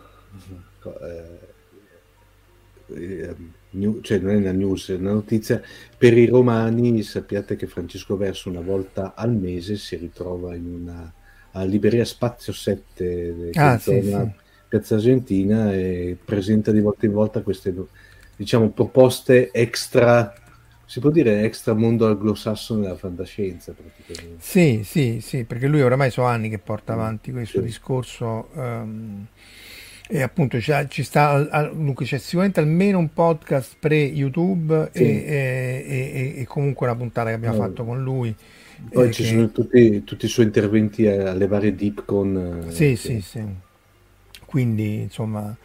eh, 1.01 1.39
eh, 2.95 3.35
new, 3.71 4.01
cioè 4.01 4.19
non 4.19 4.31
è 4.31 4.35
una 4.37 4.51
news, 4.51 4.89
è 4.89 4.95
una 4.95 5.13
notizia, 5.13 5.61
per 5.97 6.17
i 6.17 6.25
romani 6.25 7.01
sappiate 7.03 7.55
che 7.55 7.67
Francesco 7.67 8.17
Verso 8.17 8.49
una 8.49 8.61
volta 8.61 9.13
al 9.15 9.33
mese 9.33 9.77
si 9.77 9.95
ritrova 9.95 10.55
in 10.55 10.65
una 10.65 11.13
Libreria 11.65 12.05
Spazio 12.05 12.53
7 12.53 13.49
ah, 13.53 13.77
sì, 13.77 14.01
sì. 14.01 14.31
Piazza 14.67 14.95
Argentina 14.95 15.73
e 15.73 16.15
presenta 16.23 16.71
di 16.71 16.79
volta 16.79 17.05
in 17.07 17.11
volta 17.11 17.41
queste 17.41 17.73
diciamo 18.35 18.69
proposte 18.69 19.49
extra 19.51 20.33
si 20.85 20.99
può 20.99 21.11
dire 21.11 21.43
extra 21.43 21.73
mondo 21.73 22.07
anglosassone 22.07 22.81
della 22.81 22.95
fantascienza 22.95 23.73
praticamente. 23.73 24.41
Sì, 24.43 24.81
sì, 24.83 25.19
sì, 25.21 25.43
perché 25.43 25.67
lui 25.67 25.83
oramai 25.83 26.09
sono 26.09 26.25
anni 26.25 26.49
che 26.49 26.57
porta 26.57 26.93
avanti 26.93 27.31
questo 27.31 27.59
sì. 27.59 27.65
discorso 27.65 28.49
um, 28.53 29.27
e 30.11 30.23
appunto 30.23 30.60
ci 30.60 31.03
sta 31.03 31.69
dunque 31.72 32.03
c'è 32.03 32.18
sicuramente 32.18 32.60
almeno 32.60 32.98
un 32.98 33.14
podcast 33.14 33.76
pre 33.77 33.95
YouTube 33.95 34.90
sì. 34.91 35.03
e, 35.03 35.86
e, 35.88 36.34
e, 36.41 36.45
comunque 36.45 36.88
una 36.88 36.95
puntata 36.95 37.30
che 37.30 37.36
abbiamo 37.36 37.57
no. 37.57 37.61
fatto 37.61 37.86
con 37.86 38.02
lui 38.02 38.36
poi 38.91 39.10
eh, 39.10 39.11
ci 39.11 39.22
che... 39.22 39.30
sono 39.30 39.52
tutti, 39.52 40.03
tutti, 40.03 40.26
i 40.26 40.27
suoi 40.27 40.48
interventi 40.48 41.06
alle 41.06 41.45
varie 41.45 41.76
Deepcon 41.76 42.64
eh, 42.65 42.72
sì 42.72 42.90
che... 42.90 42.95
sì 42.95 43.22
sì 43.22 43.44
quindi 44.45 45.02
insomma 45.02 45.56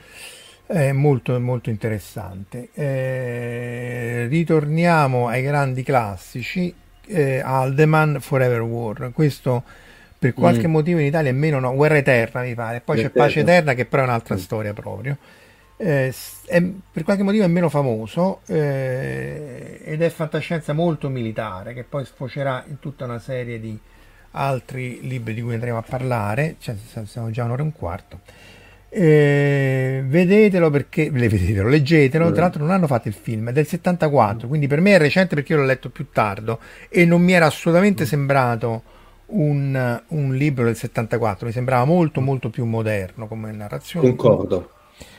è 0.66 0.92
molto 0.92 1.40
molto 1.40 1.70
interessante 1.70 2.68
eh, 2.74 4.26
ritorniamo 4.28 5.26
ai 5.26 5.42
grandi 5.42 5.82
classici 5.82 6.74
eh, 7.06 7.40
Aldeman 7.40 8.18
Forever 8.20 8.60
War 8.60 9.10
questo 9.14 9.64
per 10.24 10.32
qualche 10.32 10.68
mm. 10.68 10.70
motivo 10.70 11.00
in 11.00 11.06
Italia 11.06 11.28
è 11.28 11.34
meno 11.34 11.60
no, 11.60 11.74
Guerra 11.74 11.98
Eterna 11.98 12.40
mi 12.40 12.54
pare, 12.54 12.80
poi 12.80 13.02
c'è 13.02 13.10
Pace 13.10 13.40
Eterna 13.40 13.74
che 13.74 13.84
però 13.84 14.02
è 14.02 14.06
un'altra 14.06 14.36
mm. 14.36 14.38
storia 14.38 14.72
proprio. 14.72 15.18
eh, 15.76 16.14
è, 16.46 16.62
per 16.62 17.02
qualche 17.02 17.22
motivo 17.22 17.44
è 17.44 17.46
meno 17.46 17.68
famoso 17.68 18.40
eh, 18.46 19.80
ed 19.84 20.00
è 20.00 20.08
fantascienza 20.08 20.72
molto 20.72 21.10
militare 21.10 21.74
che 21.74 21.84
poi 21.84 22.06
sfocerà 22.06 22.64
in 22.68 22.78
tutta 22.78 23.04
una 23.04 23.18
serie 23.18 23.60
di 23.60 23.78
altri 24.30 25.00
libri 25.02 25.34
di 25.34 25.42
cui 25.42 25.52
andremo 25.52 25.76
a 25.76 25.84
parlare, 25.86 26.56
cioè, 26.58 26.74
siamo 27.04 27.30
già 27.30 27.44
un'ora 27.44 27.60
e 27.60 27.64
un 27.64 27.72
quarto. 27.72 28.20
Eh, 28.88 30.04
vedetelo 30.06 30.70
perché 30.70 31.10
vedetelo, 31.10 31.68
leggetelo. 31.68 32.32
Tra 32.32 32.42
l'altro, 32.42 32.62
non 32.62 32.72
hanno 32.72 32.86
fatto 32.86 33.08
il 33.08 33.14
film, 33.14 33.50
è 33.50 33.52
del 33.52 33.66
74, 33.66 34.48
quindi 34.48 34.68
per 34.68 34.80
me 34.80 34.94
è 34.94 34.98
recente 34.98 35.34
perché 35.34 35.52
io 35.52 35.58
l'ho 35.58 35.66
letto 35.66 35.90
più 35.90 36.08
tardo 36.10 36.60
e 36.88 37.04
non 37.04 37.20
mi 37.20 37.32
era 37.32 37.44
assolutamente 37.44 38.06
sembrato 38.06 38.93
un, 39.26 40.02
un 40.08 40.34
libro 40.34 40.64
del 40.64 40.76
74, 40.76 41.46
mi 41.46 41.52
sembrava 41.52 41.84
molto, 41.84 42.20
molto 42.20 42.50
più 42.50 42.64
moderno 42.64 43.26
come 43.26 43.52
narrazione. 43.52 44.08
Concordo. 44.08 44.70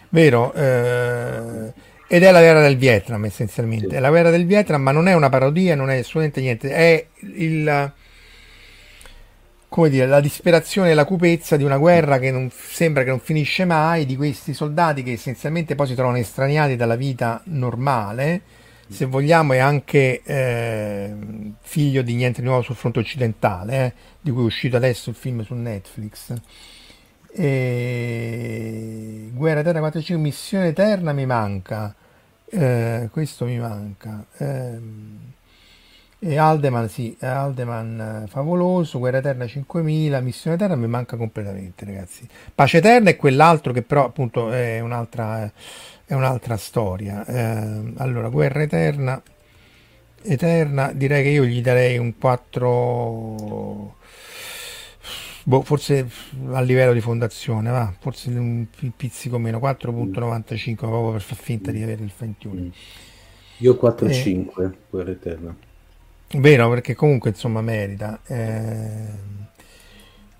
Vero? 0.09 0.53
Eh, 0.53 1.73
ed 2.07 2.23
è 2.23 2.31
la 2.31 2.39
guerra 2.39 2.61
del 2.61 2.77
Vietnam 2.77 3.25
essenzialmente. 3.25 3.89
Sì. 3.89 3.95
È 3.95 3.99
la 3.99 4.09
guerra 4.09 4.29
del 4.29 4.45
Vietnam, 4.45 4.81
ma 4.81 4.91
non 4.91 5.07
è 5.07 5.13
una 5.13 5.29
parodia, 5.29 5.75
non 5.75 5.89
è 5.89 5.97
assolutamente 5.97 6.41
niente. 6.41 6.69
È 6.69 7.05
il 7.19 7.93
come 9.75 9.89
dire, 9.89 10.05
la 10.05 10.21
disperazione 10.21 10.91
e 10.91 10.93
la 10.93 11.03
cupezza 11.03 11.57
di 11.57 11.65
una 11.65 11.77
guerra 11.77 12.17
che 12.17 12.31
non, 12.31 12.49
sembra 12.49 13.03
che 13.03 13.09
non 13.09 13.19
finisce 13.19 13.65
mai, 13.65 14.05
di 14.05 14.15
questi 14.15 14.53
soldati 14.53 15.03
che 15.03 15.11
essenzialmente 15.11 15.75
poi 15.75 15.87
si 15.87 15.95
trovano 15.95 16.17
estraniati 16.17 16.77
dalla 16.77 16.95
vita 16.95 17.41
normale, 17.47 18.41
se 18.87 19.05
vogliamo 19.05 19.53
è 19.53 19.57
anche 19.57 20.21
eh, 20.23 21.13
figlio 21.59 22.01
di 22.01 22.15
niente 22.15 22.41
di 22.41 22.47
nuovo 22.47 22.61
sul 22.61 22.75
fronte 22.75 22.99
occidentale, 22.99 23.85
eh, 23.85 23.93
di 24.21 24.31
cui 24.31 24.43
è 24.43 24.45
uscito 24.45 24.75
adesso 24.75 25.09
il 25.09 25.15
film 25.15 25.43
su 25.43 25.53
Netflix. 25.53 26.33
E... 27.31 29.29
Guerra 29.33 29.59
Eterna 29.59 29.79
45, 29.79 30.23
Missione 30.23 30.67
Eterna 30.67 31.13
mi 31.13 31.25
manca, 31.25 31.93
eh, 32.49 33.09
questo 33.11 33.45
mi 33.45 33.57
manca. 33.57 34.25
Eh, 34.37 34.79
e 36.17 36.37
Aldeman, 36.37 36.89
sì, 36.89 37.15
Aldeman 37.19 38.23
eh, 38.23 38.27
favoloso, 38.27 38.97
Guerra 38.97 39.17
Eterna 39.17 39.45
5000, 39.45 40.19
Missione 40.21 40.55
Eterna 40.55 40.75
mi 40.75 40.87
manca 40.87 41.17
completamente, 41.17 41.85
ragazzi. 41.85 42.27
Pace 42.55 42.77
Eterna 42.77 43.11
è 43.11 43.15
quell'altro 43.15 43.71
che 43.73 43.83
però 43.83 44.05
appunto 44.05 44.49
è 44.51 44.79
un'altra, 44.79 45.51
è 46.05 46.13
un'altra 46.13 46.55
storia. 46.57 47.25
Eh, 47.25 47.93
allora, 47.97 48.29
Guerra 48.29 48.61
Eterna, 48.61 49.21
Eterna, 50.21 50.91
direi 50.93 51.23
che 51.23 51.29
io 51.29 51.45
gli 51.45 51.61
darei 51.61 51.97
un 51.97 52.17
4... 52.17 53.95
Boh, 55.47 55.61
forse 55.61 56.09
a 56.53 56.61
livello 56.61 56.91
di 56.91 57.01
fondazione, 57.01 57.69
va, 57.69 57.93
forse 57.99 58.29
un 58.31 58.65
pizzico 58.95 59.37
meno, 59.37 59.59
4.95 59.59 60.75
proprio 60.75 61.11
per 61.11 61.21
far 61.21 61.37
finta 61.37 61.69
di 61.69 61.83
avere 61.83 62.03
il 62.03 62.11
21. 62.17 62.71
Io 63.57 63.79
4.5, 63.79 64.63
eh, 64.63 64.75
Guerra 64.89 65.11
Eterna. 65.11 65.55
Vero, 66.33 66.69
perché 66.69 66.95
comunque 66.95 67.29
insomma 67.29 67.61
merita. 67.61 68.19
Eh, 68.25 69.33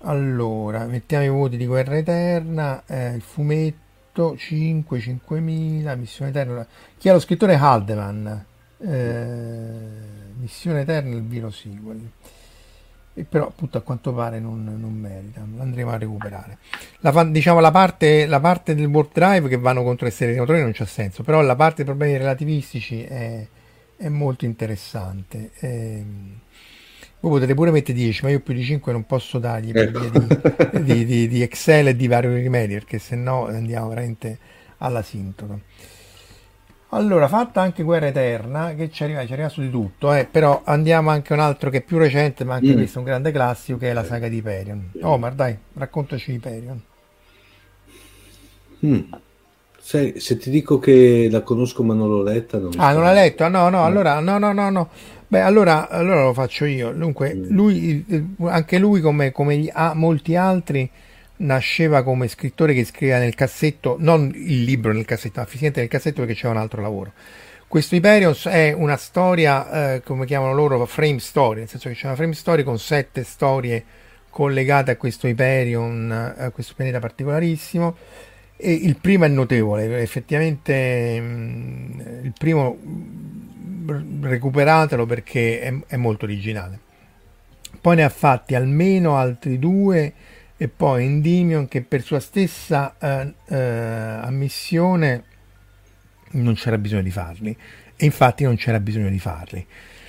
allora, 0.00 0.86
mettiamo 0.86 1.24
i 1.24 1.28
voti 1.28 1.56
di 1.56 1.66
Guerra 1.66 1.96
Eterna, 1.96 2.82
eh, 2.86 3.14
il 3.14 3.22
fumetto 3.22 3.85
5, 4.36 5.00
5000, 5.00 5.94
Missione 5.94 6.30
Eterna. 6.30 6.66
Chi 6.96 7.08
è 7.08 7.12
lo 7.12 7.20
scrittore? 7.20 7.54
Haldeman. 7.54 8.44
Eh, 8.78 9.78
Missione 10.38 10.80
Eterna, 10.80 11.14
il 11.14 11.24
vero 11.24 11.50
sequel. 11.50 12.10
E 13.14 13.24
però 13.24 13.46
appunto 13.46 13.78
a 13.78 13.80
quanto 13.80 14.12
pare 14.12 14.38
non, 14.38 14.62
non 14.64 14.92
merita, 14.92 15.40
andremo 15.40 15.90
a 15.90 15.96
recuperare. 15.96 16.58
La, 17.00 17.24
diciamo 17.24 17.60
la 17.60 17.70
parte, 17.70 18.26
la 18.26 18.40
parte 18.40 18.74
del 18.74 18.86
warp 18.86 19.12
drive 19.12 19.48
che 19.48 19.56
vanno 19.56 19.82
contro 19.82 20.04
le 20.04 20.12
serie 20.12 20.34
di 20.34 20.40
motori 20.40 20.60
non 20.60 20.72
c'ha 20.72 20.84
senso, 20.84 21.22
però 21.22 21.40
la 21.40 21.56
parte 21.56 21.76
dei 21.76 21.84
problemi 21.86 22.18
relativistici 22.18 23.02
è 23.02 23.46
è 23.96 24.08
molto 24.08 24.44
interessante. 24.44 25.50
Eh, 25.58 26.04
voi 27.28 27.38
potete 27.38 27.54
pure 27.54 27.70
mettere 27.70 27.96
10, 27.96 28.24
ma 28.24 28.30
io 28.30 28.40
più 28.40 28.54
di 28.54 28.62
5 28.62 28.92
non 28.92 29.04
posso 29.04 29.38
dargli 29.38 29.72
per 29.72 29.88
ecco. 29.88 30.00
via 30.00 30.10
di, 30.80 30.82
di, 30.82 31.04
di, 31.04 31.28
di, 31.28 31.42
Excel 31.42 31.88
e 31.88 31.96
di 31.96 32.06
vari 32.06 32.32
rimedi, 32.32 32.74
perché 32.74 32.98
se 32.98 33.16
no 33.16 33.46
andiamo 33.46 33.88
veramente 33.88 34.38
alla 34.78 35.02
sintoma. 35.02 35.58
Allora, 36.90 37.26
fatta 37.26 37.60
anche 37.60 37.82
Guerra 37.82 38.06
Eterna, 38.06 38.74
che 38.74 38.90
ci 38.90 39.02
arriva, 39.02 39.26
ci 39.26 39.32
arriva 39.32 39.48
su 39.48 39.60
di 39.60 39.70
tutto, 39.70 40.12
eh, 40.14 40.26
però 40.30 40.62
andiamo 40.64 41.10
anche 41.10 41.32
un 41.32 41.40
altro 41.40 41.68
che 41.68 41.78
è 41.78 41.82
più 41.82 41.98
recente, 41.98 42.44
ma 42.44 42.54
anche 42.54 42.72
mm. 42.72 42.76
questo 42.76 42.96
è 42.96 42.98
un 43.00 43.06
grande 43.06 43.32
classico, 43.32 43.78
che 43.78 43.90
è 43.90 43.92
la 43.92 44.04
saga 44.04 44.28
di 44.28 44.36
Hyperion. 44.36 44.90
Omar, 45.02 45.34
dai, 45.34 45.56
raccontaci 45.74 46.32
Hyperion. 46.32 46.80
Mm. 48.86 49.00
Sai, 49.78 50.18
se 50.18 50.36
ti 50.36 50.50
dico 50.50 50.78
che 50.78 51.28
la 51.30 51.42
conosco 51.42 51.84
ma 51.84 51.94
non 51.94 52.08
l'ho 52.08 52.22
letta... 52.22 52.58
Non 52.58 52.72
ah, 52.76 52.92
non 52.92 53.02
l'ha 53.02 53.12
letta? 53.12 53.48
No, 53.48 53.68
no, 53.68 53.84
allora, 53.84 54.18
no, 54.20 54.38
no, 54.38 54.52
no, 54.52 54.70
no. 54.70 54.88
Beh, 55.28 55.40
allora, 55.40 55.88
allora 55.88 56.22
lo 56.22 56.32
faccio 56.32 56.64
io. 56.64 56.92
Dunque, 56.92 57.34
mm. 57.34 57.44
lui, 57.50 58.26
anche 58.44 58.78
lui, 58.78 59.00
come, 59.00 59.32
come 59.32 59.72
molti 59.94 60.36
altri, 60.36 60.88
nasceva 61.38 62.02
come 62.02 62.28
scrittore 62.28 62.74
che 62.74 62.84
scriveva 62.84 63.18
nel 63.18 63.34
cassetto, 63.34 63.96
non 63.98 64.32
il 64.34 64.62
libro 64.62 64.92
nel 64.92 65.04
cassetto, 65.04 65.40
ma 65.40 65.46
fisicamente 65.46 65.80
nel 65.80 65.88
cassetto 65.88 66.20
perché 66.20 66.34
c'era 66.34 66.52
un 66.52 66.58
altro 66.58 66.80
lavoro. 66.80 67.12
Questo 67.68 67.96
Hyperions 67.96 68.46
è 68.46 68.72
una 68.72 68.96
storia, 68.96 69.94
eh, 69.94 70.02
come 70.02 70.24
chiamano 70.24 70.54
loro, 70.54 70.84
frame 70.86 71.18
story, 71.18 71.60
nel 71.60 71.68
senso 71.68 71.88
che 71.88 71.96
c'è 71.96 72.06
una 72.06 72.14
frame 72.14 72.34
story 72.34 72.62
con 72.62 72.78
sette 72.78 73.24
storie 73.24 73.84
collegate 74.30 74.92
a 74.92 74.96
questo 74.96 75.26
Hyperion, 75.26 76.34
a 76.36 76.50
questo 76.50 76.74
pianeta 76.76 77.00
particolarissimo 77.00 77.96
e 78.56 78.72
il 78.72 78.96
primo 78.96 79.24
è 79.24 79.28
notevole, 79.28 80.00
effettivamente 80.00 81.20
mm, 81.20 82.00
il 82.22 82.32
primo 82.38 82.78
recuperatelo 84.20 85.06
perché 85.06 85.60
è, 85.60 85.74
è, 85.86 85.96
molto 85.96 86.24
originale. 86.24 86.80
Poi 87.80 87.96
ne 87.96 88.04
ha 88.04 88.08
fatti 88.08 88.54
almeno 88.54 89.16
altri 89.16 89.58
due 89.58 90.12
e 90.56 90.68
poi 90.68 91.04
Endymion 91.04 91.68
che 91.68 91.82
per 91.82 92.02
sua 92.02 92.20
stessa 92.20 92.96
eh, 92.98 93.34
eh, 93.48 93.56
ammissione 93.56 95.24
non 96.32 96.54
c'era 96.54 96.78
bisogno 96.78 97.02
di 97.02 97.10
farli. 97.10 97.56
E 97.96 98.04
infatti 98.04 98.44
non 98.44 98.56
c'era 98.56 98.80
bisogno 98.80 99.08
di 99.08 99.18
farli. 99.18 99.66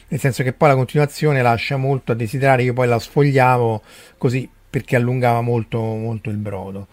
Nel 0.09 0.19
senso 0.19 0.43
che 0.43 0.53
poi 0.53 0.69
la 0.69 0.75
continuazione 0.75 1.41
lascia 1.41 1.77
molto 1.77 2.13
a 2.13 2.15
desiderare 2.15 2.63
io 2.63 2.73
poi 2.73 2.87
la 2.87 2.99
sfogliavo 2.99 3.83
così 4.17 4.49
perché 4.69 4.95
allungava 4.95 5.41
molto, 5.41 5.79
molto 5.79 6.29
il 6.29 6.37
brodo 6.37 6.87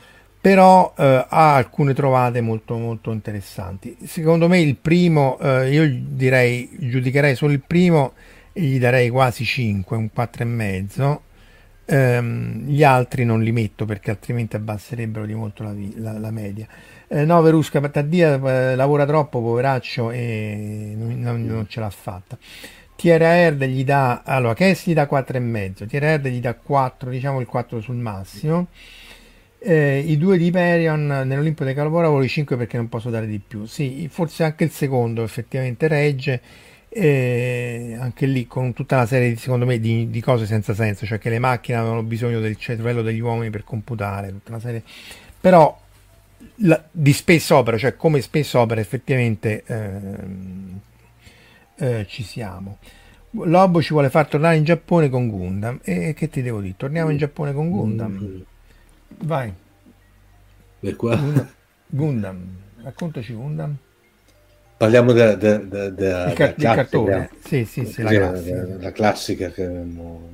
però 0.45 0.93
eh, 0.99 1.25
ha 1.27 1.55
alcune 1.55 1.95
trovate 1.95 2.43
molto 2.43 2.77
molto 2.77 3.13
interessanti. 3.13 3.97
Secondo 4.05 4.47
me 4.47 4.61
il 4.61 4.77
primo, 4.77 5.39
eh, 5.39 5.71
io 5.71 5.91
direi, 5.91 6.69
giudicherei 6.71 7.35
solo 7.35 7.53
il 7.53 7.63
primo 7.67 8.13
e 8.53 8.61
gli 8.61 8.79
darei 8.79 9.09
quasi 9.09 9.43
5, 9.43 9.97
un 9.97 10.11
4,5. 10.15 11.19
Ehm, 11.87 12.67
gli 12.67 12.85
altri 12.85 13.25
non 13.25 13.43
li 13.43 13.53
metto 13.53 13.87
perché 13.87 14.11
altrimenti 14.11 14.55
abbasserebbero 14.55 15.25
di 15.25 15.33
molto 15.33 15.63
la, 15.63 15.73
la, 15.95 16.19
la 16.19 16.31
media. 16.31 16.67
Eh, 17.09 17.25
no, 17.25 17.41
Verusca 17.41 17.81
Tardia 17.89 18.35
eh, 18.35 18.77
lavora 18.77 19.07
troppo, 19.07 19.41
poveraccio, 19.41 20.11
e 20.11 20.93
non, 20.95 21.43
non, 21.43 21.67
ce 21.71 21.81
l'ha 21.81 21.89
fatta. 21.89 22.37
TRR 22.95 23.65
gli 23.65 23.83
dà, 23.83 24.21
allora, 24.23 24.53
Cass 24.53 24.85
gli 24.85 24.93
dà 24.93 25.09
4,5, 25.11 25.89
TRR 25.89 26.29
gli 26.29 26.41
dà 26.41 26.55
4, 26.55 27.09
diciamo 27.09 27.41
il 27.41 27.47
4 27.47 27.81
sul 27.81 27.97
massimo. 27.97 28.67
Eh, 29.67 30.05
I 30.07 30.19
due 30.19 30.37
di 30.37 30.49
Hyperion 30.49 31.07
nell'Olimpo 31.07 31.65
dei 31.65 31.73
Capolavori, 31.73 32.29
5 32.29 32.55
perché 32.59 32.77
non 32.77 32.91
posso 32.91 33.09
dare 33.09 33.27
di 33.27 33.39
più. 33.39 33.65
Sì, 33.65 34.07
forse 34.11 34.45
anche 34.45 34.65
il 34.65 34.71
secondo 34.71 35.23
effettivamente 35.23 35.89
regge, 35.89 36.43
eh, 36.91 37.97
anche 37.99 38.27
lì 38.27 38.47
con 38.47 38.75
tutta 38.75 38.97
una 38.97 39.07
serie 39.07 39.35
secondo 39.37 39.65
me 39.65 39.81
di, 39.81 40.11
di, 40.11 40.21
cose 40.21 40.45
senza 40.45 40.75
senso, 40.75 41.07
cioè 41.07 41.19
che 41.19 41.31
le 41.31 41.39
macchine 41.39 41.79
avevano 41.79 42.03
bisogno 42.03 42.41
del 42.41 42.59
cervello 42.59 43.01
degli 43.01 43.21
uomini 43.21 43.49
per 43.49 43.65
computare, 43.65 44.29
tutta 44.29 44.51
una 44.51 44.61
serie... 44.61 44.83
Però 45.41 45.81
la, 46.57 46.85
di 46.91 47.13
space 47.15 47.55
opera, 47.55 47.79
cioè 47.79 47.97
come 47.97 48.21
space 48.21 48.59
opera 48.59 48.83
effettivamente 48.83 49.63
ehm, 49.67 50.81
eh, 51.77 52.07
ci 52.07 52.23
siamo. 52.23 52.79
Lobo 53.31 53.81
ci 53.81 53.95
vuole 53.95 54.11
far 54.11 54.27
tornare 54.27 54.57
in 54.57 54.65
Giappone 54.65 55.09
con 55.09 55.29
Gundam 55.29 55.81
e 55.83 56.13
che 56.13 56.29
ti 56.29 56.43
devo 56.43 56.61
dire? 56.61 56.75
Torniamo 56.77 57.09
in 57.09 57.17
Giappone 57.17 57.55
con 57.55 57.71
Gundam. 57.71 58.45
Vai. 59.23 59.53
E 60.81 60.95
qua? 60.97 61.19
Gundam. 61.87 62.57
Raccontaci 62.83 63.33
Gundam. 63.33 63.77
Parliamo 64.77 65.13
della, 65.13 65.35
della, 65.35 65.89
della, 65.89 66.27
il, 66.29 66.35
car- 66.35 66.55
della 66.55 66.75
cartone. 66.75 67.31
Sì, 67.45 67.65
sì, 67.65 67.87
sì, 67.87 68.03
la 68.03 68.11
classica. 68.11 68.67
La, 68.67 68.77
la 68.77 68.93
classica 68.93 69.51
che 69.51 69.65
abbiamo... 69.65 70.31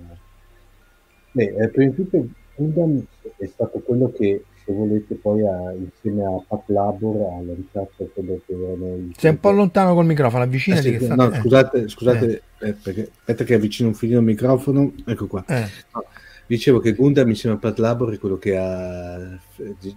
Beh, 1.32 1.54
eh, 1.56 1.68
prima 1.68 1.90
di 1.90 1.96
tutto 1.96 2.26
Gundam 2.56 3.04
è 3.36 3.46
stato 3.46 3.78
quello 3.80 4.10
che 4.10 4.44
se 4.64 4.72
volete 4.72 5.14
poi 5.14 5.46
a, 5.46 5.72
insieme 5.72 6.24
a 6.24 6.42
Pat 6.46 6.62
Labor 6.66 7.16
alla 7.32 7.54
ricerca 7.54 8.04
quello 8.12 8.40
che 8.44 8.52
erano 8.52 9.10
sei 9.16 9.30
un 9.30 9.40
po' 9.40 9.50
lontano 9.50 9.94
col 9.94 10.06
microfono 10.06 10.42
avvicinati 10.42 10.88
eh 10.88 10.98
sì, 10.98 11.06
che 11.06 11.14
no, 11.14 11.32
scusate, 11.32 11.88
scusate 11.88 12.42
eh. 12.58 12.68
Eh, 12.68 12.72
perché, 12.74 13.10
aspetta 13.18 13.44
che 13.44 13.54
avvicino 13.54 13.88
un 13.88 13.94
filino 13.94 14.18
al 14.18 14.24
microfono 14.24 14.92
ecco 15.06 15.26
qua 15.26 15.44
eh. 15.46 15.66
no, 15.92 16.04
Dicevo 16.50 16.80
che 16.80 16.94
Gundam 16.94 17.28
insieme 17.28 17.54
a 17.54 17.58
Pat 17.60 17.78
Labor 17.78 18.12
è 18.12 18.18
quello 18.18 18.36
che 18.36 18.56
ha 18.56 19.38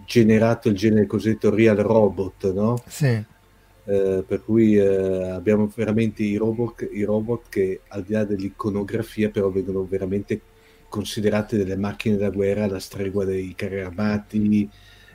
generato 0.05 0.69
il 0.69 0.75
genere 0.75 1.07
cosiddetto 1.07 1.49
real 1.49 1.77
robot, 1.77 2.53
no? 2.53 2.79
Sì. 2.85 3.07
Eh, 3.85 4.23
per 4.23 4.43
cui 4.43 4.75
eh, 4.75 5.29
abbiamo 5.31 5.67
veramente 5.75 6.21
i 6.21 6.35
robot, 6.35 6.87
i 6.91 7.01
robot 7.05 7.49
che 7.49 7.81
al 7.87 8.03
di 8.03 8.13
là 8.13 8.23
dell'iconografia 8.23 9.31
però 9.31 9.49
vengono 9.49 9.83
veramente 9.89 10.41
considerate 10.89 11.57
delle 11.57 11.75
macchine 11.75 12.17
da 12.17 12.29
guerra 12.29 12.65
alla 12.65 12.77
stregua 12.77 13.25
dei 13.25 13.55
carri 13.55 13.81
armati 13.81 14.69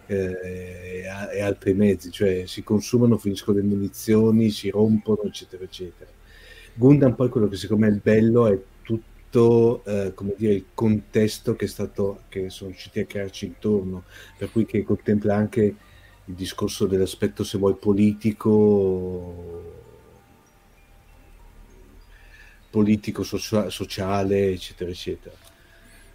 eh, 0.06 1.04
e, 1.34 1.40
altri 1.40 1.72
mezzi, 1.72 2.10
cioè 2.10 2.46
si 2.46 2.64
consumano, 2.64 3.16
finiscono 3.16 3.58
le 3.58 3.64
munizioni, 3.64 4.50
si 4.50 4.70
rompono, 4.70 5.22
eccetera, 5.22 5.62
eccetera. 5.62 6.10
Gundam 6.74 7.14
poi 7.14 7.28
quello 7.28 7.46
che 7.46 7.54
secondo 7.54 7.86
me 7.86 7.92
è 7.92 8.00
bello 8.02 8.48
è 8.48 8.58
tutto 9.28 9.82
eh, 9.84 10.12
come 10.14 10.34
dire, 10.36 10.54
il 10.54 10.66
contesto 10.74 11.54
che, 11.54 11.66
stato, 11.66 12.22
che 12.28 12.50
sono 12.50 12.70
riusciti 12.70 13.00
a 13.00 13.06
crearci 13.06 13.46
intorno, 13.46 14.04
per 14.36 14.50
cui 14.50 14.64
che 14.66 14.82
contempla 14.82 15.34
anche 15.34 15.62
il 16.24 16.34
discorso 16.34 16.86
dell'aspetto, 16.86 17.44
se 17.44 17.58
vuoi, 17.58 17.74
politico, 17.74 19.62
politico, 22.70 23.22
socia- 23.22 23.70
sociale, 23.70 24.50
eccetera, 24.50 24.90
eccetera. 24.90 25.34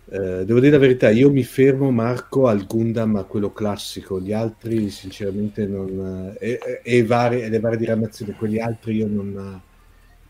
Eh, 0.05 0.45
devo 0.45 0.59
dire 0.59 0.71
la 0.71 0.77
verità, 0.79 1.09
io 1.09 1.31
mi 1.31 1.43
fermo 1.43 1.89
Marco 1.89 2.47
al 2.47 2.65
Gundam, 2.65 3.15
a 3.15 3.23
quello 3.23 3.53
classico, 3.53 4.19
gli 4.19 4.33
altri 4.33 4.89
sinceramente 4.89 5.65
non... 5.65 6.35
E, 6.39 6.59
e, 6.61 6.81
e, 6.83 7.05
varie, 7.05 7.49
le 7.49 7.59
varie 7.59 7.77
diramazioni, 7.77 8.33
quegli 8.33 8.59
altri 8.59 8.97
io 8.97 9.07
non 9.07 9.61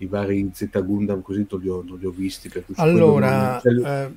i 0.04 0.08
vari 0.08 0.50
Z 0.54 0.70
Gundam 0.84 1.22
così 1.22 1.46
non 1.50 1.62
li 1.62 1.70
ho, 1.70 1.84
non 1.86 1.98
li 1.98 2.06
ho 2.06 2.12
visti. 2.12 2.52
allora, 2.76 3.62
non... 3.64 3.86
eh, 3.86 4.12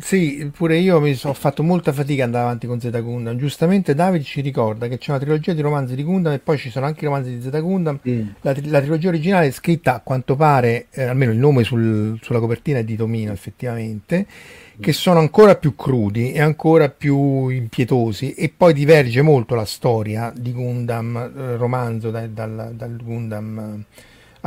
sì, 0.00 0.50
pure 0.54 0.78
io 0.78 1.00
mi 1.00 1.14
sono 1.14 1.32
fatto 1.32 1.62
molta 1.62 1.92
fatica 1.92 2.22
ad 2.22 2.28
andare 2.28 2.44
avanti 2.44 2.66
con 2.66 2.80
Z 2.80 2.90
Gundam. 3.00 3.36
Giustamente 3.36 3.94
David 3.94 4.22
ci 4.22 4.40
ricorda 4.40 4.88
che 4.88 4.98
c'è 4.98 5.10
una 5.10 5.20
trilogia 5.20 5.52
di 5.52 5.60
romanzi 5.60 5.94
di 5.94 6.02
Gundam 6.02 6.32
e 6.32 6.38
poi 6.40 6.58
ci 6.58 6.70
sono 6.70 6.86
anche 6.86 7.02
i 7.02 7.04
romanzi 7.06 7.38
di 7.38 7.40
Z 7.40 7.60
Gundam. 7.60 8.00
Mm. 8.06 8.28
La, 8.40 8.54
la, 8.64 8.80
trilogia 8.80 9.08
originale 9.08 9.46
è 9.46 9.50
scritta 9.52 9.94
a 9.94 10.00
quanto 10.00 10.34
pare, 10.34 10.88
eh, 10.90 11.04
almeno 11.04 11.30
il 11.30 11.38
nome 11.38 11.62
sul, 11.62 12.18
sulla 12.20 12.40
copertina 12.40 12.78
è 12.78 12.84
di 12.84 12.96
Tomino 12.96 13.32
effettivamente, 13.32 14.26
mm. 14.26 14.82
che 14.82 14.92
sono 14.92 15.20
ancora 15.20 15.54
più 15.54 15.76
crudi 15.76 16.32
e 16.32 16.40
ancora 16.40 16.88
più 16.88 17.48
impietosi 17.48 18.34
e 18.34 18.52
poi 18.54 18.74
diverge 18.74 19.22
molto 19.22 19.54
la 19.54 19.64
storia 19.64 20.32
di 20.36 20.52
Gundam, 20.52 21.16
eh, 21.16 21.56
romanzo 21.56 22.10
da, 22.10 22.26
dal, 22.26 22.72
dal 22.74 22.96
Gundam 23.02 23.84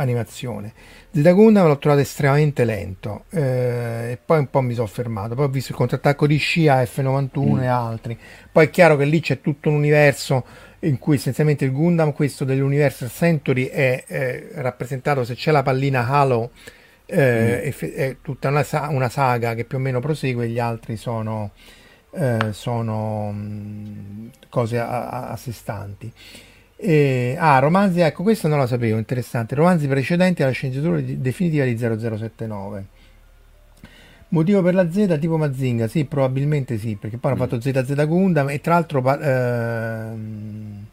animazione. 0.00 0.72
Zelda 1.12 1.32
Gundam 1.32 1.66
l'ho 1.66 1.78
trovato 1.78 2.02
estremamente 2.02 2.64
lento 2.64 3.24
eh, 3.30 4.12
e 4.12 4.18
poi 4.24 4.38
un 4.38 4.50
po' 4.50 4.60
mi 4.60 4.74
sono 4.74 4.86
fermato. 4.86 5.34
Poi 5.34 5.44
ho 5.44 5.48
visto 5.48 5.72
il 5.72 5.78
contrattacco 5.78 6.26
di 6.26 6.36
Scia, 6.36 6.82
F91 6.82 7.30
mm. 7.40 7.58
e 7.58 7.66
altri. 7.66 8.18
Poi 8.50 8.66
è 8.66 8.70
chiaro 8.70 8.96
che 8.96 9.04
lì 9.04 9.20
c'è 9.20 9.40
tutto 9.40 9.68
un 9.68 9.76
universo 9.76 10.44
in 10.80 10.98
cui 10.98 11.16
essenzialmente 11.16 11.64
il 11.64 11.72
Gundam, 11.72 12.12
questo 12.12 12.44
dell'Universal 12.44 13.10
Century, 13.10 13.66
è 13.66 14.04
eh, 14.06 14.50
rappresentato 14.54 15.24
se 15.24 15.34
c'è 15.34 15.50
la 15.50 15.62
pallina 15.62 16.06
Halo. 16.06 16.50
Eh, 17.06 17.74
mm. 17.74 17.88
è, 17.88 17.94
è, 17.94 18.16
tutta 18.22 18.48
una, 18.48 18.64
una, 18.88 19.08
saga 19.08 19.54
che 19.54 19.64
più 19.64 19.78
o 19.78 19.80
meno 19.80 19.98
prosegue, 19.98 20.48
gli 20.48 20.60
altri 20.60 20.96
sono, 20.96 21.50
eh, 22.12 22.52
sono 22.52 23.32
mh, 23.32 23.36
mm, 23.36 24.26
cose 24.48 24.78
a, 24.78 25.08
a, 25.08 25.28
a 25.30 25.36
sé 25.36 25.52
stanti. 25.52 26.12
E, 26.82 27.36
ah, 27.38 27.58
romanzi, 27.58 28.00
ecco, 28.00 28.22
questo 28.22 28.48
non 28.48 28.58
lo 28.58 28.66
sapevo, 28.66 28.96
interessante. 28.96 29.54
Romanzi 29.54 29.86
precedenti 29.86 30.42
alla 30.42 30.52
sceneggiatura 30.52 31.00
di, 31.00 31.20
definitiva 31.20 31.64
di 31.66 31.76
0079. 31.76 32.84
Motivo 34.28 34.62
per 34.62 34.74
la 34.74 34.90
Z 34.90 35.18
tipo 35.20 35.36
Mazinga? 35.36 35.88
Sì, 35.88 36.06
probabilmente 36.06 36.78
sì, 36.78 36.96
perché 36.98 37.18
poi 37.18 37.32
hanno 37.32 37.44
mm. 37.44 37.48
fatto 37.48 37.60
ZZ 37.60 38.06
Gundam 38.06 38.48
e 38.48 38.60
tra 38.60 38.74
l'altro 38.74 39.02
ehm, 39.20 40.86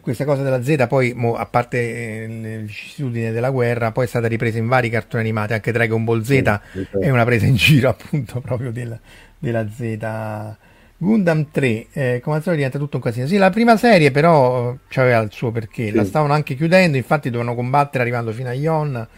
questa 0.00 0.24
cosa 0.24 0.42
della 0.42 0.62
Z 0.62 0.86
poi, 0.88 1.12
mo, 1.12 1.34
a 1.34 1.44
parte 1.44 2.22
eh, 2.22 2.26
le 2.28 2.58
vicissitudini 2.58 3.32
della 3.32 3.50
guerra, 3.50 3.92
poi 3.92 4.04
è 4.04 4.08
stata 4.08 4.28
ripresa 4.28 4.58
in 4.58 4.68
vari 4.68 4.88
cartoni 4.88 5.24
animati, 5.24 5.52
anche 5.52 5.72
Dragon 5.72 6.04
Ball 6.04 6.22
Z 6.22 6.28
sì, 6.28 6.88
è 7.00 7.10
una 7.10 7.24
presa 7.24 7.44
in 7.44 7.56
giro 7.56 7.90
appunto 7.90 8.40
proprio 8.40 8.70
della, 8.70 8.98
della 9.38 9.68
Z 9.68 9.98
Gundam 11.02 11.48
3, 11.50 11.86
eh, 11.92 12.20
come 12.22 12.36
al 12.36 12.42
solito 12.42 12.62
diventa 12.62 12.78
tutto 12.78 12.98
un 12.98 13.02
casino. 13.02 13.26
Sì, 13.26 13.36
la 13.36 13.50
prima 13.50 13.76
serie 13.76 14.12
però 14.12 14.76
aveva 14.94 15.18
il 15.18 15.32
suo 15.32 15.50
perché, 15.50 15.86
sì. 15.86 15.94
la 15.94 16.04
stavano 16.04 16.32
anche 16.32 16.54
chiudendo, 16.54 16.96
infatti 16.96 17.28
dovevano 17.28 17.56
combattere 17.56 18.04
arrivando 18.04 18.30
fino 18.30 18.48
a 18.48 18.52
Ion. 18.52 19.08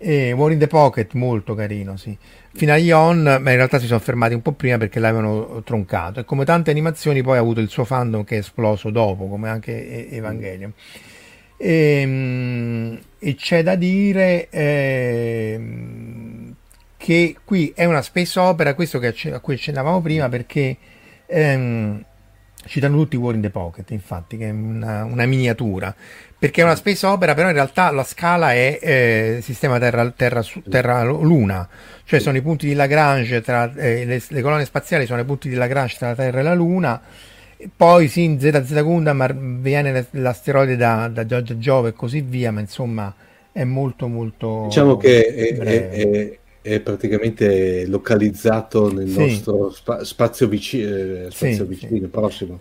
E 0.00 0.32
War 0.32 0.50
in 0.50 0.58
the 0.58 0.66
Pocket, 0.66 1.12
molto 1.14 1.54
carino, 1.54 1.96
sì. 1.96 2.16
Fino 2.54 2.72
a 2.72 2.76
Ion, 2.76 3.22
ma 3.22 3.50
in 3.50 3.56
realtà 3.56 3.78
si 3.78 3.86
sono 3.86 4.00
fermati 4.00 4.34
un 4.34 4.42
po' 4.42 4.50
prima 4.50 4.78
perché 4.78 4.98
l'avevano 4.98 5.62
troncato. 5.64 6.18
E 6.18 6.24
come 6.24 6.44
tante 6.44 6.72
animazioni 6.72 7.22
poi 7.22 7.36
ha 7.36 7.40
avuto 7.40 7.60
il 7.60 7.68
suo 7.68 7.84
fandom 7.84 8.24
che 8.24 8.34
è 8.34 8.38
esploso 8.38 8.90
dopo, 8.90 9.28
come 9.28 9.48
anche 9.48 10.10
Evangelion. 10.10 10.72
E, 11.56 12.00
ehm, 12.00 13.00
e 13.16 13.34
c'è 13.36 13.62
da 13.62 13.76
dire 13.76 14.48
eh, 14.50 15.60
che 16.96 17.36
qui 17.44 17.72
è 17.76 17.84
una 17.84 18.02
space 18.02 18.40
opera, 18.40 18.74
questo 18.74 18.98
che, 18.98 19.14
a 19.32 19.38
cui 19.38 19.54
accennavamo 19.54 20.00
prima, 20.00 20.28
perché 20.28 20.76
Ehm, 21.28 22.04
citano 22.64 22.96
tutti 22.96 23.16
War 23.16 23.34
in 23.34 23.40
the 23.40 23.50
Pocket, 23.50 23.90
infatti, 23.90 24.36
che 24.36 24.48
è 24.48 24.50
una, 24.50 25.04
una, 25.04 25.26
miniatura, 25.26 25.94
perché 26.38 26.60
è 26.60 26.64
una 26.64 26.74
space 26.74 27.06
opera, 27.06 27.34
però 27.34 27.48
in 27.48 27.54
realtà 27.54 27.90
la 27.90 28.04
scala 28.04 28.52
è 28.52 28.78
eh, 28.80 29.38
sistema 29.42 29.78
terra, 29.78 30.10
terra, 30.10 30.44
terra, 30.68 31.02
Luna, 31.02 31.68
cioè 32.04 32.20
sono 32.20 32.36
i 32.36 32.42
punti 32.42 32.66
di 32.66 32.74
Lagrange, 32.74 33.40
tra, 33.40 33.72
eh, 33.74 34.04
le, 34.04 34.22
le, 34.26 34.42
colonne 34.42 34.64
spaziali 34.64 35.06
sono 35.06 35.20
i 35.20 35.24
punti 35.24 35.48
di 35.48 35.54
Lagrange 35.54 35.96
tra 35.98 36.08
la 36.08 36.14
Terra 36.14 36.40
e 36.40 36.42
la 36.42 36.54
Luna, 36.54 37.00
poi 37.74 38.08
sì, 38.08 38.24
in 38.24 38.38
ZZ 38.38 38.82
Gundam 38.82 39.60
viene 39.60 40.06
l'asteroide 40.10 40.76
da, 40.76 41.08
da 41.08 41.42
Giove 41.42 41.90
e 41.90 41.92
così 41.92 42.20
via, 42.20 42.52
ma 42.52 42.60
insomma 42.60 43.12
è 43.50 43.64
molto 43.64 44.06
molto... 44.06 44.64
Diciamo 44.66 44.96
che 44.96 45.26
è, 45.26 45.56
è, 45.56 46.38
è 46.68 46.80
praticamente 46.80 47.86
localizzato 47.86 48.92
nel 48.92 49.08
sì. 49.08 49.18
nostro 49.18 49.70
spa- 49.70 50.04
spazio, 50.04 50.48
vici- 50.48 50.82
eh, 50.82 51.28
spazio 51.30 51.64
sì, 51.64 51.68
vicino, 51.68 52.04
sì. 52.04 52.08
prossimo. 52.08 52.60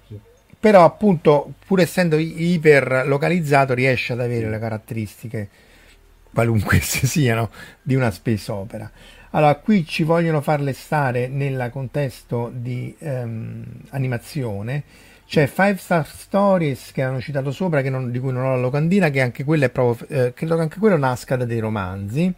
Però 0.59 0.83
appunto, 0.83 1.53
pur 1.65 1.81
essendo 1.81 2.17
iper 2.17 3.03
localizzato, 3.05 3.73
riesce 3.73 4.13
ad 4.13 4.21
avere 4.21 4.49
le 4.49 4.59
caratteristiche, 4.59 5.49
qualunque 6.33 6.79
siano, 6.81 7.49
di 7.81 7.95
una 7.95 8.09
space 8.11 8.51
opera. 8.51 8.89
Allora, 9.31 9.55
qui 9.55 9.85
ci 9.85 10.03
vogliono 10.03 10.41
farle 10.41 10.71
stare 10.73 11.27
nel 11.27 11.69
contesto 11.71 12.49
di 12.53 12.95
um, 12.99 13.63
animazione. 13.89 14.83
C'è 15.27 15.45
Five 15.45 15.75
Star 15.77 16.07
Stories 16.07 16.91
che 16.93 17.01
hanno 17.01 17.19
citato 17.19 17.51
sopra, 17.51 17.81
non, 17.89 18.09
di 18.11 18.19
cui 18.19 18.31
non 18.31 18.45
ho 18.45 18.55
la 18.55 18.61
locandina, 18.61 19.09
che 19.09 19.19
anche 19.19 19.43
quella 19.43 19.65
è 19.65 19.69
proprio, 19.69 20.07
eh, 20.07 20.33
credo 20.33 20.55
che 20.55 20.61
anche 20.61 20.79
quello 20.79 20.97
nasca 20.97 21.35
da 21.35 21.43
dei 21.43 21.59
romanzi 21.59 22.33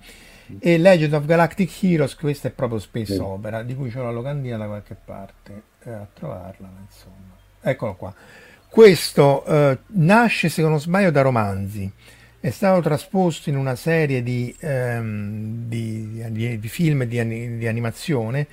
e 0.57 0.77
Legend 0.77 1.13
of 1.13 1.25
Galactic 1.25 1.83
Heroes 1.83 2.15
questa 2.15 2.47
è 2.47 2.51
proprio 2.51 2.79
space 2.79 3.13
sì. 3.13 3.19
opera 3.19 3.61
di 3.61 3.75
cui 3.75 3.91
ho 3.95 4.03
la 4.03 4.11
locandina 4.11 4.57
da 4.57 4.65
qualche 4.65 4.95
parte 4.95 5.63
eh, 5.83 5.91
a 5.91 6.07
trovarla 6.11 6.69
insomma. 6.85 7.37
Eccolo 7.61 7.95
qua. 7.95 8.13
Questo 8.67 9.45
eh, 9.45 9.77
nasce 9.87 10.49
se 10.49 10.61
non 10.61 10.79
sbaglio 10.79 11.11
da 11.11 11.21
romanzi. 11.21 11.91
È 12.39 12.49
stato 12.51 12.81
trasposto 12.81 13.49
in 13.49 13.57
una 13.57 13.75
serie 13.75 14.23
di, 14.23 14.55
ehm, 14.59 15.67
di, 15.67 16.23
di, 16.29 16.59
di 16.59 16.67
film 16.69 17.03
di, 17.03 17.57
di 17.57 17.67
animazione 17.67 18.47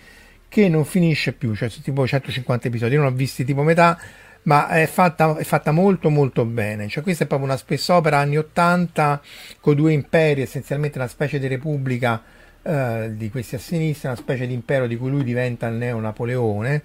che 0.49 0.69
non 0.69 0.85
finisce 0.85 1.33
più 1.33 1.55
cioè 1.55 1.69
tipo 1.69 2.07
150 2.07 2.69
episodi. 2.69 2.95
Io 2.95 3.03
non 3.03 3.13
ho 3.13 3.15
visti 3.15 3.45
tipo 3.45 3.63
metà 3.63 3.99
ma 4.47 4.69
è 4.69 4.87
fatta, 4.87 5.37
è 5.37 5.45
fatta, 5.45 5.73
molto 5.73 6.09
molto 6.09 6.45
bene. 6.45 6.89
Cioè, 6.89 7.03
questa 7.03 7.25
è 7.25 7.27
proprio 7.27 7.49
una 7.49 7.59
spessopera 7.59 8.19
anni 8.19 8.37
80 8.39 9.21
con 9.61 9.75
due 9.75 9.93
imperi, 9.93 10.43
essenzialmente 10.43 10.99
una 10.99 11.09
specie 11.09 11.39
di 11.39 11.49
repubblica 11.49 12.23
eh, 12.63 13.11
di 13.15 13.29
questi 13.29 13.57
assionisti, 13.57 14.07
una 14.07 14.17
specie 14.17 14.47
di 14.47 14.55
impero 14.55 14.87
di 14.87 14.97
cui 14.97 15.11
lui 15.11 15.25
diventa 15.25 15.67
il 15.67 15.75
neo 15.75 15.99
Napoleone. 16.01 16.83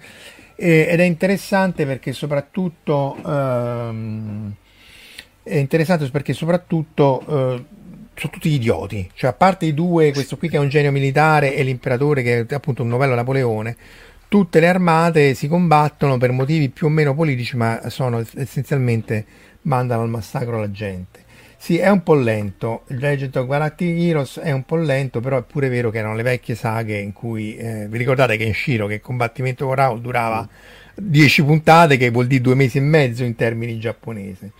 Ed 0.54 1.00
è 1.00 1.04
interessante 1.04 1.86
perché 1.86 2.12
soprattutto 2.12 3.16
ehm, 3.24 4.54
è 5.42 5.56
interessante 5.56 6.08
perché 6.10 6.32
soprattutto 6.34 7.20
eh, 7.20 7.64
sono 8.14 8.32
tutti 8.32 8.48
idioti, 8.48 9.10
cioè 9.14 9.30
a 9.30 9.32
parte 9.32 9.66
i 9.66 9.74
due, 9.74 10.12
questo 10.12 10.36
qui 10.36 10.48
che 10.48 10.56
è 10.56 10.60
un 10.60 10.68
genio 10.68 10.92
militare 10.92 11.54
e 11.54 11.62
l'imperatore 11.62 12.22
che 12.22 12.46
è 12.46 12.54
appunto 12.54 12.82
un 12.82 12.88
novello 12.88 13.14
Napoleone, 13.14 13.76
tutte 14.32 14.60
le 14.60 14.68
armate 14.68 15.34
si 15.34 15.46
combattono 15.46 16.16
per 16.16 16.32
motivi 16.32 16.70
più 16.70 16.86
o 16.86 16.88
meno 16.88 17.14
politici, 17.14 17.54
ma 17.54 17.90
sono 17.90 18.24
essenzialmente 18.36 19.26
mandano 19.64 20.04
al 20.04 20.08
massacro 20.08 20.58
la 20.58 20.70
gente. 20.70 21.20
Sì, 21.58 21.76
è 21.76 21.90
un 21.90 22.02
po' 22.02 22.14
lento. 22.14 22.84
Il 22.86 22.96
Legend 22.96 23.36
of 23.36 23.46
Galactic 23.46 23.94
Heroes 23.94 24.38
è 24.38 24.50
un 24.50 24.64
po' 24.64 24.76
lento, 24.76 25.20
però 25.20 25.36
è 25.36 25.42
pure 25.42 25.68
vero 25.68 25.90
che 25.90 25.98
erano 25.98 26.14
le 26.14 26.22
vecchie 26.22 26.54
saghe 26.54 26.96
in 26.96 27.12
cui 27.12 27.56
eh, 27.56 27.86
vi 27.90 27.98
ricordate 27.98 28.38
che 28.38 28.44
in 28.44 28.54
Shiro 28.54 28.86
che 28.86 28.94
il 28.94 29.00
combattimento 29.02 29.66
con 29.66 29.74
Raul 29.74 30.00
durava 30.00 30.48
10 30.94 31.44
puntate, 31.44 31.98
che 31.98 32.08
vuol 32.08 32.26
dire 32.26 32.40
due 32.40 32.54
mesi 32.54 32.78
e 32.78 32.80
mezzo 32.80 33.24
in 33.24 33.36
termini 33.36 33.78
giapponesi. 33.78 34.50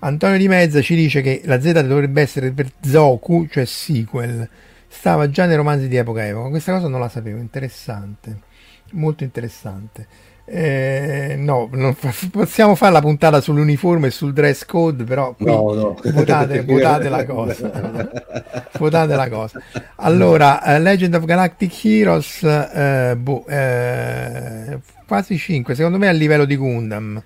Antonio 0.00 0.36
Di 0.36 0.48
Mezza 0.48 0.82
ci 0.82 0.94
dice 0.94 1.22
che 1.22 1.40
la 1.44 1.58
Z 1.62 1.80
dovrebbe 1.80 2.20
essere 2.20 2.50
per 2.50 2.70
Zoku, 2.82 3.46
cioè 3.50 3.64
sequel. 3.64 4.46
Stava 4.86 5.30
già 5.30 5.46
nei 5.46 5.56
romanzi 5.56 5.88
di 5.88 5.96
epoca 5.96 6.26
epoca. 6.26 6.50
Questa 6.50 6.72
cosa 6.72 6.88
non 6.88 7.00
la 7.00 7.08
sapevo, 7.08 7.38
interessante. 7.38 8.46
Molto 8.92 9.24
interessante. 9.24 10.06
Eh, 10.50 11.34
no, 11.36 11.68
fa, 11.94 12.10
possiamo 12.30 12.74
fare 12.74 12.92
la 12.92 13.00
puntata 13.00 13.38
sull'uniforme 13.38 14.06
e 14.06 14.10
sul 14.10 14.32
dress 14.32 14.64
code, 14.64 15.04
però 15.04 15.34
no, 15.40 15.74
no. 15.74 15.96
Votate, 16.02 16.62
votate 16.64 17.10
la 17.10 17.26
cosa. 17.26 17.70
votate 18.78 19.14
la 19.14 19.28
cosa. 19.28 19.60
Allora, 19.96 20.62
uh, 20.64 20.80
Legend 20.80 21.14
of 21.14 21.24
Galactic 21.26 21.84
Heroes, 21.84 22.40
uh, 22.40 23.14
boh, 23.16 23.44
uh, 23.46 24.80
quasi 25.06 25.36
5, 25.36 25.74
secondo 25.74 25.98
me 25.98 26.08
a 26.08 26.12
livello 26.12 26.46
di 26.46 26.56
Gundam, 26.56 27.22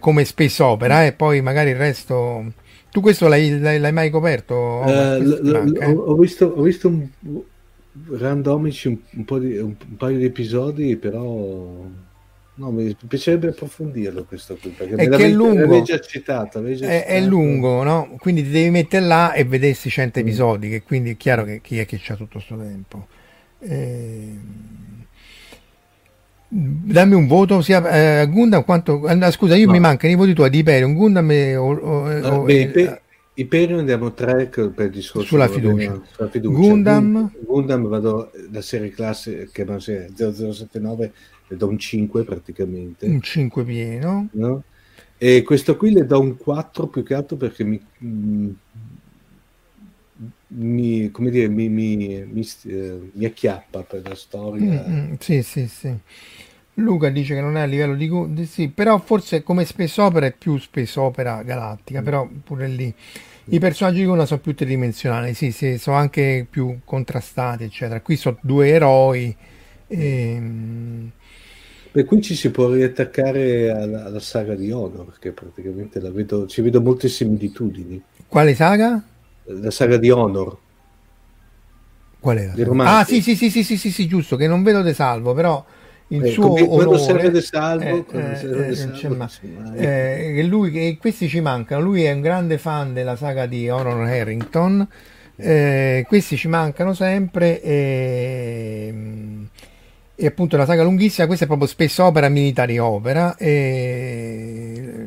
come 0.00 0.24
space 0.24 0.62
opera, 0.62 1.06
e 1.06 1.12
poi 1.12 1.40
magari 1.40 1.70
il 1.70 1.76
resto... 1.76 2.44
Tu 2.90 3.00
questo 3.00 3.28
l'hai, 3.28 3.60
l'hai, 3.60 3.78
l'hai 3.78 3.92
mai 3.92 4.10
coperto? 4.10 4.54
Oh, 4.54 5.16
l- 5.16 5.40
l- 5.42 5.94
ho, 5.96 6.16
visto, 6.16 6.46
ho 6.46 6.62
visto 6.62 6.88
un, 6.88 7.06
randomici 8.10 8.88
un, 8.88 8.98
un, 9.10 9.24
po 9.24 9.38
di, 9.38 9.56
un, 9.58 9.74
un 9.88 9.96
paio 9.96 10.18
di 10.18 10.24
episodi, 10.24 10.96
però 10.96 11.88
No, 12.60 12.70
mi 12.70 12.94
piacerebbe 13.08 13.48
approfondirlo 13.48 14.24
questo 14.24 14.54
qui, 14.60 14.68
perché 14.68 14.94
è 14.94 15.08
che 15.08 15.24
è 15.24 15.28
lungo, 15.30 15.80
già 15.80 15.98
citato, 15.98 16.62
già 16.62 16.68
è, 16.68 16.74
citato. 16.74 17.08
è, 17.08 17.20
lungo, 17.22 17.82
no? 17.82 18.16
Quindi 18.18 18.42
ti 18.42 18.50
devi 18.50 18.68
mettere 18.68 19.06
là 19.06 19.32
e 19.32 19.44
vedersi 19.44 19.88
100 19.88 20.18
mm. 20.18 20.22
episodi, 20.22 20.68
che 20.68 20.82
quindi 20.82 21.12
è 21.12 21.16
chiaro 21.16 21.44
che 21.44 21.62
chi 21.62 21.78
è 21.78 21.86
che 21.86 21.98
c'ha 21.98 22.16
tutto 22.16 22.32
questo 22.34 22.58
tempo. 22.58 23.06
Eh... 23.60 24.36
Dammi 26.48 27.14
un 27.14 27.26
voto 27.26 27.62
sia 27.62 27.82
a 27.82 27.96
eh, 27.96 28.28
Gundam 28.28 28.64
quanto... 28.64 29.08
Eh, 29.08 29.30
scusa, 29.30 29.56
io 29.56 29.64
no. 29.64 29.72
mi 29.72 29.80
mancano 29.80 30.12
i 30.12 30.16
voti 30.16 30.34
tuoi 30.34 30.50
di 30.50 30.58
Hyperion, 30.58 30.92
Gundam 30.92 31.30
e... 31.30 31.56
O, 31.56 31.72
o, 31.72 32.04
ah, 32.04 32.38
beh, 32.40 32.60
Iper- 32.60 33.00
Hyperion 33.40 33.78
andiamo 33.78 34.12
tre 34.12 34.48
per 34.48 34.86
il 34.86 34.90
discorso 34.90 35.26
sulla 35.26 35.48
fiducia. 35.48 35.98
sulla 36.12 36.28
fiducia. 36.28 36.58
Gundam... 36.58 37.32
Gundam 37.40 37.86
vado 37.88 38.30
da 38.48 38.60
serie 38.60 38.90
classe 38.90 39.48
che 39.50 39.64
non 39.64 39.80
sia 39.80 40.06
0079 40.14 41.12
le 41.48 41.56
do 41.56 41.66
un 41.66 41.78
5 41.78 42.22
praticamente. 42.24 43.06
Un 43.06 43.22
5 43.22 43.64
pieno. 43.64 44.28
No? 44.32 44.62
E 45.16 45.42
questo 45.42 45.78
qui 45.78 45.90
le 45.92 46.04
do 46.04 46.20
un 46.20 46.36
4 46.36 46.86
più 46.88 47.02
che 47.02 47.14
altro 47.14 47.36
perché 47.36 47.64
mi, 47.64 47.80
mi 50.48 51.10
come 51.10 51.30
dire, 51.30 51.48
mi, 51.48 51.70
mi, 51.70 51.96
mi, 51.96 52.48
eh, 52.64 53.10
mi 53.12 53.24
acchiappa 53.24 53.80
per 53.84 54.02
la 54.06 54.14
storia. 54.14 54.84
Mm-hmm. 54.86 55.14
Sì, 55.18 55.42
sì, 55.42 55.66
sì. 55.66 55.96
Luca 56.74 57.08
dice 57.08 57.34
che 57.34 57.40
non 57.40 57.56
è 57.56 57.62
a 57.62 57.66
livello 57.66 57.94
di... 57.94 58.46
Sì, 58.46 58.68
però 58.68 58.98
forse 58.98 59.42
come 59.42 59.64
space 59.64 59.98
opera 60.00 60.26
è 60.26 60.34
più 60.36 60.58
space 60.58 61.00
opera 61.00 61.42
galattica, 61.42 62.02
mm. 62.02 62.04
però 62.04 62.28
pure 62.44 62.68
lì 62.68 62.94
i 63.50 63.58
personaggi 63.58 63.98
di 63.98 64.04
Guna 64.06 64.26
sono 64.26 64.40
più 64.40 64.54
tridimensionali, 64.54 65.34
sì, 65.34 65.50
sì, 65.52 65.78
sono 65.78 65.96
anche 65.96 66.46
più 66.48 66.80
contrastati, 66.84 67.64
eccetera. 67.64 68.00
Qui 68.00 68.16
sono 68.16 68.38
due 68.40 68.68
eroi. 68.68 69.36
E, 69.86 70.06
ehm, 70.34 71.10
per 71.92 72.04
cui 72.04 72.22
ci 72.22 72.36
si 72.36 72.50
può 72.50 72.70
riattaccare 72.70 73.70
alla, 73.70 74.04
alla 74.04 74.20
saga 74.20 74.54
di 74.54 74.70
Honor, 74.70 75.06
perché 75.06 75.32
praticamente 75.32 76.00
la 76.00 76.10
vedo, 76.10 76.46
ci 76.46 76.62
vedo 76.62 76.80
molte 76.80 77.08
similitudini. 77.08 78.00
Quale 78.28 78.54
saga? 78.54 79.02
La 79.44 79.70
saga 79.72 79.96
di 79.96 80.08
Honor. 80.10 80.56
Qual 82.20 82.36
era? 82.36 82.54
Ah, 82.98 83.04
sì, 83.04 83.20
sì, 83.20 83.34
sì, 83.34 83.50
sì, 83.50 83.64
sì, 83.64 83.76
sì, 83.76 83.90
sì, 83.90 84.06
giusto, 84.06 84.36
che 84.36 84.46
non 84.46 84.62
vedo 84.62 84.82
De 84.82 84.94
Salvo, 84.94 85.34
però 85.34 85.64
il 86.12 86.24
eh, 86.24 86.30
suo 86.30 86.52
quando 86.66 86.98
serve 86.98 87.40
Salvo, 87.40 88.06
eh, 88.12 88.36
serve 88.36 88.68
eh, 88.68 88.74
salvo 88.74 89.28
eh, 89.74 90.38
eh, 90.38 90.42
lui, 90.44 90.70
che 90.70 90.96
questi 91.00 91.28
ci 91.28 91.40
mancano, 91.40 91.82
lui 91.82 92.04
è 92.04 92.12
un 92.12 92.20
grande 92.20 92.58
fan 92.58 92.92
della 92.92 93.16
saga 93.16 93.46
di 93.46 93.68
Honor 93.68 94.06
Harrington, 94.06 94.86
eh, 95.36 96.04
questi 96.06 96.36
ci 96.36 96.48
mancano 96.48 96.94
sempre 96.94 97.60
e 97.62 98.94
e 100.20 100.26
appunto 100.26 100.58
la 100.58 100.66
saga 100.66 100.82
lunghissima, 100.82 101.26
questa 101.26 101.44
è 101.44 101.48
proprio 101.48 101.66
spesso 101.66 102.04
opera 102.04 102.28
militari 102.28 102.78
opera 102.78 103.36
e 103.36 105.06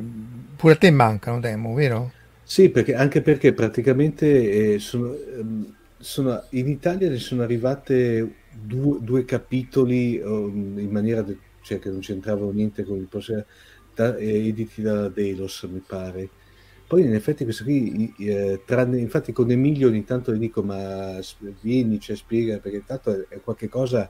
pure 0.55 0.73
a 0.73 0.75
te 0.75 0.89
mancano 0.89 1.39
temo, 1.39 1.75
vero? 1.75 2.11
Sì, 2.43 2.69
perché, 2.69 2.95
anche 2.95 3.21
perché 3.21 3.53
praticamente 3.53 4.73
eh, 4.73 4.79
sono, 4.79 5.13
ehm, 5.13 5.73
sono, 5.99 6.41
in 6.49 6.67
Italia 6.67 7.09
ne 7.09 7.17
sono 7.17 7.43
arrivate 7.43 8.27
due, 8.61 8.99
due 9.01 9.25
capitoli 9.25 10.19
um, 10.19 10.77
in 10.77 10.89
maniera 10.89 11.21
de, 11.21 11.37
cioè, 11.61 11.79
che 11.79 11.89
non 11.89 11.99
c'entravano 11.99 12.51
niente 12.51 12.83
con 12.83 12.97
il 12.97 13.07
prossimo 13.07 13.43
editi 13.95 14.81
da 14.81 15.07
Delos 15.09 15.63
mi 15.71 15.81
pare. 15.85 16.29
Poi 16.87 17.03
in 17.03 17.13
effetti 17.13 17.43
questo 17.43 17.63
qui 17.63 18.13
eh, 18.19 18.61
tranne, 18.65 18.99
infatti 18.99 19.31
con 19.31 19.49
Emilio 19.49 19.87
ogni 19.87 20.03
tanto 20.03 20.33
gli 20.33 20.39
dico 20.39 20.61
ma 20.61 21.19
vieni 21.61 21.99
cioè 21.99 22.15
spiega 22.15 22.59
perché 22.59 22.77
intanto 22.77 23.11
è, 23.11 23.35
è 23.35 23.41
qualche 23.41 23.69
cosa 23.69 24.09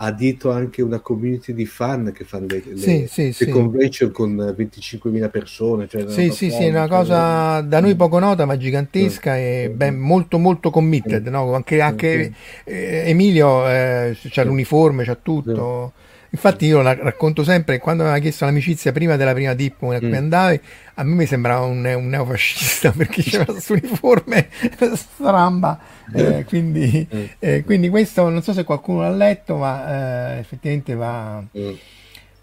ha 0.00 0.12
dietro 0.12 0.52
anche 0.52 0.80
una 0.80 1.00
community 1.00 1.52
di 1.52 1.66
fan 1.66 2.12
che 2.12 2.22
fanno 2.24 2.46
le, 2.46 2.62
sì, 2.76 3.00
le, 3.00 3.06
sì, 3.08 3.32
sì. 3.32 3.48
convention 3.48 4.12
con 4.12 4.36
25.000 4.36 5.28
persone. 5.28 5.88
Cioè 5.88 6.08
sì, 6.08 6.30
sì, 6.30 6.50
sì, 6.50 6.64
è 6.64 6.70
una 6.70 6.86
cosa 6.86 7.60
da 7.62 7.80
noi 7.80 7.96
poco 7.96 8.20
nota 8.20 8.44
ma 8.44 8.56
gigantesca 8.56 9.36
e 9.36 9.72
ben, 9.74 9.96
molto 9.96 10.38
molto 10.38 10.70
committed. 10.70 11.26
No? 11.26 11.52
Anche, 11.52 11.80
anche 11.80 12.32
eh, 12.64 13.02
Emilio 13.06 13.68
eh, 13.68 14.16
c'ha 14.30 14.44
l'uniforme, 14.44 15.04
c'ha 15.04 15.18
tutto. 15.20 15.92
Infatti 16.30 16.66
io 16.66 16.82
la 16.82 16.94
racconto 16.94 17.42
sempre, 17.42 17.78
quando 17.78 18.02
mi 18.02 18.10
aveva 18.10 18.22
chiesto 18.22 18.44
l'amicizia 18.44 18.92
prima 18.92 19.16
della 19.16 19.32
prima 19.32 19.54
dip 19.54 19.78
come 19.78 19.98
mm. 20.00 20.12
andavi, 20.12 20.60
a 20.94 21.02
me 21.02 21.14
mi 21.14 21.26
sembrava 21.26 21.64
un, 21.64 21.84
un 21.84 22.08
neofascista 22.08 22.92
perché 22.96 23.22
c'era 23.22 23.46
questo 23.46 23.72
uniforme 23.72 24.48
stramba. 24.94 25.78
Eh, 26.12 26.44
quindi, 26.46 27.06
mm. 27.14 27.24
eh, 27.38 27.64
quindi, 27.64 27.88
questo 27.88 28.28
non 28.28 28.42
so 28.42 28.52
se 28.52 28.64
qualcuno 28.64 29.00
l'ha 29.00 29.10
letto, 29.10 29.56
ma 29.56 30.34
eh, 30.34 30.38
effettivamente 30.40 30.94
va, 30.94 31.42
mm. 31.56 31.72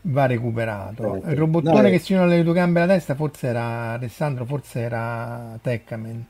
va 0.01 0.25
recuperato. 0.25 1.21
Il 1.27 1.35
robottone 1.35 1.81
no, 1.83 1.89
che 1.89 1.99
si 1.99 2.13
univa 2.13 2.27
alle 2.27 2.43
due 2.43 2.53
gambe 2.53 2.81
alla 2.81 2.93
testa 2.93 3.13
forse 3.13 3.47
era 3.47 3.91
Alessandro, 3.91 4.45
forse 4.45 4.79
era 4.79 5.59
Teccamen. 5.61 6.25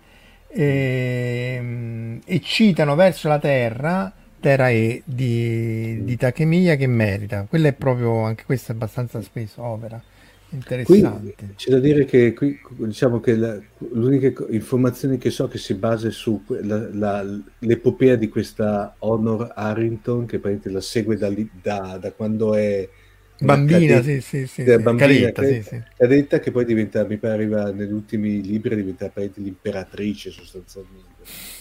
E, 0.50 1.56
ehm, 1.58 2.20
e 2.26 2.42
citano 2.42 2.96
verso 2.96 3.30
la 3.30 3.40
Terra 3.40 4.14
Terra 4.46 4.70
E 4.70 5.02
di, 5.04 6.04
di 6.04 6.18
Takemiya 6.18 6.76
che 6.76 6.86
merita. 6.86 7.48
Quella 7.50 7.70
è 7.70 7.74
proprio, 7.74 8.20
anche 8.20 8.44
questa 8.46 8.74
è 8.74 8.76
abbastanza 8.76 9.20
spesso 9.24 9.64
opera. 9.64 10.00
Interessante. 10.50 11.34
Qui, 11.36 11.48
c'è 11.56 11.72
da 11.72 11.80
dire 11.80 12.06
che 12.06 12.32
qui 12.36 12.60
diciamo 12.78 13.20
che 13.20 13.36
la, 13.36 13.60
l'unica 13.92 14.32
informazione 14.50 15.18
che 15.18 15.32
so 15.32 15.48
che 15.48 15.58
si 15.58 15.74
basa 15.74 16.12
su 16.12 16.44
la, 16.62 16.88
la, 16.92 17.26
l'epopea 17.58 18.16
di 18.16 18.30
questa 18.30 18.94
Honor 19.00 19.52
Harrington 19.56 20.28
che 20.28 20.38
praticamente 20.38 20.70
la 20.70 20.82
segue 20.82 21.18
da, 21.18 21.34
da, 21.64 21.98
da 22.00 22.12
quando 22.12 22.54
è 22.54 22.88
bambina, 23.40 23.80
cadetta, 23.80 24.04
sì, 24.04 24.22
sì, 24.22 24.46
sì, 24.46 24.64
bambina 24.64 25.08
cadetta, 25.08 25.42
cadetta, 25.42 25.70
sì, 25.70 25.84
cadetta, 25.98 26.40
che 26.40 26.52
poi 26.52 26.66
diventa, 26.66 27.04
mi 27.04 27.18
pare 27.18 27.34
arriva 27.34 27.72
negli 27.72 27.92
ultimi 27.92 28.44
libri, 28.44 28.76
diventa 28.76 29.12
l'imperatrice 29.16 30.30
sostanzialmente. 30.30 31.55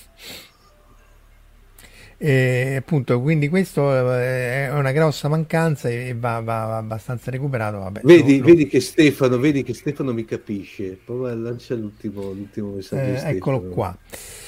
E 2.17 2.77
appunto, 2.77 3.21
quindi 3.21 3.49
questo 3.49 3.93
eh, 4.15 4.67
è 4.67 4.73
una 4.73 4.93
grossa 4.93 5.29
mancanza 5.29 5.89
e 5.89 6.15
va, 6.19 6.41
va, 6.41 6.77
abbastanza 6.77 7.31
recuperato. 7.31 7.79
Vabbè, 7.79 8.01
vedi, 8.05 8.39
lo, 8.39 8.47
vedi, 8.47 8.67
che 8.67 8.81
Stefano, 8.81 9.39
vedi 9.39 9.63
che 9.63 9.75
Stefano 9.75 10.13
mi 10.13 10.25
capisce. 10.25 10.99
Prova 11.05 11.35
lancia 11.35 11.75
l'ultimo, 11.75 12.33
l'ultimo 12.33 12.75
messaggio. 12.75 13.27
Eh, 13.27 13.31
eccolo 13.31 13.63
qua. 13.63 13.97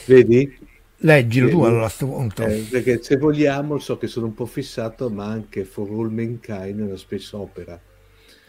Vedi? 0.07 0.75
Leggilo 0.99 1.49
tu 1.51 1.63
allora 1.63 1.81
a 1.81 1.87
questo 1.87 2.07
punto. 2.07 2.45
Eh, 2.45 2.67
perché 2.71 3.03
se 3.03 3.17
vogliamo, 3.17 3.79
so 3.79 3.99
che 3.99 4.07
sono 4.07 4.27
un 4.27 4.35
po' 4.35 4.47
fissato, 4.47 5.11
ma 5.11 5.27
anche 5.27 5.65
For 5.65 5.89
All 5.91 6.11
Mankind 6.11 6.81
è 6.81 6.83
una 6.83 6.97
spessa 6.97 7.37
opera. 7.37 7.79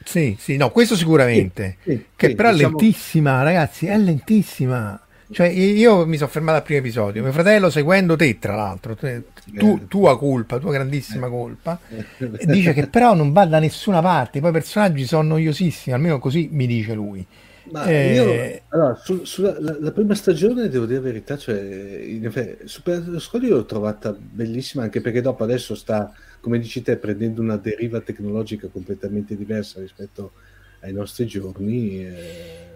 Sì, 0.06 0.38
sì, 0.40 0.56
no, 0.56 0.72
questo 0.72 0.96
sicuramente. 0.96 1.78
Sì, 1.84 1.92
sì, 1.92 2.06
che 2.16 2.30
sì, 2.30 2.36
però 2.36 2.54
diciamo... 2.54 2.78
è 2.78 2.82
lentissima, 2.82 3.44
ragazzi, 3.44 3.88
è 3.88 3.98
lentissima. 3.98 5.07
Cioè, 5.30 5.48
io 5.48 6.06
mi 6.06 6.16
sono 6.16 6.30
fermato 6.30 6.58
al 6.58 6.64
primo 6.64 6.80
episodio, 6.80 7.22
mio 7.22 7.34
fratello 7.34 7.70
seguendo 7.70 8.16
te, 8.16 8.40
tra 8.40 8.56
l'altro, 8.56 8.96
tu, 8.96 9.88
tua 9.88 10.18
colpa, 10.18 10.58
tua 10.58 10.72
grandissima 10.72 11.28
colpa, 11.28 11.78
dice 12.46 12.72
che 12.72 12.88
però 12.88 13.14
non 13.14 13.34
va 13.34 13.46
da 13.46 13.60
nessuna 13.60 14.02
parte, 14.02 14.40
poi 14.40 14.52
i 14.52 14.54
personaggi 14.54 15.06
sono 15.06 15.28
noiosissimi, 15.30 15.94
almeno 15.94 16.20
così 16.20 16.48
mi 16.52 16.66
dice 16.66 16.94
lui. 16.94 17.26
Ma 17.72 17.84
eh... 17.84 18.14
io, 18.14 18.62
allora, 18.70 18.96
su, 18.96 19.26
sulla 19.26 19.60
la, 19.60 19.76
la, 19.78 19.92
prima 19.92 20.16
stagione, 20.16 20.70
devo 20.70 20.86
dire 20.86 21.00
la 21.00 21.06
verità, 21.06 21.36
cioè, 21.36 21.60
in 21.60 22.26
effetti, 22.26 22.66
Super 22.66 23.04
Squad 23.18 23.44
l'ho 23.44 23.66
trovata 23.66 24.16
bellissima, 24.18 24.84
anche 24.84 25.02
perché 25.02 25.20
dopo 25.20 25.44
adesso 25.44 25.76
sta, 25.76 26.10
come 26.40 26.58
dici 26.58 26.82
te, 26.82 26.96
prendendo 26.96 27.42
una 27.42 27.58
deriva 27.58 28.00
tecnologica 28.00 28.70
completamente 28.70 29.36
diversa 29.36 29.82
rispetto 29.82 30.32
ai 30.80 30.94
nostri 30.94 31.26
giorni. 31.26 32.06
Eh 32.06 32.67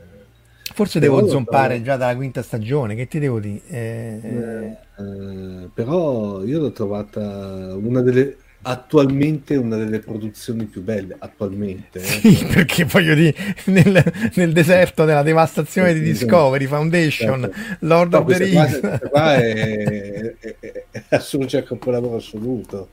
Forse 0.73 0.99
però 0.99 1.15
devo 1.15 1.27
zompare 1.27 1.75
trovo... 1.75 1.83
già 1.83 1.97
dalla 1.97 2.15
quinta 2.15 2.41
stagione, 2.41 2.95
che 2.95 3.07
ti 3.07 3.19
devo 3.19 3.39
dire? 3.39 3.61
Eh... 3.67 4.19
Eh, 4.23 4.77
eh, 4.97 5.69
però 5.73 6.43
io 6.43 6.59
l'ho 6.59 6.71
trovata 6.71 7.75
una 7.75 8.01
delle 8.01 8.37
attualmente 8.63 9.55
una 9.55 9.75
delle 9.75 9.99
produzioni 9.99 10.65
più 10.65 10.83
belle 10.83 11.15
attualmente 11.17 11.99
eh. 11.99 12.03
sì, 12.03 12.45
perché 12.53 12.83
voglio 12.83 13.15
dire 13.15 13.33
nel, 13.65 14.03
nel, 14.35 14.51
deserto 14.53 15.03
della 15.03 15.23
devastazione 15.23 15.93
di 15.93 16.01
Discovery 16.01 16.67
Foundation 16.67 17.41
certo. 17.41 17.85
Lord 17.87 18.13
no, 18.13 18.19
of 18.19 18.25
the 18.27 18.37
Rings 18.37 18.79
qua, 19.09 19.33
è, 19.41 19.53
è, 19.55 20.35
è, 20.59 20.83
è 20.91 21.15
assoluto, 21.15 21.49
cioè, 21.49 21.63
capolavoro 21.63 22.17
assoluto 22.17 22.89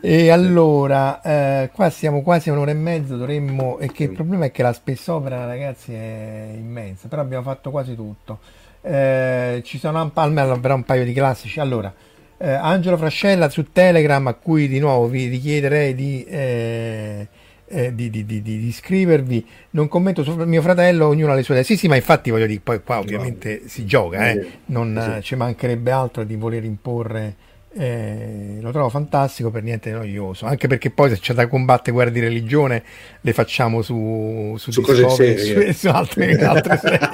E 0.00 0.30
allora, 0.30 1.20
eh, 1.22 1.70
qua 1.72 1.90
siamo 1.90 2.22
quasi 2.22 2.50
a 2.50 2.52
un'ora 2.52 2.70
e 2.70 2.74
mezza, 2.74 3.16
dovremmo... 3.16 3.78
E 3.78 3.90
che 3.90 4.04
il 4.04 4.12
problema 4.12 4.46
è 4.46 4.50
che 4.50 4.62
la 4.62 4.72
space 4.72 5.10
opera, 5.10 5.44
ragazzi, 5.44 5.92
è 5.92 6.50
immensa, 6.54 7.08
però 7.08 7.22
abbiamo 7.22 7.42
fatto 7.42 7.70
quasi 7.70 7.94
tutto. 7.94 8.38
Eh, 8.80 9.60
ci 9.64 9.78
sono 9.78 10.00
un, 10.00 10.10
almeno 10.14 10.58
però 10.60 10.74
un 10.74 10.84
paio 10.84 11.04
di 11.04 11.12
classici. 11.12 11.58
Allora, 11.58 11.92
eh, 12.38 12.50
Angelo 12.50 12.96
Frascella 12.96 13.48
su 13.48 13.72
Telegram, 13.72 14.24
a 14.28 14.34
cui 14.34 14.68
di 14.68 14.78
nuovo 14.78 15.06
vi 15.06 15.26
richiederei 15.26 15.94
di... 15.94 16.24
Eh, 16.24 17.28
eh, 17.70 17.94
di, 17.94 18.08
di, 18.08 18.24
di, 18.24 18.40
di, 18.40 18.66
iscrivervi. 18.66 19.46
Non 19.70 19.88
commento 19.88 20.22
su 20.22 20.34
mio 20.36 20.62
fratello, 20.62 21.06
ognuno 21.06 21.32
ha 21.32 21.34
le 21.34 21.42
sue 21.42 21.54
idee. 21.54 21.66
Sì, 21.66 21.76
sì, 21.76 21.86
ma 21.86 21.96
infatti 21.96 22.30
voglio 22.30 22.46
dire, 22.46 22.60
poi 22.62 22.82
qua 22.82 22.98
ovviamente 22.98 23.68
si 23.68 23.84
gioca, 23.84 24.30
eh? 24.30 24.46
non 24.66 25.16
sì. 25.16 25.22
ci 25.22 25.36
mancherebbe 25.36 25.90
altro 25.90 26.24
di 26.24 26.36
voler 26.36 26.64
imporre. 26.64 27.36
Eh, 27.78 28.58
lo 28.60 28.72
trovo 28.72 28.88
fantastico, 28.88 29.50
per 29.52 29.62
niente 29.62 29.92
noioso. 29.92 30.46
Anche 30.46 30.66
perché 30.66 30.90
poi 30.90 31.10
se 31.10 31.20
c'è 31.20 31.32
da 31.32 31.46
combattere 31.46 31.92
guerre 31.92 32.10
di 32.10 32.18
religione, 32.18 32.82
le 33.20 33.32
facciamo 33.32 33.82
su, 33.82 34.56
su, 34.58 34.72
su 34.72 34.82
cose 34.82 35.08
serie, 35.10 35.72
su, 35.72 35.78
su 35.78 35.88
altre, 35.88 36.34
altre 36.44 36.76
serie. 36.76 37.08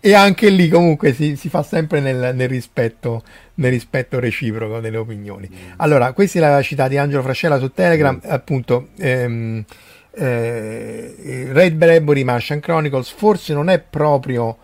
e 0.00 0.12
anche 0.12 0.50
lì 0.50 0.68
comunque 0.68 1.14
si, 1.14 1.34
si 1.34 1.48
fa 1.48 1.62
sempre 1.62 2.00
nel, 2.00 2.34
nel, 2.34 2.48
rispetto, 2.48 3.22
nel, 3.54 3.70
rispetto, 3.70 4.20
reciproco 4.20 4.80
delle 4.80 4.98
opinioni. 4.98 5.48
Mm. 5.50 5.72
Allora, 5.76 6.12
questa 6.12 6.38
è 6.38 6.42
la 6.42 6.60
città 6.60 6.88
di 6.88 6.98
Angelo 6.98 7.22
Frascella 7.22 7.58
su 7.58 7.72
Telegram, 7.72 8.16
mm. 8.16 8.30
appunto. 8.30 8.88
Ehm, 8.98 9.64
eh, 10.12 11.48
Red 11.52 11.74
Bradbury 11.74 12.24
Martian 12.24 12.58
Chronicles 12.58 13.10
forse 13.10 13.54
non 13.54 13.70
è 13.70 13.78
proprio 13.78 14.58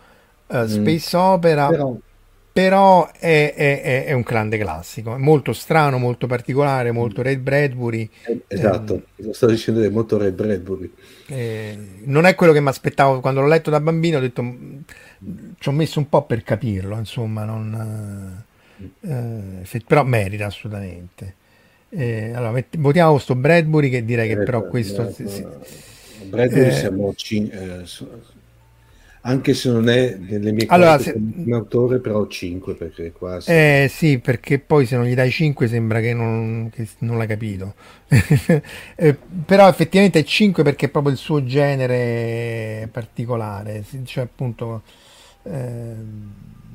uh, 0.45 0.65
Space 0.67 1.15
mm. 1.15 1.19
Opera 1.21 1.67
però, 1.69 1.95
però 2.57 3.11
è, 3.11 3.53
è, 3.55 4.05
è, 4.05 4.13
un 4.13 4.21
grande 4.21 4.57
classico, 4.57 5.13
è 5.13 5.19
molto 5.19 5.53
strano, 5.53 5.99
molto 5.99 6.25
particolare, 6.25 6.91
molto 6.91 7.21
Red 7.21 7.39
Bradbury. 7.39 8.09
Eh, 8.23 8.41
esatto, 8.47 8.95
eh, 8.95 9.23
lo 9.25 9.33
stavo 9.33 9.51
dicendo 9.51 9.83
è 9.83 9.89
molto 9.89 10.17
Red 10.17 10.33
Bradbury. 10.33 10.91
Eh, 11.27 11.77
non 12.05 12.25
è 12.25 12.33
quello 12.33 12.53
che 12.53 12.59
mi 12.59 12.69
aspettavo 12.69 13.19
quando 13.19 13.41
l'ho 13.41 13.47
letto 13.47 13.69
da 13.69 13.79
bambino, 13.79 14.17
ho 14.17 14.21
detto 14.21 14.43
ci 15.59 15.69
ho 15.69 15.71
messo 15.71 15.99
un 15.99 16.09
po' 16.09 16.23
per 16.23 16.41
capirlo, 16.41 16.97
insomma, 16.97 17.43
non, 17.43 18.43
eh, 19.01 19.81
però 19.85 20.03
merita 20.03 20.47
assolutamente. 20.47 21.35
Eh, 21.89 22.31
allora, 22.33 22.53
met- 22.53 22.75
votiamo 22.77 23.11
questo 23.11 23.35
Bradbury 23.35 23.91
che 23.91 24.03
direi 24.03 24.29
che 24.29 24.37
però 24.37 24.63
questo... 24.63 25.11
Sì, 25.11 25.27
sì. 25.27 25.45
Bradbury 26.23 26.71
siamo... 26.71 27.13
Cin- 27.13 27.85
anche 29.27 29.53
se 29.53 29.69
non 29.69 29.89
è 29.89 30.15
nelle 30.17 30.53
mie 30.53 30.65
allora, 30.69 30.97
se... 30.97 31.13
un 31.15 31.53
autore, 31.53 31.99
però 31.99 32.25
5 32.25 32.75
perché 32.75 33.11
quasi. 33.11 33.51
Eh 33.51 33.87
sì, 33.91 34.19
perché 34.19 34.57
poi 34.57 34.85
se 34.85 34.95
non 34.95 35.05
gli 35.05 35.13
dai 35.13 35.29
5 35.29 35.67
sembra 35.67 35.99
che 35.99 36.13
non, 36.13 36.69
che 36.73 36.87
non 36.99 37.17
l'hai 37.17 37.27
capito. 37.27 37.73
eh, 38.95 39.17
però 39.45 39.67
effettivamente 39.67 40.19
è 40.19 40.23
5 40.23 40.63
perché 40.63 40.85
è 40.85 40.89
proprio 40.89 41.11
il 41.11 41.19
suo 41.19 41.43
genere 41.43 42.87
particolare, 42.89 43.83
cioè 44.05 44.23
appunto 44.23 44.83
eh, 45.43 45.95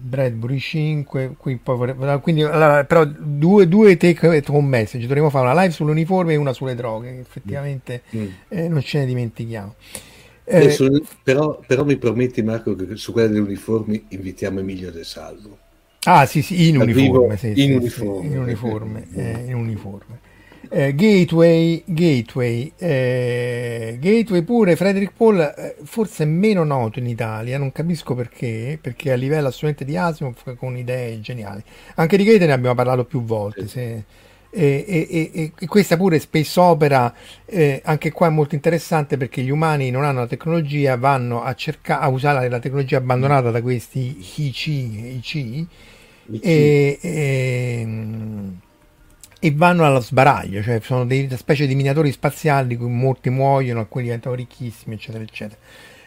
Bradbury 0.03 0.59
5, 0.59 1.37
qui 1.39 1.57
poi 1.57 1.77
vorrei, 1.77 2.21
quindi 2.21 2.43
allora, 2.43 2.85
però 2.85 3.07
due, 3.07 3.67
due 3.67 3.97
take 3.97 4.43
home 4.49 4.69
message, 4.69 5.07
dovremmo 5.07 5.31
fare 5.31 5.49
una 5.49 5.59
live 5.59 5.73
sull'uniforme 5.73 6.35
e 6.35 6.37
una 6.37 6.53
sulle 6.53 6.75
droghe, 6.75 7.19
effettivamente 7.19 8.03
mm. 8.15 8.27
eh, 8.49 8.69
non 8.69 8.83
ce 8.83 8.99
ne 8.99 9.07
dimentichiamo. 9.07 9.75
Eh, 10.45 10.71
su, 10.71 11.05
però, 11.23 11.61
però, 11.67 11.85
mi 11.85 11.97
prometti 11.97 12.43
Marco 12.43 12.75
che 12.75 12.97
su 12.97 13.13
quella 13.13 13.29
degli 13.29 13.39
uniformi 13.39 14.07
invitiamo 14.09 14.61
Emilio 14.61 14.91
De 14.91 15.05
Salvo. 15.05 15.59
Ah 16.05 16.27
sì, 16.27 16.43
sì, 16.43 16.69
in 16.69 16.79
uniforme. 16.79 17.37
Sì, 17.37 17.49
in, 17.49 17.55
sì, 17.55 17.73
uniforme. 17.73 18.27
in 18.27 18.39
uniforme. 18.39 19.07
Eh, 19.15 19.45
in 19.47 19.55
uniforme. 19.55 20.31
Eh, 20.69 20.95
Gateway, 20.95 21.83
Gateway, 21.85 22.73
eh, 22.79 23.99
Gateway 24.01 24.43
pure 24.43 24.75
Frederick 24.75 25.13
Paul, 25.15 25.39
eh, 25.41 25.77
forse 25.83 26.25
meno 26.25 26.65
noto 26.65 26.99
in 26.99 27.07
Italia, 27.07 27.59
non 27.59 27.73
capisco 27.73 28.15
perché, 28.15 28.79
perché 28.81 29.13
a 29.13 29.17
livello 29.17 29.49
assolutamente 29.49 29.85
di 29.85 29.97
Asimov 29.97 30.57
con 30.57 30.77
idee 30.77 31.21
geniali. 31.21 31.63
Anche 31.97 32.17
di 32.17 32.25
Gateway 32.25 32.47
ne 32.47 32.55
abbiamo 32.55 32.75
parlato 32.75 33.05
più 33.05 33.23
volte. 33.23 33.69
Se, 33.69 34.05
e, 34.55 35.31
e, 35.33 35.53
e, 35.59 35.67
questa 35.67 35.97
pure 35.97 36.19
space 36.19 36.61
opera 36.61 37.15
eh, 37.47 37.81
anche 37.83 38.13
qua 38.13 38.27
è 38.27 38.31
molto 38.31 38.55
interessante 38.55 39.17
perché 39.17 39.41
gli 39.41 39.49
umani 39.49 39.91
non 39.91 40.05
hanno 40.05 40.21
la 40.21 40.27
tecnologia 40.27 40.95
vanno 40.99 41.43
a 41.43 41.55
cercare 41.55 42.05
a 42.05 42.09
usare 42.09 42.51
la 42.51 42.59
tecnologia 42.59 42.99
abbandonata 42.99 43.51
da 43.51 43.63
questi 43.63 44.19
IC, 44.19 44.67
IC 44.67 45.67
e, 46.43 46.99
e, 49.41 49.53
vanno 49.55 49.87
allo 49.87 50.01
sbaraglio 50.01 50.63
cioè 50.63 50.81
sono 50.83 51.07
delle 51.07 51.39
specie 51.39 51.67
di 51.67 51.75
minatori 51.75 52.13
spaziali 52.13 52.69
di 52.69 52.77
cui 52.77 52.91
molti 52.91 53.31
muoiono 53.31 53.81
alcuni 53.81 54.05
diventano 54.05 54.35
ricchissimi 54.35 54.97
eccetera 54.97 55.25
eccetera. 55.25 55.59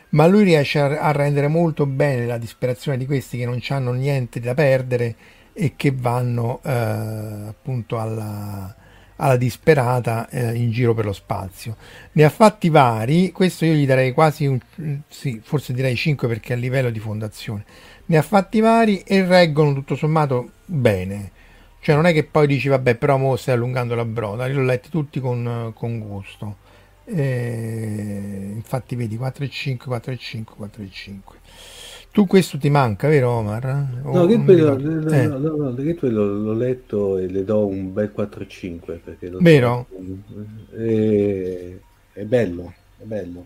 Ma 0.09 0.27
lui 0.27 0.43
riesce 0.43 0.79
a, 0.79 0.99
a 0.99 1.11
rendere 1.11 1.47
molto 1.47 1.87
bene 1.87 2.27
la 2.27 2.37
disperazione 2.37 2.99
di 2.99 3.07
questi 3.07 3.39
che 3.39 3.45
non 3.45 3.59
hanno 3.69 3.91
niente 3.91 4.39
da 4.39 4.53
perdere 4.53 5.15
e 5.57 5.73
che 5.77 5.93
vanno 5.95 6.59
eh, 6.63 6.69
appunto 6.71 7.97
alla, 7.97 8.75
alla 9.15 9.37
disperata 9.37 10.27
eh, 10.29 10.53
in 10.53 10.69
giro 10.69 10.93
per 10.93 11.05
lo 11.05 11.13
spazio. 11.13 11.77
Ne 12.11 12.25
ha 12.25 12.29
fatti 12.29 12.69
vari, 12.69 13.31
questo 13.31 13.63
io 13.63 13.73
gli 13.73 13.85
darei 13.85 14.11
quasi 14.11 14.45
un, 14.45 14.59
sì, 15.07 15.39
forse 15.41 15.71
direi 15.71 15.95
5 15.95 16.27
perché 16.27 16.53
a 16.53 16.57
livello 16.57 16.89
di 16.89 16.99
fondazione. 16.99 17.63
Ne 18.07 18.17
ha 18.17 18.21
fatti 18.21 18.59
vari 18.59 18.99
e 18.99 19.25
reggono 19.25 19.73
tutto 19.73 19.95
sommato 19.95 20.51
bene. 20.65 21.31
Cioè 21.79 21.95
non 21.95 22.05
è 22.05 22.11
che 22.13 22.25
poi 22.25 22.47
dici 22.47 22.67
vabbè 22.67 22.95
però 22.95 23.17
mo 23.17 23.35
stai 23.37 23.55
allungando 23.55 23.95
la 23.95 24.05
broda, 24.05 24.47
io 24.47 24.55
l'ho 24.55 24.63
letti 24.63 24.89
tutti 24.89 25.21
con, 25.21 25.71
con 25.73 25.99
gusto. 25.99 26.57
E, 27.05 28.51
infatti 28.55 28.95
vedi 28.95 29.15
4 29.15 29.45
e 29.45 29.49
5, 29.49 29.85
4 29.87 30.11
e 30.11 30.17
5, 30.17 30.55
4 30.55 30.83
e 30.83 30.89
5. 30.91 31.34
Tu 32.15 32.25
questo 32.27 32.57
ti 32.57 32.69
manca, 32.69 33.09
vero 33.09 33.29
Omar? 33.29 33.87
O 34.03 34.13
no, 34.13 34.25
Gateway, 34.25 34.55
lo, 34.55 35.11
eh. 35.11 35.27
no, 35.27 35.37
no, 35.37 35.55
no, 35.57 35.73
Gateway 35.73 36.13
l'ho, 36.13 36.53
letto 36.53 37.17
e 37.17 37.27
le 37.27 37.43
do 37.43 37.67
un 37.67 37.91
bel 37.91 38.09
4-5 38.15 38.99
perché 39.03 39.29
vero? 39.41 39.85
È, 40.71 41.75
è 42.13 42.23
bello, 42.23 42.73
è 42.99 43.03
bello. 43.03 43.45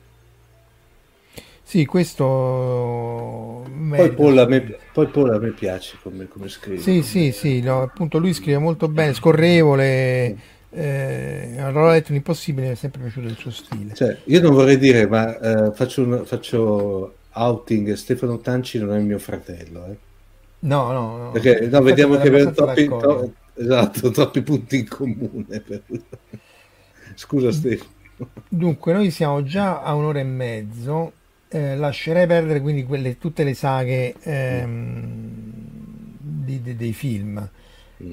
Sì, 1.64 1.88
questo 1.88 3.66
poi 3.90 4.14
Paul, 4.14 4.38
a 4.38 4.46
me, 4.46 4.78
poi 4.94 5.08
Paul 5.08 5.34
a 5.34 5.40
me 5.40 5.50
piace 5.50 5.98
come, 6.04 6.28
come 6.28 6.48
scrive. 6.48 6.80
Sì, 6.80 7.02
sì, 7.02 7.32
sì, 7.32 7.62
no, 7.62 7.82
appunto 7.82 8.20
lui 8.20 8.34
scrive 8.34 8.60
molto 8.60 8.88
bene, 8.88 9.16
scorrevole. 9.16 10.38
Eh, 10.70 11.56
allora 11.58 11.88
ho 11.88 11.92
letto 11.94 12.14
l'impossibile, 12.14 12.68
mi 12.68 12.74
è 12.74 12.76
sempre 12.76 13.02
piaciuto 13.02 13.26
il 13.30 13.36
suo 13.36 13.50
stile. 13.50 13.96
Cioè, 13.96 14.16
io 14.26 14.42
non 14.42 14.54
vorrei 14.54 14.78
dire, 14.78 15.08
ma 15.08 15.40
eh, 15.40 15.72
faccio, 15.74 16.04
un, 16.04 16.22
faccio 16.24 17.16
outing 17.34 17.94
Stefano 17.94 18.40
Tanci 18.40 18.80
non 18.80 18.94
è 18.94 19.00
mio 19.00 19.20
fratello. 19.20 19.86
Eh. 19.86 19.98
No, 20.60 20.92
no, 20.92 21.18
no. 21.18 21.32
Perché 21.32 21.68
no, 21.68 21.82
vediamo 21.82 22.18
che 22.18 22.28
abbiamo 22.28 22.52
troppi, 22.52 22.88
to- 22.88 23.34
esatto, 23.56 24.12
troppi 24.12 24.42
punti 24.42 24.80
in 24.80 24.88
comune. 24.88 25.60
Per... 25.60 25.82
Scusa 27.16 27.52
Stefano. 27.52 27.98
Dunque, 28.50 28.94
noi 28.94 29.12
siamo 29.12 29.44
già 29.44 29.82
a 29.82 29.94
un'ora 29.94 30.20
e 30.20 30.24
mezzo. 30.24 31.14
Eh, 31.48 31.76
lascerei 31.78 32.28
perdere 32.28 32.62
quindi 32.62 32.84
quelle, 32.84 33.18
tutte 33.18 33.44
le 33.44 33.54
saghe 33.54 34.14
ehm, 34.22 35.52
di, 36.20 36.62
di, 36.62 36.76
dei 36.76 36.94
film. 36.94 37.50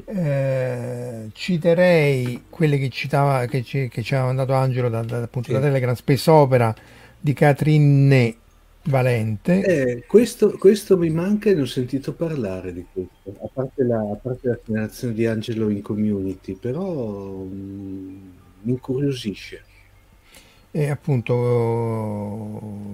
Eh, 0.05 1.29
citerei 1.33 2.45
quelle 2.49 2.79
che 2.79 2.89
citava 2.89 3.45
che 3.47 3.63
ci, 3.63 3.89
che 3.89 4.03
ci 4.03 4.15
aveva 4.15 4.29
mandato 4.29 4.53
Angelo 4.55 4.89
da, 4.89 5.03
da, 5.03 5.23
appunto, 5.23 5.49
sì. 5.49 5.55
da 5.55 5.61
Telegram 5.61 5.95
Space 5.95 6.31
Opera 6.31 6.75
di 7.21 7.33
Catherine 7.35 8.35
Valente. 8.89 9.63
Eh, 9.63 10.05
questo, 10.07 10.57
questo, 10.59 10.97
mi 10.97 11.11
manca 11.11 11.51
e 11.51 11.55
ne 11.55 11.63
ho 11.63 11.67
sentito 11.67 12.13
parlare 12.13 12.73
di 12.73 12.87
questo, 12.93 13.45
a 13.45 13.49
parte 13.53 13.83
la, 13.83 13.99
a 13.99 14.15
parte 14.15 14.49
la 14.49 14.59
segnalazione 14.65 15.15
di 15.15 15.27
Angelo 15.27 15.69
in 15.69 15.83
community, 15.83 16.55
però 16.55 17.33
mm, 17.33 18.29
mi 18.63 18.73
incuriosisce. 18.73 19.65
E 20.71 20.91
appunto, 20.91 21.33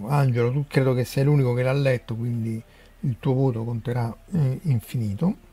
Angelo, 0.08 0.50
tu 0.52 0.64
credo 0.68 0.94
che 0.94 1.04
sei 1.04 1.24
l'unico 1.24 1.52
che 1.52 1.62
l'ha 1.62 1.72
letto, 1.72 2.14
quindi 2.14 2.62
il 3.00 3.16
tuo 3.18 3.34
voto 3.34 3.64
conterà 3.64 4.14
eh, 4.32 4.60
infinito. 4.62 5.50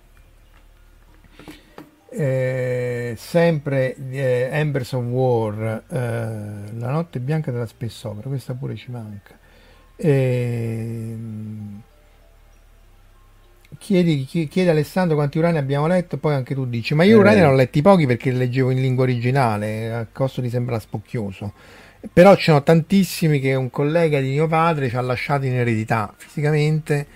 Eh, 2.11 3.13
sempre 3.17 3.95
eh, 3.95 4.49
Embers 4.51 4.93
of 4.93 5.03
War, 5.05 5.83
eh, 5.87 6.73
La 6.77 6.91
notte 6.91 7.19
bianca 7.19 7.51
della 7.51 7.65
spessopera, 7.65 8.27
questa 8.29 8.53
pure 8.53 8.75
ci 8.75 8.91
manca. 8.91 9.38
E... 10.01 11.15
Chiedi, 13.77 14.25
chiedi, 14.25 14.69
Alessandro 14.69 15.15
quanti 15.15 15.37
urani 15.37 15.57
abbiamo 15.57 15.87
letto, 15.87 16.17
poi 16.17 16.35
anche 16.35 16.53
tu 16.53 16.65
dici: 16.65 16.93
Ma 16.93 17.03
io 17.03 17.17
eh. 17.17 17.19
urani 17.19 17.39
ne 17.39 17.45
ho 17.45 17.53
letti 17.53 17.81
pochi 17.81 18.05
perché 18.05 18.31
leggevo 18.31 18.69
in 18.69 18.81
lingua 18.81 19.03
originale, 19.03 19.91
a 19.91 20.07
costo 20.11 20.41
di 20.41 20.49
sembrare 20.49 20.81
spocchioso. 20.81 21.53
Però 22.13 22.35
ce 22.35 22.51
ne 22.51 22.57
ho 22.57 22.63
tantissimi 22.63 23.39
che 23.39 23.55
un 23.55 23.69
collega 23.69 24.21
di 24.21 24.29
mio 24.29 24.47
padre 24.47 24.87
ci 24.87 24.95
ha 24.95 25.01
lasciato 25.01 25.45
in 25.45 25.53
eredità 25.53 26.13
fisicamente 26.15 27.07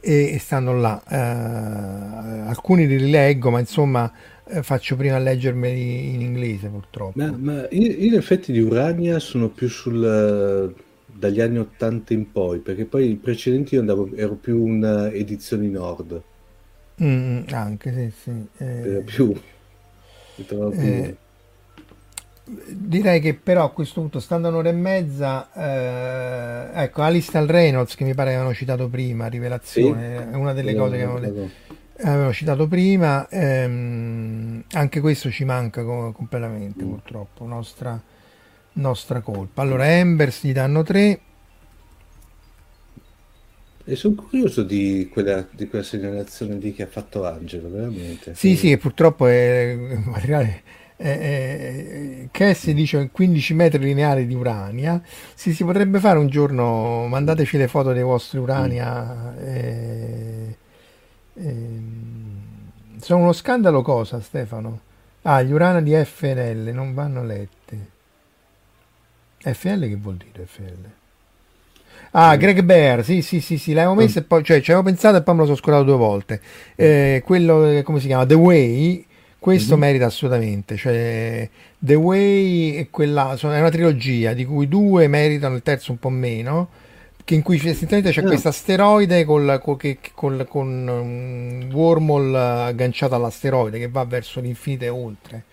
e, 0.00 0.34
e 0.34 0.38
stanno 0.38 0.76
là. 0.76 1.00
Uh, 1.06 2.48
alcuni 2.48 2.86
li 2.86 2.96
rileggo, 2.96 3.50
ma 3.50 3.60
insomma 3.60 4.10
eh, 4.48 4.62
faccio 4.62 4.96
prima 4.96 5.16
a 5.16 5.18
leggermeli 5.20 6.14
in 6.14 6.20
inglese 6.20 6.68
purtroppo. 6.68 7.12
Ma, 7.16 7.32
ma 7.36 7.66
io, 7.70 7.92
io 7.92 8.06
in 8.06 8.14
effetti 8.14 8.50
di 8.50 8.60
Urania 8.60 9.20
sono 9.20 9.48
più 9.48 9.68
sul 9.68 10.74
dagli 11.16 11.40
anni 11.40 11.58
80 11.58 12.12
in 12.12 12.30
poi, 12.32 12.58
perché 12.58 12.84
poi 12.84 13.10
i 13.10 13.16
precedenti 13.16 13.74
io 13.74 13.80
andavo, 13.80 14.10
ero 14.14 14.34
più 14.34 14.62
un'edizione 14.62 15.66
nord. 15.68 16.22
Mm, 17.02 17.42
anche 17.50 17.92
sì, 17.92 18.10
sì. 18.22 18.46
Eh, 18.58 18.64
era 18.64 19.00
più... 19.00 19.32
più... 20.34 20.70
Eh, 20.72 21.16
direi 22.44 23.20
che 23.20 23.34
però 23.34 23.64
a 23.64 23.70
questo 23.70 24.00
punto, 24.00 24.20
stando 24.20 24.48
un'ora 24.48 24.68
e 24.68 24.72
mezza, 24.72 25.50
eh, 25.54 26.82
ecco, 26.82 27.02
Alistair 27.02 27.48
Reynolds 27.48 27.94
che 27.94 28.04
mi 28.04 28.14
pare 28.14 28.30
avevano 28.34 28.52
citato 28.52 28.88
prima, 28.88 29.28
Rivelazione, 29.28 30.16
sì, 30.18 30.32
è 30.32 30.34
una 30.34 30.52
delle 30.52 30.74
cose 30.74 30.96
che 30.96 31.04
avevano, 31.04 31.50
avevano 32.00 32.32
citato 32.32 32.66
prima, 32.66 33.26
ehm, 33.28 34.64
anche 34.72 35.00
questo 35.00 35.30
ci 35.30 35.44
manca 35.44 35.82
co- 35.84 36.12
completamente 36.12 36.84
mm. 36.84 36.88
purtroppo, 36.88 37.46
nostra 37.46 37.98
nostra 38.74 39.20
colpa. 39.20 39.62
Allora, 39.62 39.86
Embers 39.86 40.44
gli 40.44 40.52
danno 40.52 40.82
3. 40.82 41.20
E 43.86 43.96
sono 43.96 44.14
curioso 44.14 44.62
di 44.62 45.10
quella, 45.12 45.46
di 45.50 45.68
quella 45.68 45.84
segnalazione 45.84 46.56
lì 46.56 46.72
che 46.72 46.84
ha 46.84 46.86
fatto 46.86 47.26
Angelo, 47.26 47.70
veramente. 47.70 48.34
Sì, 48.34 48.56
sì, 48.56 48.76
purtroppo 48.78 49.26
è 49.26 49.76
materiale. 50.04 50.62
Eh, 50.96 52.28
Cassie 52.30 52.72
dice 52.72 53.10
15 53.12 53.54
metri 53.54 53.84
lineari 53.84 54.26
di 54.26 54.34
Urania. 54.34 55.02
Sì, 55.34 55.52
si 55.52 55.64
potrebbe 55.64 55.98
fare 55.98 56.18
un 56.18 56.28
giorno. 56.28 57.06
Mandateci 57.08 57.58
le 57.58 57.68
foto 57.68 57.92
dei 57.92 58.02
vostri 58.02 58.38
Urania. 58.38 59.36
Eh, 59.38 60.56
eh, 61.34 61.82
sono 63.00 63.22
uno 63.22 63.32
scandalo 63.32 63.82
cosa, 63.82 64.20
Stefano? 64.20 64.80
Ah, 65.22 65.42
gli 65.42 65.52
Urania 65.52 65.80
di 65.80 66.04
FNL 66.04 66.70
non 66.72 66.94
vanno 66.94 67.24
letti. 67.24 67.63
FL 69.52 69.80
che 69.88 69.96
vuol 69.96 70.16
dire 70.16 70.46
FL? 70.46 71.02
Ah, 72.16 72.36
Greg 72.36 72.62
Bear, 72.62 73.02
sì, 73.04 73.22
sì, 73.22 73.40
sì, 73.40 73.58
sì, 73.58 73.72
l'avevo 73.72 73.94
messo 73.94 74.20
mm. 74.20 74.22
e 74.22 74.26
poi, 74.26 74.44
cioè, 74.44 74.60
ci 74.60 74.70
avevo 74.70 74.86
pensato 74.86 75.16
e 75.16 75.22
poi 75.22 75.34
me 75.34 75.40
lo 75.40 75.46
sono 75.46 75.58
scordato 75.58 75.84
due 75.84 75.96
volte. 75.96 76.40
Eh, 76.76 77.22
quello, 77.24 77.66
eh, 77.66 77.82
come 77.82 77.98
si 77.98 78.06
chiama? 78.06 78.24
The 78.24 78.34
Way, 78.34 79.04
questo 79.40 79.72
mm-hmm. 79.72 79.80
merita 79.80 80.06
assolutamente. 80.06 80.76
Cioè, 80.76 81.48
The 81.76 81.94
Way 81.94 82.74
è, 82.76 82.90
quella, 82.90 83.36
è 83.36 83.44
una 83.44 83.68
trilogia 83.68 84.32
di 84.32 84.44
cui 84.44 84.68
due 84.68 85.08
meritano, 85.08 85.56
il 85.56 85.62
terzo 85.62 85.90
un 85.90 85.98
po' 85.98 86.08
meno, 86.08 86.68
che 87.24 87.34
in 87.34 87.42
cui 87.42 87.56
essenzialmente 87.56 88.10
c'è 88.10 88.20
no. 88.20 88.26
Ah. 88.26 88.30
questo 88.30 88.48
asteroide 88.48 89.24
col, 89.24 89.58
col, 89.60 89.98
col, 90.14 90.46
con 90.48 90.86
un 90.86 91.68
wormhole 91.72 92.38
agganciato 92.38 93.16
all'asteroide 93.16 93.80
che 93.80 93.88
va 93.88 94.04
verso 94.04 94.38
l'infinito 94.38 94.84
e 94.84 94.88
oltre. 94.88 95.44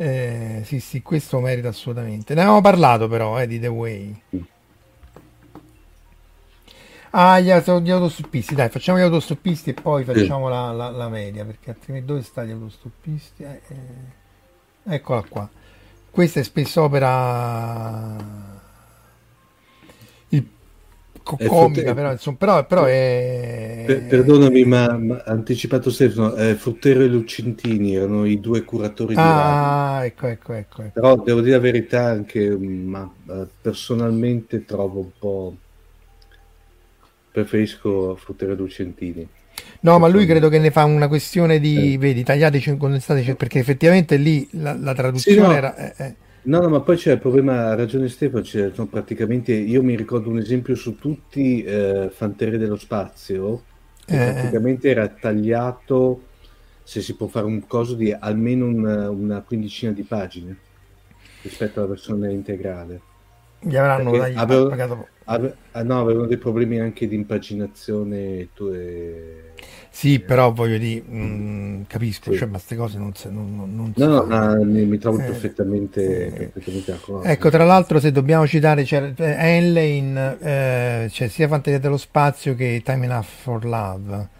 Eh, 0.00 0.62
sì, 0.64 0.80
sì, 0.80 1.02
questo 1.02 1.40
merita 1.40 1.68
assolutamente. 1.68 2.32
Ne 2.32 2.40
avevamo 2.40 2.62
parlato 2.62 3.06
però 3.06 3.38
eh, 3.38 3.46
di 3.46 3.60
The 3.60 3.66
Way. 3.66 4.22
Ah, 7.10 7.38
gli, 7.38 7.50
gli 7.50 7.90
autostoppisti, 7.90 8.54
dai, 8.54 8.70
facciamo 8.70 8.96
gli 8.96 9.02
autostoppisti 9.02 9.68
e 9.68 9.74
poi 9.74 10.04
facciamo 10.04 10.46
sì. 10.46 10.52
la, 10.52 10.72
la, 10.72 10.88
la, 10.88 11.08
media, 11.10 11.44
perché 11.44 11.68
altrimenti 11.68 12.06
dove 12.06 12.22
sta 12.22 12.44
gli 12.44 12.50
autostoppisti? 12.50 13.42
Eh, 13.42 13.60
eh, 13.68 14.94
eccola 14.94 15.22
qua. 15.28 15.46
Questa 16.10 16.40
è 16.40 16.44
spesso 16.44 16.82
opera 16.82 18.58
comica, 21.22 21.94
però, 21.94 22.12
insomma, 22.12 22.36
però, 22.36 22.66
però 22.66 22.84
è... 22.84 23.84
Per, 23.86 24.06
perdonami, 24.06 24.64
ma, 24.64 24.98
ma 24.98 25.22
anticipato 25.24 25.90
Stefano, 25.90 26.34
eh, 26.34 26.54
Fruttero 26.54 27.02
e 27.02 27.06
Lucentini 27.06 27.94
erano 27.94 28.24
i 28.24 28.40
due 28.40 28.64
curatori 28.64 29.14
di 29.14 29.20
Ah, 29.20 30.00
ecco, 30.04 30.26
ecco, 30.26 30.52
ecco, 30.54 30.82
ecco, 30.82 30.90
Però 30.92 31.16
devo 31.16 31.40
dire 31.40 31.56
la 31.56 31.62
verità 31.62 32.04
anche, 32.06 32.48
ma 32.56 33.10
eh, 33.28 33.46
personalmente 33.60 34.64
trovo 34.64 35.00
un 35.00 35.10
po'... 35.18 35.56
Preferisco 37.32 38.16
Fruttero 38.16 38.52
e 38.52 38.56
Lucentini. 38.56 39.28
No, 39.80 39.98
ma 39.98 40.08
lui 40.08 40.26
credo 40.26 40.48
che 40.48 40.58
ne 40.58 40.70
fa 40.70 40.84
una 40.84 41.08
questione 41.08 41.60
di, 41.60 41.94
eh. 41.94 41.98
vedi, 41.98 42.24
tagliati, 42.24 42.76
condensati, 42.76 43.34
perché 43.34 43.58
effettivamente 43.60 44.16
lì 44.16 44.48
la, 44.52 44.76
la 44.78 44.94
traduzione 44.94 45.40
sì, 45.40 45.42
no. 45.42 45.52
era... 45.52 45.76
Eh, 45.76 46.04
eh. 46.04 46.14
No, 46.42 46.60
no, 46.60 46.68
ma 46.68 46.80
poi 46.80 46.96
c'è 46.96 47.12
il 47.12 47.18
problema, 47.18 47.66
ha 47.66 47.74
ragione 47.74 48.08
Stefano, 48.08 48.42
c'è, 48.42 48.72
no, 48.74 48.86
praticamente 48.86 49.52
io 49.52 49.82
mi 49.82 49.94
ricordo 49.94 50.30
un 50.30 50.38
esempio 50.38 50.74
su 50.74 50.96
tutti, 50.96 51.62
eh, 51.62 52.08
Fanteria 52.10 52.58
dello 52.58 52.76
Spazio, 52.76 53.62
che 54.06 54.28
eh. 54.28 54.32
praticamente 54.32 54.88
era 54.88 55.06
tagliato, 55.08 56.22
se 56.82 57.02
si 57.02 57.14
può 57.14 57.26
fare 57.26 57.46
un 57.46 57.66
coso 57.66 57.94
di 57.94 58.10
almeno 58.12 58.66
una, 58.66 59.10
una 59.10 59.42
quindicina 59.42 59.92
di 59.92 60.02
pagine 60.02 60.56
rispetto 61.42 61.80
alla 61.80 61.90
versione 61.90 62.32
integrale. 62.32 63.00
Gli 63.60 63.76
avranno 63.76 64.16
dai, 64.16 64.34
avevo, 64.34 64.68
pagato... 64.68 65.08
ave, 65.24 65.56
ah, 65.72 65.82
no, 65.82 66.00
avevano 66.00 66.26
dei 66.26 66.38
problemi 66.38 66.80
anche 66.80 67.06
di 67.06 67.14
impaginazione. 67.14 68.48
Tu 68.54 68.68
e 68.68 69.49
sì, 69.90 70.20
però 70.20 70.52
voglio 70.52 70.78
dire, 70.78 71.02
mh, 71.06 71.18
mm, 71.18 71.82
capisco, 71.86 72.32
sì. 72.32 72.38
cioè, 72.38 72.46
ma 72.46 72.54
queste 72.54 72.76
cose 72.76 72.98
non, 72.98 73.14
si, 73.14 73.28
non, 73.30 73.54
non, 73.54 73.92
no, 73.94 74.22
no, 74.24 74.54
no, 74.54 74.64
mi, 74.64 74.84
mi, 74.86 74.98
trovo 74.98 75.18
eh, 75.18 75.24
perfettamente, 75.24 76.26
eh, 76.26 76.30
perfettamente 76.46 76.92
d'accordo. 76.92 77.28
Ecco, 77.28 77.50
tra 77.50 77.64
l'altro, 77.64 78.00
se 78.00 78.12
dobbiamo 78.12 78.46
citare, 78.46 78.84
c'è 78.84 79.12
eh, 79.16 79.34
Henley 79.38 79.98
in 79.98 80.36
eh, 80.40 81.08
c'è 81.10 81.28
sia 81.28 81.48
Fantasia 81.48 81.78
dello 81.78 81.96
Spazio 81.96 82.54
che 82.54 82.80
Time 82.84 83.04
Enough 83.04 83.24
for 83.24 83.64
Love 83.64 84.38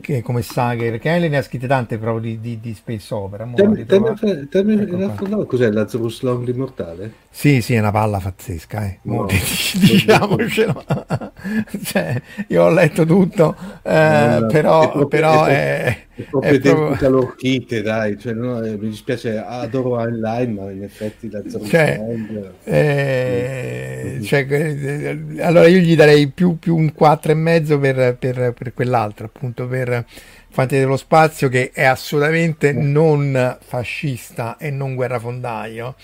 che 0.00 0.20
come 0.20 0.42
saghe, 0.42 0.90
perché 0.90 1.10
Helen 1.10 1.30
ne 1.30 1.38
ha 1.38 1.42
scritte 1.42 1.66
tante 1.66 1.96
proprio 1.98 2.20
di, 2.20 2.40
di, 2.40 2.60
di 2.60 2.74
space 2.74 3.14
opera. 3.14 3.48
ecco 3.54 5.46
cos'è 5.46 5.70
Lazarus 5.70 6.22
Long 6.22 6.44
l'immortale? 6.44 7.24
Sì, 7.30 7.60
sì, 7.60 7.74
è 7.74 7.78
una 7.78 7.90
palla 7.90 8.18
pazzesca, 8.18 8.86
eh. 8.86 8.98
no, 9.02 9.26
diciamocelo. 9.78 10.84
cioè, 11.84 12.20
io 12.48 12.64
ho 12.64 12.70
letto 12.70 13.04
tutto, 13.04 13.54
eh, 13.82 14.38
no, 14.40 14.46
però, 14.46 14.80
è 14.80 14.90
proprio, 14.90 15.06
però 15.06 15.44
è, 15.44 16.06
è, 16.14 16.22
proprio 16.22 16.50
è 16.50 16.58
proprio... 16.58 17.08
l'orchite, 17.10 17.82
dai, 17.82 18.18
cioè, 18.18 18.32
no, 18.32 18.62
eh, 18.64 18.78
mi 18.78 18.88
dispiace, 18.88 19.36
adoro 19.36 19.98
online, 19.98 20.52
ma 20.52 20.70
in 20.70 20.82
effetti 20.82 21.30
Lazarus 21.30 21.68
cioè, 21.68 21.98
Long... 21.98 22.52
Eh, 22.64 24.18
cioè, 24.22 24.46
eh, 24.48 25.42
allora 25.42 25.66
io 25.66 25.78
gli 25.78 25.94
darei 25.94 26.28
più, 26.28 26.58
più 26.58 26.74
un 26.74 26.90
4,5 26.98 27.78
per, 27.78 28.16
per, 28.18 28.54
per 28.54 28.72
quell'altro, 28.72 29.26
appunto, 29.26 29.68
per 29.76 30.04
Fanti 30.48 30.78
dello 30.78 30.96
Spazio 30.96 31.50
che 31.50 31.70
è 31.70 31.84
assolutamente 31.84 32.72
non 32.72 33.58
fascista 33.60 34.56
e 34.56 34.70
non 34.70 34.94
guerrafondaio, 34.94 35.94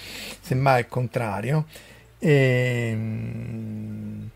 semmai 0.43 0.81
il 0.81 0.89
contrario. 0.89 1.65
E, 2.19 2.91
ehm, 2.91 4.31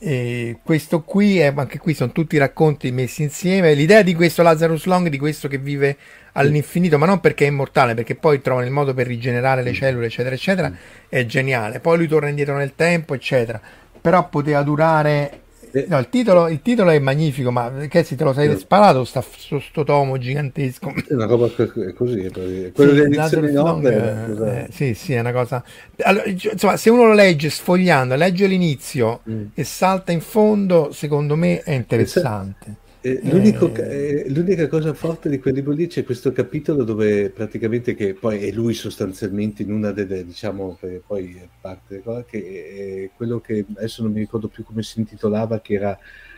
e 0.00 0.58
questo 0.62 1.02
qui, 1.02 1.40
è, 1.40 1.52
anche 1.54 1.78
qui 1.78 1.92
sono 1.92 2.12
tutti 2.12 2.38
racconti 2.38 2.90
messi 2.90 3.22
insieme. 3.22 3.74
L'idea 3.74 4.00
di 4.02 4.14
questo 4.14 4.42
Lazarus 4.42 4.86
Long, 4.86 5.08
di 5.08 5.18
questo 5.18 5.46
che 5.48 5.58
vive 5.58 5.96
all'infinito, 6.32 6.96
ma 6.96 7.04
non 7.04 7.20
perché 7.20 7.44
è 7.44 7.48
immortale, 7.48 7.94
perché 7.94 8.14
poi 8.14 8.40
trova 8.40 8.64
il 8.64 8.70
modo 8.70 8.94
per 8.94 9.06
rigenerare 9.06 9.62
le 9.62 9.74
cellule, 9.74 10.06
eccetera, 10.06 10.34
eccetera, 10.34 10.72
è 11.08 11.26
geniale. 11.26 11.80
Poi 11.80 11.98
lui 11.98 12.08
torna 12.08 12.28
indietro 12.28 12.56
nel 12.56 12.74
tempo, 12.74 13.12
eccetera. 13.12 13.60
Però 14.00 14.28
poteva 14.28 14.62
durare 14.62 15.40
eh, 15.84 15.86
no, 15.88 15.98
il 15.98 16.08
titolo, 16.08 16.48
il 16.48 16.60
titolo, 16.62 16.90
è 16.90 16.98
magnifico, 16.98 17.50
ma 17.50 17.70
che 17.88 18.02
se 18.02 18.16
te 18.16 18.24
lo 18.24 18.32
sei 18.32 18.56
sparato 18.58 19.04
sta, 19.04 19.20
sto, 19.20 19.60
sto 19.60 19.84
tomo 19.84 20.18
gigantesco. 20.18 20.92
È 21.06 21.14
una 21.14 21.26
roba 21.26 21.48
così, 21.48 21.92
quello 21.94 22.92
sì, 22.92 23.00
dell'edizione 23.00 23.52
Long, 23.52 23.86
eh, 23.86 24.68
sì, 24.70 24.94
sì, 24.94 25.14
è 25.14 25.20
una 25.20 25.32
cosa. 25.32 25.62
Allora, 26.02 26.26
insomma, 26.26 26.76
se 26.76 26.90
uno 26.90 27.06
lo 27.06 27.14
legge 27.14 27.50
sfogliando, 27.50 28.14
legge 28.14 28.46
l'inizio 28.46 29.20
mm. 29.28 29.44
e 29.54 29.64
salta 29.64 30.12
in 30.12 30.20
fondo, 30.20 30.90
secondo 30.92 31.36
me 31.36 31.62
è 31.62 31.72
interessante. 31.72 32.86
Eh, 33.00 33.20
eh, 33.22 34.24
l'unica 34.28 34.66
cosa 34.66 34.92
forte 34.92 35.28
di 35.28 35.38
quel 35.38 35.54
libro 35.54 35.72
lì 35.72 35.86
c'è 35.86 36.02
questo 36.02 36.32
capitolo 36.32 36.82
dove 36.82 37.30
praticamente 37.30 37.94
che 37.94 38.14
poi 38.14 38.42
è 38.42 38.50
lui 38.50 38.74
sostanzialmente 38.74 39.62
in 39.62 39.70
una 39.70 39.92
delle 39.92 40.24
diciamo 40.24 40.76
poi 41.06 41.36
è 41.40 41.46
parte 41.60 42.02
che 42.26 43.10
è 43.12 43.16
quello 43.16 43.38
che 43.38 43.64
adesso 43.76 44.02
non 44.02 44.10
mi 44.10 44.18
ricordo 44.18 44.48
più 44.48 44.64
come 44.64 44.82
si 44.82 44.98
intitolava 44.98 45.60
che 45.60 45.74
era 45.74 45.96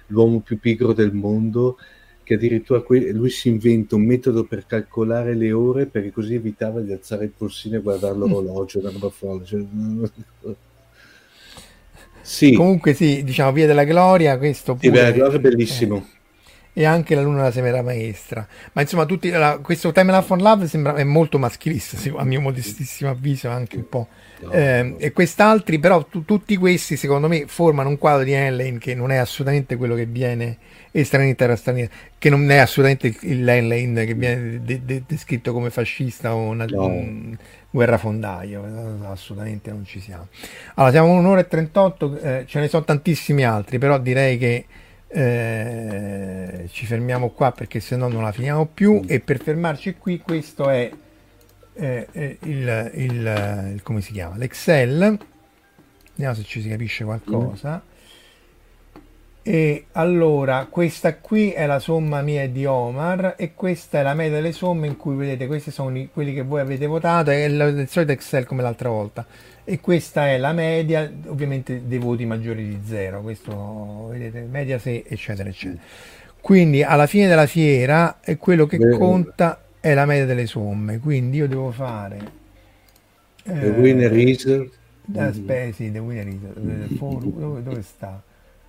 l'uomo 0.08 0.40
più 0.40 0.60
pigro 0.60 0.92
del 0.92 1.14
mondo 1.14 1.78
che 2.22 2.34
addirittura 2.34 2.82
que- 2.82 3.10
lui 3.10 3.30
si 3.30 3.48
inventa 3.48 3.94
un 3.94 4.04
metodo 4.04 4.44
per 4.44 4.66
calcolare 4.66 5.34
le 5.34 5.52
ore 5.52 5.86
perché 5.86 6.12
così 6.12 6.34
evitava 6.34 6.80
di 6.80 6.92
alzare 6.92 7.24
il 7.24 7.32
polsino 7.34 7.76
e 7.76 7.80
guardare 7.80 8.18
l'orologio 8.18 8.80
una 8.80 8.90
roba 8.90 9.08
folle 9.08 9.46
cioè, 9.46 9.64
sì. 12.20 12.52
comunque 12.52 12.92
sì 12.92 13.24
diciamo 13.24 13.52
Via 13.52 13.66
della 13.66 13.84
Gloria 13.84 14.36
questo 14.36 14.74
pure, 14.74 15.12
sì, 15.12 15.18
beh, 15.18 15.26
è 15.26 15.40
bellissimo. 15.40 15.96
Eh 15.96 16.18
e 16.72 16.84
anche 16.84 17.14
la 17.14 17.22
luna 17.22 17.42
la 17.42 17.50
semera 17.50 17.82
maestra. 17.82 18.46
Ma 18.72 18.82
insomma, 18.82 19.04
tutti, 19.04 19.28
la, 19.30 19.58
questo 19.62 19.92
Timeline 19.92 20.22
for 20.22 20.40
Love 20.40 20.66
sembra, 20.66 20.94
è 20.94 21.04
molto 21.04 21.38
maschilista, 21.38 21.96
a 22.16 22.24
mio 22.24 22.40
modestissimo 22.40 23.10
avviso, 23.10 23.48
anche 23.48 23.76
un 23.76 23.88
po'. 23.88 24.08
Eh, 24.50 24.94
e 24.98 25.12
quest'altri, 25.12 25.78
però, 25.78 26.04
tu, 26.04 26.24
tutti 26.24 26.56
questi, 26.56 26.96
secondo 26.96 27.28
me, 27.28 27.44
formano 27.46 27.88
un 27.88 27.98
quadro 27.98 28.24
di 28.24 28.32
Helen 28.32 28.78
che 28.78 28.94
non 28.94 29.10
è 29.10 29.16
assolutamente 29.16 29.76
quello 29.76 29.94
che 29.94 30.06
viene 30.06 30.58
estraniero 30.92 31.36
terra 31.36 31.56
straniera, 31.56 31.90
che 32.18 32.30
non 32.30 32.50
è 32.50 32.56
assolutamente 32.56 33.14
il 33.26 33.48
Helen 33.48 33.94
che 33.94 34.14
viene 34.14 34.60
de, 34.62 34.84
de, 34.84 35.02
descritto 35.06 35.52
come 35.52 35.70
fascista 35.70 36.34
o 36.34 36.38
una, 36.38 36.64
no. 36.66 36.86
un 36.86 37.36
guerrafondaio, 37.70 39.00
assolutamente 39.08 39.70
non 39.70 39.84
ci 39.84 40.00
siamo. 40.00 40.28
Allora, 40.74 40.92
siamo 40.92 41.12
un'ora 41.12 41.40
e 41.40 41.46
38, 41.46 42.18
eh, 42.18 42.44
ce 42.46 42.60
ne 42.60 42.68
sono 42.68 42.84
tantissimi 42.84 43.44
altri, 43.44 43.78
però 43.78 43.98
direi 43.98 44.38
che 44.38 44.64
eh, 45.12 46.68
ci 46.70 46.86
fermiamo 46.86 47.30
qua 47.30 47.50
perché 47.50 47.80
se 47.80 47.96
no 47.96 48.08
non 48.08 48.22
la 48.22 48.32
finiamo 48.32 48.66
più. 48.66 49.02
E 49.06 49.20
per 49.20 49.40
fermarci 49.40 49.94
qui 49.94 50.20
questo 50.20 50.68
è 50.68 50.90
eh, 51.74 52.08
eh 52.10 52.38
il, 52.42 52.90
il, 52.94 53.72
il, 53.74 53.80
come 53.82 54.00
si 54.00 54.12
chiama? 54.12 54.36
L'excel. 54.36 55.18
Vediamo 56.14 56.34
se 56.34 56.44
ci 56.44 56.62
si 56.62 56.68
capisce 56.68 57.04
qualcosa. 57.04 57.82
E 59.42 59.86
allora 59.92 60.66
questa 60.70 61.16
qui 61.16 61.50
è 61.50 61.64
la 61.64 61.78
somma 61.78 62.20
mia 62.20 62.46
di 62.46 62.66
Omar 62.66 63.34
e 63.38 63.54
questa 63.54 64.00
è 64.00 64.02
la 64.02 64.12
media 64.12 64.36
delle 64.36 64.52
somme 64.52 64.86
in 64.86 64.96
cui 64.96 65.16
vedete 65.16 65.46
questi 65.46 65.70
sono 65.70 65.96
i, 65.96 66.10
quelli 66.12 66.34
che 66.34 66.42
voi 66.42 66.60
avete 66.60 66.86
votato 66.86 67.30
è 67.30 67.44
il, 67.44 67.74
il 67.78 67.88
solito 67.88 68.12
excel 68.12 68.44
come 68.44 68.60
l'altra 68.60 68.90
volta 68.90 69.26
e 69.64 69.80
questa 69.80 70.28
è 70.28 70.38
la 70.38 70.52
media 70.52 71.10
ovviamente 71.26 71.82
dei 71.86 71.98
voti 71.98 72.24
maggiori 72.24 72.66
di 72.66 72.80
zero. 72.86 73.20
Questo 73.20 74.08
vedete 74.10 74.40
media 74.42 74.78
6 74.78 75.04
eccetera 75.06 75.48
eccetera. 75.48 75.82
Quindi 76.40 76.82
alla 76.82 77.06
fine 77.06 77.26
della 77.26 77.46
fiera 77.46 78.18
quello 78.38 78.66
che 78.66 78.78
Beh, 78.78 78.96
conta 78.96 79.62
è 79.80 79.94
la 79.94 80.06
media 80.06 80.26
delle 80.26 80.46
somme. 80.46 80.98
Quindi 80.98 81.36
io 81.36 81.48
devo 81.48 81.70
fare 81.70 82.18
the 83.42 83.66
eh, 83.66 83.70
winner 83.70 84.16
is? 84.16 84.46
aspetta 85.14 85.74
sì, 85.74 85.90
the 85.90 85.98
winner 85.98 86.26
is 86.28 86.96
for, 86.96 87.22
dove, 87.22 87.62
dove, 87.62 87.82
sta? 87.82 88.22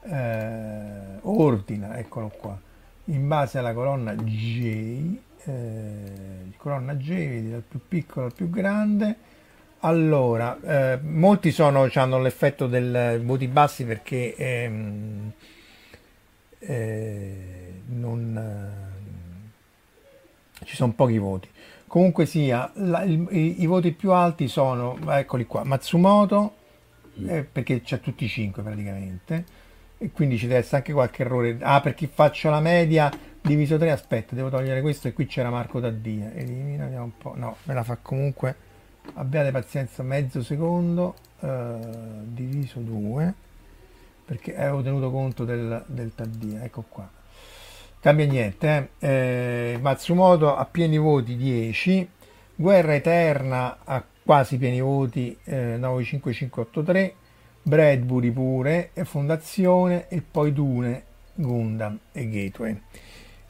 Eh, 0.03 1.19
ordina 1.21 1.97
eccolo 1.97 2.29
qua. 2.29 2.59
In 3.05 3.27
base 3.27 3.57
alla 3.57 3.73
colonna 3.73 4.13
J 4.15 5.17
eh, 5.45 6.51
colonna 6.57 6.95
J 6.95 7.07
vedi 7.09 7.49
dal 7.51 7.63
più 7.67 7.79
piccolo 7.87 8.27
al 8.27 8.33
più 8.33 8.49
grande 8.49 9.15
allora, 9.81 10.59
eh, 10.63 10.99
molti 11.01 11.51
sono, 11.51 11.89
hanno 11.93 12.19
l'effetto 12.19 12.67
del 12.67 13.21
voti 13.23 13.47
bassi 13.47 13.83
perché 13.83 14.35
ehm, 14.35 15.31
eh, 16.59 17.73
non, 17.87 18.37
eh, 20.59 20.65
ci 20.65 20.75
sono 20.75 20.93
pochi 20.93 21.17
voti. 21.17 21.49
Comunque 21.87 22.25
sia, 22.25 22.71
la, 22.75 23.01
il, 23.03 23.27
i, 23.31 23.63
i, 23.63 23.65
voti 23.65 23.91
più 23.91 24.11
alti 24.11 24.47
sono, 24.47 24.97
eccoli 25.09 25.45
qua, 25.45 25.63
Matsumoto, 25.63 26.53
mm. 27.19 27.29
eh, 27.29 27.43
perché 27.43 27.81
c'è 27.81 27.99
tutti 27.99 28.25
i 28.25 28.27
5 28.27 28.61
praticamente, 28.61 29.45
e 29.97 30.11
quindi 30.11 30.37
ci 30.37 30.45
deve 30.47 30.59
essere 30.59 30.77
anche 30.77 30.93
qualche 30.93 31.23
errore. 31.23 31.57
Ah, 31.59 31.81
perché 31.81 32.07
faccio 32.07 32.51
la 32.51 32.59
media 32.59 33.11
diviso 33.41 33.77
3, 33.77 33.91
aspetta, 33.91 34.35
devo 34.35 34.49
togliere 34.49 34.81
questo 34.81 35.07
e 35.07 35.13
qui 35.13 35.25
c'era 35.25 35.49
Marco 35.49 35.81
Taddia. 35.81 36.31
Elimina, 36.33 36.85
un 37.01 37.17
po', 37.17 37.33
no, 37.35 37.57
me 37.63 37.73
la 37.73 37.83
fa 37.83 37.97
comunque 37.99 38.69
abbiate 39.15 39.51
pazienza 39.51 40.03
mezzo 40.03 40.41
secondo 40.43 41.15
eh, 41.39 41.77
diviso 42.23 42.79
2 42.79 43.33
perché 44.25 44.55
avevo 44.55 44.81
tenuto 44.81 45.11
conto 45.11 45.45
del, 45.45 45.83
del 45.87 46.13
Taddia 46.15 46.63
ecco 46.63 46.85
qua. 46.87 47.09
Cambia 47.99 48.25
niente 48.25 48.89
eh. 48.99 49.07
Eh, 49.73 49.77
Matsumoto 49.81 50.55
a 50.55 50.65
pieni 50.65 50.97
voti 50.97 51.35
10 51.35 52.09
Guerra 52.55 52.95
Eterna 52.95 53.79
a 53.83 54.03
quasi 54.23 54.57
pieni 54.57 54.79
voti 54.81 55.37
eh, 55.43 55.77
95583 55.77 57.15
Bradbury 57.63 58.31
pure 58.31 58.89
e 58.93 59.05
Fondazione 59.05 60.07
e 60.07 60.21
poi 60.21 60.51
Dune 60.51 61.03
Gundam 61.35 61.97
e 62.11 62.29
Gateway. 62.29 62.81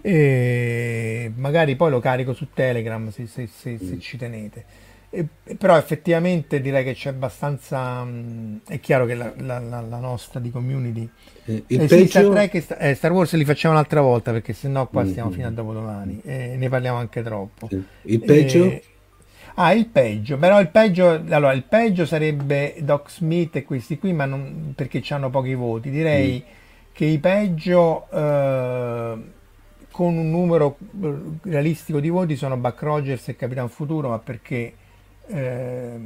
E 0.01 1.31
magari 1.35 1.75
poi 1.75 1.91
lo 1.91 1.99
carico 1.99 2.33
su 2.33 2.47
Telegram 2.53 3.09
se, 3.09 3.27
se, 3.27 3.47
se, 3.47 3.77
se 3.77 3.99
ci 3.99 4.17
tenete 4.17 4.65
e, 5.13 5.27
però 5.57 5.75
effettivamente 5.75 6.61
direi 6.61 6.85
che 6.85 6.93
c'è 6.93 7.09
abbastanza 7.09 8.01
mh, 8.01 8.09
mm, 8.09 8.55
è 8.65 8.79
chiaro 8.79 9.05
che 9.05 9.13
la, 9.13 9.33
la, 9.39 9.59
la, 9.59 9.81
la 9.81 9.97
nostra 9.97 10.39
di 10.39 10.49
community 10.49 11.07
eh, 11.45 11.63
il 11.67 11.81
eh, 11.81 11.85
peggio... 11.85 12.07
Star, 12.07 12.25
Trek, 12.29 12.65
eh, 12.79 12.93
Star 12.95 13.11
Wars 13.11 13.33
li 13.33 13.43
facciamo 13.43 13.73
un'altra 13.73 13.99
volta 13.99 14.31
perché 14.31 14.53
sennò 14.53 14.87
qua 14.87 15.05
stiamo 15.05 15.27
mm-hmm. 15.27 15.37
fino 15.37 15.47
a 15.49 15.51
dopodomani 15.51 16.21
e 16.23 16.55
ne 16.55 16.69
parliamo 16.69 16.97
anche 16.97 17.21
troppo 17.21 17.67
il 18.03 18.19
peggio? 18.21 18.63
E... 18.63 18.83
Ah, 19.55 19.73
il 19.73 19.87
peggio, 19.87 20.37
però 20.37 20.61
il 20.61 20.69
peggio, 20.69 21.09
allora, 21.09 21.51
il 21.51 21.63
peggio 21.63 22.05
sarebbe 22.05 22.75
Doc 22.79 23.11
Smith 23.11 23.57
e 23.57 23.63
questi 23.63 23.99
qui, 23.99 24.13
ma 24.13 24.23
non, 24.23 24.71
perché 24.73 25.03
hanno 25.09 25.29
pochi 25.29 25.53
voti. 25.55 25.89
Direi 25.89 26.41
mm. 26.41 26.51
che 26.93 27.03
i 27.03 27.19
peggio 27.19 28.07
eh, 28.09 29.17
con 29.91 30.17
un 30.17 30.29
numero 30.29 30.77
eh, 31.03 31.13
realistico 31.41 31.99
di 31.99 32.07
voti 32.07 32.37
sono 32.37 32.55
Buck 32.55 32.81
Rogers 32.81 33.27
e 33.27 33.35
Capitan 33.35 33.67
Futuro, 33.67 34.07
ma 34.07 34.19
perché 34.19 34.73
eh, 35.31 35.99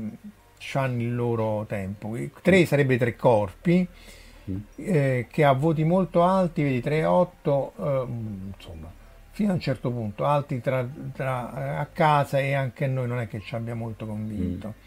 hanno 0.74 1.02
il 1.02 1.16
loro 1.16 1.66
tempo. 1.68 2.16
Tre 2.42 2.66
sarebbe 2.66 2.98
tre 2.98 3.16
corpi 3.16 3.88
mm. 4.50 4.58
eh, 4.76 5.28
che 5.30 5.44
ha 5.44 5.54
voti 5.54 5.84
molto 5.84 6.24
alti, 6.24 6.64
vedi 6.64 6.82
3, 6.82 7.06
8, 7.06 7.74
eh, 7.78 8.06
insomma, 8.56 8.92
fino 9.32 9.52
a 9.52 9.54
un 9.54 9.60
certo 9.60 9.92
punto, 9.92 10.26
alti 10.26 10.62
tra, 10.62 10.88
tra, 11.14 11.54
eh, 11.58 11.78
a 11.78 11.86
casa 11.92 12.40
e 12.40 12.54
anche 12.54 12.88
noi 12.88 13.08
non 13.08 13.20
è 13.20 13.28
che 13.28 13.42
ci 13.42 13.56
abbia 13.56 13.76
molto 13.76 14.06
convinto. 14.06 14.68
Mm. 14.68 14.84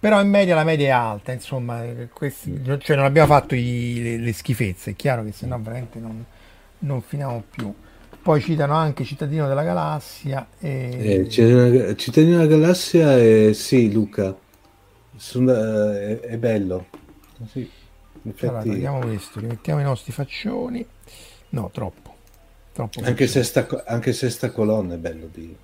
Però 0.00 0.20
in 0.20 0.28
media 0.28 0.54
la 0.54 0.64
media 0.64 0.86
è 0.86 0.90
alta, 0.90 1.32
insomma, 1.32 1.82
questi, 2.12 2.50
mm. 2.50 2.74
cioè 2.78 2.96
non 2.96 3.04
abbiamo 3.04 3.28
fatto 3.28 3.54
i, 3.54 4.02
le, 4.02 4.16
le, 4.18 4.32
schifezze, 4.32 4.92
è 4.92 4.96
chiaro 4.96 5.24
che 5.24 5.32
se 5.32 5.46
no 5.46 5.60
veramente 5.60 5.98
non, 5.98 6.24
non 6.80 7.02
finiamo 7.02 7.42
più 7.50 7.74
poi 8.28 8.42
citano 8.42 8.74
anche 8.74 9.04
Cittadino 9.04 9.48
della 9.48 9.62
Galassia. 9.62 10.48
E... 10.58 11.24
Eh, 11.24 11.28
Cittadino 11.30 12.36
della 12.36 12.46
Galassia, 12.46 13.16
è... 13.16 13.54
sì, 13.54 13.90
Luca, 13.90 14.36
Sono, 15.16 15.50
è, 15.92 16.20
è, 16.20 16.36
bello. 16.36 16.88
Sì, 17.50 17.66
effetti... 18.24 18.46
Allora, 18.46 18.62
vediamo 18.64 18.98
questo, 18.98 19.40
rimettiamo 19.40 19.80
i 19.80 19.84
nostri 19.84 20.12
faccioni. 20.12 20.86
No, 21.48 21.70
troppo. 21.72 22.16
troppo 22.74 23.00
anche, 23.02 23.26
sesta, 23.26 23.66
anche 23.86 24.12
sesta 24.12 24.50
colonna 24.50 24.92
è 24.92 24.98
bello 24.98 25.30
di... 25.32 25.56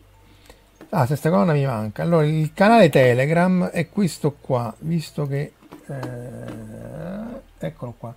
Ah, 0.88 1.04
sesta 1.04 1.28
colonna 1.28 1.52
mi 1.52 1.66
manca. 1.66 2.02
Allora, 2.02 2.24
il 2.24 2.50
canale 2.54 2.88
Telegram 2.88 3.66
è 3.66 3.90
questo 3.90 4.38
qua, 4.40 4.74
visto 4.78 5.26
che... 5.26 5.52
Eh, 5.86 5.96
eccolo 7.58 7.94
qua. 7.98 8.14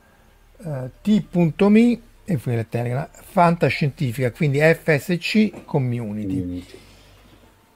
Eh, 0.64 0.90
t.me 1.02 2.00
e 2.30 2.36
poi 2.36 2.56
la 2.56 2.66
Telegram, 2.66 3.08
fantascientifica, 3.10 4.32
quindi 4.32 4.60
FSC 4.60 5.64
Community. 5.64 6.66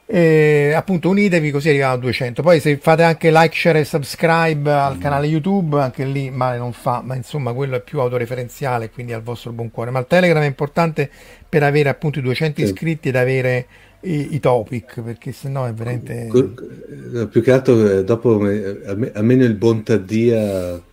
E, 0.06 0.74
appunto 0.76 1.08
unitevi 1.08 1.52
così 1.52 1.70
arriviamo 1.70 1.94
a 1.94 1.98
200 1.98 2.42
poi 2.42 2.60
se 2.60 2.76
fate 2.76 3.04
anche 3.04 3.32
like 3.32 3.56
share 3.56 3.80
e 3.80 3.86
subscribe 3.86 4.70
al 4.70 4.98
mm. 4.98 5.00
canale 5.00 5.28
youtube 5.28 5.80
anche 5.80 6.04
lì 6.04 6.30
male 6.30 6.58
non 6.58 6.74
fa 6.74 7.02
ma 7.02 7.16
insomma 7.16 7.54
quello 7.54 7.78
è 7.78 7.82
più 7.82 8.02
autoreferenziale 8.02 8.90
quindi 8.90 9.14
al 9.14 9.22
vostro 9.22 9.54
buon 9.54 9.72
cuore 9.72 9.90
ma 9.90 10.00
il 10.00 10.08
telegram 10.10 10.44
è 10.44 10.48
importante 10.48 11.10
per 11.48 11.64
avere 11.64 11.88
appunto 11.88 12.20
i 12.20 12.24
200 12.24 12.60
sì. 12.60 12.66
iscritti 12.66 13.08
ed 13.08 13.16
avere 13.16 13.68
i, 14.02 14.36
i 14.36 14.40
topic 14.42 15.00
perché 15.00 15.32
sennò 15.32 15.66
è 15.66 15.72
veramente 15.72 16.28
eh, 16.28 17.28
più 17.28 17.42
che 17.42 17.52
altro 17.54 18.00
eh, 18.00 18.04
dopo 18.04 18.34
almeno 18.34 19.46
il 19.46 19.56
Bontadia 19.56 20.90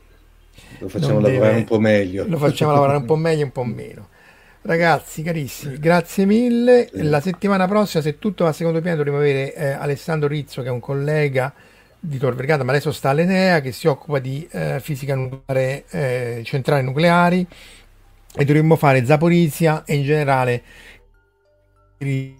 lo 0.79 0.89
facciamo 0.89 1.21
lavorare 1.21 1.39
deve, 1.39 1.57
un 1.59 1.65
po' 1.65 1.79
meglio. 1.79 2.25
Lo 2.29 2.39
facciamo 2.39 2.73
lavorare 2.73 2.99
un 2.99 3.05
po' 3.05 3.17
meglio 3.17 3.41
e 3.41 3.45
un 3.45 3.53
po' 3.53 3.65
meno. 3.65 4.09
Ragazzi 4.63 5.23
carissimi, 5.23 5.79
grazie 5.79 6.27
mille. 6.27 6.89
La 6.93 7.21
settimana 7.21 7.67
prossima, 7.67 8.03
se 8.03 8.19
tutto 8.19 8.45
va 8.45 8.53
secondo 8.53 8.81
piano, 8.81 8.97
dovremo 8.97 9.19
avere 9.19 9.55
eh, 9.55 9.69
Alessandro 9.71 10.29
Rizzo, 10.29 10.63
che 10.63 10.69
è 10.69 10.71
un 10.71 10.81
collega 10.81 11.53
di 12.01 12.19
Tor 12.19 12.35
Vergata, 12.35 12.65
ma 12.65 12.73
adesso 12.73 12.93
sta 12.93 13.11
all'Enea, 13.11 13.61
che 13.61 13.73
si 13.73 13.87
occupa 13.87 14.19
di 14.19 14.47
eh, 14.51 14.79
fisica 14.81 15.15
nucleare, 15.15 15.85
eh, 15.91 16.43
centrali 16.45 16.85
nucleari, 16.85 17.47
e 18.35 18.45
dovremmo 18.45 18.77
fare 18.77 19.05
Zaporizia 19.05 19.85
e 19.85 19.95
in 19.95 20.05
generale 20.05 20.63
il 21.99 22.35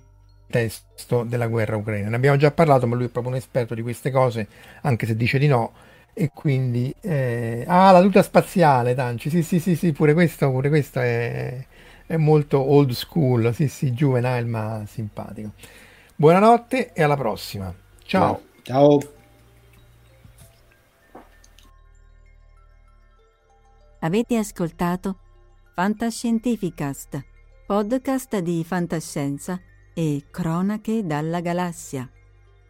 testo 0.49 1.25
della 1.25 1.47
guerra 1.47 1.77
ucraina. 1.77 2.09
Ne 2.09 2.17
abbiamo 2.17 2.37
già 2.37 2.51
parlato, 2.51 2.87
ma 2.87 2.95
lui 2.95 3.07
è 3.07 3.09
proprio 3.09 3.33
un 3.33 3.39
esperto 3.39 3.75
di 3.75 3.83
queste 3.83 4.11
cose, 4.11 4.47
anche 4.83 5.07
se 5.07 5.17
dice 5.17 5.39
di 5.39 5.47
no 5.47 5.73
e 6.13 6.31
quindi 6.35 6.95
eh, 7.01 7.65
ah 7.67 7.91
la 7.93 8.01
tuta 8.01 8.23
spaziale 8.23 8.95
Tanci. 8.95 9.31
Sì 9.31 9.43
sì 9.43 9.61
sì 9.61 9.77
sì 9.77 9.93
pure 9.93 10.15
questo 10.15 10.51
pure 10.51 10.69
questo 10.69 11.01
è, 11.01 11.65
è 12.07 12.17
molto 12.17 12.61
old 12.61 12.91
school. 12.91 13.55
Sì 13.55 13.69
sì 13.69 13.93
juvenile 13.93 14.45
ma 14.45 14.85
simpatico. 14.87 15.53
Buonanotte 16.17 16.93
e 16.93 17.03
alla 17.03 17.17
prossima. 17.17 17.73
Ciao. 18.03 18.41
Ciao. 18.63 18.99
Avete 24.01 24.37
ascoltato 24.37 25.19
Fantascientificast 25.75 27.37
podcast 27.69 28.39
di 28.39 28.65
fantascienza 28.65 29.61
e 29.93 30.25
cronache 30.31 31.05
dalla 31.05 31.43
galassia. 31.43 32.09